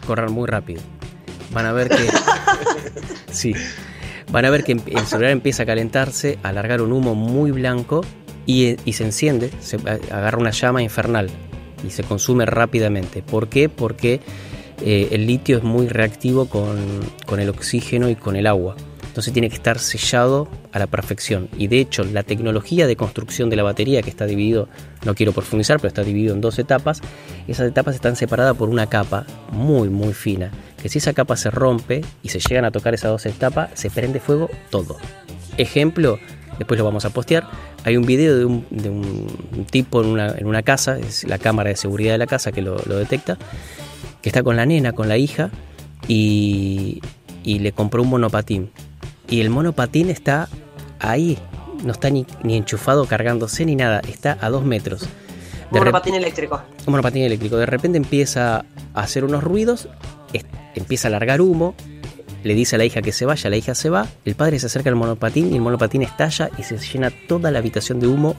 Corran 0.05 0.31
muy 0.31 0.47
rápido. 0.47 0.81
Van 1.51 1.65
a 1.65 1.71
ver 1.71 1.89
que. 1.89 2.09
sí. 3.31 3.53
Van 4.31 4.45
a 4.45 4.49
ver 4.49 4.63
que 4.63 4.73
el 4.73 5.05
celular 5.07 5.31
empieza 5.31 5.63
a 5.63 5.65
calentarse, 5.65 6.37
a 6.43 6.51
largar 6.51 6.81
un 6.81 6.91
humo 6.91 7.15
muy 7.15 7.51
blanco 7.51 8.01
y, 8.45 8.75
se 8.93 9.03
enciende, 9.03 9.51
se 9.59 9.77
agarra 9.77 10.37
una 10.37 10.51
llama 10.51 10.81
infernal 10.81 11.29
y 11.85 11.91
se 11.91 12.03
consume 12.03 12.45
rápidamente. 12.45 13.21
¿Por 13.21 13.47
qué? 13.47 13.69
Porque 13.69 14.19
eh, 14.83 15.09
el 15.11 15.27
litio 15.27 15.57
es 15.57 15.63
muy 15.63 15.87
reactivo 15.87 16.45
con, 16.47 16.77
con 17.25 17.39
el 17.39 17.49
oxígeno 17.49 18.09
y 18.09 18.15
con 18.15 18.35
el 18.35 18.47
agua. 18.47 18.75
Entonces 19.09 19.33
tiene 19.33 19.49
que 19.49 19.55
estar 19.55 19.79
sellado 19.79 20.47
a 20.71 20.79
la 20.79 20.87
perfección. 20.87 21.49
Y 21.57 21.67
de 21.67 21.79
hecho, 21.79 22.03
la 22.03 22.23
tecnología 22.23 22.85
de 22.85 22.95
construcción 22.95 23.49
de 23.49 23.55
la 23.55 23.63
batería, 23.63 24.01
que 24.03 24.09
está 24.09 24.25
dividido, 24.25 24.69
no 25.03 25.15
quiero 25.15 25.33
profundizar, 25.33 25.77
pero 25.77 25.87
está 25.87 26.03
dividido 26.03 26.35
en 26.35 26.41
dos 26.41 26.59
etapas, 26.59 27.01
esas 27.47 27.67
etapas 27.67 27.95
están 27.95 28.15
separadas 28.15 28.55
por 28.55 28.69
una 28.69 28.87
capa 28.87 29.25
muy, 29.51 29.89
muy 29.89 30.13
fina. 30.13 30.51
Que 30.81 30.89
si 30.89 30.99
esa 30.99 31.13
capa 31.13 31.35
se 31.37 31.49
rompe 31.49 32.01
y 32.21 32.29
se 32.29 32.39
llegan 32.39 32.65
a 32.65 32.71
tocar 32.71 32.93
esas 32.93 33.11
dos 33.11 33.25
etapas, 33.25 33.71
se 33.73 33.89
prende 33.89 34.19
fuego 34.19 34.49
todo. 34.69 34.97
Ejemplo, 35.57 36.19
después 36.59 36.77
lo 36.77 36.85
vamos 36.85 37.05
a 37.05 37.09
postear. 37.09 37.49
Hay 37.83 37.97
un 37.97 38.05
video 38.05 38.37
de 38.37 38.45
un, 38.45 38.65
de 38.69 38.89
un 38.91 39.65
tipo 39.71 40.03
en 40.03 40.09
una, 40.09 40.27
en 40.37 40.45
una 40.45 40.61
casa, 40.61 40.99
es 40.99 41.23
la 41.23 41.39
cámara 41.39 41.69
de 41.71 41.75
seguridad 41.75 42.11
de 42.11 42.19
la 42.19 42.27
casa 42.27 42.51
que 42.51 42.61
lo, 42.61 42.75
lo 42.85 42.97
detecta, 42.97 43.39
que 44.21 44.29
está 44.29 44.43
con 44.43 44.55
la 44.55 44.67
nena, 44.67 44.91
con 44.93 45.09
la 45.09 45.17
hija, 45.17 45.49
y, 46.07 47.01
y 47.43 47.59
le 47.59 47.71
compró 47.71 48.03
un 48.03 48.09
monopatín. 48.09 48.69
Y 49.29 49.41
el 49.41 49.49
monopatín 49.49 50.09
está 50.09 50.47
ahí, 50.99 51.37
no 51.83 51.91
está 51.91 52.09
ni, 52.09 52.25
ni 52.43 52.57
enchufado 52.57 53.05
cargándose 53.05 53.65
ni 53.65 53.75
nada, 53.75 54.01
está 54.07 54.37
a 54.41 54.49
dos 54.49 54.63
metros. 54.65 55.07
De 55.71 55.79
Un 55.79 55.85
rep- 55.85 55.91
patín 55.91 56.15
eléctrico. 56.15 56.61
un 56.87 56.91
monopatín 56.91 57.23
eléctrico. 57.23 57.57
De 57.57 57.65
repente 57.67 57.97
empieza 57.97 58.65
a 58.93 59.01
hacer 59.01 59.23
unos 59.23 59.43
ruidos, 59.43 59.87
empieza 60.75 61.07
a 61.09 61.11
largar 61.11 61.41
humo, 61.41 61.75
le 62.43 62.53
dice 62.53 62.75
a 62.75 62.79
la 62.79 62.85
hija 62.85 63.01
que 63.01 63.11
se 63.11 63.25
vaya, 63.25 63.49
la 63.49 63.57
hija 63.57 63.75
se 63.75 63.89
va, 63.89 64.07
el 64.25 64.35
padre 64.35 64.59
se 64.59 64.67
acerca 64.67 64.89
al 64.89 64.95
monopatín 64.95 65.51
y 65.51 65.55
el 65.55 65.61
monopatín 65.61 66.01
estalla 66.03 66.49
y 66.57 66.63
se 66.63 66.77
llena 66.77 67.11
toda 67.27 67.51
la 67.51 67.59
habitación 67.59 67.99
de 67.99 68.07
humo 68.07 68.35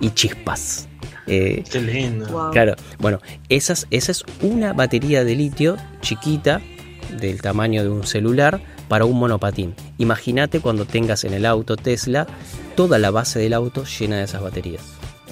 y 0.00 0.10
chispas. 0.10 0.88
Eh, 1.26 1.62
Qué 1.70 1.80
lindo. 1.80 2.26
Wow. 2.28 2.50
Claro, 2.52 2.74
bueno, 2.98 3.20
esas, 3.48 3.86
esa 3.90 4.12
es 4.12 4.24
una 4.40 4.72
batería 4.72 5.24
de 5.24 5.34
litio 5.34 5.76
chiquita, 6.00 6.60
del 7.20 7.40
tamaño 7.42 7.82
de 7.82 7.88
un 7.90 8.06
celular, 8.06 8.60
para 8.88 9.04
un 9.04 9.18
monopatín. 9.18 9.74
Imagínate 9.98 10.60
cuando 10.60 10.86
tengas 10.86 11.24
en 11.24 11.34
el 11.34 11.44
auto 11.44 11.76
Tesla 11.76 12.26
toda 12.76 12.98
la 12.98 13.10
base 13.10 13.38
del 13.38 13.52
auto 13.52 13.84
llena 13.84 14.16
de 14.16 14.24
esas 14.24 14.40
baterías. 14.42 14.82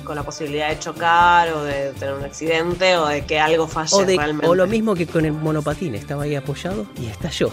Con 0.05 0.15
la 0.17 0.23
posibilidad 0.23 0.69
de 0.69 0.79
chocar 0.79 1.49
o 1.53 1.65
de 1.65 1.93
tener 1.99 2.15
un 2.15 2.25
accidente 2.25 2.97
o 2.99 3.07
de 3.07 3.25
que 3.25 3.41
algo 3.41 3.67
falle 3.67 3.91
O, 3.97 4.05
de- 4.05 4.17
realmente. 4.17 4.47
o 4.47 4.55
lo 4.55 4.67
mismo 4.67 4.95
que 4.95 5.07
con 5.07 5.25
el 5.25 5.33
monopatín, 5.33 5.95
estaba 5.95 6.25
ahí 6.25 6.35
apoyado 6.35 6.87
y 7.03 7.07
estalló. 7.07 7.51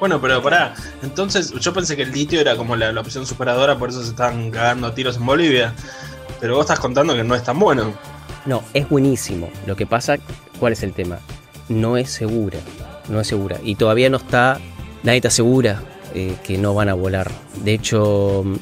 Bueno, 0.00 0.20
pero 0.20 0.42
pará. 0.42 0.74
Entonces, 1.02 1.52
yo 1.52 1.72
pensé 1.72 1.96
que 1.96 2.02
el 2.02 2.12
litio 2.12 2.40
era 2.40 2.56
como 2.56 2.76
la, 2.76 2.90
opción 3.00 3.26
superadora, 3.26 3.78
por 3.78 3.88
eso 3.90 4.02
se 4.02 4.10
están 4.10 4.50
cagando 4.50 4.86
a 4.88 4.94
tiros 4.94 5.16
en 5.16 5.26
Bolivia. 5.26 5.72
Pero 6.40 6.56
vos 6.56 6.64
estás 6.64 6.80
contando 6.80 7.14
que 7.14 7.24
no 7.24 7.34
es 7.34 7.42
tan 7.44 7.58
bueno. 7.58 7.94
No, 8.44 8.62
es 8.74 8.88
buenísimo. 8.88 9.48
Lo 9.66 9.76
que 9.76 9.86
pasa, 9.86 10.16
¿cuál 10.58 10.72
es 10.74 10.82
el 10.82 10.92
tema? 10.92 11.18
No 11.68 11.96
es 11.96 12.10
segura. 12.10 12.58
No 13.08 13.20
es 13.20 13.26
segura. 13.28 13.58
Y 13.62 13.76
todavía 13.76 14.10
no 14.10 14.18
está. 14.18 14.58
Nadie 15.02 15.18
está 15.18 15.30
segura 15.30 15.80
eh, 16.14 16.34
que 16.42 16.58
no 16.58 16.74
van 16.74 16.88
a 16.88 16.94
volar. 16.94 17.30
De 17.62 17.72
hecho, 17.72 18.42
mm, 18.44 18.54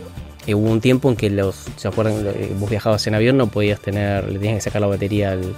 eh, 0.46 0.54
hubo 0.54 0.70
un 0.70 0.80
tiempo 0.80 1.08
en 1.08 1.16
que 1.16 1.30
los. 1.30 1.64
¿Se 1.76 1.88
acuerdan? 1.88 2.14
Eh, 2.26 2.52
Vos 2.58 2.70
viajabas 2.70 3.04
en 3.06 3.14
avión, 3.14 3.36
no 3.36 3.48
podías 3.48 3.80
tener. 3.80 4.28
Le 4.30 4.38
tenías 4.38 4.56
que 4.56 4.60
sacar 4.60 4.82
la 4.82 4.88
batería 4.88 5.32
al- 5.32 5.54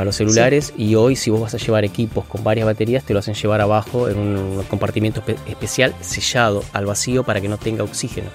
a 0.00 0.04
los 0.04 0.16
celulares. 0.16 0.72
Y 0.76 0.94
hoy, 0.94 1.16
si 1.16 1.30
vos 1.30 1.40
vas 1.40 1.54
a 1.54 1.58
llevar 1.58 1.84
equipos 1.84 2.24
con 2.26 2.44
varias 2.44 2.66
baterías, 2.66 3.04
te 3.04 3.12
lo 3.12 3.20
hacen 3.20 3.34
llevar 3.34 3.60
abajo 3.60 4.08
en 4.08 4.18
un 4.18 4.62
compartimento 4.64 5.22
espe- 5.22 5.36
especial 5.46 5.94
sellado 6.00 6.62
al 6.72 6.86
vacío 6.86 7.24
para 7.24 7.40
que 7.40 7.48
no 7.48 7.56
tenga 7.58 7.82
oxígeno. 7.84 8.28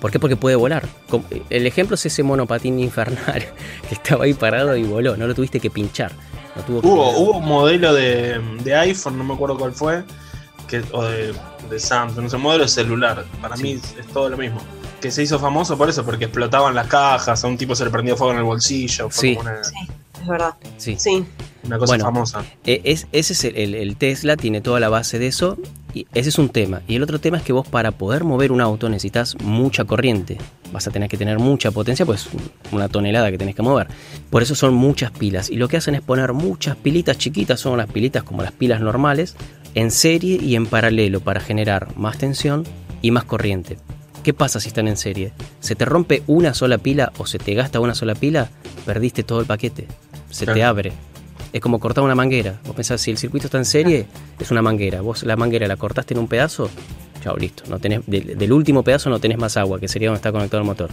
¿Por 0.00 0.10
qué? 0.12 0.20
Porque 0.20 0.36
puede 0.36 0.54
volar. 0.56 0.86
El 1.50 1.66
ejemplo 1.66 1.94
es 1.96 2.06
ese 2.06 2.22
monopatín 2.22 2.78
infernal 2.78 3.44
que 3.88 3.94
estaba 3.94 4.24
ahí 4.24 4.34
parado 4.34 4.76
y 4.76 4.84
voló. 4.84 5.16
No 5.16 5.26
lo 5.26 5.34
tuviste 5.34 5.58
que 5.58 5.70
pinchar. 5.70 6.12
No 6.54 6.62
tuvo 6.62 6.80
que 6.80 6.86
Hubo, 6.86 7.10
hubo 7.18 7.38
un 7.38 7.44
modelo 7.44 7.92
de, 7.92 8.40
de 8.62 8.74
iPhone, 8.76 9.18
no 9.18 9.24
me 9.24 9.34
acuerdo 9.34 9.58
cuál 9.58 9.72
fue, 9.72 10.04
que, 10.68 10.82
o 10.92 11.02
de, 11.04 11.34
de 11.68 11.78
Samsung, 11.80 12.24
no 12.24 12.30
sé, 12.30 12.36
modelo 12.36 12.62
de 12.64 12.68
celular. 12.70 13.24
Para 13.42 13.56
Sí. 13.56 13.62
mí 13.64 13.72
es, 13.72 14.06
todo 14.12 14.28
lo 14.28 14.36
mismo. 14.36 14.60
que 15.00 15.10
se 15.12 15.22
hizo 15.22 15.38
famoso 15.38 15.76
por 15.78 15.88
eso, 15.88 16.04
porque 16.04 16.24
explotaban 16.26 16.74
las 16.74 16.86
cajas, 16.88 17.42
a 17.44 17.46
un 17.48 17.56
tipo 17.56 17.74
se 17.76 17.84
le 17.84 17.90
prendió 17.90 18.16
fuego 18.16 18.32
en 18.32 18.38
el 18.38 18.44
bolsillo. 18.44 19.08
Fue 19.10 19.20
Sí. 19.20 19.36
como 19.36 19.48
una, 19.50 19.62
Sí, 19.64 19.74
verdad. 20.28 20.54
Sí. 20.76 20.96
Sí. 20.98 21.24
una 21.64 21.76
cosa 21.78 21.90
Bueno. 21.92 22.04
famosa. 22.04 22.44
E- 22.64 22.80
Es, 22.84 23.06
ese 23.12 23.32
es 23.32 23.44
el, 23.44 23.56
el- 23.56 23.74
el 23.74 23.96
Tesla, 23.96 24.36
tiene 24.36 24.60
toda 24.60 24.80
la 24.80 24.88
base 24.88 25.18
de 25.18 25.26
eso. 25.26 25.58
Y 25.94 26.06
ese 26.14 26.28
es 26.28 26.38
un 26.38 26.50
tema. 26.50 26.82
Y 26.86 26.96
el 26.96 27.02
otro 27.02 27.18
tema 27.18 27.38
es 27.38 27.42
que 27.42 27.52
vos 27.52 27.66
para 27.66 27.90
poder 27.92 28.22
mover 28.24 28.52
un 28.52 28.60
auto 28.60 28.88
necesitas 28.88 29.36
mucha 29.42 29.84
corriente. 29.84 30.38
Vas 30.72 30.86
a 30.86 30.90
tener 30.90 31.08
que 31.08 31.16
tener 31.16 31.38
mucha 31.38 31.70
potencia, 31.70 32.04
pues 32.06 32.28
una 32.72 32.88
tonelada 32.88 33.30
que 33.30 33.38
tenés 33.38 33.54
que 33.56 33.62
mover. 33.62 33.88
Por 34.30 34.42
eso 34.42 34.54
son 34.54 34.74
muchas 34.74 35.10
pilas. 35.10 35.50
Y 35.50 35.56
lo 35.56 35.66
que 35.68 35.78
hacen 35.78 35.94
es 35.94 36.02
poner 36.02 36.32
muchas 36.34 36.76
pilitas 36.76 37.16
chiquitas, 37.18 37.58
son 37.60 37.76
las 37.78 37.86
pilitas 37.90 38.22
como 38.22 38.42
las 38.42 38.52
pilas 38.52 38.80
normales, 38.80 39.34
en 39.74 39.90
serie 39.90 40.38
y 40.40 40.56
en 40.56 40.66
paralelo 40.66 41.20
para 41.20 41.40
generar 41.40 41.88
más 41.96 42.18
tensión 42.18 42.64
y 43.02 43.10
más 43.10 43.24
corriente. 43.24 43.78
¿Qué 44.22 44.34
pasa 44.34 44.60
si 44.60 44.68
están 44.68 44.88
en 44.88 44.96
serie? 44.98 45.32
Se 45.60 45.74
te 45.74 45.86
rompe 45.86 46.22
una 46.26 46.52
sola 46.52 46.76
pila 46.78 47.12
o 47.18 47.26
se 47.26 47.38
te 47.38 47.54
gasta 47.54 47.80
una 47.80 47.94
sola 47.94 48.14
pila, 48.14 48.50
perdiste 48.84 49.22
todo 49.22 49.40
el 49.40 49.46
paquete. 49.46 49.86
Se 50.30 50.46
te 50.46 50.62
abre. 50.62 50.92
Es 51.52 51.60
como 51.60 51.80
cortar 51.80 52.04
una 52.04 52.14
manguera. 52.14 52.60
Vos 52.66 52.76
pensás, 52.76 53.00
si 53.00 53.10
el 53.10 53.18
circuito 53.18 53.46
está 53.46 53.58
en 53.58 53.64
serie, 53.64 54.06
es 54.38 54.50
una 54.50 54.62
manguera. 54.62 55.00
Vos 55.00 55.22
la 55.22 55.36
manguera 55.36 55.66
la 55.66 55.76
cortaste 55.76 56.14
en 56.14 56.20
un 56.20 56.28
pedazo, 56.28 56.68
chao, 57.22 57.36
listo. 57.36 57.64
No 57.68 57.78
tenés, 57.78 58.02
del, 58.06 58.36
del 58.36 58.52
último 58.52 58.82
pedazo 58.82 59.08
no 59.10 59.18
tenés 59.18 59.38
más 59.38 59.56
agua, 59.56 59.80
que 59.80 59.88
sería 59.88 60.08
donde 60.08 60.18
está 60.18 60.32
conectado 60.32 60.60
el 60.60 60.66
motor. 60.66 60.90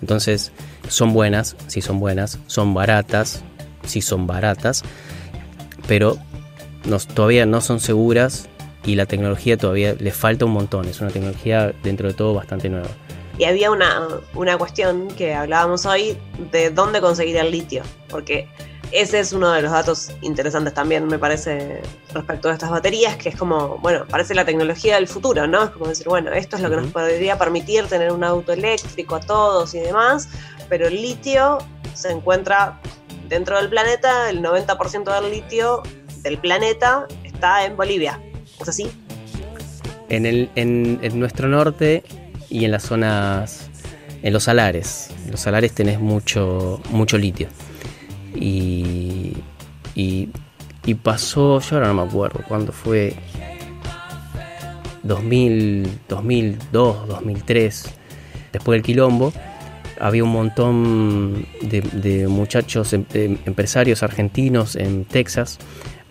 Entonces, 0.00 0.52
son 0.88 1.12
buenas, 1.12 1.56
sí 1.68 1.80
son 1.80 2.00
buenas, 2.00 2.38
son 2.46 2.74
baratas, 2.74 3.42
sí 3.84 4.02
son 4.02 4.26
baratas, 4.26 4.82
pero 5.86 6.18
nos, 6.84 7.06
todavía 7.06 7.46
no 7.46 7.60
son 7.60 7.80
seguras 7.80 8.48
y 8.84 8.96
la 8.96 9.06
tecnología 9.06 9.56
todavía 9.56 9.94
le 9.98 10.10
falta 10.10 10.44
un 10.44 10.52
montón. 10.52 10.88
Es 10.88 11.00
una 11.00 11.10
tecnología 11.10 11.72
dentro 11.82 12.08
de 12.08 12.14
todo 12.14 12.34
bastante 12.34 12.68
nueva. 12.68 12.88
Y 13.42 13.44
había 13.44 13.72
una, 13.72 14.06
una 14.36 14.56
cuestión 14.56 15.08
que 15.08 15.34
hablábamos 15.34 15.84
hoy 15.84 16.16
de 16.52 16.70
dónde 16.70 17.00
conseguir 17.00 17.36
el 17.38 17.50
litio, 17.50 17.82
porque 18.08 18.48
ese 18.92 19.18
es 19.18 19.32
uno 19.32 19.50
de 19.50 19.62
los 19.62 19.72
datos 19.72 20.12
interesantes 20.20 20.72
también, 20.74 21.08
me 21.08 21.18
parece, 21.18 21.82
respecto 22.14 22.48
a 22.48 22.52
estas 22.52 22.70
baterías, 22.70 23.16
que 23.16 23.30
es 23.30 23.36
como, 23.36 23.78
bueno, 23.78 24.06
parece 24.08 24.36
la 24.36 24.44
tecnología 24.44 24.94
del 24.94 25.08
futuro, 25.08 25.48
¿no? 25.48 25.64
Es 25.64 25.70
como 25.70 25.88
decir, 25.88 26.06
bueno, 26.06 26.30
esto 26.30 26.54
es 26.54 26.62
lo 26.62 26.70
que 26.70 26.76
nos 26.76 26.92
podría 26.92 27.36
permitir 27.36 27.86
tener 27.88 28.12
un 28.12 28.22
auto 28.22 28.52
eléctrico 28.52 29.16
a 29.16 29.20
todos 29.20 29.74
y 29.74 29.80
demás, 29.80 30.28
pero 30.68 30.86
el 30.86 31.02
litio 31.02 31.58
se 31.94 32.12
encuentra 32.12 32.80
dentro 33.28 33.56
del 33.56 33.68
planeta, 33.68 34.30
el 34.30 34.40
90% 34.40 35.20
del 35.20 35.32
litio 35.32 35.82
del 36.18 36.38
planeta 36.38 37.08
está 37.24 37.64
en 37.64 37.76
Bolivia. 37.76 38.22
¿Es 38.60 38.68
así? 38.68 38.88
En, 40.10 40.26
el, 40.26 40.48
en, 40.54 41.00
en 41.02 41.18
nuestro 41.18 41.48
norte 41.48 42.04
y 42.52 42.66
en 42.66 42.70
las 42.70 42.82
zonas, 42.82 43.70
en 44.22 44.32
los 44.32 44.44
salares. 44.44 45.08
En 45.24 45.30
los 45.30 45.40
salares 45.40 45.72
tenés 45.72 45.98
mucho, 45.98 46.80
mucho 46.90 47.16
litio. 47.16 47.48
Y, 48.34 49.38
y, 49.94 50.28
pasó, 51.02 51.60
yo 51.60 51.76
ahora 51.76 51.88
no 51.88 51.94
me 51.94 52.02
acuerdo 52.02 52.40
cuándo 52.46 52.72
fue, 52.72 53.14
2000, 55.02 55.88
2002, 56.08 57.08
2003, 57.08 57.84
después 58.52 58.76
del 58.76 58.82
quilombo, 58.82 59.32
había 59.98 60.24
un 60.24 60.30
montón 60.32 61.46
de, 61.62 61.80
de 61.80 62.28
muchachos, 62.28 62.92
em- 62.92 63.06
em- 63.14 63.38
empresarios 63.46 64.02
argentinos 64.02 64.76
en 64.76 65.04
Texas, 65.06 65.58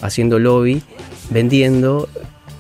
haciendo 0.02 0.40
lobby, 0.40 0.82
vendiendo 1.30 2.10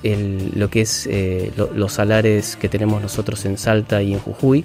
el- 0.04 0.52
lo 0.56 0.70
que 0.70 0.82
es 0.82 1.08
eh, 1.10 1.52
lo- 1.58 1.72
los 1.74 1.94
salares 1.94 2.56
que 2.56 2.70
tenemos 2.70 3.02
nosotros 3.02 3.44
en 3.46 3.58
Salta 3.58 4.02
y 4.02 4.14
en 4.14 4.20
Jujuy. 4.20 4.64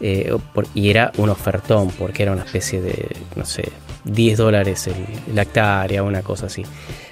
eh, 0.00 0.30
y 0.74 0.90
era 0.90 1.10
un 1.16 1.30
ofertón, 1.30 1.88
porque 1.98 2.22
era 2.22 2.32
una 2.32 2.42
especie 2.42 2.82
de, 2.82 3.16
no 3.34 3.46
sé, 3.46 3.70
10 4.04 4.36
dólares 4.36 4.86
el, 4.88 5.34
la 5.34 5.42
hectárea, 5.42 6.02
una 6.02 6.20
cosa 6.22 6.46
así. 6.46 6.64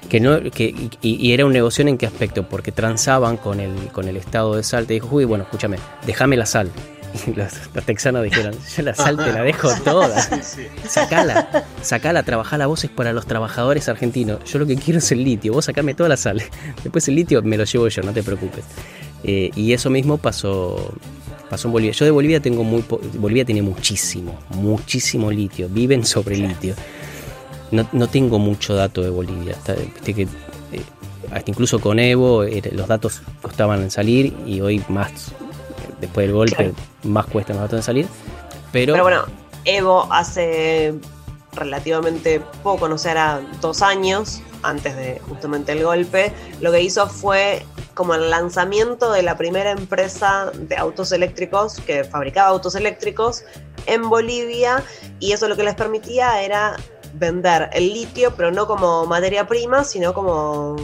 Que 0.08 0.20
no, 0.20 0.38
que, 0.50 0.66
y, 1.00 1.28
y 1.28 1.32
era 1.32 1.46
un 1.46 1.52
negocio 1.54 1.86
en 1.88 1.96
qué 1.96 2.04
aspecto, 2.04 2.46
porque 2.46 2.72
transaban 2.72 3.38
con 3.38 3.58
el, 3.60 3.72
con 3.90 4.06
el 4.06 4.18
estado 4.18 4.54
de 4.56 4.62
Salta 4.62 4.92
y 4.92 5.00
Jujuy, 5.00 5.24
bueno, 5.24 5.44
escúchame, 5.44 5.78
déjame 6.06 6.36
la 6.36 6.44
sal. 6.44 6.70
Los, 7.36 7.52
los 7.74 7.84
texanos 7.84 8.24
dijeron, 8.24 8.54
yo 8.76 8.82
la 8.82 8.94
sal 8.94 9.16
te 9.16 9.32
la 9.32 9.42
dejo 9.42 9.68
toda. 9.84 10.20
Sí. 10.42 10.62
Sacala, 10.88 11.64
sacala, 11.82 12.22
trabajala, 12.22 12.66
vos 12.66 12.84
es 12.84 12.90
para 12.90 13.12
los 13.12 13.26
trabajadores 13.26 13.88
argentinos. 13.88 14.42
Yo 14.44 14.58
lo 14.58 14.66
que 14.66 14.76
quiero 14.76 14.98
es 14.98 15.10
el 15.12 15.22
litio, 15.24 15.52
vos 15.52 15.64
sacame 15.66 15.94
toda 15.94 16.08
la 16.08 16.16
sal. 16.16 16.42
Después 16.82 17.06
el 17.08 17.14
litio 17.14 17.42
me 17.42 17.56
lo 17.56 17.64
llevo 17.64 17.88
yo, 17.88 18.02
no 18.02 18.12
te 18.12 18.22
preocupes. 18.22 18.64
Eh, 19.22 19.50
y 19.56 19.72
eso 19.72 19.88
mismo 19.90 20.18
pasó, 20.18 20.92
pasó 21.48 21.68
en 21.68 21.72
Bolivia. 21.72 21.92
Yo 21.92 22.04
de 22.04 22.10
Bolivia 22.10 22.40
tengo 22.40 22.62
muy 22.64 22.82
po- 22.82 23.00
Bolivia 23.14 23.44
tiene 23.44 23.62
muchísimo, 23.62 24.38
muchísimo 24.50 25.30
litio. 25.30 25.68
Viven 25.68 26.04
sobre 26.04 26.36
litio. 26.36 26.74
No, 27.70 27.88
no 27.92 28.06
tengo 28.08 28.38
mucho 28.38 28.74
dato 28.74 29.02
de 29.02 29.10
Bolivia. 29.10 29.52
Está- 29.52 29.74
viste 29.74 30.12
que, 30.14 30.22
eh, 30.22 30.26
hasta 31.32 31.50
incluso 31.50 31.80
con 31.80 31.98
Evo 31.98 32.44
eh, 32.44 32.62
los 32.72 32.86
datos 32.86 33.22
costaban 33.40 33.82
en 33.82 33.90
salir 33.90 34.34
y 34.46 34.60
hoy 34.60 34.82
más, 34.88 35.32
después 36.06 36.26
del 36.26 36.34
golpe, 36.34 36.56
Claro. 36.56 36.74
más 37.04 37.26
los 37.32 37.46
datos 37.46 37.72
en 37.72 37.82
salir. 37.82 38.08
Pero, 38.72 38.94
Pero 38.94 39.04
bueno, 39.04 39.24
Evo 39.64 40.06
hace 40.12 40.94
relativamente 41.52 42.40
poco, 42.62 42.88
no 42.88 42.98
sé, 42.98 43.10
era 43.10 43.40
dos 43.60 43.82
años 43.82 44.42
antes 44.62 44.96
de 44.96 45.20
justamente 45.28 45.72
el 45.72 45.84
golpe, 45.84 46.32
lo 46.60 46.72
que 46.72 46.82
hizo 46.82 47.06
fue 47.06 47.64
como 47.94 48.14
el 48.14 48.30
lanzamiento 48.30 49.12
de 49.12 49.22
la 49.22 49.36
primera 49.36 49.70
empresa 49.70 50.50
de 50.52 50.76
autos 50.76 51.12
eléctricos 51.12 51.80
que 51.86 52.02
fabricaba 52.04 52.48
autos 52.48 52.74
eléctricos 52.74 53.44
en 53.86 54.08
Bolivia 54.08 54.82
y 55.20 55.32
eso 55.32 55.48
lo 55.48 55.56
que 55.56 55.62
les 55.62 55.74
permitía 55.74 56.42
era 56.42 56.76
vender 57.14 57.70
el 57.72 57.92
litio, 57.92 58.34
pero 58.36 58.50
no 58.50 58.66
como 58.66 59.06
materia 59.06 59.46
prima, 59.46 59.84
sino 59.84 60.12
como, 60.12 60.76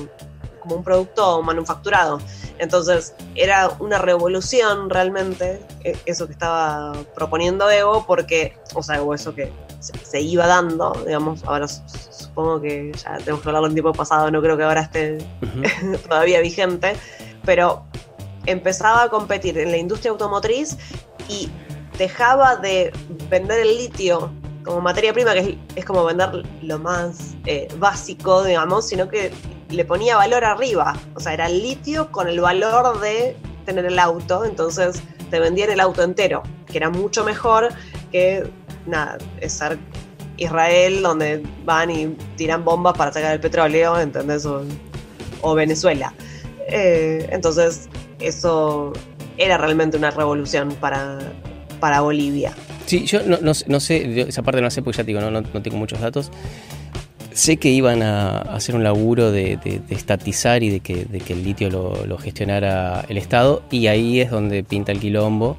como 0.61 0.77
un 0.77 0.85
producto 0.85 1.43
manufacturado. 1.43 2.21
Entonces 2.59 3.15
era 3.35 3.71
una 3.81 3.99
revolución 3.99 4.91
realmente 4.91 5.61
eh, 5.83 5.97
eso 6.07 6.27
que 6.27 6.33
estaba 6.33 6.93
proponiendo 7.15 7.71
Evo, 7.71 8.05
porque, 8.07 8.55
o 8.75 8.83
sea, 8.83 9.03
o 9.03 9.15
eso 9.15 9.35
que 9.35 9.51
se, 9.81 9.93
se 10.05 10.21
iba 10.21 10.47
dando, 10.47 10.93
digamos, 11.07 11.43
ahora 11.45 11.67
su- 11.67 11.83
supongo 12.11 12.61
que 12.61 12.93
ya 12.93 13.17
tenemos 13.19 13.41
que 13.41 13.49
hablarlo 13.49 13.69
en 13.69 13.75
tiempo 13.75 13.93
pasado, 13.93 14.31
no 14.31 14.41
creo 14.43 14.57
que 14.57 14.63
ahora 14.65 14.83
esté 14.83 15.19
ujú. 15.43 15.97
todavía 16.09 16.41
vigente, 16.41 16.95
pero 17.45 17.85
empezaba 18.47 19.03
a 19.05 19.09
competir 19.09 19.59
en 19.59 19.71
la 19.71 19.77
industria 19.79 20.11
automotriz 20.13 20.77
y 21.29 21.51
dejaba 21.99 22.57
de 22.57 22.93
vender 23.29 23.61
el 23.61 23.77
litio 23.77 24.31
como 24.65 24.81
materia 24.83 25.13
prima, 25.15 25.33
que 25.33 25.39
es, 25.41 25.57
es 25.77 25.85
como 25.87 26.05
vender 26.05 26.45
lo 26.63 26.79
más 26.79 27.35
eh, 27.47 27.69
básico, 27.79 28.45
digamos, 28.45 28.87
sino 28.87 29.09
que 29.09 29.33
le 29.71 29.85
ponía 29.85 30.17
valor 30.17 30.45
arriba. 30.45 30.95
O 31.15 31.21
sea, 31.21 31.33
era 31.35 31.47
el 31.47 31.63
litio 31.63 32.11
con 32.13 32.29
el 32.29 32.41
valor 32.41 33.01
de 33.01 33.37
tener 33.67 33.85
el 33.87 33.99
auto, 33.99 34.45
entonces 34.45 35.03
te 35.31 35.39
vendían 35.41 35.71
el 35.71 35.81
auto 35.81 36.03
entero, 36.03 36.43
que 36.67 36.77
era 36.79 36.91
mucho 36.91 37.25
mejor 37.25 37.69
que 38.11 38.45
nada, 38.87 39.19
ser 39.47 39.79
Israel, 40.37 41.03
donde 41.03 41.43
van 41.65 41.91
y 41.91 42.07
tiran 42.37 42.65
bombas 42.65 42.97
para 42.97 43.13
sacar 43.13 43.33
el 43.35 43.41
petróleo, 43.41 43.99
¿entendés? 44.01 44.47
O, 45.43 45.55
Venezuela. 45.55 46.13
Eh, 46.69 47.29
entonces, 47.31 47.89
eso 48.19 48.93
era 49.39 49.57
realmente 49.59 49.97
una 49.97 50.11
revolución 50.11 50.71
para, 50.81 51.19
para 51.79 52.01
Bolivia. 52.01 52.53
Sí, 52.87 53.07
yo 53.07 53.23
no, 53.23 53.39
no 53.41 53.81
sé- 53.81 54.21
esa 54.29 54.43
parte 54.43 54.61
no 54.61 54.71
sé 54.71 54.83
porque 54.83 54.99
ya 54.99 55.05
te 55.05 55.09
digo, 55.13 55.21
no- 55.21 55.31
no 55.41 55.63
tengo 55.63 55.77
muchos 55.77 56.01
datos. 56.01 56.31
Sé 57.33 57.57
que 57.59 57.69
iban 57.71 58.03
a 58.03 58.39
hacer 58.41 58.75
un 58.75 58.83
laburo 58.83 59.31
de, 59.31 59.57
de- 59.57 59.81
de 59.81 59.95
estatizar 59.95 60.63
y 60.63 60.69
de 60.71 60.81
que, 60.81 61.05
de 61.05 61.21
el 61.33 61.45
litio 61.45 61.71
lo, 61.71 62.05
gestionara 62.19 63.05
el 63.09 63.17
Estado 63.19 63.63
y 63.71 63.87
ahí 63.87 64.21
es 64.21 64.31
donde 64.31 64.63
pinta 64.65 64.93
el 64.93 64.99
quilombo 65.01 65.57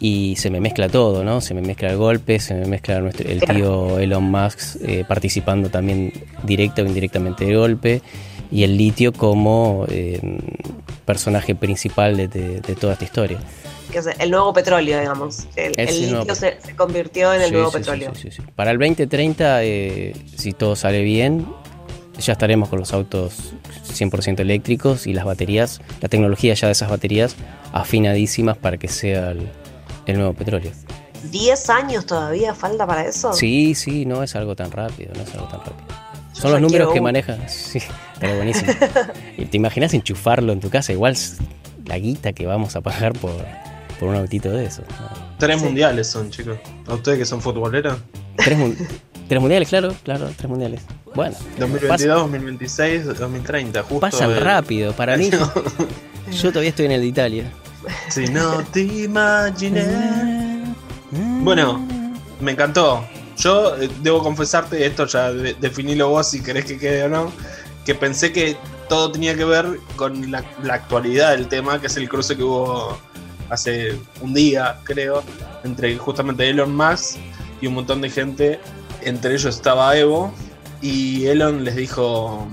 y 0.00 0.34
se 0.36 0.50
me 0.50 0.60
mezcla 0.60 0.88
todo, 0.88 1.24
¿no? 1.24 1.40
Se 1.40 1.54
me 1.54 1.62
mezcla 1.62 1.88
el 1.90 1.96
golpe, 1.96 2.38
se 2.40 2.54
me 2.54 2.66
mezcla 2.66 3.00
nuestro- 3.00 3.28
el 3.28 3.40
tío 3.40 3.98
Elon 3.98 4.24
Musk 4.24 4.76
eh, 4.82 5.04
participando 5.06 5.70
también 5.70 6.12
directa 6.42 6.82
o 6.82 6.86
indirectamente 6.86 7.44
del 7.46 7.56
golpe 7.56 8.02
y 8.50 8.62
el 8.64 8.76
litio 8.76 9.12
como 9.12 9.86
eh, 9.88 10.20
personaje 11.04 11.54
principal 11.54 12.16
de- 12.16 12.28
de- 12.28 12.60
de 12.60 12.74
toda 12.74 12.92
esta 12.94 13.04
historia. 13.04 13.38
Que 13.94 14.00
es 14.00 14.08
el 14.18 14.30
nuevo 14.30 14.52
petróleo, 14.52 14.98
digamos. 14.98 15.46
El, 15.54 15.72
el 15.78 16.10
litio 16.10 16.34
se, 16.34 16.58
se 16.60 16.74
convirtió 16.74 17.32
en 17.32 17.40
el 17.42 17.46
Sí, 17.48 17.52
nuevo 17.54 17.70
sí, 17.70 17.78
petróleo. 17.78 18.12
sí. 18.14 18.28
Para 18.56 18.72
el 18.72 18.78
2030, 18.78 19.62
eh, 19.62 20.12
si 20.36 20.52
todo 20.52 20.74
sale 20.74 21.02
bien, 21.02 21.46
ya 22.18 22.32
estaremos 22.32 22.68
con 22.68 22.80
los 22.80 22.92
autos 22.92 23.54
100% 23.88 24.40
eléctricos 24.40 25.06
y 25.06 25.12
las 25.12 25.24
baterías, 25.24 25.80
la 26.00 26.08
tecnología 26.08 26.54
ya 26.54 26.66
de 26.66 26.72
esas 26.72 26.90
baterías 26.90 27.36
afinadísimas 27.72 28.56
para 28.58 28.78
que 28.78 28.88
sea 28.88 29.30
el, 29.30 29.48
el 30.06 30.16
nuevo 30.18 30.32
petróleo. 30.34 30.72
¿10 31.30 31.70
años 31.70 32.04
todavía 32.04 32.52
falta 32.54 32.86
para 32.88 33.04
eso? 33.06 33.32
Sí, 33.32 33.74
sí, 33.76 34.04
no 34.06 34.22
es 34.24 34.34
algo 34.36 34.56
tan 34.56 34.70
rápido, 34.72 35.12
no 35.14 35.22
es 35.22 35.32
algo 35.34 35.46
tan 35.46 35.60
rápido. 35.60 35.86
Yo 36.34 36.40
Son 36.42 36.50
los 36.50 36.60
números 36.60 36.88
que 36.92 36.98
uno. 36.98 37.04
manejan. 37.04 37.38
Sí, 37.48 37.78
estaría 38.14 38.34
buenísimo. 38.34 38.72
¿Y 39.38 39.44
¿Te 39.46 39.56
imaginas 39.56 39.94
enchufarlo 39.94 40.52
en 40.52 40.58
tu 40.58 40.68
casa? 40.68 40.92
Igual 40.92 41.16
la 41.86 41.96
guita 41.98 42.32
que 42.32 42.44
vamos 42.46 42.74
a 42.76 42.80
pagar 42.80 43.12
por, 43.12 43.32
por 43.98 44.08
un 44.08 44.16
autito 44.16 44.50
de 44.50 44.66
eso. 44.66 44.82
Tres 45.38 45.58
Sí. 45.60 45.64
mundiales 45.64 46.06
son, 46.08 46.30
chicos. 46.30 46.58
¿A 46.86 46.94
ustedes 46.94 47.18
que 47.18 47.24
son 47.26 47.40
futboleros? 47.40 47.96
Tres, 48.36 48.58
mun- 48.58 48.76
tres 49.28 49.40
mundiales, 49.40 49.68
claro, 49.68 49.94
claro, 50.02 50.30
tres 50.36 50.48
mundiales. 50.48 50.80
Bueno, 51.14 51.36
2022, 51.58 52.16
2026, 52.22 53.04
2030, 53.18 53.82
justo. 53.82 54.00
pasan 54.00 54.36
rápido. 54.40 54.92
Para 54.92 55.16
mí, 55.16 55.30
yo 56.32 56.48
todavía 56.50 56.70
estoy 56.70 56.86
en 56.86 56.92
el 56.92 57.00
de 57.02 57.06
Italia. 57.06 57.52
Si 58.08 58.26
no 58.28 58.64
te 58.72 58.80
imaginé. 58.82 59.84
Bueno, 61.10 61.86
me 62.40 62.52
encantó. 62.52 63.04
Yo 63.38 63.76
eh, 63.76 63.88
debo 64.02 64.22
confesarte, 64.22 64.84
esto 64.86 65.06
ya 65.06 65.32
de- 65.32 65.54
definilo 65.54 66.08
vos 66.08 66.28
si 66.30 66.42
querés 66.42 66.64
que 66.64 66.78
quede 66.78 67.04
o 67.04 67.08
no, 67.08 67.32
que 67.84 67.94
pensé 67.94 68.32
que 68.32 68.56
todo 68.88 69.10
tenía 69.12 69.34
que 69.36 69.44
ver 69.44 69.78
con 69.96 70.30
la, 70.30 70.44
la 70.62 70.74
actualidad 70.74 71.30
del 71.32 71.48
tema, 71.48 71.80
que 71.80 71.88
es 71.88 71.96
el 71.96 72.08
cruce 72.08 72.36
que 72.36 72.42
hubo 72.42 72.96
hace 73.54 73.98
un 74.20 74.34
día, 74.34 74.78
creo, 74.84 75.22
entre 75.64 75.96
justamente 75.96 76.48
Elon 76.48 76.74
Musk 76.74 77.18
y 77.60 77.66
un 77.66 77.74
montón 77.74 78.00
de 78.00 78.10
gente. 78.10 78.60
Entre 79.02 79.34
ellos 79.34 79.56
estaba 79.56 79.96
Evo, 79.96 80.32
y 80.80 81.26
Elon 81.26 81.64
les 81.64 81.76
dijo, 81.76 82.46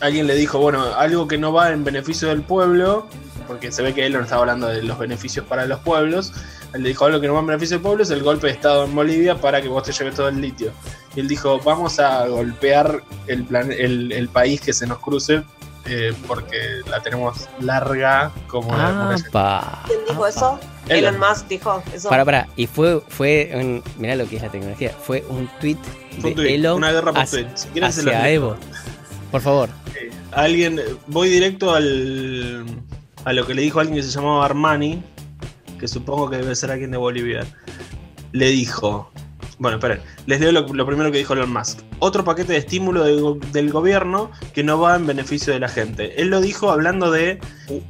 alguien 0.00 0.26
le 0.26 0.34
dijo, 0.34 0.58
bueno, 0.58 0.84
algo 0.94 1.26
que 1.26 1.38
no 1.38 1.52
va 1.52 1.70
en 1.70 1.82
beneficio 1.82 2.28
del 2.28 2.42
pueblo, 2.42 3.06
porque 3.46 3.72
se 3.72 3.82
ve 3.82 3.94
que 3.94 4.04
Elon 4.04 4.24
estaba 4.24 4.42
hablando 4.42 4.66
de 4.66 4.82
los 4.82 4.98
beneficios 4.98 5.46
para 5.46 5.64
los 5.66 5.80
pueblos, 5.80 6.32
él 6.74 6.82
le 6.82 6.90
dijo 6.90 7.06
algo 7.06 7.20
que 7.20 7.26
no 7.26 7.34
va 7.34 7.40
en 7.40 7.46
beneficio 7.46 7.76
del 7.76 7.82
pueblo 7.82 8.02
es 8.02 8.10
el 8.10 8.22
golpe 8.22 8.46
de 8.46 8.52
Estado 8.52 8.84
en 8.84 8.94
Bolivia 8.94 9.40
para 9.40 9.60
que 9.60 9.68
vos 9.68 9.82
te 9.82 9.92
lleves 9.92 10.14
todo 10.14 10.28
el 10.28 10.40
litio. 10.40 10.72
Y 11.16 11.20
él 11.20 11.28
dijo, 11.28 11.58
vamos 11.60 11.98
a 11.98 12.26
golpear 12.28 13.02
el, 13.26 13.44
plan, 13.44 13.72
el, 13.72 14.12
el 14.12 14.28
país 14.28 14.60
que 14.60 14.72
se 14.72 14.86
nos 14.86 14.98
cruce 14.98 15.42
eh, 15.90 16.14
porque 16.28 16.82
la 16.88 17.00
tenemos 17.02 17.48
larga 17.58 18.30
como 18.46 18.76
la 18.76 18.92
muralla. 18.92 19.24
Apa, 19.28 19.82
¿Quién 19.86 19.98
dijo 20.06 20.24
apa. 20.24 20.28
eso? 20.28 20.60
Elon. 20.88 21.14
Elon 21.16 21.28
Musk 21.28 21.48
dijo 21.48 21.82
eso. 21.92 22.08
Para, 22.08 22.24
para. 22.24 22.48
Y 22.56 22.68
fue, 22.68 23.00
fue 23.08 23.50
un, 23.54 23.82
mirá 23.98 24.14
lo 24.14 24.28
que 24.28 24.36
es 24.36 24.42
la 24.42 24.50
tecnología. 24.50 24.90
Fue 24.90 25.24
un 25.28 25.48
tweet 25.60 25.74
de 26.14 26.20
Fue 26.20 26.30
un 26.30 26.36
tuit, 26.36 26.50
Elon 26.50 26.76
una 26.76 26.92
guerra 26.92 27.12
por 27.12 27.22
hacia, 27.22 27.52
tweet. 27.72 27.84
Hacia. 27.84 28.30
Evo. 28.30 28.56
Por 29.32 29.40
favor. 29.40 29.68
Alguien, 30.32 30.80
voy 31.08 31.28
directo 31.28 31.74
al, 31.74 32.64
a 33.24 33.32
lo 33.32 33.46
que 33.46 33.54
le 33.54 33.62
dijo 33.62 33.80
alguien 33.80 33.96
que 33.96 34.02
se 34.04 34.10
llamaba 34.10 34.44
Armani, 34.44 35.02
que 35.78 35.88
supongo 35.88 36.30
que 36.30 36.36
debe 36.36 36.54
ser 36.54 36.70
alguien 36.70 36.92
de 36.92 36.98
Bolivia. 36.98 37.44
Le 38.32 38.48
dijo, 38.48 39.10
bueno, 39.60 39.76
esperen, 39.76 40.00
les 40.26 40.40
leo 40.40 40.50
lo, 40.52 40.66
lo 40.66 40.86
primero 40.86 41.12
que 41.12 41.18
dijo 41.18 41.34
Elon 41.34 41.52
Musk. 41.52 41.78
Otro 41.98 42.24
paquete 42.24 42.54
de 42.54 42.58
estímulo 42.58 43.04
del 43.04 43.20
go- 43.20 43.38
del 43.52 43.70
gobierno 43.70 44.30
que 44.54 44.64
no 44.64 44.80
va 44.80 44.96
en 44.96 45.06
beneficio 45.06 45.52
de 45.52 45.60
la 45.60 45.68
gente. 45.68 46.20
Él 46.20 46.28
lo 46.28 46.40
dijo 46.40 46.70
hablando 46.72 47.10
de 47.10 47.38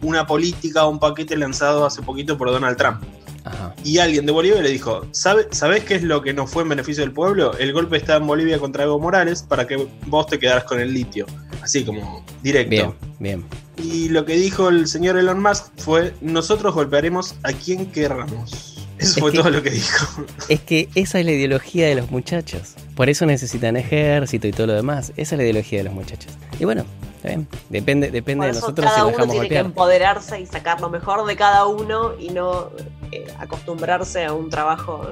una 0.03 0.27
política 0.27 0.87
un 0.87 0.99
paquete 0.99 1.37
lanzado 1.37 1.87
hace 1.87 2.03
poquito 2.03 2.37
por 2.37 2.51
Donald 2.51 2.77
Trump. 2.77 3.03
Ajá. 3.45 3.75
Y 3.85 3.99
alguien 3.99 4.27
de 4.27 4.33
Bolivia 4.33 4.61
le 4.61 4.69
dijo, 4.69 5.07
¿sabe, 5.13 5.47
¿sabés 5.51 5.85
qué 5.85 5.95
es 5.95 6.03
lo 6.03 6.21
que 6.21 6.35
no 6.35 6.47
fue 6.47 6.65
en 6.65 6.69
beneficio 6.71 7.03
del 7.03 7.13
pueblo? 7.13 7.57
El 7.57 7.73
golpe 7.73 7.97
está 7.97 8.17
en 8.17 8.27
Bolivia 8.27 8.59
contra 8.59 8.85
Evo 8.85 8.99
Morales 8.99 9.43
para 9.43 9.67
que 9.67 9.89
vos 10.07 10.27
te 10.27 10.39
quedaras 10.39 10.65
con 10.65 10.79
el 10.81 10.93
litio. 10.93 11.25
Así 11.63 11.85
como 11.85 12.25
directo. 12.43 12.71
Bien, 12.71 12.95
bien. 13.19 13.45
Y 13.77 14.09
lo 14.11 14.27
que 14.27 14.35
dijo 14.35 14.69
el 14.69 14.87
señor 14.89 15.17
Elon 15.17 15.41
Musk 15.41 15.69
fue, 15.79 16.15
nosotros 16.21 16.75
golpearemos 16.75 17.35
a 17.45 17.53
quien 17.53 17.87
querramos. 17.87 18.70
Eso 19.01 19.15
Es 19.15 19.21
fue 19.21 19.33
que- 19.33 19.39
todo 19.39 19.51
lo 19.51 19.63
que 19.63 19.71
dijo. 19.71 20.25
Es 20.49 20.61
que 20.61 20.89
esa 20.95 21.19
es 21.19 21.25
la 21.25 21.33
ideología 21.33 21.87
de 21.89 21.95
los 21.95 22.11
muchachos. 22.11 22.75
Por 22.95 23.09
eso 23.09 23.25
necesitan 23.27 23.77
ejército 23.77 24.47
y 24.47 24.53
todo 24.53 24.67
lo 24.69 24.75
demás. 24.75 25.13
Esa 25.17 25.35
es 25.35 25.39
la 25.39 25.43
ideología 25.45 25.79
de 25.79 25.85
los 25.85 25.95
muchachos. 25.95 26.33
Y 26.59 26.65
bueno, 26.65 26.85
está 27.17 27.29
bien. 27.29 27.49
Depende, 27.71 28.11
depende 28.11 28.47
de 28.47 28.53
nosotros 28.53 28.87
si 28.91 28.95
cada 28.95 28.99
nos 28.99 29.07
uno 29.09 29.13
dejamos 29.13 29.33
tiene 29.35 29.49
que 29.49 29.55
golpear. 29.55 29.65
empoderarse 29.67 30.41
y 30.41 30.47
sacar 30.47 30.81
lo 30.81 30.91
mejor 30.91 31.25
de 31.27 31.37
cada 31.37 31.67
uno 31.67 32.13
y 32.19 32.29
no 32.31 32.71
eh, 33.13 33.27
acostumbrarse 33.39 34.25
a 34.27 34.33
un 34.35 34.51
trabajo 34.51 35.03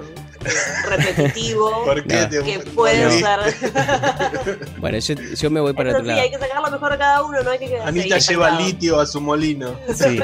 eh, 0.44 0.48
repetitivo 0.89 1.70
¿Por 1.85 2.05
qué 2.06 2.28
No. 2.31 2.44
que 2.44 2.59
puede 2.74 3.05
No. 3.05 3.10
ser. 3.10 4.59
Bueno, 4.81 4.98
yo, 4.98 5.15
yo 5.15 5.51
me 5.51 5.60
voy 5.60 5.73
para 5.73 5.90
otro 5.90 6.01
así, 6.02 6.09
lado. 6.09 6.20
hay 6.20 6.31
que 6.31 6.39
sacar 6.39 6.62
lo 6.62 6.70
mejor 6.70 6.93
de 6.93 6.98
cada 6.98 7.23
uno, 7.24 7.43
no 7.43 7.51
hay 7.51 7.59
que 7.59 7.78
Anita 7.81 8.19
lleva 8.19 8.51
litio 8.60 9.01
a 9.01 9.06
su 9.06 9.20
molino. 9.20 9.73
Sí, 9.94 10.20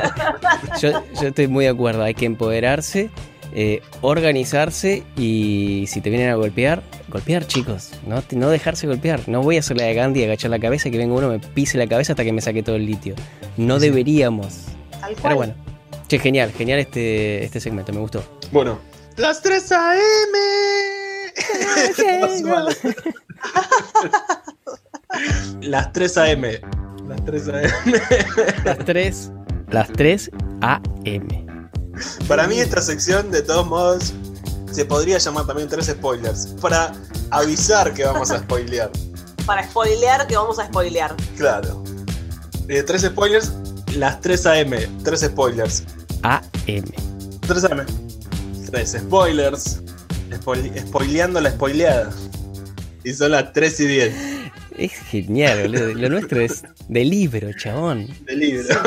yo, 0.81 1.03
yo 1.21 1.29
estoy 1.29 1.49
muy 1.49 1.65
de 1.65 1.71
acuerdo. 1.71 2.03
Hay 2.05 2.15
que 2.15 2.27
empoderarse, 2.27 3.11
eh, 3.55 3.83
organizarse 4.01 5.03
y 5.17 5.85
si 5.89 6.01
te 6.01 6.11
vienen 6.11 6.31
a 6.31 6.35
golpear, 6.35 6.83
golpear, 7.09 7.47
chicos. 7.47 7.91
No, 8.07 8.23
no 8.33 8.51
dejarse 8.51 8.87
golpear. 8.87 9.29
No 9.29 9.43
voy 9.43 9.57
a 9.57 9.61
hacer 9.61 9.77
la 9.77 9.85
de 9.85 9.95
Gandhi 9.95 10.21
y 10.21 10.25
agachar 10.25 10.51
la 10.51 10.59
cabeza 10.59 10.89
y 10.89 10.91
que 10.91 10.99
venga 10.99 11.15
uno 11.15 11.29
me 11.29 11.39
pise 11.39 11.79
la 11.79 11.87
cabeza 11.87 12.13
hasta 12.15 12.25
que 12.25 12.33
me 12.33 12.41
saque 12.41 12.63
todo 12.63 12.77
el 12.77 12.87
litio. 12.87 13.15
No 13.57 13.79
Sí. 13.79 13.87
deberíamos. 13.87 14.65
Tal 15.01 15.15
cual. 15.15 15.17
Pero 15.23 15.37
bueno. 15.37 15.55
Che, 16.09 16.19
genial, 16.19 16.53
genial 16.53 16.81
este, 16.81 17.45
este 17.45 17.61
segmento, 17.61 17.93
me 17.93 18.01
gustó. 18.01 18.23
Bueno, 18.53 18.79
las 19.17 19.41
3 19.41 19.73
AM. 19.73 20.35
las 25.63 25.93
3 25.93 26.17
AM. 26.19 26.43
Las 27.09 27.25
3 27.25 27.49
AM. 27.49 27.71
Las 28.65 28.79
3, 28.85 29.33
las 29.71 29.93
3 29.93 30.31
AM. 30.61 31.54
Para 32.29 32.47
mí 32.47 32.59
esta 32.61 32.81
sección, 32.83 33.31
de 33.31 33.43
todos 33.43 33.67
modos, 33.67 34.13
se 34.73 34.85
podría 34.85 35.19
llamar 35.19 35.47
también 35.47 35.69
tres 35.69 35.87
spoilers. 35.87 36.49
Para 36.61 36.93
avisar 37.31 37.93
que 37.95 38.05
vamos 38.05 38.31
a 38.31 38.39
spoilear. 38.41 38.91
Para 39.47 39.63
spoilear, 39.69 40.27
que 40.27 40.37
vamos 40.37 40.59
a 40.59 40.67
spoilear. 40.67 41.15
Claro. 41.37 41.83
Eh, 42.69 42.83
tres 42.83 43.03
spoilers, 43.03 43.53
las 43.95 44.21
3 44.23 44.47
AM. 44.47 45.03
Tres 45.05 45.21
spoilers. 45.21 45.83
AM. 46.23 46.85
3 47.47 47.65
AM. 47.65 47.87
Tres 48.71 48.97
spoilers. 48.99 49.81
Spoil- 50.31 50.79
spoileando 50.89 51.41
la 51.43 51.51
spoileada. 51.51 52.11
Y 53.05 53.13
son 53.13 53.33
las 53.33 53.53
3 53.53 53.81
y 53.81 53.87
10 53.87 54.15
Es 54.79 54.93
genial, 54.93 55.63
boludo. 55.69 55.93
Lo 55.95 56.09
nuestro 56.09 56.41
es 56.41 56.63
de 56.89 57.05
libro, 57.05 57.51
chabón. 57.53 58.09
del 58.25 58.39
libro. 58.41 58.81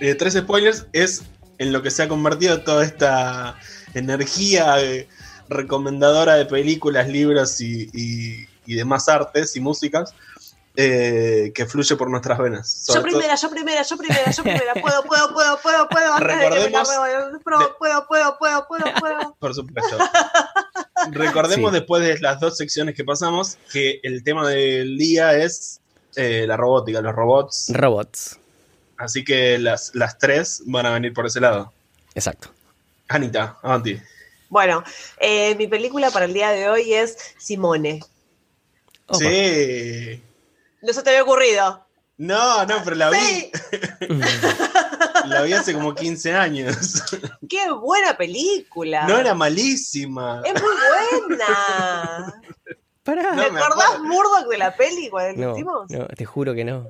Eh, 0.00 0.14
tres 0.14 0.34
spoilers 0.34 0.86
es 0.92 1.22
en 1.58 1.72
lo 1.72 1.82
que 1.82 1.90
se 1.90 2.02
ha 2.04 2.08
convertido 2.08 2.62
toda 2.62 2.84
esta 2.84 3.56
energía 3.94 4.80
eh, 4.82 5.08
recomendadora 5.48 6.34
de 6.34 6.46
películas, 6.46 7.08
libros 7.08 7.60
y, 7.60 7.88
y- 7.92 8.48
y 8.66 8.74
demás 8.74 9.08
artes 9.08 9.56
y 9.56 9.60
músicas 9.60 10.12
eh, 10.76 11.50
que 11.54 11.66
fluye 11.66 11.96
por 11.96 12.08
nuestras 12.10 12.38
venas. 12.38 12.84
Yo 12.86 12.94
todo- 12.94 13.02
primera, 13.02 13.34
yo 13.34 13.50
primera, 13.50 13.82
yo 13.82 13.96
primera, 13.96 14.30
yo 14.30 14.42
primera. 14.42 14.74
Puedo, 14.74 15.02
puedo, 15.04 15.32
puedo, 15.32 15.58
puedo, 15.60 15.88
puedo. 15.88 16.12
Antes 16.14 16.28
de 16.28 16.34
que 16.34 16.38
me 16.38 16.50
Recordemos 16.50 16.88
puedo, 16.88 17.04
de- 17.04 17.38
puedo, 17.78 18.06
puedo, 18.06 18.36
puedo, 18.38 18.66
puedo, 18.68 18.94
puedo. 19.00 19.36
Por 19.40 19.54
supuesto. 19.54 19.96
Recordemos 21.10 21.70
Sí. 21.72 21.78
después 21.78 22.02
de 22.02 22.18
las 22.20 22.38
dos 22.40 22.56
secciones 22.56 22.94
que 22.94 23.04
pasamos 23.04 23.56
que 23.72 24.00
el 24.02 24.22
tema 24.22 24.46
del 24.48 24.98
día 24.98 25.34
es 25.34 25.80
eh, 26.16 26.44
la 26.46 26.56
robótica, 26.56 27.00
los 27.00 27.14
robots. 27.14 27.66
Robots. 27.74 28.38
Así 28.98 29.24
que 29.24 29.58
las, 29.58 29.94
las 29.94 30.18
tres 30.18 30.62
van 30.66 30.84
a 30.86 30.90
venir 30.90 31.12
por 31.14 31.24
ese 31.26 31.40
lado. 31.40 31.72
Exacto. 32.14 32.50
Anita, 33.08 33.56
avanti. 33.62 33.98
Bueno, 34.50 34.82
eh, 35.18 35.54
mi 35.54 35.66
película 35.68 36.10
para 36.10 36.24
el 36.26 36.34
día 36.34 36.50
de 36.50 36.68
hoy 36.68 36.92
es 36.92 37.16
Simone. 37.38 38.00
Opa. 39.06 39.18
Sí. 39.18 40.22
No 40.82 40.92
se 40.92 41.02
te 41.02 41.10
había 41.10 41.22
ocurrido. 41.22 41.84
No, 42.16 42.66
no, 42.66 42.82
pero 42.82 42.96
la 42.96 43.10
vi, 43.10 43.18
Sí, 43.18 43.52
la 45.26 45.42
vi 45.42 45.52
hace 45.52 45.72
como 45.72 45.94
15 45.94 46.34
años. 46.34 47.02
qué 47.48 47.70
buena 47.70 48.16
película. 48.16 49.06
No 49.06 49.18
era 49.18 49.34
malísima. 49.34 50.42
Es 50.44 50.60
muy 50.60 50.72
buena. 51.28 52.42
Pará. 53.04 53.34
No, 53.34 53.44
¿Te 53.44 53.50
me 53.52 53.60
acordás 53.60 53.84
acuerdo. 53.86 54.04
Murdoch 54.04 54.48
de 54.50 54.58
la 54.58 54.76
peli 54.76 55.08
cuando 55.08 55.40
la 55.40 55.46
No, 55.46 55.52
hicimos? 55.54 55.90
no, 55.90 56.06
te 56.08 56.24
juro 56.24 56.54
que 56.54 56.64
no. 56.64 56.88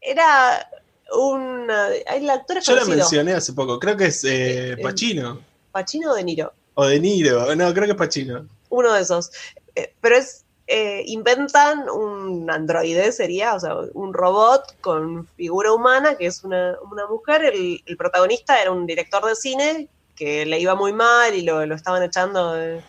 Era 0.00 0.68
un. 1.14 1.68
El 2.06 2.30
actor 2.30 2.58
es 2.58 2.66
Yo 2.66 2.72
la 2.74 2.80
conocido. 2.82 2.96
mencioné 3.04 3.32
hace 3.34 3.52
poco. 3.52 3.78
Creo 3.78 3.96
que 3.96 4.06
es 4.06 4.24
eh, 4.24 4.72
Eh, 4.72 4.76
Pacino. 4.78 5.40
Pacino 5.70 6.12
o 6.12 6.14
De 6.14 6.24
Niro. 6.24 6.52
O 6.74 6.86
De 6.86 6.98
Niro. 7.00 7.54
No, 7.54 7.72
creo 7.72 7.84
que 7.86 7.92
es 7.92 7.96
Pacino. 7.96 8.46
Uno 8.70 8.92
de 8.92 9.02
esos. 9.02 9.30
Eh, 9.74 9.94
pero 10.00 10.16
es. 10.16 10.44
eh, 10.66 11.02
inventan 11.06 11.88
un 11.90 12.50
androide, 12.50 13.12
sería, 13.12 13.54
o 13.54 13.60
sea, 13.60 13.74
un 13.94 14.14
robot 14.14 14.80
con 14.80 15.26
figura 15.36 15.72
humana, 15.72 16.16
que 16.16 16.26
es 16.26 16.44
una, 16.44 16.76
una 16.90 17.06
mujer. 17.06 17.44
El, 17.44 17.82
el 17.84 17.96
protagonista 17.96 18.60
era 18.62 18.70
un 18.70 18.86
director 18.86 19.24
de 19.26 19.34
cine 19.34 19.88
que 20.16 20.46
le 20.46 20.60
iba 20.60 20.74
muy 20.74 20.92
mal 20.92 21.34
y 21.34 21.42
lo, 21.42 21.66
lo 21.66 21.74
estaban 21.74 22.02
echando 22.02 22.52
de- 22.54 22.82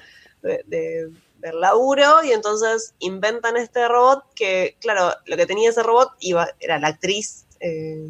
de- 0.44 0.64
de- 0.68 1.10
del 1.40 1.60
laburo, 1.60 2.24
y 2.24 2.32
entonces 2.32 2.94
inventan 3.00 3.58
este 3.58 3.86
robot 3.90 4.24
que, 4.34 4.78
claro, 4.80 5.14
lo 5.26 5.36
que 5.36 5.46
tenía 5.46 5.70
ese 5.72 5.84
robot 5.84 6.12
iba, 6.20 6.48
era 6.62 6.80
la 6.80 6.88
actriz 6.88 7.43
eh, 7.64 8.08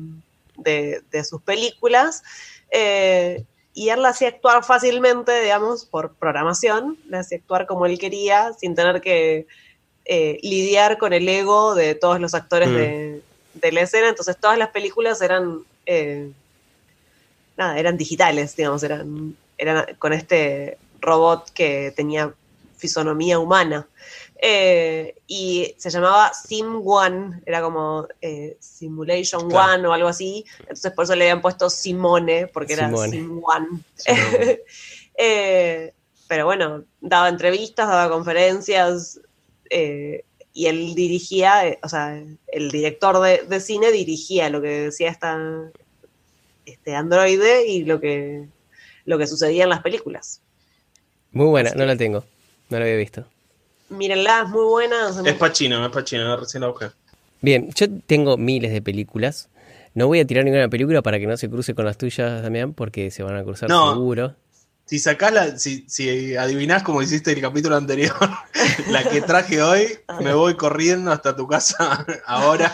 de, 0.57 1.01
de 1.11 1.23
sus 1.23 1.41
películas. 1.41 2.23
eh, 2.71 3.43
y 3.75 3.89
él 3.89 4.01
la 4.03 4.09
hacía 4.09 4.27
actuar 4.27 4.63
fácilmente, 4.63 5.31
digamos, 5.41 5.85
por 5.85 6.13
programación, 6.13 6.95
la 7.09 7.19
hacía 7.21 7.39
actuar 7.39 7.65
como 7.65 7.85
él 7.87 7.97
quería, 7.97 8.53
sin 8.53 8.75
tener 8.75 9.01
que 9.01 9.47
eh, 10.05 10.37
lidiar 10.43 10.97
con 10.99 11.11
el 11.13 11.27
ego 11.27 11.73
de 11.73 11.95
todos 11.95 12.19
los 12.19 12.33
actores 12.35 12.69
Mm. 12.69 12.75
de, 12.75 13.21
de 13.55 13.71
la 13.71 13.81
escena. 13.81 14.09
Entonces 14.09 14.37
todas 14.39 14.57
las 14.59 14.69
películas 14.69 15.21
eran, 15.23 15.63
nada, 17.57 17.79
eran 17.79 17.97
digitales, 17.97 18.55
digamos, 18.55 18.83
eran, 18.83 19.35
eran 19.57 19.85
con 19.97 20.13
este 20.13 20.77
robot 21.01 21.49
que 21.51 21.91
tenía 21.95 22.33
fisonomía 22.77 23.39
humana. 23.39 23.87
Eh, 24.45 25.15
y 25.25 25.73
se 25.77 25.89
llamaba 25.89 26.33
Sim 26.33 26.85
One, 26.85 27.39
era 27.45 27.61
como 27.61 28.09
eh, 28.19 28.57
Simulation 28.59 29.43
One 29.45 29.87
o 29.87 29.93
algo 29.93 30.09
así. 30.09 30.43
Entonces 30.59 30.91
por 30.91 31.05
eso 31.05 31.15
le 31.15 31.23
habían 31.23 31.41
puesto 31.41 31.69
Simone, 31.69 32.47
porque 32.47 32.73
era 32.73 32.91
Sim 33.09 33.41
One. 33.41 33.67
Eh, 35.15 35.93
pero 36.27 36.45
bueno, 36.45 36.85
daba 36.99 37.29
entrevistas, 37.29 37.87
daba 37.87 38.09
conferencias 38.09 39.21
y 39.69 40.65
él 40.65 40.95
dirigía, 40.95 41.77
o 41.83 41.87
sea, 41.87 42.19
el 42.47 42.71
director 42.71 43.21
de, 43.21 43.59
cine 43.59 43.91
dirigía 43.91 44.49
lo 44.49 44.59
que 44.59 44.85
decía 44.85 45.11
esta, 45.11 45.39
este 46.65 46.95
androide 46.95 47.67
y 47.67 47.85
lo 47.85 48.01
que, 48.01 48.47
lo 49.05 49.19
que 49.19 49.27
sucedía 49.27 49.65
en 49.65 49.69
las 49.69 49.83
películas. 49.83 50.41
Muy 51.31 51.45
buena, 51.45 51.73
no 51.75 51.85
la 51.85 51.95
tengo, 51.95 52.25
no 52.69 52.79
la 52.79 52.85
había 52.85 52.97
visto. 52.97 53.27
Mírenla, 53.89 54.43
es 54.43 54.49
muy 54.49 54.65
buena. 54.65 55.09
Es 55.25 55.33
Pachino, 55.35 55.85
es 55.85 55.91
Pachino, 55.91 56.35
recién 56.37 56.61
la 56.61 56.67
busqué. 56.67 56.87
Bien, 57.41 57.69
yo 57.75 57.87
tengo 58.07 58.37
miles 58.37 58.71
de 58.71 58.81
películas. 58.81 59.49
No 59.93 60.07
voy 60.07 60.19
a 60.19 60.25
tirar 60.25 60.43
ninguna 60.43 60.69
película 60.69 61.01
para 61.01 61.19
que 61.19 61.27
no 61.27 61.37
se 61.37 61.49
cruce 61.49 61.75
con 61.75 61.85
las 61.85 61.97
tuyas, 61.97 62.41
Damián, 62.41 62.73
porque 62.73 63.11
se 63.11 63.21
van 63.21 63.35
a 63.35 63.43
cruzar 63.43 63.69
seguro. 63.69 64.35
Si 64.85 64.99
sacás 64.99 65.31
la, 65.33 65.57
si, 65.57 65.85
si 65.87 66.35
adivinás 66.35 66.83
como 66.83 67.01
hiciste 67.01 67.31
el 67.31 67.41
capítulo 67.41 67.75
anterior, 67.75 68.15
la 68.89 69.03
que 69.03 69.21
traje 69.21 69.61
hoy, 69.61 69.87
me 70.21 70.33
voy 70.33 70.55
corriendo 70.55 71.11
hasta 71.11 71.35
tu 71.35 71.47
casa 71.47 72.05
ahora 72.25 72.71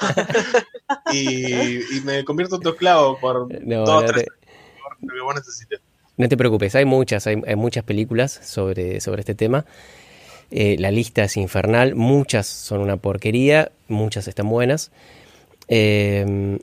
y, 1.14 2.02
me 2.04 2.24
convierto 2.26 2.56
en 2.56 2.62
tu 2.62 2.70
esclavo 2.70 3.20
por 3.20 3.48
no, 3.64 3.86
dos, 3.86 4.04
lo 4.04 5.14
que 5.14 5.22
vos 5.22 5.36
necesites. 5.36 5.82
No 6.18 6.28
te 6.28 6.36
preocupes, 6.36 6.76
hay 6.76 6.86
muchas, 6.86 7.28
hay, 7.28 7.42
hay 7.46 7.56
muchas 7.56 7.84
películas 7.84 8.40
sobre, 8.44 9.02
sobre 9.02 9.22
este 9.22 9.36
tema. 9.36 9.66
Eh, 10.52 10.78
la 10.80 10.92
lista 10.92 11.24
es 11.24 11.38
infernal, 11.38 11.96
muchas 11.96 12.48
son 12.48 12.82
una 12.82 12.98
porquería, 12.98 13.72
muchas 13.88 14.28
están 14.28 14.50
buenas. 14.50 14.92
Eh, 15.68 16.58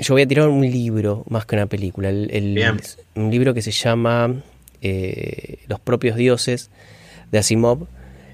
yo 0.00 0.14
voy 0.14 0.22
a 0.22 0.26
tirar 0.28 0.48
un 0.48 0.62
libro 0.62 1.24
más 1.28 1.44
que 1.44 1.56
una 1.56 1.66
película, 1.66 2.08
un 2.10 3.30
libro 3.30 3.52
que 3.52 3.60
se 3.60 3.70
llama 3.70 4.42
eh, 4.80 5.58
Los 5.68 5.78
propios 5.80 6.16
dioses 6.16 6.70
de 7.30 7.38
Asimov. 7.38 7.86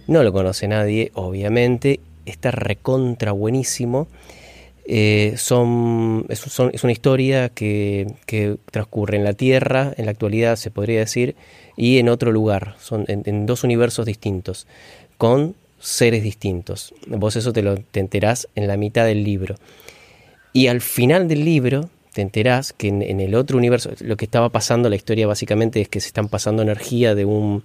No 0.06 0.22
lo 0.22 0.32
conoce 0.32 0.68
nadie, 0.68 1.10
obviamente, 1.14 1.98
está 2.24 2.52
recontra 2.52 3.32
buenísimo. 3.32 4.06
Son, 5.36 6.26
es, 6.28 6.84
una 6.84 6.92
historia 6.92 7.48
que, 7.48 8.06
transcurre 8.70 9.16
en 9.16 9.24
la 9.24 9.32
Tierra, 9.32 9.92
en 9.96 10.06
la 10.06 10.12
actualidad 10.12 10.56
se 10.56 10.70
podría 10.70 11.00
decir, 11.00 11.36
y 11.76 11.98
en 11.98 12.08
otro 12.08 12.32
lugar, 12.32 12.76
son 12.80 13.04
en 13.08 13.46
dos 13.46 13.64
universos 13.64 14.06
distintos 14.06 14.66
con 15.18 15.54
seres 15.78 16.22
distintos. 16.22 16.94
Vos 17.06 17.36
eso 17.36 17.52
te 17.52 17.62
lo 17.62 17.76
te 17.76 18.00
enterás 18.00 18.48
en 18.54 18.66
la 18.66 18.76
mitad 18.76 19.04
del 19.04 19.24
libro. 19.24 19.56
Y 20.52 20.68
al 20.68 20.80
final 20.80 21.28
del 21.28 21.44
libro 21.44 21.90
te 22.12 22.22
enterás 22.22 22.72
que 22.72 22.88
en, 22.88 23.20
el 23.20 23.34
otro 23.34 23.58
universo, 23.58 23.90
lo 24.00 24.16
que 24.16 24.24
estaba 24.24 24.48
pasando, 24.48 24.88
la 24.88 24.96
historia 24.96 25.26
básicamente 25.26 25.82
es 25.82 25.88
que 25.88 26.00
se 26.00 26.06
están 26.06 26.28
pasando 26.28 26.62
energía 26.62 27.14
de 27.14 27.26
un, 27.26 27.62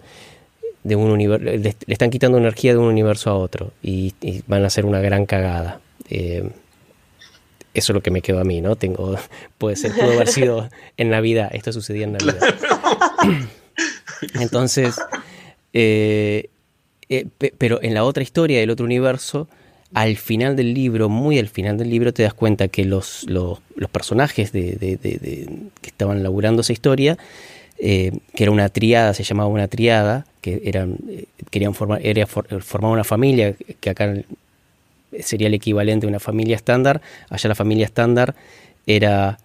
de 0.83 0.97
un 0.97 1.09
universo, 1.09 1.45
le, 1.45 1.75
están 1.87 2.09
quitando 2.09 2.37
energía 2.37 2.73
de 2.73 2.79
un 2.79 2.87
universo 2.87 3.29
a 3.29 3.35
otro 3.35 3.71
y, 3.81 4.13
van 4.47 4.63
a 4.63 4.67
hacer 4.67 4.85
una 4.85 4.99
gran 4.99 5.25
cagada. 5.25 5.79
Eh, 6.09 6.49
eso 7.73 7.91
es 7.91 7.95
lo 7.95 8.01
que 8.01 8.11
me 8.11 8.21
quedó 8.21 8.39
a 8.39 8.43
mí, 8.43 8.61
¿no? 8.61 8.75
Tengo, 8.75 9.15
puede 9.57 9.75
ser, 9.75 9.93
pudo 9.93 10.11
haber 10.11 10.27
sido 10.27 10.69
en 10.97 11.09
Navidad, 11.09 11.49
esto 11.53 11.71
sucedía 11.71 12.05
en 12.05 12.13
Navidad. 12.13 12.39
Entonces, 14.35 14.99
eh, 15.73 16.49
eh, 17.09 17.27
pero 17.57 17.81
en 17.81 17.93
la 17.93 18.03
otra 18.03 18.23
historia 18.23 18.59
del 18.59 18.69
otro 18.69 18.85
universo, 18.85 19.47
al 19.93 20.15
final 20.17 20.55
del 20.55 20.73
libro, 20.73 21.09
muy 21.09 21.39
al 21.39 21.49
final 21.49 21.77
del 21.77 21.89
libro, 21.89 22.13
te 22.13 22.23
das 22.23 22.33
cuenta 22.33 22.67
que 22.69 22.85
los, 22.85 23.25
los, 23.27 23.59
personajes 23.91 24.51
de, 24.51 24.97
que 25.81 25.87
estaban 25.89 26.23
laburando 26.23 26.61
esa 26.61 26.71
historia, 26.71 27.17
eh, 27.77 28.11
que 28.35 28.43
era 28.43 28.51
una 28.51 28.69
triada, 28.69 29.13
se 29.13 29.23
llamaba 29.23 29.49
una 29.49 29.67
triada, 29.67 30.25
que 30.39 30.61
eran, 30.63 30.97
eh, 31.09 31.25
querían 31.49 31.73
formar, 31.73 31.99
era, 32.03 32.25
formar 32.25 32.91
una 32.91 33.03
familia, 33.03 33.55
que 33.79 33.89
acá 33.89 34.13
sería 35.19 35.47
el 35.47 35.53
equivalente 35.53 36.05
a 36.05 36.09
una 36.09 36.19
familia 36.19 36.55
estándar, 36.55 37.01
allá 37.29 37.49
la 37.49 37.55
familia 37.55 37.85
estándar 37.85 38.35
era 38.85 39.37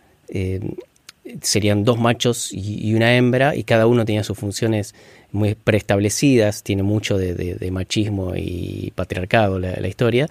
serían 1.41 1.85
dos 1.85 1.99
machos 1.99 2.51
y, 2.53 2.95
una 2.95 3.17
hembra 3.17 3.57
y 3.57 3.65
cada 3.65 3.87
uno 3.87 4.05
tenía 4.05 4.25
sus 4.25 4.39
funciones 4.39 4.95
muy 5.33 5.55
preestablecidas, 5.55 6.63
tiene 6.63 6.83
mucho 6.83 7.19
de, 7.19 7.71
machismo 7.71 8.35
y 8.37 8.93
patriarcado 8.95 9.59
la, 9.59 9.89
historia, 9.89 10.29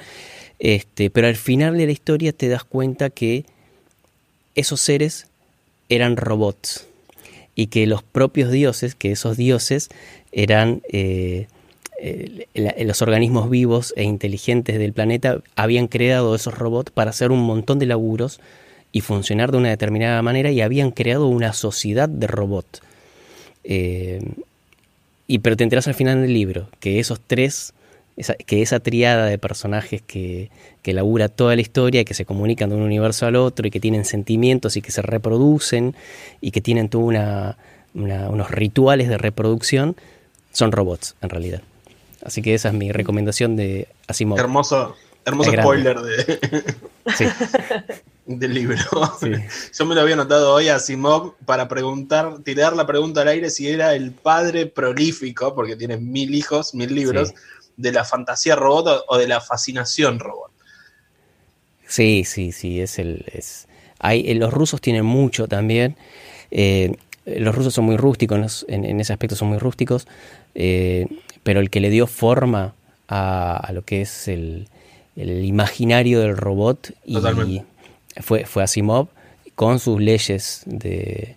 este, 0.59 1.09
pero 1.09 1.27
al 1.27 1.35
final 1.35 1.77
de 1.77 1.85
la 1.85 1.91
historia 1.91 2.33
te 2.33 2.47
das 2.47 2.63
cuenta 2.63 3.09
que 3.09 3.45
esos 4.55 4.79
seres 4.79 5.27
eran 5.89 6.17
robots 6.17 6.87
y 7.55 7.67
que 7.67 7.87
los 7.87 8.03
propios 8.03 8.51
dioses, 8.51 8.95
que 8.95 9.11
esos 9.11 9.37
dioses 9.37 9.89
eran 10.31 10.81
eh, 10.91 11.47
los 12.53 13.01
organismos 13.01 13.49
vivos 13.49 13.93
e 13.95 14.03
inteligentes 14.03 14.77
del 14.77 14.93
planeta, 14.93 15.39
habían 15.55 15.87
creado 15.87 16.35
esos 16.35 16.57
robots 16.57 16.91
para 16.91 17.09
hacer 17.09 17.31
un 17.31 17.41
montón 17.41 17.79
de 17.79 17.85
laburos 17.85 18.39
y 18.91 19.01
funcionar 19.01 19.51
de 19.51 19.57
una 19.57 19.69
determinada 19.69 20.21
manera 20.21 20.51
y 20.51 20.61
habían 20.61 20.91
creado 20.91 21.27
una 21.27 21.53
sociedad 21.53 22.07
de 22.07 22.27
robots. 22.27 22.81
Eh, 23.63 24.21
y 25.27 25.39
pero 25.39 25.57
te 25.57 25.63
enteras 25.63 25.87
al 25.87 25.95
final 25.95 26.21
del 26.21 26.33
libro 26.33 26.69
que 26.79 26.99
esos 26.99 27.19
tres, 27.19 27.73
que 28.45 28.61
esa 28.61 28.79
triada 28.79 29.25
de 29.25 29.37
personajes 29.37 30.01
que, 30.01 30.49
que 30.81 30.93
labura 30.93 31.29
toda 31.29 31.55
la 31.55 31.61
historia, 31.61 32.05
que 32.05 32.13
se 32.13 32.25
comunican 32.25 32.69
de 32.69 32.75
un 32.75 32.83
universo 32.83 33.25
al 33.25 33.35
otro 33.35 33.67
y 33.67 33.71
que 33.71 33.79
tienen 33.79 34.05
sentimientos 34.05 34.77
y 34.77 34.81
que 34.81 34.91
se 34.91 35.01
reproducen 35.01 35.95
y 36.41 36.51
que 36.51 36.61
tienen 36.61 36.89
todos 36.89 37.05
una, 37.05 37.57
unos 37.93 38.51
rituales 38.51 39.09
de 39.09 39.17
reproducción, 39.17 39.95
son 40.51 40.71
robots 40.71 41.15
en 41.21 41.29
realidad. 41.29 41.61
Así 42.25 42.41
que 42.41 42.55
esa 42.55 42.69
es 42.69 42.73
mi 42.73 42.91
recomendación 42.91 43.55
de 43.55 43.87
Asimov. 44.07 44.39
Hermoso, 44.39 44.95
hermoso 45.23 45.51
spoiler 45.51 46.01
de... 46.01 46.63
Sí. 47.15 47.25
del 48.25 48.53
libro. 48.55 48.77
Yo 49.77 49.85
me 49.85 49.93
lo 49.93 50.01
había 50.01 50.15
notado 50.15 50.53
hoy 50.53 50.69
a 50.69 50.79
Simov 50.79 51.35
para 51.45 51.67
preguntar, 51.67 52.39
tirar 52.43 52.75
la 52.75 52.87
pregunta 52.87 53.21
al 53.21 53.27
aire 53.27 53.51
si 53.51 53.69
era 53.69 53.93
el 53.93 54.11
padre 54.11 54.65
prolífico, 54.65 55.53
porque 55.53 55.75
tiene 55.75 55.97
mil 55.97 56.33
hijos, 56.33 56.73
mil 56.73 56.93
libros, 56.93 57.33
de 57.77 57.91
la 57.91 58.03
fantasía 58.03 58.55
robot 58.55 59.05
o 59.07 59.17
de 59.17 59.27
la 59.27 59.39
fascinación 59.39 60.19
robot. 60.19 60.51
Sí, 61.87 62.23
sí, 62.25 62.51
sí, 62.51 62.81
es 62.81 62.97
el... 62.97 63.23
Es... 63.31 63.67
Hay, 63.99 64.29
eh, 64.29 64.35
los 64.35 64.51
rusos 64.51 64.81
tienen 64.81 65.05
mucho 65.05 65.47
también. 65.47 65.95
Eh, 66.49 66.95
los 67.25 67.53
rusos 67.55 67.73
son 67.73 67.85
muy 67.85 67.97
rústicos, 67.97 68.65
en, 68.67 68.99
ese 68.99 69.13
aspecto 69.13 69.35
son 69.35 69.49
muy 69.49 69.57
rústicos, 69.57 70.07
eh, 70.53 71.07
pero 71.45 71.59
el 71.59 71.69
que 71.69 71.79
le 71.79 71.91
dio 71.91 72.07
forma 72.07 72.73
a, 73.07 73.69
lo 73.71 73.83
que 73.83 74.01
es 74.01 74.27
el, 74.27 74.67
el 75.15 75.45
imaginario 75.45 76.19
del 76.19 76.35
robot 76.35 76.91
y, 77.05 77.61
fue, 78.19 78.45
fue 78.45 78.63
Asimov 78.63 79.09
con 79.53 79.77
sus 79.77 80.01
leyes 80.01 80.63
de, 80.65 81.35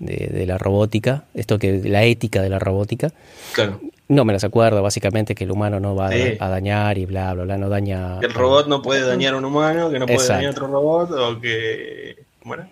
de, 0.00 0.44
la 0.46 0.58
robótica, 0.58 1.24
esto 1.32 1.58
que 1.58 1.80
la 1.82 2.04
ética 2.04 2.42
de 2.42 2.50
la 2.50 2.58
robótica. 2.58 3.10
Claro. 3.54 3.80
No 4.08 4.26
me 4.26 4.34
las 4.34 4.44
acuerdo, 4.44 4.82
básicamente 4.82 5.34
que 5.34 5.44
el 5.44 5.50
humano 5.50 5.80
no 5.80 5.94
va 5.94 6.10
a, 6.10 6.48
dañar 6.50 6.98
y 6.98 7.06
bla, 7.06 7.32
bla, 7.32 7.44
bla, 7.44 7.56
no 7.56 7.70
daña... 7.70 8.20
Que 8.20 8.26
el 8.26 8.34
robot 8.34 8.68
no 8.68 8.82
puede 8.82 9.06
dañar 9.06 9.32
a 9.32 9.38
un 9.38 9.46
humano, 9.46 9.90
que 9.90 9.98
no 9.98 10.04
puede 10.04 10.28
dañar 10.28 10.48
a 10.48 10.50
otro 10.50 10.66
robot, 10.66 11.10
o 11.10 11.40
que... 11.40 12.18
Bueno. 12.44 12.68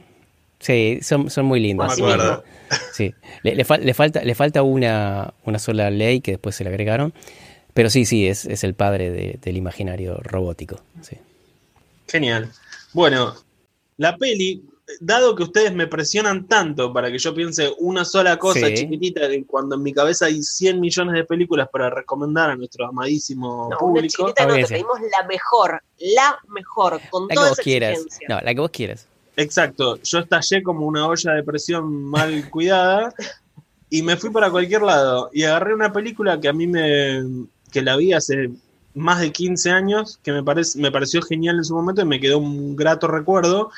Sí, 0.59 1.01
son, 1.03 1.31
son 1.31 1.47
muy 1.47 1.61
lindas. 1.61 1.99
No 1.99 2.07
me 2.07 2.13
acuerdo. 2.13 2.45
Sí, 2.93 3.15
le, 3.43 3.55
le, 3.55 3.65
falta, 3.65 4.25
le 4.25 4.35
falta 4.35 4.63
una, 4.63 5.33
una 5.45 5.59
sola 5.59 5.91
ley 5.91 6.21
que 6.21 6.33
después 6.33 6.57
se 6.57 6.65
le 6.65 6.71
agregaron, 6.71 7.13
pero 7.75 7.91
sí, 7.91 8.07
sí, 8.07 8.27
es, 8.27 8.45
es 8.47 8.65
el 8.65 8.75
padre 8.75 9.39
del 9.41 9.57
imaginario 9.57 10.19
robótico. 10.23 10.81
Sí. 11.03 11.17
Genial. 12.09 12.51
Bueno, 12.93 13.35
la 13.99 14.17
peli, 14.17 14.65
dado 15.01 15.35
que 15.35 15.43
ustedes 15.43 15.75
me 15.75 15.87
presionan 15.87 16.47
tanto 16.47 16.93
para 16.93 17.11
que 17.11 17.19
yo 17.19 17.35
piense 17.35 17.73
una 17.79 18.05
sola 18.05 18.39
cosa 18.39 18.73
chiquitita, 18.73 19.23
cuando 19.47 19.77
en 19.77 19.83
mi 19.83 19.93
cabeza 19.93 20.27
hay 20.27 20.43
100 20.43 20.81
millones 20.81 21.15
de 21.15 21.25
películas 21.25 21.69
para 21.71 21.91
recomendar 21.91 22.51
a 22.51 22.57
nuestro 22.57 22.87
amadísimo 22.87 23.69
público. 23.79 24.25
Una 24.25 24.33
chiquitita 24.33 24.47
no, 24.47 24.55
te 24.55 24.67
pedimos 24.67 24.99
la 25.01 25.27
mejor, 25.27 25.83
la 25.99 26.39
mejor, 26.49 27.01
con 27.11 27.29
la 27.29 27.35
que 27.35 27.49
vos 27.49 27.59
quieras. 27.59 27.99
No, 28.29 28.41
la 28.41 28.55
que 28.55 28.61
vos 28.61 28.71
quieras. 28.71 29.07
Exacto, 29.37 30.01
yo 30.03 30.21
estallé 30.21 30.63
como 30.63 30.87
una 30.87 31.07
olla 31.07 31.33
de 31.33 31.43
presión 31.43 32.05
mal 32.05 32.49
cuidada 32.49 33.13
y 33.91 34.03
me 34.03 34.17
fui 34.17 34.31
para 34.31 34.51
cualquier 34.51 34.83
lado 34.83 35.31
y 35.33 35.45
agarré 35.45 35.75
una 35.75 35.93
película 35.93 36.41
que 36.41 36.49
a 36.49 36.53
mí 36.53 36.67
me 36.67 37.47
que 37.71 37.83
la 37.83 37.97
vi 37.97 38.13
hace 38.15 38.51
más 38.97 39.21
de 39.21 39.31
15 39.31 39.71
años, 39.71 40.19
que 40.23 40.33
me, 40.33 40.43
parece, 40.43 40.79
me 40.79 40.91
pareció 40.91 41.21
genial 41.21 41.57
en 41.57 41.65
su 41.65 41.75
momento 41.75 42.01
y 42.01 42.07
me 42.07 42.19
quedó 42.19 42.39
un 42.39 42.75
grato 42.75 43.07
recuerdo. 43.07 43.71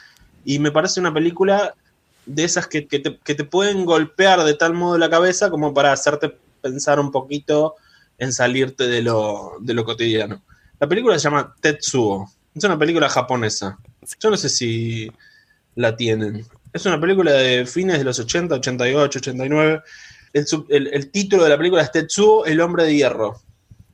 Y 0.44 0.60
me 0.60 0.70
parece 0.70 1.01
una 1.01 1.12
película 1.12 1.74
de 2.24 2.44
esas 2.44 2.68
que, 2.68 2.82
te, 2.82 3.44
pueden 3.44 3.85
golpear 3.85 4.44
de 4.44 4.55
tal 4.55 4.74
modo 4.74 4.97
la 4.97 5.10
cabeza 5.10 5.51
como 5.51 5.74
para 5.74 5.93
hacerte 5.93 6.36
pensar 6.62 7.01
un 7.01 7.10
poquito 7.10 7.74
en 8.18 8.32
salirte 8.32 8.86
de 8.86 9.02
lo, 9.02 9.56
de 9.60 9.74
lo 9.74 9.85
cotidiano. 9.85 10.40
La 10.78 10.86
película 10.86 11.18
se 11.18 11.24
llama 11.24 11.52
Tetsuo. 11.60 12.30
Es 12.55 12.62
una 12.62 12.78
película 12.78 13.09
japonesa. 13.09 13.76
Yo 14.20 14.30
no 14.30 14.36
sé 14.36 14.48
si 14.48 15.10
la 15.78 15.96
tienen. 15.96 16.44
Es 16.72 16.84
una 16.86 17.00
película 17.00 17.32
de 17.32 17.64
fines 17.66 17.98
de 17.98 18.05
los 18.05 18.18
80, 18.18 18.56
88, 18.56 19.18
89. 19.20 19.82
El, 20.32 20.46
sub- 20.46 20.66
el- 20.68 20.88
el 20.88 21.10
título 21.10 21.44
de 21.44 21.50
la 21.50 21.56
película 21.56 21.82
es 21.82 21.92
Tetsuo, 21.92 22.44
el 22.46 22.60
hombre 22.60 22.84
de 22.84 22.94
hierro. 22.96 23.40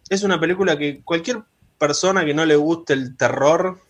Es 0.08 0.22
una 0.22 0.40
película 0.40 0.76
que 0.78 1.02
cualquier 1.04 1.42
persona 1.78 2.24
que 2.24 2.32
no 2.34 2.44
le 2.46 2.56
guste 2.56 2.94
el 2.94 3.16
terror 3.16 3.80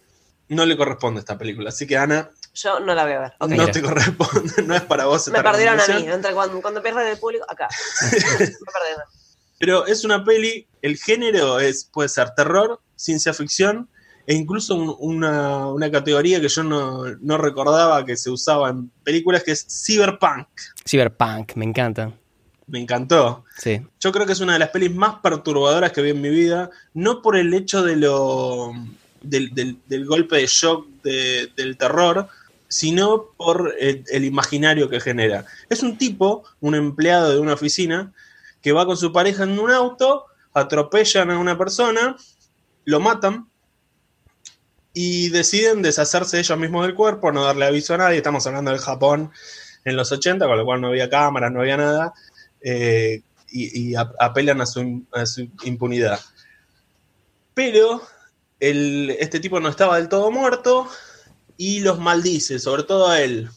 no 0.48 0.66
le 0.66 0.76
corresponde 0.76 1.18
a 1.18 1.20
esta 1.20 1.38
película. 1.38 1.68
Así 1.70 1.86
que 1.86 1.96
Ana, 1.96 2.30
Yo 2.54 2.80
no 2.80 2.94
la 2.94 3.04
voy 3.04 3.12
a 3.12 3.20
ver. 3.20 3.32
No 3.40 3.46
Mira. 3.48 3.70
te 3.70 3.80
corresponde, 3.80 4.62
no 4.66 4.74
es 4.74 4.82
para 4.82 5.06
vos. 5.06 5.28
Me 5.28 5.42
perdieron 5.42 5.78
a 5.80 5.86
mí. 5.86 6.06
Entre 6.08 6.32
cuando, 6.34 6.60
cuando 6.60 6.82
pierden 6.82 7.06
el 7.08 7.18
público, 7.18 7.46
acá. 7.48 7.68
Me 8.02 8.08
perdieron. 8.10 9.04
Pero 9.58 9.86
es 9.86 10.04
una 10.04 10.24
peli, 10.24 10.66
el 10.82 10.96
género 10.98 11.60
es, 11.60 11.84
puede 11.90 12.08
ser 12.08 12.30
terror, 12.34 12.80
ciencia 12.96 13.32
ficción 13.32 13.88
e 14.26 14.34
incluso 14.34 14.74
un- 14.74 14.94
una, 14.98 15.66
una 15.68 15.90
categoría 15.90 16.40
que 16.40 16.48
yo 16.48 16.62
no, 16.62 17.04
no 17.20 17.38
recordaba 17.38 18.04
que 18.04 18.16
se 18.16 18.30
usaba 18.30 18.70
en 18.70 18.90
películas 19.02 19.42
que 19.42 19.52
es 19.52 19.66
cyberpunk. 19.86 20.46
Cyberpunk, 20.88 21.54
me 21.56 21.64
encanta. 21.64 22.12
Me 22.66 22.80
encantó. 22.80 23.44
Sí. 23.58 23.82
Yo 24.00 24.10
creo 24.12 24.24
que 24.26 24.32
es 24.32 24.40
una 24.40 24.54
de 24.54 24.58
las 24.60 24.70
pelis 24.70 24.94
más 24.94 25.16
perturbadoras 25.22 25.92
que 25.92 26.00
vi 26.00 26.10
en 26.10 26.20
mi 26.22 26.30
vida, 26.30 26.70
no 26.94 27.20
por 27.20 27.36
el 27.36 27.52
hecho 27.52 27.82
de 27.82 27.96
lo 27.96 28.72
del, 29.20 29.54
del- 29.54 29.78
del 29.86 30.06
golpe 30.06 30.36
de 30.36 30.46
shock 30.46 30.86
de- 31.02 31.50
del 31.56 31.76
terror, 31.76 32.28
sino 32.68 33.26
por 33.36 33.74
el, 33.78 34.04
el 34.10 34.24
imaginario 34.24 34.88
que 34.88 34.98
genera. 35.00 35.44
Es 35.68 35.82
un 35.82 35.98
tipo, 35.98 36.44
un 36.60 36.74
empleado 36.74 37.32
de 37.32 37.38
una 37.38 37.52
oficina, 37.52 38.12
que 38.62 38.72
va 38.72 38.86
con 38.86 38.96
su 38.96 39.12
pareja 39.12 39.44
en 39.44 39.58
un 39.58 39.70
auto, 39.70 40.24
atropellan 40.54 41.30
a 41.30 41.38
una 41.38 41.58
persona, 41.58 42.16
lo 42.86 43.00
matan 43.00 43.46
y 44.94 45.28
deciden 45.30 45.82
deshacerse 45.82 46.38
ellos 46.38 46.56
mismos 46.58 46.86
del 46.86 46.94
cuerpo, 46.94 47.32
no 47.32 47.44
darle 47.44 47.66
aviso 47.66 47.94
a 47.94 47.98
nadie. 47.98 48.16
Estamos 48.18 48.46
hablando 48.46 48.70
del 48.70 48.80
Japón 48.80 49.30
en 49.84 49.96
los 49.96 50.10
80, 50.12 50.46
con 50.46 50.56
lo 50.56 50.64
cual 50.64 50.80
no 50.80 50.88
había 50.88 51.10
cámaras, 51.10 51.52
no 51.52 51.60
había 51.60 51.76
nada. 51.76 52.14
eh, 52.62 53.22
y, 53.50 53.90
y 53.90 53.94
ap- 53.94 54.14
apelan 54.18 54.60
a 54.62 54.66
su, 54.66 54.80
impunidad. 55.64 56.18
Pero 57.54 58.02
este 58.58 59.40
tipo 59.40 59.60
no 59.60 59.68
estaba 59.68 59.96
del 59.96 60.08
todo 60.08 60.30
muerto 60.30 60.88
y 61.56 61.80
los 61.80 61.98
maldice, 62.00 62.58
sobre 62.58 62.82
todo 62.84 63.08
a 63.08 63.20
él. 63.20 63.48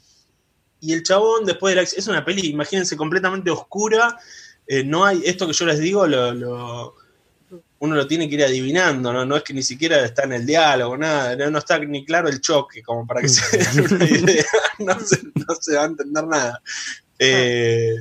Y 0.81 0.93
el 0.93 1.01
chabón, 1.03 1.45
después 1.45 1.71
de 1.73 1.75
la... 1.77 1.81
Es 1.83 2.07
una 2.07 2.23
peli, 2.25 2.47
imagínense, 2.49 2.95
completamente 2.97 3.49
oscura. 3.49 4.17
eh, 4.67 4.83
no 4.83 5.05
hay... 5.05 5.21
Esto 5.25 5.47
que 5.47 5.53
yo 5.53 5.65
les 5.65 5.79
digo, 5.79 6.05
lo- 6.05 6.95
uno 7.79 7.95
lo 7.95 8.07
tiene 8.07 8.27
que 8.27 8.35
ir 8.35 8.43
adivinando, 8.43 9.13
¿no? 9.13 9.25
No 9.25 9.35
es 9.35 9.43
que 9.43 9.53
ni 9.53 9.63
siquiera 9.63 10.03
está 10.03 10.23
en 10.23 10.33
el 10.33 10.45
diálogo, 10.45 10.97
nada. 10.97 11.35
No, 11.35 11.51
no 11.51 11.59
está 11.59 11.77
ni 11.79 12.05
claro 12.05 12.27
el 12.27 12.41
choque, 12.41 12.81
como 12.81 13.05
para 13.05 13.21
que 13.21 13.29
se 13.29 13.57
den 13.57 13.93
una 13.93 14.05
idea. 14.05 14.45
No 14.79 14.99
se, 14.99 15.21
no 15.33 15.55
se 15.59 15.75
va 15.75 15.83
a 15.83 15.85
entender 15.85 16.23
nada. 16.25 16.61
Eh, 17.19 17.95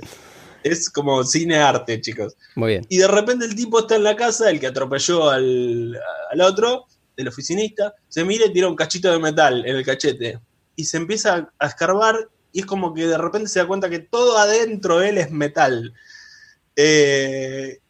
es 0.63 0.91
como 0.91 1.25
cine 1.25 1.57
arte, 1.57 2.01
chicos. 2.01 2.37
Muy 2.55 2.71
bien. 2.71 2.87
Y 2.89 2.99
de 2.99 3.09
repente 3.09 3.45
el 3.45 3.55
tipo 3.55 3.81
está 3.81 3.97
en 3.97 4.05
la 4.05 4.17
casa, 4.17 4.51
el 4.51 4.61
que 4.61 4.67
atropelló 4.67 5.29
al, 5.29 5.99
al 6.31 6.41
otro, 6.41 6.87
el 7.17 7.29
oficinista, 7.29 7.95
se 8.09 8.25
mira 8.25 8.47
y 8.47 8.53
tira 8.53 8.69
un 8.69 8.77
cachito 8.77 9.11
de 9.11 9.19
metal 9.19 9.65
en 9.67 9.77
el 9.77 9.85
cachete. 9.85 10.41
Y 10.75 10.85
se 10.85 10.97
empieza 10.97 11.51
a 11.59 11.67
escarbar 11.67 12.29
y 12.53 12.61
es 12.61 12.67
como 12.67 12.95
que 12.95 13.07
de 13.07 13.19
repente 13.19 13.49
se 13.49 13.59
da 13.59 13.67
cuenta 13.67 13.91
que 13.91 13.99
todo 13.99 14.39
adentro 14.39 14.99
de 14.99 15.11
él 15.11 15.19
es 15.19 15.31
metal. 15.31 15.93
Eh, 16.75 17.81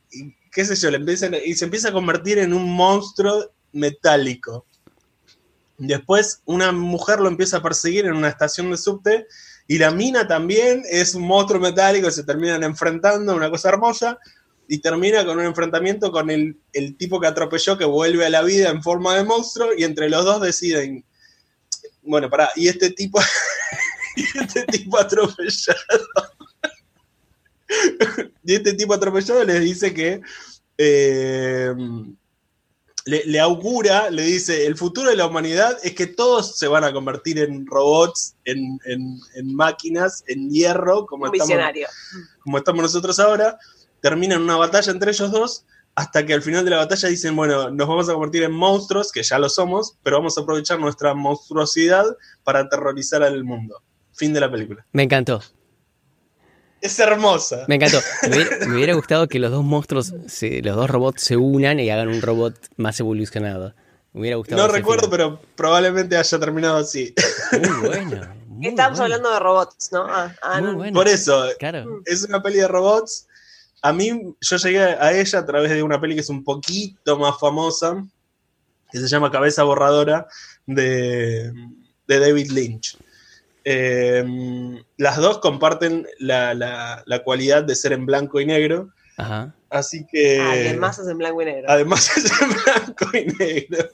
qué 0.56 0.64
sé 0.64 0.74
yo, 0.74 0.90
le 0.90 1.12
y 1.44 1.54
se 1.54 1.64
empieza 1.66 1.90
a 1.90 1.92
convertir 1.92 2.38
en 2.38 2.54
un 2.54 2.74
monstruo 2.74 3.52
metálico. 3.72 4.64
Después 5.76 6.40
una 6.46 6.72
mujer 6.72 7.20
lo 7.20 7.28
empieza 7.28 7.58
a 7.58 7.62
perseguir 7.62 8.06
en 8.06 8.14
una 8.14 8.30
estación 8.30 8.70
de 8.70 8.78
subte 8.78 9.26
y 9.68 9.76
la 9.76 9.90
mina 9.90 10.26
también 10.26 10.82
es 10.90 11.14
un 11.14 11.24
monstruo 11.26 11.60
metálico, 11.60 12.10
se 12.10 12.24
terminan 12.24 12.64
enfrentando, 12.64 13.36
una 13.36 13.50
cosa 13.50 13.68
hermosa, 13.68 14.18
y 14.66 14.78
termina 14.78 15.26
con 15.26 15.38
un 15.38 15.44
enfrentamiento 15.44 16.10
con 16.10 16.30
el, 16.30 16.56
el 16.72 16.96
tipo 16.96 17.20
que 17.20 17.26
atropelló, 17.26 17.76
que 17.76 17.84
vuelve 17.84 18.24
a 18.24 18.30
la 18.30 18.42
vida 18.42 18.70
en 18.70 18.82
forma 18.82 19.14
de 19.14 19.24
monstruo, 19.24 19.74
y 19.76 19.84
entre 19.84 20.08
los 20.08 20.24
dos 20.24 20.40
deciden, 20.40 21.04
bueno, 22.00 22.30
pará, 22.30 22.48
y 22.56 22.68
este 22.68 22.88
tipo, 22.92 23.20
y 24.16 24.22
este 24.38 24.64
tipo 24.64 24.98
atropellado, 24.98 25.76
y 28.44 28.54
este 28.54 28.74
tipo 28.74 28.94
atropellado 28.94 29.42
les 29.44 29.60
dice 29.60 29.92
que 29.94 30.20
eh, 30.78 31.72
le, 33.04 33.24
le 33.24 33.40
augura, 33.40 34.10
le 34.10 34.22
dice, 34.22 34.66
el 34.66 34.76
futuro 34.76 35.10
de 35.10 35.16
la 35.16 35.26
humanidad 35.26 35.78
es 35.84 35.94
que 35.94 36.06
todos 36.08 36.58
se 36.58 36.66
van 36.68 36.82
a 36.84 36.92
convertir 36.92 37.38
en 37.38 37.64
robots, 37.66 38.34
en, 38.44 38.78
en- 38.84 39.20
en 39.36 39.54
máquinas, 39.54 40.24
en 40.26 40.50
hierro, 40.50 41.06
como 41.06 41.24
Un 41.24 41.28
estamos, 41.34 41.48
visionario. 41.48 41.88
como 42.40 42.58
estamos 42.58 42.82
nosotros 42.82 43.18
ahora. 43.20 43.58
Terminan 44.00 44.42
una 44.42 44.56
batalla 44.56 44.92
entre 44.92 45.10
ellos 45.12 45.30
dos, 45.30 45.64
hasta 45.94 46.26
que 46.26 46.34
al 46.34 46.42
final 46.42 46.64
de 46.64 46.70
la 46.72 46.76
batalla 46.78 47.08
dicen, 47.08 47.34
bueno, 47.36 47.70
nos 47.70 47.88
vamos 47.88 48.08
a 48.08 48.12
convertir 48.12 48.42
en 48.42 48.52
monstruos, 48.52 49.10
que 49.12 49.22
ya 49.22 49.38
lo 49.38 49.48
somos, 49.48 49.96
pero 50.02 50.18
vamos 50.18 50.36
a 50.36 50.42
aprovechar 50.42 50.78
nuestra 50.78 51.14
monstruosidad 51.14 52.04
para 52.44 52.60
aterrorizar 52.60 53.22
al 53.22 53.42
mundo. 53.44 53.82
Fin 54.14 54.32
de 54.34 54.40
la 54.40 54.50
película. 54.50 54.84
Me 54.92 55.04
encantó. 55.04 55.42
Es 56.80 56.98
hermosa. 56.98 57.64
Me 57.68 57.76
encantó. 57.76 57.98
Me 58.28 58.36
hubiera, 58.36 58.66
me 58.66 58.74
hubiera 58.76 58.94
gustado 58.94 59.26
que 59.28 59.38
los 59.38 59.50
dos 59.50 59.64
monstruos, 59.64 60.12
se- 60.28 60.62
los 60.62 60.76
dos 60.76 60.88
robots 60.90 61.22
se 61.22 61.36
unan 61.36 61.80
y 61.80 61.90
hagan 61.90 62.08
un 62.08 62.20
robot 62.22 62.54
más 62.76 63.00
evolucionado. 63.00 63.74
Me 64.12 64.20
hubiera 64.20 64.36
gustado. 64.36 64.62
No 64.66 64.68
recuerdo, 64.72 65.10
final. 65.10 65.10
pero 65.10 65.40
probablemente 65.56 66.16
haya 66.16 66.38
terminado 66.38 66.76
así. 66.78 67.14
Muy 67.52 67.88
bueno. 67.88 68.34
muy 68.46 68.66
Estábamos 68.68 68.98
bueno. 69.00 69.14
hablando 69.16 69.32
de 69.34 69.40
robots, 69.40 69.88
¿no? 69.92 70.06
Ah, 70.08 70.34
ah, 70.42 70.60
Muy 70.60 70.70
no. 70.70 70.76
bueno. 70.76 70.94
Por 70.94 71.08
eso, 71.08 71.44
Claro. 71.58 72.00
es 72.04 72.22
una 72.24 72.42
peli 72.42 72.58
de 72.58 72.68
robots. 72.68 73.26
A 73.82 73.92
mí, 73.92 74.34
yo 74.40 74.56
llegué 74.56 74.80
a 74.80 75.12
ella 75.12 75.38
a 75.38 75.46
través 75.46 75.70
de 75.70 75.82
una 75.82 76.00
peli 76.00 76.14
que 76.14 76.20
es 76.22 76.28
un 76.30 76.42
poquito 76.44 77.18
más 77.18 77.38
famosa, 77.38 78.04
que 78.90 78.98
se 78.98 79.06
llama 79.08 79.30
Cabeza 79.30 79.62
Borradora, 79.64 80.26
de, 80.66 81.52
de 82.06 82.18
David 82.18 82.50
Lynch. 82.52 82.96
Eh, 83.68 84.24
las 84.96 85.16
dos 85.16 85.38
comparten 85.38 86.06
la, 86.20 86.54
la- 86.54 87.02
la 87.04 87.24
cualidad 87.24 87.64
de 87.64 87.74
ser 87.74 87.92
en 87.92 88.06
blanco 88.06 88.40
y 88.40 88.46
negro, 88.46 88.90
Ajá. 89.16 89.56
así 89.70 90.06
que... 90.10 90.38
Además 90.40 91.00
es 91.00 91.08
en 91.08 91.18
blanco 91.18 91.42
y 91.42 91.46
negro. 91.46 91.64
además 91.68 92.16
es 92.16 92.30
en 92.40 92.48
blanco 92.64 93.16
y 93.16 93.24
negro, 93.42 93.88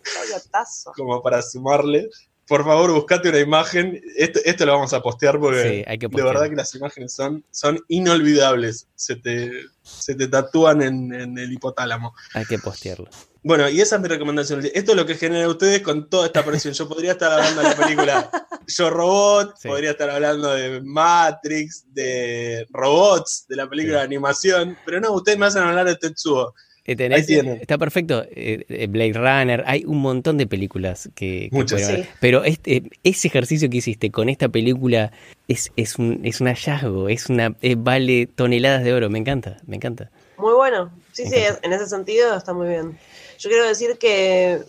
como 0.94 1.23
para 1.23 1.40
sumarle. 1.40 2.11
Por 2.47 2.65
favor, 2.65 2.93
buscate 2.93 3.31
una 3.31 3.39
imagen. 3.39 3.99
Esto, 4.16 4.40
esto 4.44 4.66
lo 4.66 4.73
vamos 4.73 4.93
a 4.93 5.01
postear 5.01 5.39
porque 5.40 5.62
Sí, 5.62 5.85
hay 5.86 5.97
que 5.99 6.09
de 6.09 6.23
verdad 6.23 6.51
que 6.51 6.57
las 6.57 6.74
imágenes 6.74 7.15
son, 7.15 7.43
son 7.51 7.78
inolvidables. 7.89 8.89
Se 8.94 9.16
te, 9.16 9.51
se 9.82 10.14
te 10.14 10.28
tatúan 10.28 10.82
en, 10.82 11.12
en 11.12 11.38
el 11.38 11.52
hipotálamo. 11.52 12.14
Hay 12.34 12.44
que 12.46 12.59
postearlo. 12.59 13.09
Bueno, 13.44 13.68
y 13.68 13.80
esa 13.80 13.96
es 13.96 14.02
mi 14.02 14.06
recomendación. 14.09 14.60
Esto 14.72 14.92
es 14.92 14.96
lo 14.96 15.04
que 15.04 15.16
genera 15.16 15.48
ustedes 15.48 15.82
con 15.82 16.09
toda 16.09 16.26
esta 16.26 16.44
presión. 16.44 16.74
Yo 16.74 16.88
podría 16.88 17.12
estar 17.12 17.32
hablando 17.32 17.60
de 17.62 17.68
la 17.70 17.76
película 17.76 18.30
Yo 18.68 18.88
Robot, 18.90 19.56
Sí. 19.59 19.66
podría 19.68 19.90
estar 19.90 20.09
hablando 20.10 20.52
de 20.52 20.80
Matrix, 20.80 21.84
de 21.92 22.66
robots, 22.70 23.44
de 23.48 23.56
la 23.56 23.68
película 23.68 23.98
de 23.98 24.04
animación, 24.04 24.78
pero 24.86 25.00
no, 25.00 25.12
ustedes 25.12 25.38
me 25.38 25.46
hacen 25.46 25.62
hablar 25.64 25.86
de 25.86 25.96
Tetsuo. 25.96 26.54
Eh, 26.84 26.96
tenés- 26.96 27.18
Ahí 27.20 27.26
tienen. 27.26 27.59
Está 27.60 27.78
perfecto. 27.78 28.24
Eh, 28.30 28.64
eh, 28.68 28.86
Blade 28.88 29.12
Runner, 29.12 29.62
hay 29.66 29.84
un 29.84 29.98
montón 29.98 30.36
de 30.36 30.46
películas 30.48 31.09
que, 31.14 31.48
que 31.50 31.56
Muchas. 31.56 31.86
Sí. 31.86 32.04
Pero 32.20 32.42
este, 32.44 32.82
ese 33.04 33.28
ejercicio 33.28 33.70
que 33.70 33.76
hiciste 33.76 34.10
con 34.10 34.28
esta 34.28 34.48
película 34.48 35.12
es, 35.46 35.70
es, 35.76 35.96
un, 35.98 36.20
es 36.24 36.40
un 36.40 36.48
hallazgo, 36.48 37.09
es 37.09 37.28
una, 37.28 37.54
vale 37.76 38.26
toneladas 38.26 38.82
de 38.82 38.92
oro. 38.94 39.10
Me 39.10 39.18
encanta, 39.20 39.59
me 39.66 39.76
encanta. 39.76 40.10
Muy 40.38 40.54
bueno. 40.54 40.90
Sí, 41.12 41.22
Me 41.24 41.30
sí, 41.30 41.36
encanta. 41.36 41.60
en 41.62 41.72
ese 41.72 41.86
sentido 41.86 42.36
está 42.36 42.52
muy 42.52 42.66
bien. 42.68 42.98
Yo 43.38 43.48
quiero 43.48 43.66
decir 43.68 43.96
que 43.98 44.60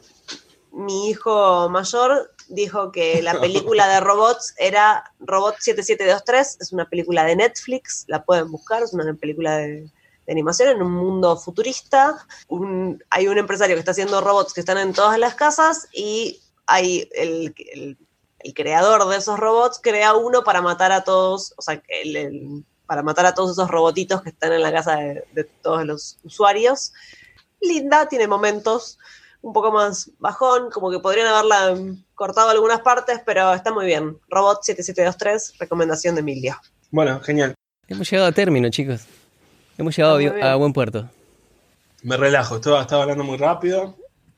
mi 0.71 1.09
hijo 1.09 1.67
mayor 1.69 2.31
dijo 2.49 2.91
que 2.91 3.23
la 3.23 3.33
película 3.41 3.87
de 3.87 3.99
robots 4.01 4.53
era 4.59 5.03
Robot 5.19 5.55
7723, 5.59 6.57
es 6.61 6.71
una 6.73 6.85
película 6.87 7.25
de 7.25 7.35
Netflix, 7.37 8.05
la 8.07 8.23
pueden 8.23 8.51
buscar, 8.51 8.83
es 8.83 8.93
una 8.93 9.11
película 9.15 9.57
de, 9.57 9.87
de 10.25 10.31
animación 10.33 10.69
en 10.69 10.81
un 10.81 10.91
mundo 10.91 11.37
futurista. 11.37 12.25
Un- 12.47 13.03
hay 13.09 13.27
un 13.27 13.37
empresario 13.37 13.75
que 13.75 13.79
está 13.79 13.91
haciendo 13.91 14.21
robots 14.21 14.53
que 14.53 14.59
están 14.61 14.77
en 14.77 14.93
todas 14.93 15.17
las 15.19 15.35
casas 15.35 15.87
y 15.93 16.41
hay 16.67 17.09
el, 17.15 17.53
el- 17.73 17.97
el 18.39 18.53
creador 18.53 19.07
de 19.07 19.17
esos 19.17 19.39
robots 19.39 19.79
crea 19.81 20.15
uno 20.15 20.43
para 20.43 20.61
matar 20.61 20.91
a 20.91 21.03
todos, 21.05 21.53
o 21.57 21.61
sea, 21.61 21.81
el- 21.87 22.15
el- 22.15 22.65
para 22.85 23.01
matar 23.01 23.25
a 23.25 23.33
todos 23.33 23.51
esos 23.51 23.69
robotitos 23.69 24.21
que 24.21 24.29
están 24.29 24.51
en 24.51 24.61
la 24.61 24.71
casa 24.71 24.97
de, 24.97 25.23
de 25.33 25.43
todos 25.45 25.85
los 25.85 26.17
usuarios. 26.23 26.91
Linda, 27.61 28.07
tiene 28.09 28.27
momentos 28.27 28.99
un 29.41 29.53
poco 29.53 29.71
más 29.71 30.09
bajón, 30.19 30.69
como 30.71 30.91
que 30.91 30.99
podrían 30.99 31.27
haberla 31.27 31.75
cortado 32.15 32.49
algunas 32.49 32.81
partes, 32.81 33.21
pero 33.25 33.53
está 33.53 33.71
muy 33.73 33.85
bien. 33.85 34.17
Robot 34.29 34.63
7723, 34.63 35.57
recomendación 35.59 36.15
de 36.15 36.21
Emilio. 36.21 36.55
Bueno, 36.91 37.19
genial. 37.21 37.53
Hemos 37.87 38.09
llegado 38.09 38.29
a 38.29 38.31
término, 38.33 38.69
chicos. 38.69 39.01
Hemos 39.77 39.95
llegado 39.95 40.19
a, 40.41 40.55
buen 40.55 40.73
puerto. 40.73 41.09
Me 42.03 42.17
relajo, 42.17 42.57
estaba, 42.57 42.81
estaba 42.81 43.03
hablando 43.03 43.23
muy 43.23 43.37
rápido. 43.37 43.97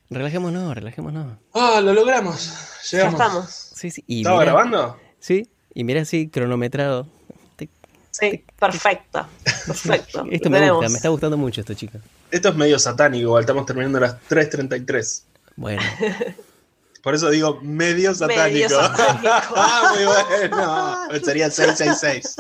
Relajémonos, 0.10 0.76
relajémonos. 0.76 1.38
Ah, 1.54 1.82
lo 1.82 1.94
logramos. 1.94 2.54
Ya 2.92 3.00
Llegamos. 3.00 3.20
estamos. 3.20 3.50
Sí, 3.76 3.92
sí. 3.92 4.04
Y 4.08 4.20
¿Estaba 4.20 4.40
mirá- 4.40 4.52
grabando? 4.52 4.98
Sí, 5.20 5.50
y 5.74 5.84
mira 5.84 6.02
así, 6.02 6.30
cronometrado. 6.30 7.08
Tic, 7.56 7.72
Sí, 8.12 8.44
perfecto. 8.58 9.26
Perfecto. 9.44 10.26
Esto 10.32 10.50
me 10.50 10.72
gusta, 10.72 10.90
me 10.90 10.96
está 10.96 11.10
gustando 11.10 11.38
mucho 11.38 11.62
esto, 11.62 11.74
chicos. 11.74 12.02
Esto 12.32 12.50
es 12.50 12.56
medio 12.56 12.78
satánico, 12.78 13.40
estamos 13.40 13.66
terminando 13.66 13.98
a 13.98 14.02
las 14.02 14.16
3.33. 14.30 15.24
Bueno, 15.56 15.82
Por 17.06 17.14
eso 17.14 17.30
digo 17.30 17.60
medio 17.62 18.16
satánico. 18.16 18.44
Medio 18.52 18.70
satánico. 18.70 19.28
ah, 19.56 19.94
muy 19.94 20.06
bueno. 20.06 21.24
Sería 21.24 21.52
666. 21.52 22.36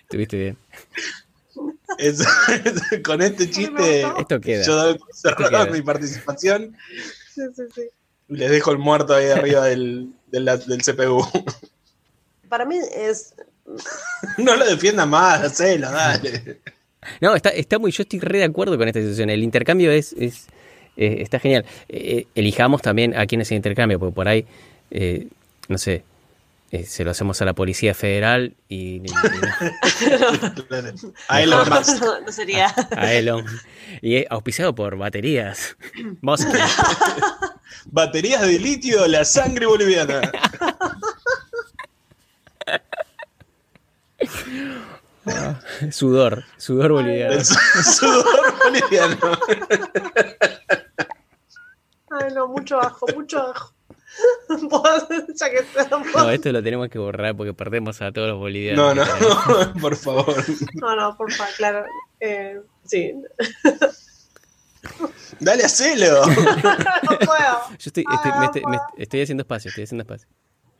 estuviste 0.00 0.36
bien. 0.38 0.56
Con 3.04 3.22
este 3.22 3.50
chiste. 3.50 4.06
Esto 4.18 4.40
queda. 4.40 4.64
yo 4.64 4.76
doy 4.76 4.98
por 4.98 5.70
mi 5.70 5.82
participación 5.82 6.76
Sí, 7.34 7.42
sí, 7.54 7.62
sí. 7.74 7.82
y 8.28 8.36
les 8.36 8.50
dejo 8.50 8.70
el 8.72 8.78
muerto 8.78 9.14
ahí 9.14 9.28
arriba 9.28 9.64
del, 9.64 10.10
del, 10.26 10.44
del 10.44 10.82
CPU. 10.82 11.26
Para 12.48 12.64
mí 12.64 12.78
es. 12.94 13.34
no 14.38 14.56
lo 14.56 14.64
defiendan 14.64 15.10
más, 15.10 15.42
hacelo, 15.42 15.90
dale. 15.90 16.60
No, 17.20 17.34
está, 17.34 17.50
está 17.50 17.78
muy, 17.78 17.92
yo 17.92 18.02
estoy 18.02 18.18
re 18.20 18.38
de 18.38 18.44
acuerdo 18.44 18.76
con 18.76 18.88
esta 18.88 19.00
situación. 19.00 19.30
El 19.30 19.42
intercambio 19.42 19.90
es, 19.90 20.14
es 20.14 20.46
eh, 20.96 21.18
está 21.20 21.38
genial. 21.38 21.64
Eh, 21.88 22.26
elijamos 22.34 22.82
también 22.82 23.16
a 23.16 23.26
quién 23.26 23.40
es 23.40 23.50
el 23.52 23.56
intercambio, 23.56 23.98
porque 23.98 24.14
por 24.14 24.28
ahí, 24.28 24.44
eh, 24.90 25.28
no 25.68 25.78
sé, 25.78 26.02
eh, 26.70 26.84
se 26.84 27.02
lo 27.04 27.10
hacemos 27.10 27.40
a 27.40 27.44
la 27.46 27.54
Policía 27.54 27.94
Federal 27.94 28.54
y, 28.68 28.96
y- 28.96 29.04
A 31.28 31.42
más. 31.66 32.00
no, 32.00 32.20
no 32.20 32.32
sería. 32.32 32.74
a 32.96 33.12
Elon. 33.12 33.44
Y 34.02 34.16
es 34.16 34.26
auspiciado 34.30 34.74
por 34.74 34.96
baterías. 34.96 35.76
Baterías 37.86 38.42
de 38.42 38.58
litio, 38.58 39.06
la 39.06 39.24
sangre 39.24 39.66
boliviana. 39.66 40.20
Sudor, 45.90 46.44
sudor 46.56 46.92
boliviano. 46.92 47.34
El 47.34 47.44
sudor 47.44 48.54
boliviano. 48.64 49.16
Ay, 52.10 52.32
no, 52.34 52.48
mucho 52.48 52.80
ajo, 52.80 53.06
mucho 53.14 53.38
ajo. 53.38 53.72
No, 56.14 56.30
esto 56.30 56.52
lo 56.52 56.62
tenemos 56.62 56.88
que 56.88 56.98
borrar 56.98 57.36
porque 57.36 57.54
perdemos 57.54 58.00
a 58.02 58.12
todos 58.12 58.28
los 58.28 58.36
No, 58.36 58.40
bolivianos. 58.40 58.96
no, 58.96 59.04
no, 59.04 59.74
por 59.80 59.96
favor. 59.96 60.34
no, 60.74 60.96
no, 60.96 61.16
por 61.16 61.32
favor, 61.32 61.52
claro. 61.56 61.84
Eh, 62.20 62.60
sí, 62.84 63.12
Dale, 65.40 65.64
hacelo. 65.64 66.26
no 66.26 67.18
puedo. 67.18 67.58
Yo 67.78 67.86
estoy, 67.86 68.04
estoy, 68.12 68.32
me 68.38 68.46
estoy, 68.46 68.62
me 68.66 68.78
estoy 68.96 69.22
haciendo 69.22 69.42
espacio, 69.42 69.68
estoy 69.68 69.84
haciendo 69.84 70.02
espacio. 70.02 70.28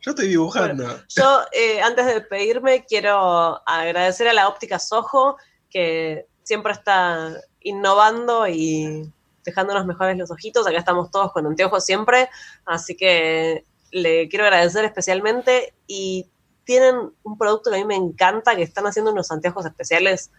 Yo 0.01 0.11
estoy 0.11 0.27
dibujando. 0.29 1.01
Yo, 1.09 1.41
eh, 1.51 1.81
antes 1.81 2.05
de 2.05 2.13
despedirme, 2.15 2.85
quiero 2.87 3.61
agradecer 3.67 4.27
a 4.27 4.33
la 4.33 4.47
óptica 4.47 4.79
Soho, 4.79 5.37
que 5.69 6.25
siempre 6.43 6.73
está 6.73 7.33
innovando 7.61 8.47
y 8.47 9.11
dejándonos 9.49 9.85
mejores 9.85 10.17
los 10.17 10.31
ojitos. 10.31 10.65
Acá 10.67 10.77
estamos 10.77 11.11
todos 11.11 11.31
con 11.31 11.45
anteojos 11.45 11.85
siempre, 11.85 12.29
así 12.65 12.95
que 12.95 13.65
le 13.91 14.29
quiero 14.29 14.45
agradecer 14.45 14.85
especialmente. 14.85 15.73
Y 15.87 16.27
tienen 16.63 17.11
un 17.23 17.37
producto 17.37 17.69
que 17.69 17.77
a 17.77 17.79
mí 17.79 17.85
me 17.85 17.95
encanta, 17.95 18.55
que 18.55 18.63
están 18.63 18.85
haciendo 18.85 19.11
unos 19.11 19.31
anteojos 19.31 19.65
especiales. 19.65 20.31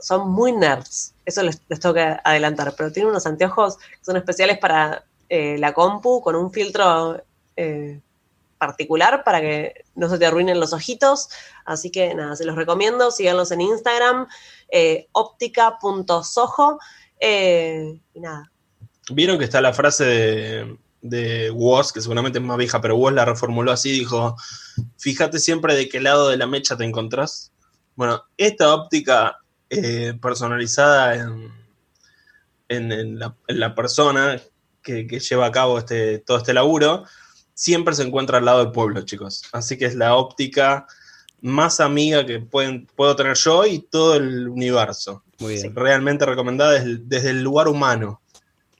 Son 0.00 0.30
muy 0.30 0.52
nerds, 0.52 1.14
eso 1.24 1.42
les, 1.42 1.60
les 1.68 1.80
tengo 1.80 1.94
que 1.94 2.16
adelantar, 2.22 2.74
pero 2.76 2.92
tienen 2.92 3.10
unos 3.10 3.26
anteojos 3.26 3.78
que 3.78 4.04
son 4.04 4.16
especiales 4.16 4.58
para 4.58 5.04
eh, 5.28 5.56
la 5.58 5.74
compu 5.74 6.22
con 6.22 6.36
un 6.36 6.50
filtro 6.50 7.22
eh, 7.56 8.00
particular 8.56 9.24
para 9.24 9.40
que 9.40 9.84
no 9.94 10.08
se 10.08 10.18
te 10.18 10.26
arruinen 10.26 10.60
los 10.60 10.72
ojitos. 10.72 11.28
Así 11.64 11.90
que 11.90 12.14
nada, 12.14 12.36
se 12.36 12.44
los 12.44 12.56
recomiendo. 12.56 13.10
Síganlos 13.10 13.50
en 13.52 13.60
Instagram, 13.60 14.26
eh. 14.70 15.08
Eh, 17.20 18.00
y 18.14 18.20
nada. 18.20 18.50
Vieron 19.10 19.38
que 19.38 19.44
está 19.44 19.60
la 19.60 19.72
frase 19.72 20.04
de, 20.04 20.78
de 21.00 21.52
que 21.94 22.00
seguramente 22.00 22.38
es 22.38 22.44
más 22.44 22.58
vieja, 22.58 22.80
pero 22.80 22.96
Woz 22.96 23.12
la 23.12 23.24
reformuló 23.24 23.72
así, 23.72 23.90
dijo, 23.90 24.36
fíjate 24.98 25.38
siempre 25.38 25.74
de 25.74 25.88
qué 25.88 26.00
lado 26.00 26.28
de 26.28 26.36
la 26.36 26.46
mecha 26.46 26.76
te 26.76 26.84
encontrás. 26.84 27.52
Bueno, 27.96 28.22
esta 28.36 28.74
óptica 28.74 29.38
eh, 29.70 30.14
personalizada 30.20 31.14
en, 31.14 31.52
en 32.68 33.18
la 33.18 33.74
persona 33.74 34.40
que, 34.82 35.06
que 35.06 35.20
lleva 35.20 35.46
a 35.46 35.52
cabo 35.52 35.78
este, 35.78 36.18
todo 36.18 36.38
este 36.38 36.54
laburo, 36.54 37.04
siempre 37.54 37.94
se 37.94 38.04
encuentra 38.04 38.38
al 38.38 38.44
lado 38.44 38.62
del 38.62 38.72
pueblo, 38.72 39.02
chicos. 39.02 39.42
Así 39.52 39.76
que 39.76 39.86
es 39.86 39.94
la 39.94 40.14
óptica 40.14 40.86
más 41.40 41.80
amiga 41.80 42.24
que 42.24 42.38
pueden, 42.40 42.86
puedo 42.94 43.16
tener 43.16 43.36
yo 43.36 43.66
y 43.66 43.80
todo 43.80 44.14
el 44.16 44.48
universo. 44.48 45.24
Muy 45.38 45.54
bien. 45.54 45.74
Realmente 45.74 46.26
recomendada 46.26 46.72
desde, 46.72 46.96
desde 46.98 47.30
el 47.30 47.42
lugar 47.42 47.68
humano. 47.68 48.20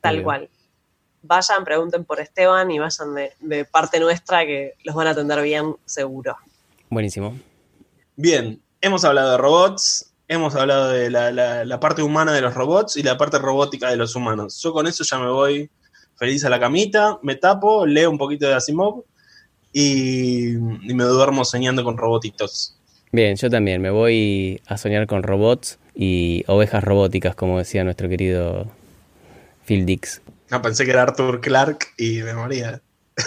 Tal 0.01 0.22
cual. 0.22 0.48
Vayan, 1.22 1.64
pregunten 1.64 2.05
por 2.05 2.20
Esteban 2.20 2.70
y 2.70 2.78
vayan 2.78 3.14
de, 3.14 3.32
de 3.40 3.64
parte 3.64 3.98
nuestra 4.01 4.47
que 4.47 4.74
los 4.85 4.94
van 4.94 5.09
a 5.09 5.10
atender 5.10 5.43
bien, 5.43 5.74
seguro. 5.85 6.36
Buenísimo. 6.90 7.39
Bien, 8.16 8.62
hemos 8.80 9.05
hablado 9.05 9.32
de 9.32 9.36
robots, 9.39 10.12
hemos 10.28 10.55
hablado 10.55 10.89
de 10.90 11.10
la, 11.10 11.30
la- 11.32 11.64
la 11.64 11.80
parte 11.80 12.02
humana 12.02 12.32
de 12.32 12.40
los 12.40 12.55
robots 12.55 12.97
y 12.97 13.02
la 13.02 13.18
parte 13.18 13.39
robótica 13.39 13.90
de 13.90 13.97
los 13.97 14.14
humanos. 14.16 14.60
Yo 14.62 14.72
con 14.72 14.86
eso 14.86 15.05
ya 15.05 15.18
me 15.18 15.28
voy 15.30 15.70
feliz 16.16 16.44
a 16.44 16.48
la 16.51 16.59
camita, 16.59 17.18
me 17.22 17.35
tapo, 17.36 17.85
leo 17.86 18.10
un 18.10 18.18
poquito 18.18 18.47
de 18.47 18.55
Asimov 18.55 19.05
y, 19.72 20.55
y 20.55 20.94
me 20.94 21.05
duermo 21.05 21.44
soñando 21.44 21.85
con 21.85 21.97
robotitos. 21.98 22.77
Bien, 23.10 23.36
yo 23.36 23.48
también 23.48 23.80
me 23.80 23.90
voy 23.90 24.60
a 24.66 24.76
soñar 24.76 25.06
con 25.06 25.22
robots 25.22 25.78
y 25.94 26.44
ovejas 26.47 26.85
robóticas, 26.85 27.35
como 27.35 27.59
decía 27.59 27.85
nuestro 27.85 28.09
querido 28.09 28.66
Phil 29.66 29.86
Dix. 29.86 30.20
Ah, 30.51 30.62
pensé 30.62 30.85
que 30.85 30.90
era 30.90 31.02
Arthur 31.02 31.40
Clark 31.40 31.86
y 31.97 32.22
me 32.22 32.35
moría. 32.35 32.80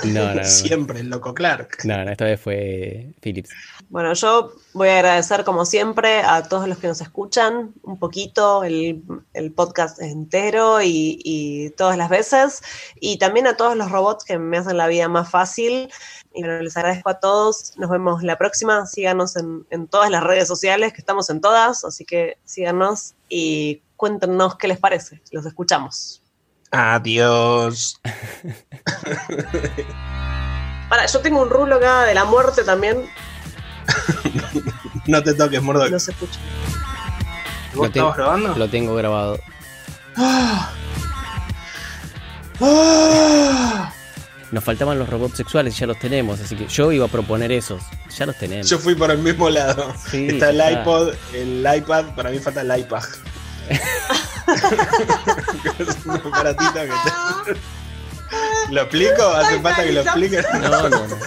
No, 0.06 0.30
no, 0.30 0.36
no. 0.41 0.44
Siempre 0.45 0.99
el 0.99 1.10
loco 1.10 1.34
Clark. 1.34 1.80
No, 1.84 2.03
no, 2.03 2.12
esta 2.12 2.26
vez 2.26 2.40
fue 2.40 3.08
Phillips. 3.22 3.49
Bueno, 3.90 4.14
yo 4.14 4.53
voy 4.74 4.88
a 4.88 4.99
agradecer 4.99 5.44
como 5.44 5.66
siempre 5.66 6.20
a 6.20 6.44
todos 6.44 6.68
los 6.68 6.78
que 6.78 6.88
nos 6.88 7.02
escuchan 7.02 7.74
un 7.84 7.99
poquito 7.99 8.64
el, 8.64 9.03
el 9.34 9.52
podcast 9.52 10.02
entero 10.02 10.82
y, 10.82 11.20
y 11.24 11.72
todas 11.72 11.98
las 11.98 12.10
veces 12.10 12.62
y 12.99 13.18
también 13.18 13.48
a 13.48 13.58
todos 13.58 13.76
los 13.76 13.91
robots 13.91 14.24
que 14.24 14.38
me 14.38 14.58
hacen 14.58 14.78
la 14.78 14.88
vida 14.88 15.10
más 15.10 15.30
fácil. 15.30 15.90
Y 16.34 16.44
bueno, 16.44 16.62
les 16.62 16.78
agradezco 16.78 17.10
a 17.10 17.20
todos. 17.20 17.74
Nos 17.78 17.90
vemos 17.90 18.24
la 18.24 18.38
próxima. 18.38 18.86
Síganos 18.86 19.36
en, 19.36 19.66
en 19.70 19.88
todas 19.88 20.10
las 20.10 20.24
redes 20.24 20.48
sociales, 20.48 20.94
que 20.94 20.99
estamos 21.02 21.30
en 21.30 21.41
todas, 21.41 21.84
así 21.84 22.06
que 22.06 22.38
síganos 22.45 23.16
y 23.30 23.82
cuéntenos 23.98 24.56
qué 24.58 24.68
les 24.70 24.80
parece. 24.80 25.22
Los 25.32 25.45
escuchamos. 25.45 26.22
Adiós. 26.72 27.99
Para, 30.90 31.06
yo 31.06 31.20
tengo 31.22 31.41
un 31.41 31.49
rulo 31.49 31.76
acá 31.76 32.03
de 32.03 32.14
la 32.14 32.26
muerte 32.26 32.64
también. 32.64 33.06
No 35.08 35.24
te 35.24 35.34
toques, 35.34 35.60
Murdoch. 35.64 35.90
No 35.90 35.99
se 35.99 36.12
escucha. 36.12 36.40
¿Vos 37.74 37.88
Lo 37.88 37.91
tengo- 37.91 38.10
estabas 38.12 38.18
grabando? 38.18 38.56
Lo 38.56 38.70
tengo 38.70 38.94
grabado. 38.95 39.40
¡Ah! 40.16 40.72
¡Ah! 42.62 43.91
Nos 44.52 44.64
faltaban 44.64 44.99
los 44.99 45.07
robots 45.10 45.38
sexuales, 45.38 45.78
ya 45.78 45.88
los 45.88 45.98
tenemos, 45.98 46.40
así 46.41 46.56
que 46.57 46.68
yo 46.68 46.91
iba 46.91 47.06
a 47.06 47.07
proponer 47.10 47.52
esos. 47.53 47.82
Ya 48.18 48.26
los 48.26 48.38
tenemos. 48.38 48.69
Yo 48.69 48.78
fui 48.80 48.95
por 48.95 49.10
el 49.11 49.19
mismo 49.19 49.49
lado. 49.49 49.94
Sí, 50.10 50.28
Está 50.30 50.49
el 50.49 50.60
está. 50.60 50.82
iPod, 50.82 51.14
el 51.34 51.65
iPad, 51.78 52.06
para 52.15 52.30
mí 52.32 52.40
falta 52.40 52.61
el 52.61 52.80
iPad. 52.80 53.03
es 55.80 56.06
un 56.06 56.11
aparatito 56.11 56.73
que 56.73 56.88
te- 57.52 57.60
¿Lo 58.73 58.82
explico? 58.82 59.23
¿Hace 59.23 59.60
falta 59.61 59.84
que 59.84 59.91
lo 59.91 60.02
explique? 60.02 60.41
No, 60.61 60.90
no, 60.90 61.07
no. 61.07 61.18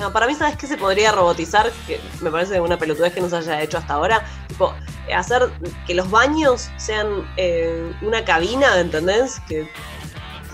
No, 0.00 0.12
para 0.12 0.26
mí, 0.26 0.34
¿sabes 0.34 0.56
qué 0.56 0.66
se 0.66 0.76
podría 0.76 1.12
robotizar? 1.12 1.70
Que 1.86 2.00
me 2.22 2.30
parece 2.30 2.60
una 2.60 2.78
pelotudez 2.78 3.12
que 3.12 3.20
no 3.20 3.28
se 3.28 3.36
haya 3.36 3.60
hecho 3.60 3.78
hasta 3.78 3.94
ahora. 3.94 4.24
Tipo, 4.48 4.74
hacer 5.14 5.50
que 5.86 5.94
los 5.94 6.10
baños 6.10 6.70
sean 6.76 7.28
eh, 7.36 7.92
una 8.02 8.24
cabina, 8.24 8.78
¿entendés? 8.80 9.40
Que 9.48 9.68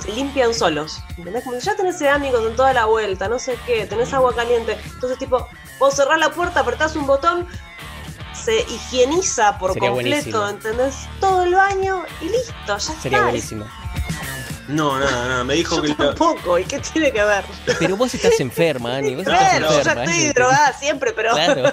se 0.00 0.12
limpian 0.12 0.52
solos. 0.54 1.00
¿Entendés? 1.16 1.44
Como 1.44 1.58
ya 1.58 1.74
tenés 1.76 1.98
cerámicos 1.98 2.44
en 2.46 2.56
toda 2.56 2.72
la 2.72 2.84
vuelta, 2.86 3.28
no 3.28 3.38
sé 3.38 3.58
qué, 3.66 3.86
tenés 3.86 4.12
agua 4.12 4.34
caliente. 4.34 4.78
Entonces, 4.94 5.18
tipo, 5.18 5.46
vos 5.78 5.94
cerrás 5.94 6.18
la 6.18 6.30
puerta, 6.30 6.60
apretás 6.60 6.96
un 6.96 7.06
botón, 7.06 7.46
se 8.34 8.60
higieniza 8.60 9.58
por 9.58 9.72
Sería 9.72 9.90
completo, 9.90 10.38
buenísimo. 10.40 10.48
¿entendés? 10.48 10.94
Todo 11.20 11.42
el 11.42 11.54
baño 11.54 12.04
y 12.20 12.26
listo, 12.28 12.52
ya 12.66 12.78
Sería 12.80 13.18
está. 13.18 13.22
buenísimo. 13.22 13.66
No, 14.68 14.98
nada, 14.98 15.28
nada. 15.28 15.44
Me 15.44 15.54
dijo 15.54 15.76
Yo 15.76 15.82
que 15.82 15.94
tampoco, 15.94 16.58
¿y 16.58 16.64
qué 16.64 16.80
tiene 16.80 17.12
que 17.12 17.22
ver? 17.22 17.44
Pero 17.78 17.96
vos 17.96 18.12
estás 18.12 18.40
enferma, 18.40 18.96
Ani. 18.96 19.14
Vos 19.14 19.24
estás 19.26 19.38
Claro, 19.38 19.66
yo 19.66 19.70
ya 19.74 19.78
enferma. 19.92 20.04
estoy 20.04 20.32
drogada 20.32 20.72
siempre, 20.72 21.12
pero 21.12 21.32
Claro. 21.34 21.72